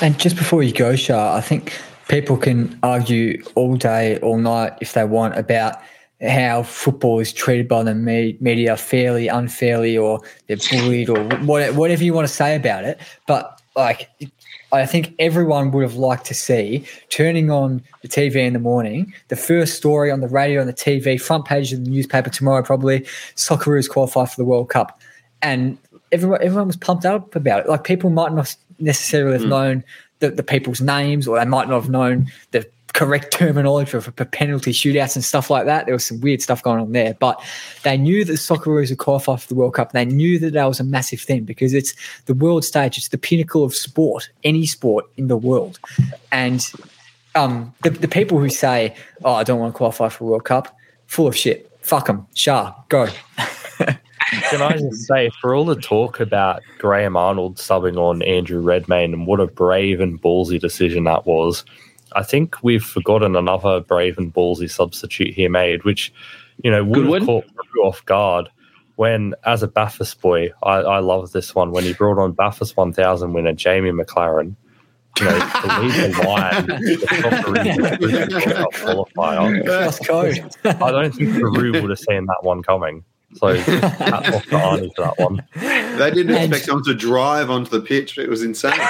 And 0.00 0.18
just 0.18 0.36
before 0.36 0.62
you 0.62 0.72
go, 0.72 0.96
Sha, 0.96 1.36
I 1.36 1.40
think 1.40 1.72
people 2.08 2.36
can 2.36 2.78
argue 2.82 3.42
all 3.54 3.76
day, 3.76 4.18
all 4.18 4.38
night 4.38 4.72
if 4.80 4.94
they 4.94 5.04
want 5.04 5.38
about 5.38 5.80
how 6.20 6.62
football 6.62 7.18
is 7.18 7.32
treated 7.32 7.66
by 7.66 7.82
the 7.82 7.94
media 7.94 8.76
fairly, 8.76 9.28
unfairly, 9.28 9.96
or 9.96 10.20
they're 10.46 10.58
bullied, 10.70 11.08
or 11.08 11.24
whatever 11.44 12.04
you 12.04 12.12
want 12.12 12.28
to 12.28 12.32
say 12.32 12.54
about 12.54 12.84
it. 12.84 13.00
But 13.26 13.58
like, 13.74 14.10
I 14.72 14.84
think 14.86 15.14
everyone 15.18 15.70
would 15.70 15.82
have 15.82 15.96
liked 15.96 16.26
to 16.26 16.34
see 16.34 16.84
turning 17.08 17.50
on 17.50 17.82
the 18.02 18.08
TV 18.08 18.36
in 18.36 18.52
the 18.52 18.58
morning, 18.58 19.12
the 19.28 19.36
first 19.36 19.74
story 19.74 20.10
on 20.10 20.20
the 20.20 20.28
radio, 20.28 20.60
on 20.60 20.66
the 20.66 20.74
TV, 20.74 21.20
front 21.20 21.44
page 21.44 21.72
of 21.72 21.84
the 21.84 21.90
newspaper 21.90 22.28
tomorrow, 22.28 22.62
probably 22.62 23.00
Socceroos 23.36 23.88
qualify 23.88 24.26
for 24.26 24.36
the 24.36 24.44
World 24.44 24.68
Cup, 24.68 25.00
and 25.42 25.78
everyone 26.12 26.42
everyone 26.42 26.66
was 26.66 26.76
pumped 26.76 27.06
up 27.06 27.34
about 27.34 27.60
it. 27.60 27.68
Like 27.68 27.84
people 27.84 28.10
might 28.10 28.32
not 28.32 28.54
necessarily 28.80 29.38
have 29.38 29.46
known 29.46 29.84
the, 30.20 30.30
the 30.30 30.42
people's 30.42 30.80
names, 30.80 31.26
or 31.26 31.38
they 31.38 31.44
might 31.44 31.68
not 31.68 31.82
have 31.82 31.90
known 31.90 32.30
the 32.52 32.66
correct 32.92 33.32
terminology 33.38 33.90
for, 33.90 34.00
for 34.00 34.24
penalty 34.24 34.72
shootouts 34.72 35.14
and 35.14 35.24
stuff 35.24 35.50
like 35.50 35.66
that. 35.66 35.86
There 35.86 35.94
was 35.94 36.04
some 36.04 36.20
weird 36.20 36.42
stuff 36.42 36.62
going 36.62 36.80
on 36.80 36.92
there, 36.92 37.14
but 37.14 37.42
they 37.82 37.96
knew 37.96 38.24
that 38.24 38.36
soccer 38.36 38.70
Socceroos 38.70 38.90
would 38.90 38.98
qualify 38.98 39.36
for 39.36 39.48
the 39.48 39.54
World 39.54 39.74
Cup. 39.74 39.92
They 39.92 40.04
knew 40.04 40.38
that 40.38 40.52
that 40.52 40.64
was 40.66 40.80
a 40.80 40.84
massive 40.84 41.20
thing 41.20 41.44
because 41.44 41.72
it's 41.74 41.94
the 42.26 42.34
world 42.34 42.64
stage. 42.64 42.98
It's 42.98 43.08
the 43.08 43.18
pinnacle 43.18 43.64
of 43.64 43.74
sport, 43.74 44.30
any 44.44 44.66
sport 44.66 45.06
in 45.16 45.28
the 45.28 45.36
world, 45.36 45.78
and 46.32 46.66
um, 47.34 47.74
the, 47.82 47.90
the 47.90 48.08
people 48.08 48.38
who 48.38 48.48
say, 48.48 48.94
"Oh, 49.24 49.34
I 49.34 49.44
don't 49.44 49.60
want 49.60 49.74
to 49.74 49.76
qualify 49.76 50.08
for 50.08 50.24
World 50.24 50.44
Cup," 50.44 50.76
full 51.06 51.26
of 51.26 51.36
shit. 51.36 51.70
Fuck 51.82 52.06
them. 52.06 52.26
Sha, 52.34 52.74
go. 52.88 53.08
Can 54.50 54.62
I 54.62 54.76
just 54.76 55.06
say, 55.06 55.30
for 55.40 55.54
all 55.54 55.64
the 55.64 55.76
talk 55.76 56.20
about 56.20 56.62
Graham 56.78 57.16
Arnold 57.16 57.56
subbing 57.56 57.96
on 57.96 58.22
Andrew 58.22 58.60
Redmayne 58.60 59.12
and 59.12 59.26
what 59.26 59.40
a 59.40 59.46
brave 59.46 60.00
and 60.00 60.20
ballsy 60.20 60.60
decision 60.60 61.04
that 61.04 61.26
was, 61.26 61.64
I 62.14 62.22
think 62.22 62.62
we've 62.62 62.84
forgotten 62.84 63.36
another 63.36 63.80
brave 63.80 64.18
and 64.18 64.32
ballsy 64.32 64.70
substitute 64.70 65.34
he 65.34 65.48
made, 65.48 65.84
which, 65.84 66.12
you 66.62 66.70
know, 66.70 66.84
would 66.84 66.94
Goodwin? 66.94 67.22
have 67.22 67.26
caught 67.26 67.44
Peru 67.54 67.84
off 67.84 68.04
guard 68.04 68.48
when, 69.00 69.34
as 69.44 69.62
a 69.62 69.68
Bathurst 69.68 70.20
boy, 70.20 70.50
I, 70.62 70.76
I 70.76 70.98
love 70.98 71.32
this 71.32 71.54
one, 71.54 71.70
when 71.70 71.84
he 71.84 71.94
brought 71.94 72.22
on 72.22 72.32
Bathurst 72.32 72.76
1000 72.76 73.32
winner 73.32 73.54
Jamie 73.54 73.92
Maclaren, 73.92 74.54
you 75.18 75.24
know, 75.24 75.38
to 75.38 75.80
lead 75.80 76.14
the 76.14 76.22
line, 76.26 76.66
the 76.66 76.98
qualifier. 78.74 79.64
Cross 79.64 79.98
code. 80.00 80.54
I 80.82 80.90
don't 80.90 81.14
think 81.14 81.32
Peru 81.32 81.80
would 81.80 81.90
have 81.90 81.98
seen 81.98 82.26
that 82.26 82.40
one 82.42 82.62
coming. 82.62 83.02
So 83.36 83.54
hats 83.54 84.28
off 84.36 84.44
to 84.44 84.50
Arnie 84.50 84.94
for 84.96 85.02
that 85.04 85.18
one. 85.18 85.42
They 85.98 86.10
didn't 86.10 86.34
And- 86.34 86.44
expect 86.52 86.64
someone 86.66 86.84
to 86.84 86.94
drive 86.94 87.48
onto 87.50 87.70
the 87.70 87.80
pitch. 87.80 88.18
It 88.18 88.28
was 88.28 88.42
insane. 88.42 88.72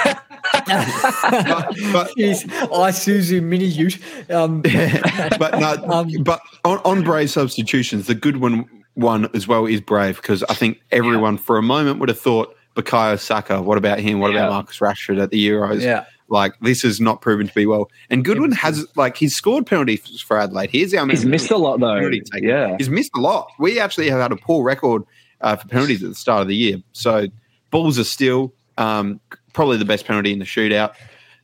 but, 0.67 1.75
but 1.93 2.11
Jeez, 2.17 2.45
Isuzu 2.69 3.41
mini 3.43 3.65
ute. 3.65 3.99
Um, 4.29 4.61
but 5.39 5.59
no, 5.59 5.75
Um, 5.87 6.09
but 6.23 6.41
on, 6.65 6.79
on 6.85 7.03
Brave 7.03 7.29
substitutions, 7.29 8.07
the 8.07 8.15
good 8.15 8.37
one 8.37 8.65
one 8.95 9.29
as 9.33 9.47
well 9.47 9.65
is 9.65 9.79
Brave 9.79 10.17
because 10.17 10.43
I 10.43 10.53
think 10.53 10.81
everyone 10.91 11.37
for 11.37 11.57
a 11.57 11.61
moment 11.61 11.99
would 11.99 12.09
have 12.09 12.19
thought 12.19 12.55
Bukayo 12.75 13.17
Saka. 13.19 13.61
What 13.61 13.77
about 13.77 13.99
him? 13.99 14.19
What 14.19 14.31
Yeah. 14.33 14.39
about 14.39 14.51
Marcus 14.51 14.79
Rashford 14.79 15.21
at 15.21 15.29
the 15.29 15.47
Euros? 15.49 15.81
yeah. 15.81 16.05
Like 16.31 16.57
this 16.61 16.85
is 16.85 17.01
not 17.01 17.19
proven 17.19 17.47
to 17.47 17.53
be 17.53 17.65
well. 17.65 17.91
And 18.09 18.23
Goodwin 18.23 18.53
has 18.53 18.87
like 18.95 19.17
he's 19.17 19.35
scored 19.35 19.65
penalties 19.67 20.21
for 20.21 20.39
Adelaide. 20.39 20.69
Here's 20.71 20.93
our 20.93 21.05
He's 21.05 21.25
missed 21.25 21.51
a 21.51 21.57
lot 21.57 21.81
though. 21.81 22.09
Yeah. 22.41 22.77
He's 22.77 22.89
missed 22.89 23.11
a 23.15 23.19
lot. 23.19 23.51
We 23.59 23.81
actually 23.81 24.09
have 24.09 24.21
had 24.21 24.31
a 24.31 24.37
poor 24.37 24.63
record 24.63 25.03
uh, 25.41 25.57
for 25.57 25.67
penalties 25.67 26.01
at 26.01 26.09
the 26.09 26.15
start 26.15 26.41
of 26.41 26.47
the 26.47 26.55
year. 26.55 26.77
So 26.93 27.27
balls 27.69 27.99
are 27.99 28.05
still 28.05 28.53
um, 28.77 29.19
probably 29.51 29.75
the 29.75 29.85
best 29.85 30.05
penalty 30.05 30.31
in 30.31 30.39
the 30.39 30.45
shootout. 30.45 30.93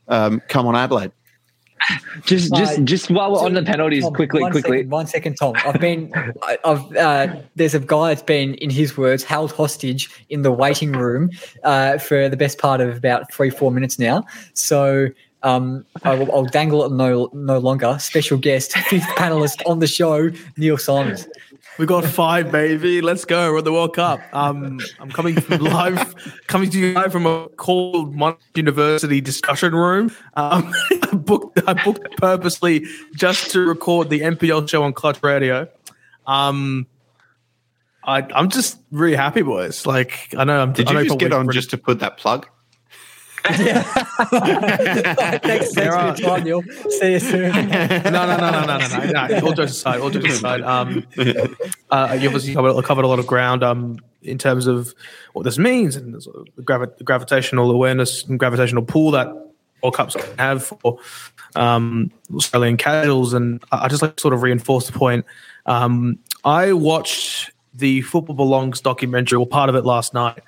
Um, 0.08 0.40
come 0.48 0.66
on, 0.66 0.74
Adelaide. 0.74 1.12
Just, 2.24 2.54
just, 2.54 2.84
just 2.84 3.10
while 3.10 3.32
we're 3.32 3.44
on 3.44 3.54
the 3.54 3.62
penalties, 3.62 4.04
Tom, 4.04 4.14
quickly, 4.14 4.42
one 4.42 4.52
quickly. 4.52 4.78
second, 4.78 4.90
one 4.90 5.06
second, 5.06 5.34
Tom. 5.36 5.54
I've 5.64 5.80
been, 5.80 6.12
I- 6.42 6.58
I've, 6.64 6.96
uh, 6.96 7.36
there's 7.56 7.74
a 7.74 7.80
guy 7.80 8.08
that's 8.08 8.22
been, 8.22 8.54
in 8.54 8.70
his 8.70 8.96
words, 8.96 9.22
held 9.24 9.52
hostage 9.52 10.10
in 10.28 10.42
the 10.42 10.52
waiting 10.52 10.92
room 10.92 11.30
uh, 11.64 11.98
for 11.98 12.28
the 12.28 12.36
best 12.36 12.58
part 12.58 12.80
of 12.80 12.96
about 12.96 13.32
three, 13.32 13.50
four 13.50 13.70
minutes 13.70 13.98
now. 13.98 14.24
So 14.54 15.08
um, 15.42 15.84
I 16.02 16.14
will, 16.14 16.30
I'll 16.32 16.44
dangle 16.44 16.84
it 16.84 16.92
no, 16.92 17.30
no 17.32 17.58
longer. 17.58 17.96
Special 18.00 18.38
guest, 18.38 18.72
fifth 18.88 19.06
panelist 19.16 19.62
on 19.66 19.78
the 19.78 19.86
show, 19.86 20.30
Neal 20.56 20.78
Symons. 20.78 21.28
We 21.78 21.86
got 21.86 22.04
five, 22.04 22.50
baby. 22.50 23.00
Let's 23.00 23.24
go. 23.24 23.52
We're 23.52 23.58
at 23.58 23.64
the 23.64 23.72
World 23.72 23.94
Cup. 23.94 24.20
Um, 24.32 24.80
I'm 24.98 25.10
coming 25.10 25.40
from 25.40 25.58
live, 25.64 26.12
coming 26.48 26.70
to 26.70 26.78
you 26.78 26.92
live 26.92 27.12
from 27.12 27.24
a 27.24 27.48
cold 27.50 28.16
Monash 28.16 28.38
University 28.56 29.20
discussion 29.20 29.76
room. 29.76 30.10
Um, 30.34 30.74
I 30.90 31.14
booked, 31.14 31.60
I 31.68 31.74
booked 31.84 32.16
purposely 32.16 32.84
just 33.14 33.52
to 33.52 33.60
record 33.60 34.10
the 34.10 34.22
NPL 34.22 34.68
show 34.68 34.82
on 34.82 34.92
Clutch 34.92 35.22
Radio. 35.22 35.68
Um, 36.26 36.88
I, 38.02 38.26
I'm 38.34 38.50
just 38.50 38.80
really 38.90 39.16
happy, 39.16 39.42
boys. 39.42 39.86
Like 39.86 40.34
I 40.36 40.42
know 40.42 40.60
I'm. 40.60 40.72
Did 40.72 40.88
I 40.88 40.94
know 40.94 41.00
you 41.00 41.06
just 41.06 41.20
get 41.20 41.32
on 41.32 41.48
just 41.52 41.70
to 41.70 41.78
put 41.78 42.00
that 42.00 42.16
plug? 42.16 42.48
Thanks, 45.42 45.72
thanks 45.72 46.20
for 46.20 46.22
your 46.22 46.40
Neal. 46.40 46.62
See 46.90 47.12
you 47.12 47.20
soon. 47.20 47.52
no, 47.52 48.10
no, 48.10 48.36
no, 48.36 48.36
no, 48.36 48.50
no, 48.50 48.78
no, 48.78 48.78
no, 48.78 49.26
no. 49.26 49.40
All 49.46 49.52
jokes 49.52 49.72
aside, 49.72 50.00
all 50.00 50.10
jokes 50.10 50.34
aside. 50.34 50.62
Um, 50.62 51.06
uh, 51.90 52.16
you 52.20 52.28
obviously 52.28 52.54
covered, 52.54 52.82
covered 52.84 53.04
a 53.04 53.08
lot 53.08 53.18
of 53.18 53.26
ground 53.26 53.62
um, 53.62 53.98
in 54.22 54.38
terms 54.38 54.66
of 54.66 54.94
what 55.32 55.44
this 55.44 55.58
means 55.58 55.96
and 55.96 56.14
the, 56.14 56.20
sort 56.20 56.36
of 56.36 56.64
gravi- 56.64 56.96
the 56.98 57.04
gravitational 57.04 57.70
awareness 57.70 58.24
and 58.24 58.38
gravitational 58.38 58.82
pull 58.82 59.10
that 59.12 59.28
all 59.80 59.92
cups 59.92 60.16
have 60.38 60.64
for 60.64 60.98
um, 61.54 62.10
Australian 62.34 62.76
casuals. 62.76 63.32
And 63.32 63.62
I 63.72 63.84
I 63.84 63.88
just 63.88 64.02
like 64.02 64.16
to 64.16 64.20
sort 64.20 64.34
of 64.34 64.42
reinforce 64.42 64.86
the 64.86 64.92
point. 64.92 65.24
Um, 65.66 66.18
I 66.44 66.72
watched 66.72 67.50
the 67.74 68.02
Football 68.02 68.34
Belongs 68.34 68.80
documentary, 68.80 69.36
or 69.36 69.46
part 69.46 69.68
of 69.68 69.76
it 69.76 69.84
last 69.84 70.14
night. 70.14 70.42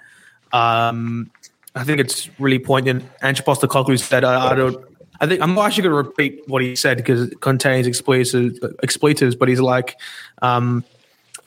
Um, 0.52 1.30
I 1.74 1.84
think 1.84 2.00
it's 2.00 2.28
really 2.38 2.58
poignant. 2.58 3.04
Ange 3.22 3.44
Postecoglou 3.44 3.98
said, 3.98 4.24
I, 4.24 4.50
I 4.50 4.54
don't. 4.54 4.84
I 5.20 5.26
think 5.26 5.42
I'm 5.42 5.56
actually 5.58 5.82
going 5.82 6.02
to 6.02 6.08
repeat 6.08 6.42
what 6.48 6.62
he 6.62 6.74
said 6.74 6.96
because 6.96 7.30
it 7.30 7.40
contains 7.40 7.86
expletives. 7.86 8.58
Expletives, 8.82 9.36
but 9.36 9.48
he's 9.48 9.60
like, 9.60 10.00
um, 10.40 10.82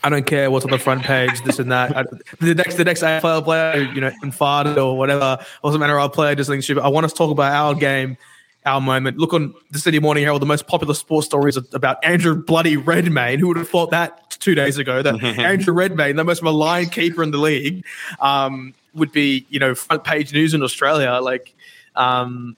I 0.03 0.09
don't 0.09 0.25
care 0.25 0.51
what's 0.51 0.65
on 0.65 0.71
the 0.71 0.77
front 0.77 1.03
page, 1.03 1.41
this 1.43 1.59
and 1.59 1.71
that. 1.71 1.95
I, 1.97 2.03
the 2.39 2.53
next, 2.53 2.75
the 2.75 2.83
next 2.83 3.01
AFL 3.01 3.43
player, 3.43 3.81
you 3.93 4.01
know, 4.01 4.11
farted 4.25 4.77
or 4.77 4.97
whatever, 4.97 5.39
or 5.63 5.71
some 5.71 5.81
NRL 5.81 6.11
player 6.13 6.35
does 6.35 6.47
something 6.47 6.61
stupid. 6.61 6.83
I 6.83 6.89
want 6.89 7.05
us 7.05 7.13
to 7.13 7.17
talk 7.17 7.31
about 7.31 7.53
our 7.53 7.73
game, 7.73 8.17
our 8.65 8.81
moment. 8.81 9.17
Look 9.17 9.33
on 9.33 9.53
the 9.71 9.79
Sydney 9.79 9.99
Morning 9.99 10.23
Herald. 10.23 10.41
The 10.41 10.45
most 10.45 10.67
popular 10.67 10.93
sports 10.93 11.25
stories 11.25 11.57
about 11.57 12.03
Andrew 12.03 12.35
Bloody 12.35 12.77
Redmayne. 12.77 13.39
Who 13.39 13.47
would 13.47 13.57
have 13.57 13.69
thought 13.69 13.91
that 13.91 14.29
two 14.29 14.55
days 14.55 14.77
ago? 14.77 15.01
That 15.01 15.23
Andrew 15.39 15.73
Redmayne, 15.73 16.17
the 16.17 16.23
most 16.23 16.43
maligned 16.43 16.91
keeper 16.91 17.23
in 17.23 17.31
the 17.31 17.37
league, 17.37 17.85
um, 18.19 18.73
would 18.93 19.11
be 19.11 19.45
you 19.49 19.59
know 19.59 19.75
front 19.75 20.03
page 20.03 20.33
news 20.33 20.53
in 20.53 20.63
Australia. 20.63 21.19
Like. 21.21 21.53
Um, 21.95 22.57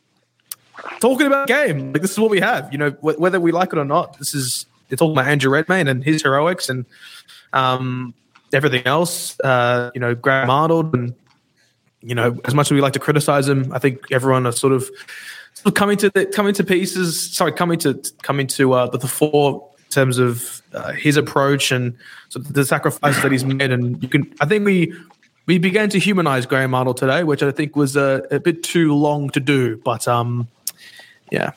talking 1.00 1.28
about 1.28 1.48
game. 1.48 1.94
Like 1.94 2.02
this 2.02 2.12
is 2.12 2.20
what 2.20 2.30
we 2.30 2.40
have. 2.40 2.72
You 2.72 2.78
know, 2.78 2.90
wh- 2.92 3.20
whether 3.20 3.40
we 3.40 3.52
like 3.52 3.74
it 3.74 3.80
or 3.80 3.86
not, 3.86 4.18
this 4.20 4.34
is 4.34 4.66
they're 4.90 4.98
talking 4.98 5.14
about 5.14 5.28
Andrew 5.28 5.52
Redmayne 5.52 5.88
and 5.88 6.04
his 6.04 6.22
heroics 6.22 6.70
and 6.70 6.86
um, 7.54 8.14
everything 8.54 8.86
else. 8.86 9.40
Uh, 9.40 9.92
you 9.94 10.02
know, 10.02 10.16
Graham 10.16 10.50
Arnold 10.50 10.94
and 10.94 11.16
you 12.02 12.14
know, 12.14 12.40
as 12.46 12.54
much 12.54 12.68
as 12.68 12.72
we 12.72 12.82
like 12.82 12.94
to 12.94 13.00
criticize 13.00 13.48
him, 13.48 13.74
I 13.74 13.80
think 13.80 14.12
everyone 14.12 14.46
are 14.46 14.52
sort 14.52 14.74
of, 14.74 14.84
sort 15.54 15.66
of 15.66 15.74
coming 15.74 15.98
to 15.98 16.12
the, 16.12 16.28
coming 16.28 16.54
to 16.54 16.64
pieces. 16.64 17.36
Sorry, 17.36 17.52
coming 17.52 17.80
to 17.80 18.00
coming 18.22 18.46
to 18.48 18.74
uh, 18.74 18.88
the, 18.88 19.00
the 19.00 19.08
fore 19.08 19.68
in 19.80 19.90
terms 19.90 20.20
of 20.20 20.62
uh, 20.74 20.92
his 20.92 21.18
approach 21.18 21.72
and 21.72 21.98
sort 22.30 22.46
of 22.46 22.54
the 22.54 22.64
sacrifices 22.64 23.24
that 23.24 23.32
he's 23.32 23.44
made. 23.44 23.72
And 23.72 24.02
you 24.04 24.10
can, 24.10 24.32
I 24.40 24.46
think 24.46 24.66
we 24.66 24.94
we 25.46 25.58
began 25.60 25.89
to 25.89 26.00
humanize 26.00 26.46
Graham 26.46 26.74
Arnold 26.74 26.98
today, 26.98 27.24
which 27.24 27.43
I 27.43 27.52
think 27.52 27.76
was 27.76 27.96
a, 27.96 28.26
a 28.32 28.39
bit 28.39 28.64
too 28.64 28.93
long 28.96 29.30
to 29.32 29.39
do. 29.39 29.78
But 29.78 30.08
um, 30.08 30.48
yeah. 31.32 31.52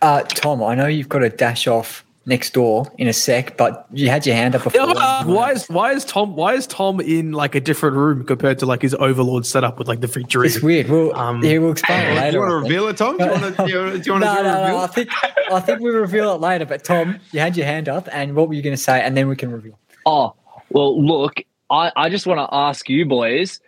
Uh, 0.00 0.22
Tom, 0.22 0.62
I 0.62 0.74
know 0.74 0.86
you've 0.86 1.08
got 1.08 1.20
to 1.20 1.28
dash 1.28 1.66
off 1.66 2.04
next 2.26 2.52
door 2.54 2.90
in 2.98 3.08
a 3.08 3.12
sec, 3.12 3.56
but 3.56 3.86
you 3.92 4.08
had 4.08 4.26
your 4.26 4.34
hand 4.36 4.54
up 4.54 4.64
before. 4.64 4.80
Uh, 4.80 5.24
why 5.24 5.52
is 5.52 5.66
why 5.68 5.92
is 5.92 6.04
Tom 6.04 6.34
why 6.36 6.54
is 6.54 6.66
Tom 6.66 7.00
in 7.00 7.32
like 7.32 7.54
a 7.54 7.60
different 7.60 7.96
room 7.96 8.24
compared 8.24 8.58
to 8.60 8.66
like 8.66 8.82
his 8.82 8.94
overlord 8.94 9.46
setup 9.46 9.78
with 9.78 9.86
like 9.88 10.00
the 10.00 10.06
victory? 10.08 10.48
It's 10.48 10.60
weird. 10.60 10.88
We'll, 10.88 11.14
Um, 11.16 11.42
yeah, 11.44 11.58
we'll 11.58 11.72
explain 11.72 12.00
it 12.00 12.14
Do 12.14 12.20
later. 12.20 12.32
you 12.32 12.40
want 12.40 12.50
to 12.50 12.56
reveal 12.56 12.88
it, 12.88 12.96
Tom? 12.96 13.16
Do 13.16 13.24
you 13.24 13.30
want 13.30 13.56
to? 13.56 13.64
Do 13.64 13.70
you, 13.70 13.98
do 13.98 14.02
you 14.06 14.12
want 14.12 14.24
No, 14.24 14.36
do 14.36 14.42
no, 14.42 14.50
a 14.50 14.54
no. 14.54 14.62
reveal? 14.62 14.78
I 14.78 14.86
think 14.88 15.08
I 15.52 15.60
think 15.60 15.80
we'll 15.80 15.94
reveal 15.94 16.34
it 16.34 16.40
later. 16.40 16.66
But 16.66 16.82
Tom, 16.84 17.18
you 17.30 17.38
had 17.40 17.56
your 17.56 17.66
hand 17.66 17.88
up, 17.88 18.08
and 18.12 18.34
what 18.34 18.48
were 18.48 18.54
you 18.54 18.62
going 18.62 18.76
to 18.76 18.82
say? 18.82 19.00
And 19.00 19.16
then 19.16 19.28
we 19.28 19.36
can 19.36 19.52
reveal. 19.52 19.78
Oh, 20.04 20.34
well, 20.70 21.00
look, 21.04 21.42
I, 21.72 21.90
I 21.96 22.08
just 22.10 22.26
want 22.26 22.38
to 22.38 22.54
ask 22.54 22.88
you 22.88 23.06
boys, 23.06 23.58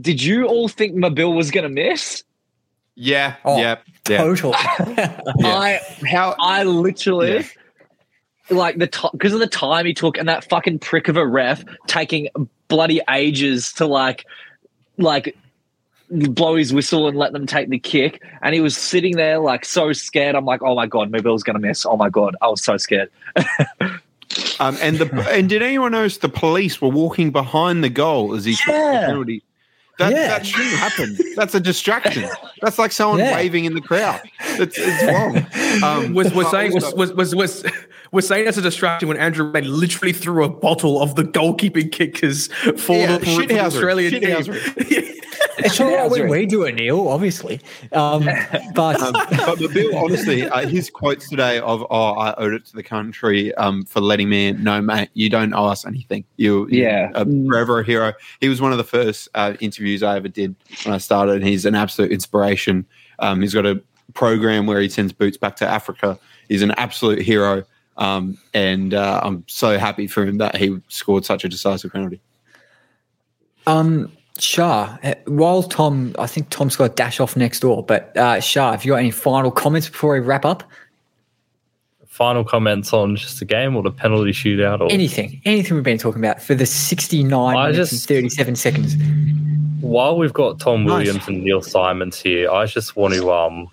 did 0.00 0.22
you 0.22 0.46
all 0.46 0.68
think 0.68 0.94
Mabil 0.94 1.34
was 1.34 1.50
going 1.50 1.64
to 1.64 1.68
miss? 1.70 2.22
Yeah, 2.94 3.36
Oh, 3.44 3.58
yeah, 3.58 3.76
yeah. 4.08 4.18
Total. 4.18 4.52
I 4.56 5.80
How? 6.08 6.34
I 6.38 6.64
literally 6.64 7.36
Yeah. 7.36 7.42
like 8.50 8.76
the 8.78 8.86
top 8.88 9.12
because 9.12 9.32
of 9.32 9.38
the 9.40 9.46
time 9.46 9.86
he 9.86 9.94
took 9.94 10.18
and 10.18 10.28
that 10.28 10.48
fucking 10.48 10.80
prick 10.80 11.08
of 11.08 11.16
a 11.16 11.26
ref 11.26 11.64
taking 11.86 12.28
bloody 12.68 13.00
ages 13.08 13.72
to 13.74 13.86
like 13.86 14.26
like 14.96 15.36
blow 16.10 16.56
his 16.56 16.72
whistle 16.72 17.06
and 17.06 17.16
let 17.16 17.32
them 17.32 17.46
take 17.46 17.68
the 17.68 17.78
kick 17.78 18.20
and 18.42 18.54
he 18.54 18.60
was 18.60 18.76
sitting 18.76 19.14
there 19.16 19.38
like 19.38 19.64
so 19.64 19.92
scared 19.92 20.34
i'm 20.34 20.46
like 20.46 20.62
oh 20.62 20.74
my 20.74 20.86
god 20.86 21.12
Mabil's 21.12 21.42
gonna 21.42 21.58
miss 21.58 21.84
oh 21.84 21.96
my 21.98 22.08
god 22.08 22.34
i 22.40 22.48
was 22.48 22.62
so 22.64 22.76
scared 22.78 23.10
Um, 24.60 24.76
and 24.80 24.96
the 24.98 25.28
and 25.30 25.48
did 25.48 25.62
anyone 25.62 25.92
notice 25.92 26.18
the 26.18 26.28
police 26.28 26.80
were 26.80 26.88
walking 26.88 27.30
behind 27.30 27.82
the 27.82 27.88
goal 27.88 28.34
as 28.34 28.44
he 28.44 28.54
took 28.54 28.66
the 28.74 29.02
penalty? 29.06 29.42
That, 29.98 30.12
Yeah. 30.12 30.28
that 30.28 30.46
shouldn't 30.46 30.76
happen. 30.76 31.18
That's 31.34 31.54
a 31.56 31.60
distraction. 31.60 32.28
That's 32.62 32.78
like 32.78 32.92
someone 32.92 33.18
Yeah. 33.18 33.34
waving 33.34 33.64
in 33.64 33.74
the 33.74 33.80
crowd. 33.80 34.20
It's, 34.40 34.76
it's 34.78 35.02
wrong. 35.04 35.44
Um, 35.82 36.14
was 36.14 36.32
was 36.32 36.50
saying 36.50 36.72
was 36.72 36.94
was 36.94 37.12
was 37.14 37.34
was, 37.34 37.64
was 38.12 38.26
saying 38.28 38.44
that's 38.44 38.56
a 38.58 38.62
distraction 38.62 39.08
when 39.08 39.16
Andrew 39.16 39.44
Redmayne 39.50 39.72
literally 39.72 40.12
threw 40.12 40.44
a 40.44 40.48
bottle 40.48 41.02
of 41.02 41.16
the 41.16 41.24
goalkeeping 41.24 41.90
kickers 41.90 42.46
for 42.76 42.96
Yeah, 42.96 43.18
the, 43.18 43.26
for 43.26 43.52
Australian 43.60 44.20
team. 44.20 45.14
shithousery. 45.58 45.64
it's 45.66 45.80
all 45.80 45.90
right 45.90 46.10
when 46.10 46.28
we 46.28 46.46
do 46.46 46.62
it, 46.64 46.74
Neal. 46.74 47.08
Obviously, 47.08 47.60
um, 47.92 48.24
but 48.74 49.00
Um, 49.02 49.12
but 49.12 49.58
Bill, 49.72 49.96
honestly, 49.96 50.48
uh, 50.48 50.66
his 50.68 50.90
quotes 50.90 51.28
today 51.28 51.58
of 51.60 51.84
"Oh, 51.90 52.12
I 52.12 52.34
owed 52.34 52.54
it 52.54 52.64
to 52.66 52.74
the 52.74 52.82
country 52.82 53.54
um, 53.56 53.84
for 53.84 54.00
letting 54.00 54.28
me 54.28 54.48
in." 54.48 54.62
No, 54.64 54.80
mate, 54.80 55.08
you 55.14 55.28
don't 55.30 55.52
owe 55.54 55.66
us 55.66 55.86
anything. 55.86 56.24
You, 56.36 56.68
you 56.68 56.82
Yeah. 56.82 57.10
are 57.14 57.24
forever 57.24 57.80
a 57.80 57.84
hero. 57.84 58.12
He 58.40 58.48
was 58.48 58.60
one 58.60 58.72
of 58.72 58.78
the 58.78 58.84
first 58.84 59.28
uh, 59.34 59.54
interviews 59.60 60.02
I 60.02 60.16
ever 60.16 60.28
did 60.28 60.54
when 60.84 60.94
I 60.94 60.98
started. 60.98 61.36
and 61.36 61.44
He's 61.46 61.64
an 61.66 61.74
absolute 61.74 62.10
inspiration. 62.12 62.86
Um, 63.18 63.40
he's 63.40 63.54
got 63.54 63.66
a 63.66 63.80
program 64.14 64.66
where 64.66 64.80
he 64.80 64.88
sends 64.88 65.12
boots 65.12 65.36
back 65.36 65.56
to 65.56 65.66
Africa. 65.68 66.18
He's 66.48 66.62
an 66.62 66.70
absolute 66.72 67.20
hero, 67.20 67.64
um, 67.98 68.38
and 68.54 68.94
uh, 68.94 69.20
I'm 69.22 69.44
so 69.48 69.78
happy 69.78 70.06
for 70.06 70.24
him 70.24 70.38
that 70.38 70.56
he 70.56 70.78
scored 70.88 71.24
such 71.24 71.44
a 71.44 71.48
decisive 71.48 71.92
penalty. 71.92 72.20
um, 73.66 74.10
Sha, 74.40 74.96
uh, 75.02 75.14
while 75.26 75.62
Tom, 75.62 76.14
I 76.18 76.26
think 76.26 76.48
Tom's 76.50 76.76
got 76.76 76.84
a 76.84 76.94
dash 76.94 77.20
off 77.20 77.36
next 77.36 77.60
door. 77.60 77.82
But 77.82 78.16
uh, 78.16 78.40
Sha, 78.40 78.72
have 78.72 78.84
you 78.84 78.92
got 78.92 78.98
any 78.98 79.10
final 79.10 79.50
comments 79.50 79.88
before 79.88 80.12
we 80.14 80.20
wrap 80.20 80.44
up? 80.44 80.62
Final 82.06 82.42
comments 82.44 82.92
on 82.92 83.14
just 83.16 83.38
the 83.38 83.44
game 83.44 83.76
or 83.76 83.82
the 83.82 83.92
penalty 83.92 84.32
shootout 84.32 84.80
or 84.80 84.90
Anything, 84.90 85.40
anything 85.44 85.74
we've 85.76 85.84
been 85.84 85.98
talking 85.98 86.20
about 86.24 86.42
for 86.42 86.54
the 86.54 86.66
69 86.66 87.56
I 87.56 87.70
minutes 87.70 87.90
just- 87.90 88.10
and 88.10 88.16
37 88.16 88.56
seconds. 88.56 88.96
while 89.80 90.16
we've 90.18 90.32
got 90.32 90.58
Tom 90.58 90.84
Nice. 90.84 91.06
Williams 91.06 91.28
and 91.28 91.44
Neal 91.44 91.62
Symons 91.62 92.18
here, 92.20 92.50
I 92.50 92.66
just 92.66 92.96
want 92.96 93.14
to 93.14 93.30
um 93.32 93.68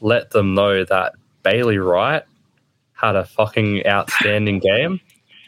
let 0.00 0.30
them 0.30 0.54
know 0.54 0.84
that 0.84 1.12
Bailey 1.42 1.76
Wright 1.78 2.22
had 2.94 3.14
a 3.14 3.24
fucking 3.26 3.86
outstanding 3.86 4.58
game, 4.60 5.00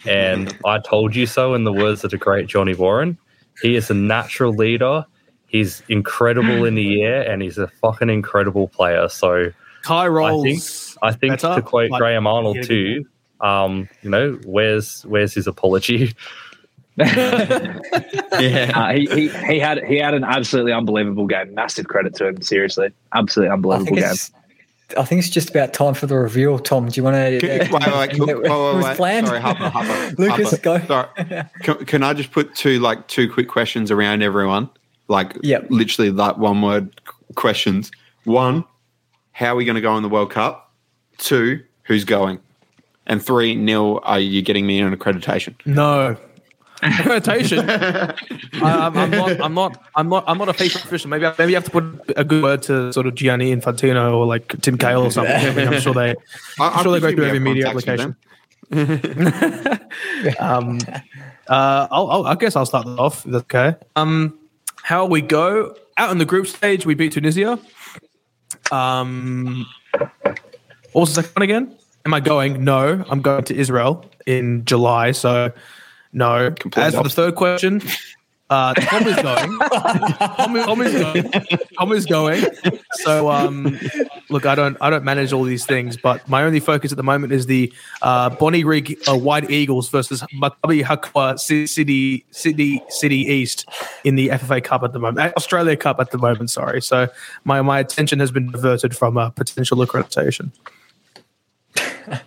and 0.05 0.55
I 0.67 0.81
told 0.81 1.17
you 1.17 1.25
so. 1.27 1.55
In 1.55 1.65
the 1.65 1.73
words 1.73 2.05
of 2.05 2.11
the 2.11 2.19
great 2.19 2.47
Johnny 2.47 2.75
Warren, 2.75 3.17
he 3.63 3.77
is 3.77 3.91
a 3.91 3.95
natural 3.95 4.53
leader. 4.53 5.05
He's 5.47 5.83
incredible 5.89 6.65
in 6.65 6.75
the 6.75 7.03
air, 7.03 7.31
and 7.31 7.41
he's 7.43 7.59
a 7.59 7.69
fucking 7.69 8.11
incredible 8.11 8.69
player. 8.69 9.09
So 9.09 9.51
High 9.85 10.05
I 10.05 10.09
rolls. 10.09 10.43
think 10.43 10.99
I 11.03 11.13
think 11.13 11.41
better, 11.41 11.57
to 11.57 11.63
quote 11.63 11.91
but 11.91 11.99
Graham 11.99 12.27
Arnold 12.27 12.63
too. 12.63 13.07
Um, 13.41 13.89
you 14.03 14.11
know, 14.11 14.39
where's 14.45 15.03
where's 15.03 15.35
his 15.35 15.47
apology? 15.47 16.15
Yeah. 16.97 18.73
Uh, 18.75 18.93
he, 18.93 19.07
he 19.07 19.29
he 19.29 19.59
had 19.59 19.83
he 19.85 19.99
had 19.99 20.15
an 20.15 20.25
absolutely 20.25 20.73
unbelievable 20.73 21.27
game. 21.27 21.55
Massive 21.55 21.87
credit 21.87 22.15
to 22.17 22.29
him. 22.29 22.43
Seriously, 22.43 22.91
absolutely 23.13 23.53
unbelievable 23.53 23.97
game. 23.97 24.15
I 24.97 25.05
think 25.05 25.19
it's 25.21 25.29
just 25.29 25.51
about 25.51 25.73
time 25.73 25.95
for 25.95 26.07
the 26.07 26.17
reveal. 26.17 26.59
Tom, 26.59 26.89
do 26.89 26.99
you 26.99 27.05
want 27.05 27.15
to? 27.17 27.37
Uh, 27.37 27.69
wait, 27.71 27.71
wait, 27.71 27.71
wait, 27.71 28.19
wait, 28.21 28.51
wait, 28.51 28.75
wait, 28.75 28.85
wait. 28.85 28.97
planned. 28.97 29.27
Sorry, 29.27 29.41
Harper, 29.41 29.69
Harper, 29.69 30.15
Lucas, 30.19 30.51
Harper. 30.63 30.87
go. 30.87 30.87
Sorry. 30.87 31.45
Can, 31.63 31.85
can 31.87 32.03
I 32.03 32.13
just 32.15 32.31
put 32.33 32.55
two 32.55 32.79
like 32.81 33.07
two 33.09 33.31
quick 33.33 33.49
questions 33.49 33.91
around 33.91 34.23
everyone? 34.23 34.71
Like, 35.09 35.37
Yep. 35.43 35.67
literally 35.71 36.11
like 36.11 36.39
one 36.39 36.63
word 36.63 37.01
questions. 37.35 37.91
One, 38.25 38.65
how 39.33 39.49
are 39.53 39.57
we 39.57 39.65
going 39.65 39.75
to 39.77 39.83
go 39.83 39.97
in 39.97 40.03
the 40.03 40.09
World 40.09 40.31
Cup? 40.31 40.73
Two, 41.19 41.63
who's 41.83 42.05
going? 42.05 42.41
And 43.07 43.23
three, 43.23 43.55
Neal, 43.55 44.01
are 44.05 44.19
you 44.19 44.41
getting 44.41 44.67
me 44.67 44.81
an 44.81 44.97
accreditation? 44.97 45.55
No. 45.67 46.17
Accreditation. 46.85 47.69
I, 48.63 48.87
I'm, 48.87 48.97
I'm 48.97 49.11
not. 49.11 49.41
I'm 49.41 49.55
not. 49.55 49.85
I'm 49.97 50.09
not. 50.09 50.25
I'm 50.27 50.39
not 50.39 50.49
a 50.51 50.53
FIFA 50.53 50.85
official. 50.85 51.11
Maybe. 51.11 51.27
I, 51.27 51.35
maybe 51.39 51.53
you 51.53 51.57
have 51.57 51.65
to 51.65 51.71
put 51.71 51.85
a 52.17 52.25
good 52.25 52.43
word 52.43 52.63
to 52.65 52.93
sort 52.93 53.07
of 53.07 53.15
Gianni 53.15 53.55
Infantino 53.55 54.15
or 54.15 54.27
like 54.27 54.61
Tim 54.61 54.77
Cahill 54.77 55.05
or 55.05 55.11
something. 55.11 55.35
I 55.35 55.55
mean, 55.55 55.69
I'm 55.69 55.81
sure 55.81 55.95
they. 55.95 56.15
I'm 56.61 56.83
sure 56.83 56.93
they 56.93 57.01
go 57.01 57.07
presume 57.07 57.17
through 57.17 57.25
you 57.25 57.29
every 57.29 57.39
media 57.41 57.69
application. 57.69 58.17
Um, 60.41 60.79
uh, 61.49 61.87
I'll, 61.91 62.11
I'll, 62.11 62.27
I 62.27 62.35
guess 62.35 62.57
I'll 62.57 62.67
start 62.67 62.87
off. 62.87 63.25
That's 63.25 63.45
okay. 63.45 63.75
Um, 63.95 64.39
how 64.83 65.07
we 65.07 65.21
go 65.21 65.77
out 65.97 66.11
in 66.11 66.19
the 66.19 66.25
group 66.25 66.47
stage? 66.47 66.87
We 66.87 66.95
beat 66.95 67.13
Tunisia. 67.13 67.59
Um, 68.73 69.67
what 69.93 70.39
was 70.95 71.15
the 71.15 71.23
second 71.23 71.35
one 71.35 71.43
again? 71.43 71.79
Am 72.07 72.15
I 72.15 72.21
going? 72.21 72.65
No, 72.65 73.05
I'm 73.09 73.23
going 73.23 73.45
to 73.45 73.55
Israel 73.55 74.05
in 74.27 74.65
July. 74.65 75.13
So, 75.13 75.53
no. 76.15 76.55
As 76.77 76.95
for 76.95 77.03
the 77.03 77.11
third 77.11 77.35
question, 77.35 77.83
uh, 78.51 78.75
Tom 78.75 79.07
is 79.07 79.17
going. 79.17 79.59
Tom, 79.59 80.57
is- 80.57 80.65
Tom 80.67 80.81
is 80.83 80.93
going. 80.93 81.33
Tom 81.79 81.93
is 81.93 82.07
going. 82.07 82.45
So, 82.93 83.31
um, 83.31 83.79
look, 84.31 84.47
I 84.47 84.55
don't, 84.55 84.77
I 84.81 84.91
don't 84.91 85.03
manage 85.05 85.33
all 85.33 85.43
these 85.45 85.67
things, 85.67 85.97
but 85.97 86.27
my 86.29 86.43
only 86.45 86.61
focus 86.61 86.93
at 86.93 86.97
the 86.97 87.03
moment 87.03 87.33
is 87.33 87.47
the 87.47 87.73
uh, 88.03 88.31
Bonnyrigg 88.31 88.97
uh, 89.09 89.17
White 89.17 89.51
Eagles 89.51 89.89
versus 89.89 90.23
Maccabi 90.35 90.85
Hakoah 90.85 91.39
City, 91.39 92.25
City, 92.31 92.83
City 92.91 93.17
East 93.17 93.67
in 94.05 94.15
the 94.15 94.29
FFA 94.29 94.63
Cup 94.63 94.83
at 94.85 94.93
the 94.93 94.99
moment, 94.99 95.19
uh, 95.27 95.33
Australia 95.37 95.77
Cup 95.77 95.99
at 95.99 96.11
the 96.11 96.19
moment. 96.19 96.51
Sorry. 96.51 96.81
So, 96.81 97.09
my 97.45 97.61
my 97.63 97.79
attention 97.81 98.21
has 98.21 98.31
been 98.31 98.51
diverted 98.53 98.97
from 98.97 99.17
uh, 99.17 99.31
potential 99.31 99.79
accreditation. 99.79 100.51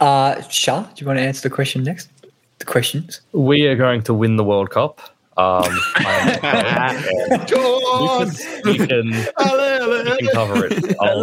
Uh, 0.00 0.42
Sha, 0.48 0.82
do 0.82 0.90
you 0.96 1.06
want 1.06 1.18
to 1.18 1.22
answer 1.22 1.48
the 1.48 1.54
question 1.54 1.82
next? 1.84 2.10
The 2.58 2.64
questions. 2.64 3.20
We 3.32 3.66
are 3.66 3.76
going 3.76 4.02
to 4.02 4.14
win 4.14 4.36
the 4.36 4.44
World 4.44 4.70
Cup. 4.70 5.00
Um, 5.36 5.64
I'm- 5.96 7.04
Lucas, 7.50 8.44
you 8.64 8.86
can 8.86 9.08
you 9.08 10.16
can 10.18 10.28
cover 10.32 10.66
it. 10.66 10.96
I'll 11.00 11.22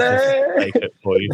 fake 0.58 0.76
it 0.76 0.94
for 1.02 1.20
you. 1.22 1.30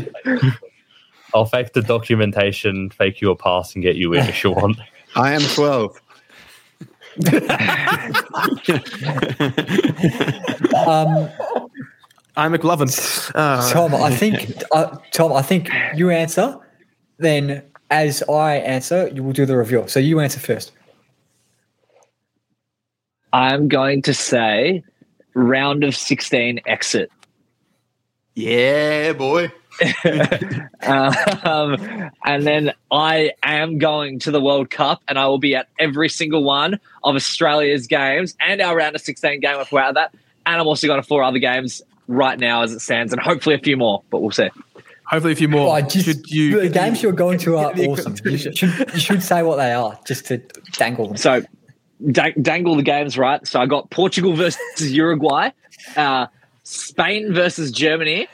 I'll 1.33 1.45
fake 1.45 1.73
the 1.73 1.81
documentation, 1.81 2.89
fake 2.91 3.19
you 3.21 3.31
a 3.31 3.35
pass, 3.35 3.73
and 3.73 3.81
get 3.83 3.95
you 3.95 4.13
in 4.13 4.25
if 4.27 4.43
you 4.43 4.51
want. 4.51 4.77
I 5.15 5.33
am 5.33 5.41
12. 5.41 5.99
Um, 10.75 11.29
I'm 12.35 12.53
McLovin. 12.53 13.31
Uh, 13.33 13.71
Tom, 13.71 13.95
I 13.95 14.13
think 14.15 14.63
uh, 14.71 14.97
Tom, 15.11 15.33
I 15.33 15.41
think 15.41 15.69
you 15.95 16.09
answer. 16.09 16.57
Then, 17.17 17.63
as 17.89 18.23
I 18.23 18.55
answer, 18.55 19.09
you 19.14 19.23
will 19.23 19.34
do 19.34 19.45
the 19.45 19.57
reveal. 19.57 19.88
So 19.88 19.99
you 19.99 20.19
answer 20.19 20.39
first. 20.39 20.72
I'm 23.34 23.68
going 23.68 24.01
to 24.03 24.14
say 24.14 24.84
round 25.34 25.84
of 25.84 25.95
16 25.95 26.61
exit. 26.65 27.11
Yeah, 28.35 29.14
boy. 29.14 29.51
um, 31.43 31.77
and 32.26 32.47
then 32.47 32.73
I 32.91 33.31
am 33.43 33.77
going 33.77 34.19
to 34.19 34.31
the 34.31 34.41
World 34.41 34.69
Cup, 34.69 35.01
and 35.07 35.19
I 35.19 35.27
will 35.27 35.38
be 35.38 35.55
at 35.55 35.68
every 35.80 36.09
single 36.09 36.43
one 36.43 36.80
of 37.03 37.15
Australia's 37.15 37.88
games 37.88 38.35
and 38.39 38.61
our 38.61 38.76
round 38.76 38.95
of 38.95 39.01
16 39.01 39.39
game 39.39 39.59
if 39.59 39.72
we're 39.72 39.81
out 39.81 39.89
of 39.89 39.95
that. 39.95 40.14
And 40.45 40.59
I'm 40.59 40.68
also 40.68 40.88
going 40.88 41.01
to 41.01 41.07
four 41.07 41.23
other 41.23 41.39
games 41.39 41.81
right 42.07 42.39
now 42.39 42.64
as 42.64 42.72
it 42.72 42.80
stands, 42.80 43.14
and 43.14 43.22
hopefully 43.22 43.55
a 43.55 43.59
few 43.59 43.77
more, 43.77 44.01
but 44.09 44.22
we'll 44.22 44.31
see. 44.31 44.49
Hopefully, 45.07 45.34
a 45.34 45.35
few 45.35 45.47
more. 45.47 45.71
Well, 45.73 45.88
just, 45.88 46.05
Should 46.05 46.29
you, 46.29 46.61
the 46.61 46.69
games 46.69 47.01
you're 47.01 47.11
going 47.11 47.39
to 47.39 47.57
are 47.57 47.71
awesome. 47.77 48.15
You 48.25 48.38
should, 48.38 48.61
you 48.61 48.99
should 48.99 49.23
say 49.23 49.43
what 49.43 49.55
they 49.57 49.73
are 49.73 49.99
just 50.05 50.25
to 50.27 50.38
dangle 50.73 51.07
them. 51.07 51.17
So 51.17 51.43
da- 52.11 52.34
dangle 52.41 52.75
the 52.75 52.84
games 52.84 53.17
right. 53.17 53.45
So 53.47 53.59
I 53.59 53.65
got 53.65 53.89
Portugal 53.89 54.34
versus 54.35 54.91
Uruguay, 54.91 55.49
uh, 55.95 56.27
Spain 56.63 57.34
versus 57.34 57.71
Germany, 57.71 58.27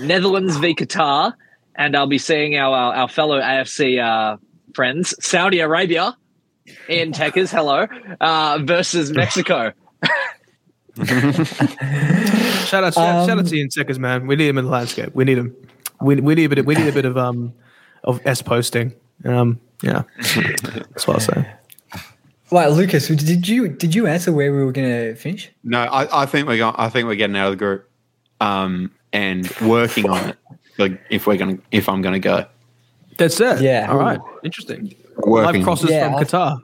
Netherlands 0.00 0.56
v 0.56 0.74
Qatar, 0.74 1.34
and 1.74 1.96
I'll 1.96 2.06
be 2.06 2.18
seeing 2.18 2.56
our 2.56 2.76
our, 2.76 2.94
our 2.94 3.08
fellow 3.08 3.40
AFC 3.40 3.98
uh, 4.02 4.36
friends, 4.74 5.14
Saudi 5.24 5.60
Arabia, 5.60 6.16
Ian 6.88 7.12
Techers, 7.20 7.50
hello, 7.50 7.86
uh, 8.20 8.58
versus 8.62 9.12
Mexico. 9.12 9.72
Shout 10.96 12.84
out, 12.84 12.94
shout, 12.94 12.96
Um, 12.96 13.28
shout 13.28 13.38
out 13.38 13.46
to 13.46 13.56
Ian 13.56 13.68
Seckers, 13.70 13.98
man. 13.98 14.26
We 14.26 14.36
need 14.36 14.48
him 14.48 14.58
in 14.58 14.64
the 14.66 14.70
landscape. 14.70 15.14
We 15.14 15.24
need 15.24 15.38
him. 15.38 15.56
We, 16.02 16.16
we 16.16 16.34
need 16.34 16.44
a 16.44 16.48
bit. 16.48 16.58
Of, 16.58 16.66
we 16.66 16.74
need 16.74 16.88
a 16.88 16.92
bit 16.92 17.04
of 17.04 17.16
um 17.16 17.52
of 18.04 18.20
s 18.26 18.42
posting. 18.42 18.92
Um, 19.24 19.60
yeah, 19.82 20.02
that's 20.16 21.06
what 21.06 21.16
I 21.16 21.18
say. 21.18 21.52
Right, 22.50 22.70
Lucas, 22.70 23.06
did 23.08 23.46
you 23.46 23.68
did 23.68 23.94
you 23.94 24.06
answer 24.06 24.32
where 24.32 24.52
we 24.52 24.64
were 24.64 24.72
going 24.72 24.88
to 24.88 25.14
finish? 25.14 25.50
No, 25.62 25.80
I, 25.80 26.22
I 26.22 26.26
think 26.26 26.48
we're 26.48 26.56
going. 26.56 26.74
I 26.76 26.88
think 26.88 27.06
we're 27.06 27.14
getting 27.14 27.36
out 27.36 27.46
of 27.46 27.52
the 27.52 27.56
group, 27.56 27.88
um, 28.40 28.90
and 29.12 29.48
working 29.62 30.08
on 30.10 30.30
it. 30.30 30.36
Like 30.78 31.00
if 31.10 31.26
we're 31.26 31.36
gonna, 31.36 31.58
if 31.70 31.88
I'm 31.88 32.02
gonna 32.02 32.18
go, 32.18 32.46
That's 33.18 33.38
it. 33.40 33.60
Yeah. 33.60 33.88
All 33.90 33.98
right. 33.98 34.18
Interesting. 34.42 34.94
Live 35.18 35.62
crosses 35.62 35.90
Yeah, 35.90 36.08
from 36.08 36.14
I- 36.16 36.24
Qatar. 36.24 36.62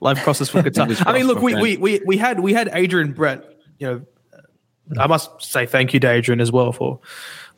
Live 0.00 0.18
crosses 0.18 0.50
from 0.50 0.62
Qatar. 0.62 1.02
I 1.06 1.12
mean, 1.14 1.26
look, 1.26 1.40
we, 1.40 1.54
we 1.54 1.76
we 1.78 2.00
we 2.04 2.16
had 2.18 2.40
we 2.40 2.52
had 2.52 2.68
Adrian 2.72 3.12
Brett. 3.12 3.42
You 3.78 3.86
know, 3.86 4.02
I 5.02 5.06
must 5.06 5.42
say 5.42 5.64
thank 5.66 5.94
you 5.94 6.00
to 6.00 6.08
Adrian 6.10 6.40
as 6.40 6.52
well 6.52 6.70
for 6.72 7.00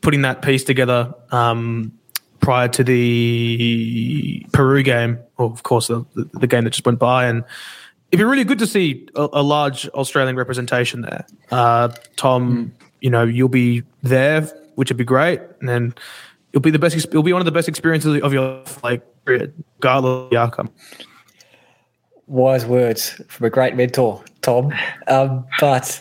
putting 0.01 0.21
that 0.21 0.41
piece 0.41 0.63
together 0.63 1.13
um, 1.31 1.91
prior 2.39 2.67
to 2.69 2.83
the 2.83 4.45
Peru 4.51 4.83
game, 4.83 5.19
or 5.37 5.45
of 5.45 5.63
course 5.63 5.87
the, 5.87 6.05
the, 6.15 6.47
game 6.47 6.63
that 6.63 6.71
just 6.71 6.85
went 6.85 6.99
by, 6.99 7.25
and 7.25 7.43
it'd 8.11 8.19
be 8.19 8.23
really 8.23 8.43
good 8.43 8.59
to 8.59 8.67
see 8.67 9.07
a, 9.15 9.27
a 9.33 9.43
large 9.43 9.87
Australian 9.89 10.35
representation 10.35 11.01
there. 11.01 11.25
Uh, 11.51 11.89
Tom, 12.15 12.73
you 13.01 13.09
know, 13.09 13.23
you'll 13.23 13.49
be 13.49 13.83
there, 14.03 14.41
which 14.75 14.89
would 14.89 14.97
be 14.97 15.03
great, 15.03 15.41
and 15.59 15.69
then 15.69 15.93
it'll 16.51 16.61
be 16.61 16.71
the 16.71 16.79
best. 16.79 16.95
It'll 16.95 17.23
be 17.23 17.33
one 17.33 17.41
of 17.41 17.45
the 17.45 17.51
best 17.51 17.67
experiences 17.67 18.21
of 18.21 18.33
your 18.33 18.59
life, 18.59 18.83
like 18.83 19.25
period, 19.25 19.53
regardless 19.77 20.23
of 20.23 20.29
the 20.29 20.37
outcome. 20.37 20.69
Wise 22.27 22.65
words 22.65 23.21
from 23.27 23.47
a 23.47 23.49
great 23.49 23.75
mentor, 23.75 24.23
Tom. 24.41 24.71
Um, 25.07 25.45
but 25.59 25.99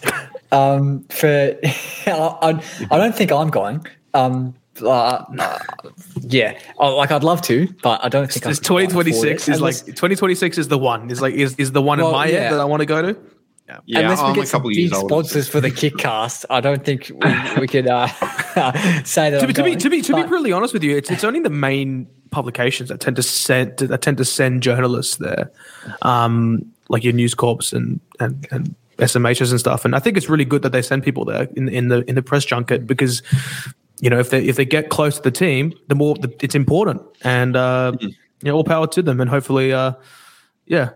um, 0.53 1.05
for 1.11 1.27
I, 2.07 2.63
I 2.91 2.97
don't 2.99 3.15
think 3.15 3.33
I'm 3.33 3.51
going. 3.51 3.85
Um, 4.15 4.55
uh, 4.81 5.25
uh, 5.39 5.59
yeah, 6.21 6.57
Oh, 6.79 6.97
like 6.97 7.11
I'd 7.11 7.25
love 7.25 7.43
to, 7.43 7.67
but 7.83 8.05
I 8.05 8.09
don't 8.09 8.31
think 8.33 8.47
I 8.47 8.51
It's 8.51 8.61
can 8.61 8.69
quite 8.69 8.89
2026 8.91 9.49
is 9.49 9.61
like 9.61 9.75
2026 9.75 10.57
is 10.59 10.69
the 10.69 10.79
one. 10.79 11.11
Is 11.11 11.21
like 11.21 11.35
is, 11.35 11.55
is 11.57 11.73
the 11.73 11.83
one 11.83 11.99
Well, 11.99 12.09
in 12.09 12.13
my 12.13 12.27
yeah. 12.27 12.41
head 12.43 12.53
that 12.53 12.61
I 12.61 12.65
want 12.65 12.81
to 12.81 12.87
go 12.87 13.03
to. 13.03 13.19
Yeah, 13.85 13.99
unless 14.01 14.21
we 14.21 14.25
I'm 14.29 14.35
get 14.35 14.45
a 14.45 14.47
some 14.47 14.61
couple 14.61 14.71
big 14.71 14.79
years 14.79 14.93
older. 14.95 15.09
sponsors 15.09 15.47
for 15.49 15.61
the 15.61 15.71
Kickcast, 15.71 16.47
I 16.49 16.61
don't 16.63 16.85
think 16.87 17.11
we, 17.11 17.61
we 17.61 17.67
could 17.67 17.87
uh, 17.87 18.07
say 19.05 19.29
that. 19.31 19.41
To 19.41 19.41
I'm 19.43 19.47
be, 19.49 19.53
to 19.53 19.63
be 19.63 19.77
to 19.77 19.91
be 19.91 20.01
to 20.01 20.15
be 20.15 20.23
But- 20.23 20.29
brutally 20.29 20.53
honest 20.53 20.73
with 20.73 20.83
you, 20.83 20.97
it's 20.97 21.11
it's 21.11 21.23
only 21.25 21.41
the 21.41 21.51
main 21.51 22.07
publications 22.31 22.89
that 22.89 23.01
tend 23.01 23.17
to 23.17 23.23
send 23.23 23.77
that 23.79 24.01
tend 24.01 24.17
to 24.17 24.25
send 24.25 24.63
journalists 24.63 25.17
there, 25.17 25.51
um, 26.01 26.65
like 26.89 27.05
your 27.05 27.13
News 27.13 27.35
Corps 27.35 27.73
and 27.75 28.01
and 28.21 28.47
and 28.51 28.75
SMHs 28.99 29.51
and 29.51 29.61
stuff. 29.61 29.85
And 29.85 29.95
I 29.95 29.99
think 29.99 30.17
it's 30.17 30.29
really 30.29 30.45
good 30.45 30.63
that 30.63 30.73
they 30.73 30.83
send 30.83 31.03
people 31.03 31.25
there 31.25 31.49
in 31.57 31.69
in 31.69 31.89
the 31.89 32.09
in 32.09 32.15
the 32.15 32.23
press 32.23 32.45
junket 32.45 32.87
because 32.87 33.23
you 34.01 34.11
know 34.11 34.19
if 34.19 34.31
they 34.31 34.45
if 34.45 34.57
they 34.57 34.65
get 34.65 34.91
close 34.91 35.17
to 35.17 35.23
the 35.23 35.31
team, 35.31 35.73
the 35.89 35.95
more 35.95 36.15
the, 36.17 36.33
it's 36.41 36.55
important. 36.55 37.03
And 37.23 37.57
uh, 37.57 37.93
Mm-hmm. 37.93 38.07
you 38.47 38.53
know, 38.53 38.57
all 38.57 38.65
power 38.65 38.87
to 38.87 39.03
them. 39.03 39.21
And 39.21 39.29
hopefully, 39.29 39.73
uh, 39.73 39.93
yeah, 40.67 40.91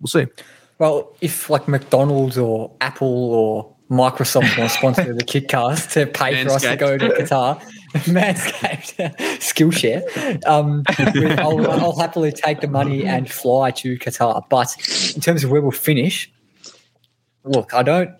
we'll 0.00 0.08
see. 0.08 0.26
Well, 0.78 1.12
if 1.20 1.48
like 1.50 1.66
McDonald's 1.68 2.38
or 2.38 2.70
Apple 2.80 3.08
or 3.34 3.74
Microsoft 3.90 4.56
want 4.58 4.70
to 4.70 4.76
sponsor 4.78 5.14
the 5.14 5.24
Kickcast 5.24 5.92
to 5.92 6.06
pay 6.06 6.44
for 6.44 6.52
us 6.52 6.62
to 6.62 6.76
go 6.76 6.98
to 6.98 7.08
Qatar, 7.08 7.60
Manscaped, 8.06 9.16
Skillshare, 9.40 10.44
um, 10.46 10.82
I'll, 11.38 11.70
I'll 11.70 11.96
happily 11.96 12.30
take 12.30 12.60
the 12.60 12.68
money 12.68 13.04
and 13.06 13.30
fly 13.30 13.70
to 13.72 13.96
Qatar. 13.98 14.42
But 14.48 14.76
in 15.16 15.22
terms 15.22 15.44
of 15.44 15.50
where 15.50 15.62
we'll 15.62 15.70
finish, 15.70 16.30
look, 17.46 17.72
I 17.74 17.82
don't. 17.82 18.10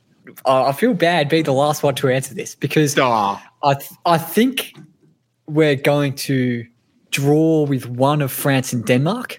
I 0.44 0.68
I 0.70 0.72
feel 0.72 0.94
bad 0.94 1.28
being 1.28 1.44
the 1.44 1.52
last 1.52 1.82
one 1.82 1.94
to 1.96 2.08
answer 2.08 2.34
this 2.34 2.54
because 2.54 2.96
I 2.98 3.38
th- 3.74 3.90
I 4.04 4.18
think 4.18 4.72
we're 5.46 5.76
going 5.76 6.14
to 6.14 6.64
draw 7.10 7.62
with 7.64 7.86
one 7.86 8.22
of 8.24 8.32
France 8.32 8.72
and 8.72 8.84
Denmark. 8.84 9.38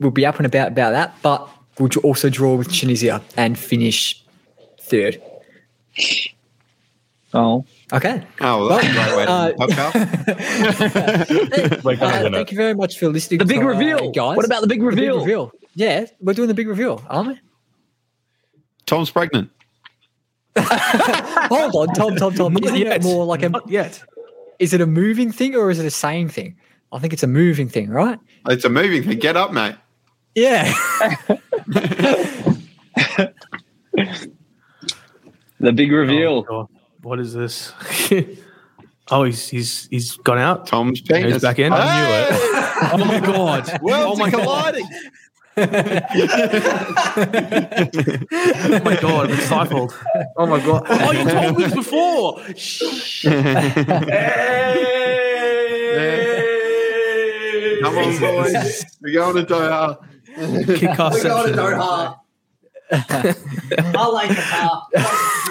We'll 0.00 0.10
be 0.12 0.26
up 0.26 0.36
and 0.38 0.46
about 0.46 0.68
about 0.68 0.90
that, 0.92 1.14
but 1.22 1.48
we'll 1.78 1.90
also 2.04 2.28
draw 2.30 2.54
with 2.56 2.70
Tunisia 2.72 3.20
and 3.36 3.58
finish 3.58 4.22
third. 4.80 5.20
Oh, 7.34 7.64
Okay. 7.92 8.22
oh, 8.40 8.58
well, 8.58 8.68
that's 8.68 8.86
a 8.86 8.92
great 8.92 9.16
way 9.16 9.24
to 9.24 9.32
Uh, 9.32 9.46
end 9.46 9.54
the 9.58 9.66
podcast. 9.66 9.94
We're 11.84 11.96
gonna 11.96 12.28
Uh, 12.28 12.30
thank 12.30 12.50
you 12.50 12.56
very 12.56 12.74
much 12.74 12.98
for 12.98 13.08
listening. 13.08 13.38
the 13.38 13.44
big 13.46 13.60
to, 13.60 13.66
uh, 13.66 13.70
reveal, 13.70 14.10
guys. 14.12 14.36
What 14.36 14.44
about 14.44 14.60
the 14.60 14.66
big 14.66 14.80
The 14.80 14.86
big 14.86 14.94
reveal? 14.98 15.20
reveal? 15.20 15.52
Yeah, 15.74 16.04
we're 16.20 16.34
doing 16.34 16.48
the 16.48 16.54
big 16.54 16.68
reveal, 16.68 17.02
aren't 17.08 17.28
we? 17.28 17.40
Tom's 18.86 19.10
pregnant. 19.10 19.50
Hold 20.58 21.74
on, 21.74 21.94
Tom, 21.94 22.16
Tom, 22.16 22.34
Tom. 22.34 22.52
Not 22.54 22.64
Isn't 22.64 22.76
it 22.76 22.86
yet. 22.86 23.02
more 23.02 23.24
like 23.24 23.42
a? 23.42 23.48
Not 23.48 23.68
yet. 23.68 24.02
Is 24.58 24.72
it 24.74 24.80
a 24.80 24.86
moving 24.86 25.32
thing 25.32 25.54
or 25.56 25.70
is 25.70 25.78
it 25.78 25.86
a 25.86 25.90
saying 25.90 26.28
thing? 26.28 26.56
I 26.92 26.98
think 26.98 27.12
it's 27.12 27.22
a 27.22 27.26
moving 27.28 27.68
thing, 27.68 27.88
right? 27.90 28.18
It's 28.48 28.64
a 28.64 28.68
moving 28.68 29.02
thing. 29.02 29.18
Get 29.18 29.36
up, 29.36 29.52
mate. 29.52 29.76
Yeah. 30.34 30.72
The 35.60 35.72
big 35.72 35.92
Oh, 35.92 35.96
reveal. 35.96 36.42
God. 36.42 36.66
What 37.02 37.20
is 37.20 37.32
this? 37.34 37.72
oh, 39.10 39.24
he's 39.24 39.48
he's 39.48 39.86
he's 39.90 40.16
gone 40.18 40.38
out. 40.38 40.66
Tom's 40.66 41.00
Yeah, 41.08 41.18
penis. 41.18 41.34
he's 41.34 41.42
back 41.42 41.58
in. 41.60 41.72
Hey! 41.72 42.28
Oh 42.92 43.04
my 43.06 43.20
god! 43.20 43.68
oh 43.72 43.78
Worlds 43.80 44.18
my 44.18 44.26
are 44.28 44.30
god! 44.32 44.76
Colliding. 45.54 46.02
Oh 48.64 48.80
my 48.84 48.96
god! 49.00 49.30
It's 49.30 49.44
stifled. 49.44 49.94
Oh 50.36 50.46
my 50.46 50.58
god! 50.64 50.86
Oh, 50.88 51.12
you 51.12 51.24
told 51.28 51.56
me 51.58 51.64
this 51.64 51.74
before. 51.74 52.40
Come 57.82 57.98
on, 57.98 58.18
boys. 58.18 58.84
We're 59.00 59.14
going 59.14 59.44
to 59.44 59.52
Doha. 59.54 59.98
Kick 60.76 60.98
I 62.94 64.06
like 64.08 64.28
the 64.28 64.34
car. 64.36 64.86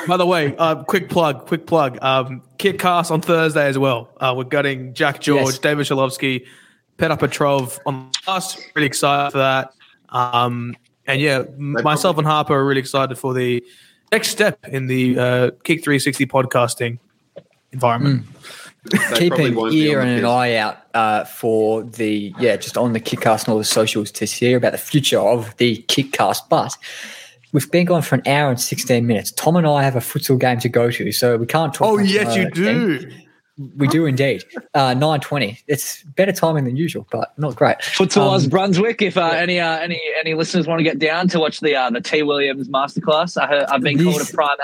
By 0.07 0.17
the 0.17 0.25
way, 0.25 0.55
uh, 0.57 0.83
quick 0.83 1.09
plug, 1.09 1.47
quick 1.47 1.65
plug. 1.65 1.97
Um, 2.01 2.43
Kickcast 2.57 3.11
on 3.11 3.21
Thursday 3.21 3.67
as 3.67 3.77
well. 3.77 4.09
Uh, 4.17 4.33
we're 4.37 4.43
gutting 4.43 4.93
Jack 4.93 5.19
George, 5.21 5.45
Yes. 5.45 5.59
David 5.59 5.85
Shalovsky, 5.87 6.45
Petar 6.97 7.17
Petrov 7.17 7.79
on 7.85 8.11
the 8.25 8.31
us. 8.31 8.57
Really 8.75 8.87
excited 8.87 9.31
for 9.31 9.39
that. 9.39 9.73
Um, 10.11 10.75
and 11.07 11.21
yeah, 11.21 11.43
m- 11.57 11.77
myself 11.83 12.17
and 12.17 12.27
Harper 12.27 12.53
are 12.53 12.65
really 12.65 12.79
excited 12.79 13.17
for 13.17 13.33
the 13.33 13.63
next 14.11 14.29
step 14.29 14.59
in 14.67 14.87
the 14.87 15.17
uh, 15.17 15.51
Kick 15.63 15.83
360 15.83 16.25
podcasting 16.27 16.99
environment. 17.71 18.25
They 18.83 19.29
Keep 19.29 19.33
an 19.33 19.57
ear 19.73 20.01
and 20.01 20.19
an 20.19 20.25
eye 20.25 20.55
out 20.55 20.77
uh, 20.95 21.23
for 21.25 21.83
the 21.83 22.33
yeah, 22.39 22.55
just 22.55 22.77
on 22.77 22.93
the 22.93 22.99
Kickcast 22.99 23.45
and 23.45 23.49
all 23.49 23.59
the 23.59 23.63
socials 23.63 24.11
to 24.13 24.25
hear 24.25 24.57
about 24.57 24.71
the 24.71 24.79
future 24.79 25.19
of 25.19 25.55
the 25.57 25.83
Kickcast. 25.87 26.49
But 26.49 26.75
we've 27.51 27.69
been 27.69 27.85
gone 27.85 28.01
for 28.01 28.15
an 28.15 28.23
hour 28.27 28.49
and 28.49 28.59
sixteen 28.59 29.05
minutes. 29.05 29.31
Tom 29.33 29.55
and 29.55 29.67
I 29.67 29.83
have 29.83 29.95
a 29.95 29.99
futsal 29.99 30.39
game 30.39 30.59
to 30.61 30.69
go 30.69 30.89
to, 30.89 31.11
so 31.11 31.37
we 31.37 31.45
can't 31.45 31.73
talk. 31.73 31.87
Oh, 31.87 31.99
yes, 31.99 32.35
you 32.35 32.41
about 32.41 32.57
it 32.57 33.01
do. 33.01 33.11
We 33.77 33.87
do 33.87 34.05
indeed. 34.05 34.43
Uh, 34.73 34.93
Nine 34.93 35.19
twenty. 35.19 35.59
It's 35.67 36.03
better 36.03 36.31
timing 36.31 36.63
than 36.63 36.77
usual, 36.77 37.05
but 37.11 37.33
not 37.37 37.55
great. 37.55 37.77
Futsal 37.79 38.43
Um, 38.43 38.49
Brunswick. 38.49 39.01
If 39.01 39.17
uh, 39.17 39.27
any 39.33 39.59
uh, 39.59 39.77
any 39.79 40.01
any 40.19 40.33
listeners 40.33 40.67
want 40.67 40.79
to 40.79 40.83
get 40.83 40.99
down 40.99 41.27
to 41.29 41.39
watch 41.39 41.59
the 41.59 41.75
uh, 41.75 41.89
the 41.89 42.01
T 42.01 42.23
Williams 42.23 42.69
masterclass, 42.69 43.39
I 43.39 43.47
heard, 43.47 43.63
I've 43.65 43.81
been 43.81 44.03
called 44.03 44.21
a 44.21 44.25
prime 44.25 44.57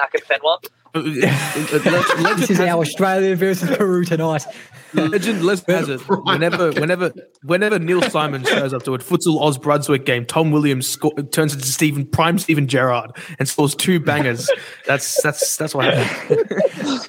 This 2.38 2.50
is 2.50 2.60
our 2.60 2.82
Australia 2.82 3.36
versus 3.36 3.76
Peru 3.78 4.04
tonight. 4.04 4.46
Legend 4.94 5.44
Les 5.44 5.64
has 5.68 5.90
it. 5.90 6.00
Whenever, 6.08 6.72
whenever, 6.72 7.14
whenever 7.44 7.78
Neal 7.80 8.02
Symons 8.02 8.48
shows 8.48 8.74
up 8.74 8.84
to 8.84 8.96
a 8.96 9.00
futsal 9.00 9.42
Oz 9.42 9.58
Brunswick 9.58 10.06
game, 10.06 10.26
Tom 10.26 10.52
Williams 10.52 10.88
sco- 10.88 11.12
turns 11.32 11.54
into 11.54 11.68
Stephen 11.68 12.06
Prime 12.06 12.40
Steven 12.40 12.68
Gerrard 12.68 13.12
and 13.38 13.48
scores 13.48 13.76
two 13.76 14.00
bangers. 14.00 14.50
That's 14.86 15.22
that's 15.22 15.58
that's 15.58 15.76
what 15.76 15.94
happened. 15.94 16.46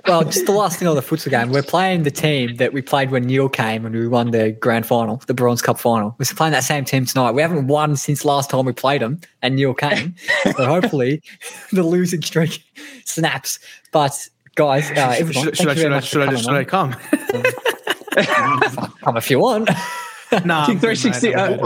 Well, 0.06 0.24
just 0.24 0.46
the 0.46 0.52
last 0.52 0.78
thing 0.78 0.88
on 0.88 0.96
the 0.96 1.02
futsal 1.02 1.30
game, 1.30 1.50
we're 1.50 1.62
playing 1.62 2.02
the 2.02 2.10
team 2.10 2.56
that 2.56 2.72
we 2.72 2.80
played 2.80 3.10
when 3.10 3.24
Neal 3.24 3.48
came 3.48 3.84
and 3.84 3.94
we 3.94 4.08
won 4.08 4.30
the 4.30 4.52
grand 4.52 4.86
final, 4.86 5.18
the 5.26 5.34
Bronze 5.34 5.60
Cup 5.60 5.78
final. 5.78 6.16
We're 6.18 6.24
playing 6.34 6.52
that 6.52 6.64
same 6.64 6.84
team 6.84 7.04
tonight. 7.04 7.32
We 7.32 7.42
haven't 7.42 7.66
won 7.66 7.94
since 7.94 8.24
last 8.24 8.48
time 8.50 8.64
we 8.64 8.72
played 8.72 9.02
them 9.02 9.20
and 9.42 9.54
Neal 9.54 9.74
came. 9.74 10.14
so 10.44 10.64
hopefully 10.64 11.22
the 11.72 11.82
losing 11.82 12.22
streak 12.22 12.64
snaps. 13.04 13.58
But 13.92 14.28
guys, 14.54 14.90
uh, 14.90 15.14
everyone, 15.18 15.44
Should, 15.44 15.56
should 15.56 15.68
I 15.68 15.74
thank 15.74 15.84
you 15.84 15.88
very 15.90 16.02
should 16.02 16.22
I 16.22 16.34
should 16.34 16.34
I 16.34 16.40
should 16.40 16.54
I 16.54 16.64
come? 16.64 16.96
Come 19.04 19.16
if 19.16 19.30
you 19.30 19.38
want. 19.40 19.70
Nah, 20.44 20.66
Kick 20.66 20.80
360. 20.80 21.30
Nah, 21.34 21.42
Uh, 21.44 21.56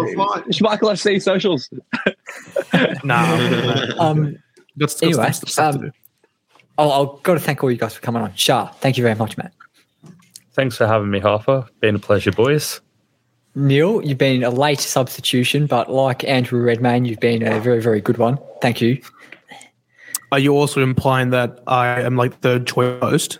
Schmeichel 0.53 0.93
FC 0.93 1.21
socials. 1.21 1.69
nah, 3.03 3.35
Um, 3.99 4.37
got, 4.79 4.89
got 4.91 5.03
Anyway, 5.03 5.33
stuff, 5.33 5.51
stuff 5.51 5.75
um, 5.75 5.81
do. 5.81 5.91
I'll, 6.79 6.93
I'll 6.93 7.07
got 7.25 7.35
to 7.35 7.41
thank 7.41 7.65
all 7.65 7.73
you 7.73 7.77
guys 7.77 7.95
for 7.95 8.01
coming 8.03 8.23
on. 8.23 8.33
Sha, 8.37 8.69
thank 8.69 8.97
you 8.97 9.03
very 9.03 9.17
much, 9.17 9.37
man. 9.37 9.51
Thanks 10.53 10.77
for 10.77 10.87
having 10.87 11.11
me, 11.11 11.19
Harper. 11.19 11.67
Been 11.81 11.97
a 11.97 11.99
pleasure, 11.99 12.31
boys. 12.31 12.81
Neal, 13.57 14.01
you've 14.05 14.19
been 14.19 14.45
a 14.45 14.51
late 14.51 14.79
substitution, 14.81 15.67
but 15.67 15.91
like 15.91 16.23
Andrew 16.23 16.61
Redmayne, 16.63 17.05
you've 17.05 17.19
been 17.21 17.43
a 17.43 17.59
very, 17.59 17.83
very 17.83 18.01
good 18.01 18.17
one. 18.19 18.39
Thank 18.61 18.81
you. 18.81 19.03
Are 20.33 20.39
you 20.39 20.57
also 20.57 20.83
implying 20.83 21.29
that 21.31 21.61
I 21.67 22.01
am 22.01 22.17
like 22.17 22.41
third 22.41 22.67
choice 22.67 22.99
host? 23.01 23.39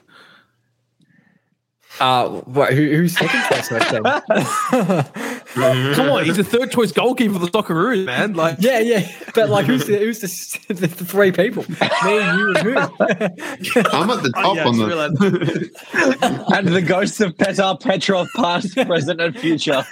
Uh, 2.01 2.29
what, 2.29 2.73
who, 2.75 2.87
who's 2.91 3.17
second 3.17 3.43
choice 3.49 3.69
host 3.69 3.91
then? 3.91 4.03
Come 5.95 6.11
on, 6.11 6.25
he's 6.25 6.37
the 6.37 6.45
third 6.45 6.71
choice 6.71 6.93
goalkeeper 6.93 7.35
for 7.35 7.39
the 7.39 7.47
Socceroos, 7.47 8.05
man. 8.05 8.35
Like, 8.35 8.57
Yeah, 8.59 8.81
yeah, 8.81 9.11
but 9.35 9.49
like, 9.49 9.65
who's 9.65 9.87
the 9.87 9.99
who's 9.99 10.21
the, 10.21 10.75
the, 10.75 10.87
the 10.87 11.05
three 11.05 11.33
people? 11.33 11.65
Me, 12.05 12.15
you, 12.15 12.55
and 12.55 12.59
who? 12.59 12.77
I'm 12.77 14.11
at 14.11 14.23
the 14.23 14.33
top 14.35 14.57
yeah, 14.57 14.67
on 14.67 14.77
the. 14.79 14.87
realized- 14.87 15.23
and 16.55 16.69
the 16.69 16.83
ghosts 16.83 17.21
of 17.21 17.37
Petar 17.39 17.77
Petrov, 17.79 18.29
past, 18.37 18.75
present, 18.75 19.21
and 19.21 19.39
future. 19.39 19.83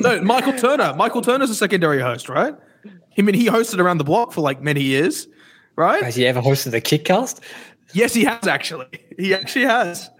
no, 0.00 0.20
Michael 0.22 0.54
Turner. 0.54 0.94
Michael 0.94 1.20
Turner's 1.22 1.50
a 1.50 1.54
secondary 1.54 2.00
host, 2.00 2.30
right? 2.30 2.54
I 3.18 3.22
mean, 3.22 3.34
he 3.34 3.46
hosted 3.46 3.78
around 3.78 3.98
the 3.98 4.04
block 4.04 4.32
for 4.32 4.40
like 4.40 4.60
many 4.62 4.82
years, 4.82 5.28
right? 5.76 6.02
Has 6.02 6.16
he 6.16 6.26
ever 6.26 6.40
hosted 6.40 6.72
the 6.72 6.80
Kickcast? 6.80 7.40
Yes, 7.92 8.14
he 8.14 8.24
has 8.24 8.46
actually. 8.46 8.88
He 9.16 9.32
actually 9.32 9.66
has. 9.66 10.10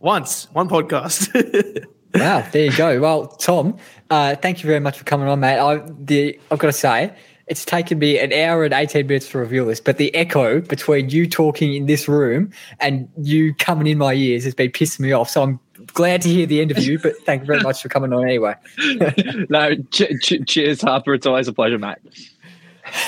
Once, 0.00 0.46
one 0.52 0.68
podcast. 0.68 1.86
Wow, 2.14 2.46
there 2.52 2.66
you 2.66 2.76
go. 2.76 3.00
Well, 3.00 3.26
Tom, 3.26 3.78
uh, 4.10 4.36
thank 4.36 4.62
you 4.62 4.66
very 4.66 4.80
much 4.80 4.98
for 4.98 5.04
coming 5.04 5.28
on, 5.28 5.40
mate. 5.40 5.58
I, 5.58 5.82
the, 5.98 6.38
I've 6.50 6.58
got 6.58 6.66
to 6.66 6.72
say, 6.72 7.14
it's 7.46 7.64
taken 7.64 7.98
me 7.98 8.18
an 8.18 8.32
hour 8.32 8.64
and 8.64 8.74
18 8.74 9.06
minutes 9.06 9.30
to 9.30 9.38
reveal 9.38 9.66
this, 9.66 9.80
but 9.80 9.96
the 9.96 10.14
echo 10.14 10.60
between 10.60 11.08
you 11.08 11.28
talking 11.28 11.74
in 11.74 11.86
this 11.86 12.08
room 12.08 12.50
and 12.80 13.08
you 13.16 13.54
coming 13.54 13.86
in 13.86 13.98
my 13.98 14.12
ears 14.12 14.44
has 14.44 14.54
been 14.54 14.70
pissing 14.70 15.00
me 15.00 15.12
off. 15.12 15.30
So 15.30 15.42
I'm 15.42 15.60
glad 15.86 16.22
to 16.22 16.28
hear 16.28 16.46
the 16.46 16.60
end 16.60 16.70
of 16.70 16.78
you, 16.78 16.98
but 16.98 17.16
thank 17.24 17.42
you 17.42 17.46
very 17.46 17.60
much 17.60 17.82
for 17.82 17.88
coming 17.88 18.12
on 18.12 18.24
anyway. 18.24 18.54
no, 19.48 19.74
ch- 19.90 20.12
ch- 20.22 20.46
cheers, 20.46 20.82
Harper. 20.82 21.14
It's 21.14 21.26
always 21.26 21.48
a 21.48 21.52
pleasure, 21.52 21.78
mate. 21.78 21.98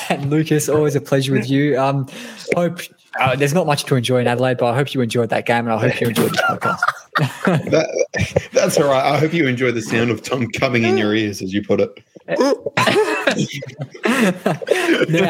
And 0.09 0.27
Lucas, 0.31 0.69
always 0.69 0.97
a 0.97 1.01
pleasure 1.01 1.33
with 1.33 1.49
you. 1.49 1.79
Um, 1.79 2.09
hope 2.55 2.81
uh, 3.21 3.37
there's 3.37 3.55
not 3.55 3.67
much 3.67 3.85
to 3.85 3.97
enjoy 3.97 4.21
in 4.21 4.27
Adelaide, 4.27 4.59
but 4.59 4.67
I 4.67 4.75
hope 4.75 4.93
you 4.93 5.01
enjoyed 5.01 5.31
that 5.31 5.47
game 5.47 5.67
and 5.67 5.73
I 5.73 5.79
hope 5.79 6.01
you 6.01 6.09
enjoyed 6.09 6.31
the 6.31 6.43
podcast. 6.49 6.81
That, 7.45 8.49
that's 8.53 8.77
all 8.77 8.89
right. 8.89 9.05
I 9.05 9.19
hope 9.19 9.33
you 9.33 9.47
enjoy 9.47 9.71
the 9.71 9.83
sound 9.83 10.11
of 10.11 10.21
Tom 10.21 10.51
coming 10.51 10.83
in 10.83 10.99
your 10.99 11.15
ears, 11.15 11.43
as 11.43 11.55
you 11.55 11.63
put 11.63 11.81
it. 11.81 11.97
now, 12.37 12.37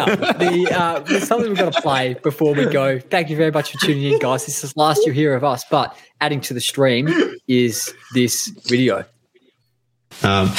the, 0.06 0.68
uh, 0.74 1.00
there's 1.00 1.28
something 1.28 1.50
we've 1.50 1.58
got 1.58 1.74
to 1.74 1.82
play 1.82 2.14
before 2.22 2.54
we 2.54 2.64
go. 2.64 2.98
Thank 2.98 3.28
you 3.28 3.36
very 3.36 3.50
much 3.50 3.72
for 3.72 3.78
tuning 3.84 4.04
in, 4.04 4.18
guys. 4.18 4.46
This 4.46 4.64
is 4.64 4.72
the 4.72 4.80
last 4.80 5.04
you 5.04 5.12
hear 5.12 5.34
of 5.34 5.44
us, 5.44 5.62
but 5.70 5.94
adding 6.22 6.40
to 6.42 6.54
the 6.54 6.60
stream 6.60 7.06
is 7.48 7.92
this 8.14 8.48
video. 8.66 9.04
Um, 10.22 10.50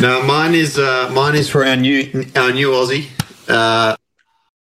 no, 0.00 0.22
mine 0.22 0.54
is 0.54 0.78
uh, 0.78 1.10
mine 1.12 1.34
is 1.34 1.50
for 1.50 1.66
our 1.66 1.76
new 1.76 2.24
our 2.36 2.52
new 2.52 2.70
Aussie. 2.70 3.10
Uh, 3.50 3.96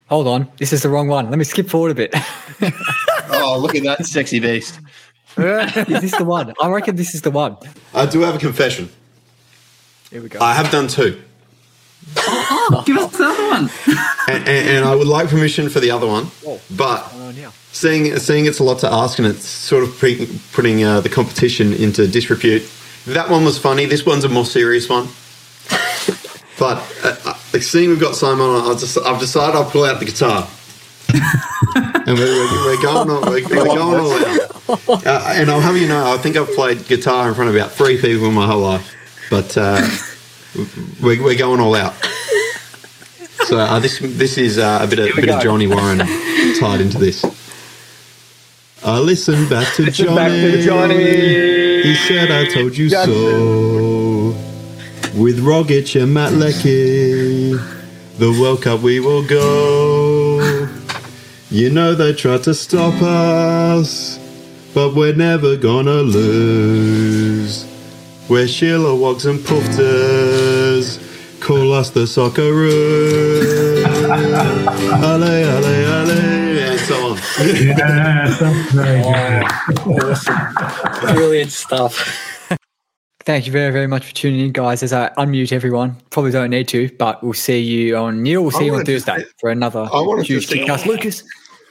Hold 0.09 0.29
on, 0.29 0.49
this 0.59 0.73
is 0.73 0.83
the 0.83 0.91
wrong 0.91 1.09
one. 1.09 1.31
Let 1.31 1.39
me 1.39 1.45
skip 1.45 1.69
forward 1.69 1.93
a 1.93 1.95
bit. 1.95 2.15
oh, 3.31 3.59
look 3.59 3.75
at 3.75 3.83
that 3.85 4.05
sexy 4.05 4.41
beast! 4.41 4.79
is 5.39 6.03
this 6.03 6.17
the 6.19 6.25
one? 6.25 6.53
I 6.61 6.69
reckon 6.69 6.97
this 6.97 7.15
is 7.15 7.23
the 7.23 7.31
one. 7.31 7.57
I 7.95 8.05
do 8.05 8.21
have 8.21 8.35
a 8.35 8.39
confession. 8.39 8.91
Here 10.11 10.21
we 10.21 10.29
go. 10.29 10.39
I 10.41 10.53
have 10.53 10.71
done 10.71 10.89
two. 10.89 11.23
Oh, 12.19 12.83
give 12.85 12.99
us 12.99 13.17
the 13.17 13.25
other 13.25 13.49
one. 13.49 13.71
and, 14.29 14.49
and, 14.49 14.69
and 14.69 14.85
I 14.85 14.95
would 14.95 15.07
like 15.07 15.29
permission 15.29 15.71
for 15.71 15.81
the 15.81 15.91
other 15.91 16.07
one, 16.07 16.27
but 16.77 17.11
seeing 17.73 18.15
seeing 18.19 18.45
it's 18.45 18.59
a 18.59 18.65
lot 18.65 18.81
to 18.81 18.93
ask 18.93 19.19
and 19.19 19.27
it's 19.27 19.47
sort 19.47 19.83
of 19.83 19.97
pre- 19.97 20.29
putting 20.53 20.85
uh, 20.85 21.01
the 21.01 21.09
competition 21.09 21.73
into 21.73 22.07
disrepute. 22.07 22.69
That 23.07 23.31
one 23.31 23.45
was 23.45 23.57
funny. 23.57 23.87
This 23.87 24.05
one's 24.05 24.25
a 24.25 24.29
more 24.29 24.45
serious 24.45 24.89
one. 24.89 25.09
But 26.59 26.79
uh, 27.03 27.17
uh, 27.25 27.32
like 27.53 27.63
seeing 27.63 27.91
we've 27.91 28.01
got 28.01 28.15
Simon 28.15 28.41
on, 28.41 28.71
I've, 28.71 28.79
just, 28.79 28.99
I've 28.99 29.21
decided 29.21 29.57
I'll 29.57 29.71
pull 29.71 29.85
out 29.85 29.99
the 29.99 30.07
guitar. 30.07 30.49
and 32.07 32.19
we're, 32.19 32.27
we're, 32.27 32.65
we're 32.67 32.83
going 32.83 33.11
all, 33.11 33.21
we're, 33.23 33.49
we're 33.49 33.65
going 33.65 34.01
all 34.01 34.13
out. 34.13 35.07
Uh, 35.07 35.35
and 35.35 35.51
I'll 35.51 35.61
have 35.61 35.77
you 35.77 35.89
know, 35.89 36.13
I 36.13 36.17
think 36.19 36.37
I've 36.37 36.51
played 36.55 36.87
guitar 36.87 37.29
in 37.29 37.35
front 37.35 37.51
of 37.51 37.57
about 37.57 37.73
three 37.73 38.01
people 38.01 38.27
in 38.27 38.35
my 38.35 38.47
whole 38.47 38.61
life. 38.61 38.95
But 39.31 39.57
uh, 39.59 39.87
we're, 41.03 41.23
we're 41.23 41.39
going 41.39 41.61
all 41.61 41.75
out. 41.75 41.95
So 43.45 43.59
uh, 43.59 43.79
this 43.81 43.99
this 43.99 44.39
is 44.39 44.59
uh, 44.59 44.79
a 44.83 44.87
bit 44.87 44.99
of, 44.99 45.17
bit 45.17 45.29
of 45.29 45.43
Johnny 45.43 45.67
Warren 45.67 45.99
tied 46.59 46.81
into 46.81 46.99
this. 46.99 47.25
I 48.85 48.99
listened 48.99 49.51
back 49.51 49.75
to 49.75 49.91
Johnny. 49.91 50.15
back 50.15 50.31
to 50.31 50.63
Johnny. 50.63 51.83
He 51.83 51.95
said, 51.95 52.31
"I 52.31 52.47
told 52.47 52.77
you 52.77 52.89
so." 52.89 54.35
With 55.15 55.41
Rogic 55.41 56.01
and 56.01 56.15
Matt 56.15 56.33
Leckie, 56.33 57.02
the 58.19 58.31
World 58.41 58.63
Cup 58.63 58.81
we 58.81 59.01
will 59.01 59.27
go. 59.27 60.69
You 61.51 61.71
know 61.71 61.95
they 61.95 62.13
tried 62.13 62.43
to 62.45 62.55
stop 62.55 62.95
us, 63.03 64.19
but 64.75 64.95
we're 64.95 65.15
never 65.15 65.57
gonna 65.57 66.03
lose. 66.03 67.67
We're 68.29 68.49
Sheila 68.49 68.95
Wogs 68.95 69.27
and 69.27 69.39
Poofters. 69.41 70.99
Call 71.41 71.73
us 71.73 71.91
the 71.91 72.01
Socceroos. 72.07 73.85
ale, 75.03 75.25
ale, 75.25 75.67
ale, 75.67 76.11
and 76.71 76.81
so 76.81 76.95
on. 77.11 77.19
Yeah, 77.39 78.37
that's 78.39 78.73
very 78.73 79.03
good. 79.83 81.15
Brilliant 81.17 81.53
stuff. 81.53 81.95
Thank 83.25 83.47
you 83.47 83.53
very, 83.53 83.73
very 83.73 83.87
much 83.87 84.07
for 84.07 84.15
tuning 84.15 84.41
in, 84.41 84.53
guys. 84.53 84.83
As 84.83 84.93
I 84.93 85.11
unmute 85.11 85.53
everyone, 85.53 85.97
probably 86.11 86.33
don't 86.33 86.51
need 86.51 86.67
to, 86.69 86.91
but 86.99 87.23
we'll 87.23 87.33
see 87.35 87.61
you 87.61 87.97
on 87.97 88.23
Neal. 88.23 88.43
We'll 88.43 88.51
see 88.51 88.67
you 88.67 88.75
on 88.75 88.85
to 88.85 88.85
Thursday 88.85 89.25
for 89.39 89.51
another 89.51 89.89
I 89.93 90.01
wanted 90.01 90.27
to 90.27 90.33
huge 90.33 90.49
kickcast. 90.49 90.85
along. 90.85 90.97
Lucas, 90.97 91.23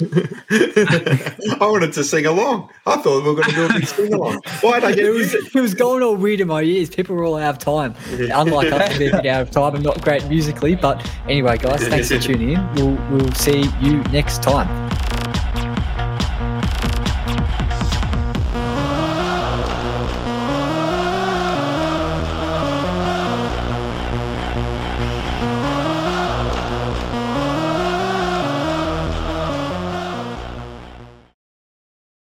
I 1.61 1.67
wanted 1.67 1.91
to 1.93 2.03
sing 2.03 2.25
along. 2.25 2.69
I 2.85 2.95
thought 2.97 3.23
we 3.23 3.29
were 3.29 3.35
going 3.35 3.49
to 3.49 3.55
do 3.55 3.65
a 3.65 3.73
big 3.73 3.85
sing 3.85 4.13
along. 4.13 4.41
Why 4.61 4.79
did 4.79 4.89
I 4.91 4.95
get 4.95 5.05
it 5.05 5.11
was 5.11 5.33
it 5.33 5.53
was 5.53 5.73
going 5.73 6.01
all 6.01 6.15
weird 6.15 6.39
in 6.39 6.47
my 6.47 6.61
ears. 6.61 6.89
People 6.89 7.15
were 7.17 7.25
all 7.25 7.37
out 7.37 7.55
of 7.55 7.59
time. 7.59 7.95
Unlike 8.11 8.71
us, 8.71 8.99
a 8.99 9.29
out 9.29 9.41
of 9.41 9.51
time 9.51 9.75
and 9.75 9.83
not 9.83 10.01
great 10.01 10.25
musically. 10.27 10.75
But 10.75 11.05
anyway, 11.27 11.57
guys, 11.57 11.85
thanks 11.87 12.07
for 12.07 12.17
tuning 12.19 12.51
in. 12.51 12.73
We'll 12.75 12.95
we'll 13.11 13.31
see 13.33 13.69
you 13.81 13.97
next 14.05 14.41
time. 14.41 14.69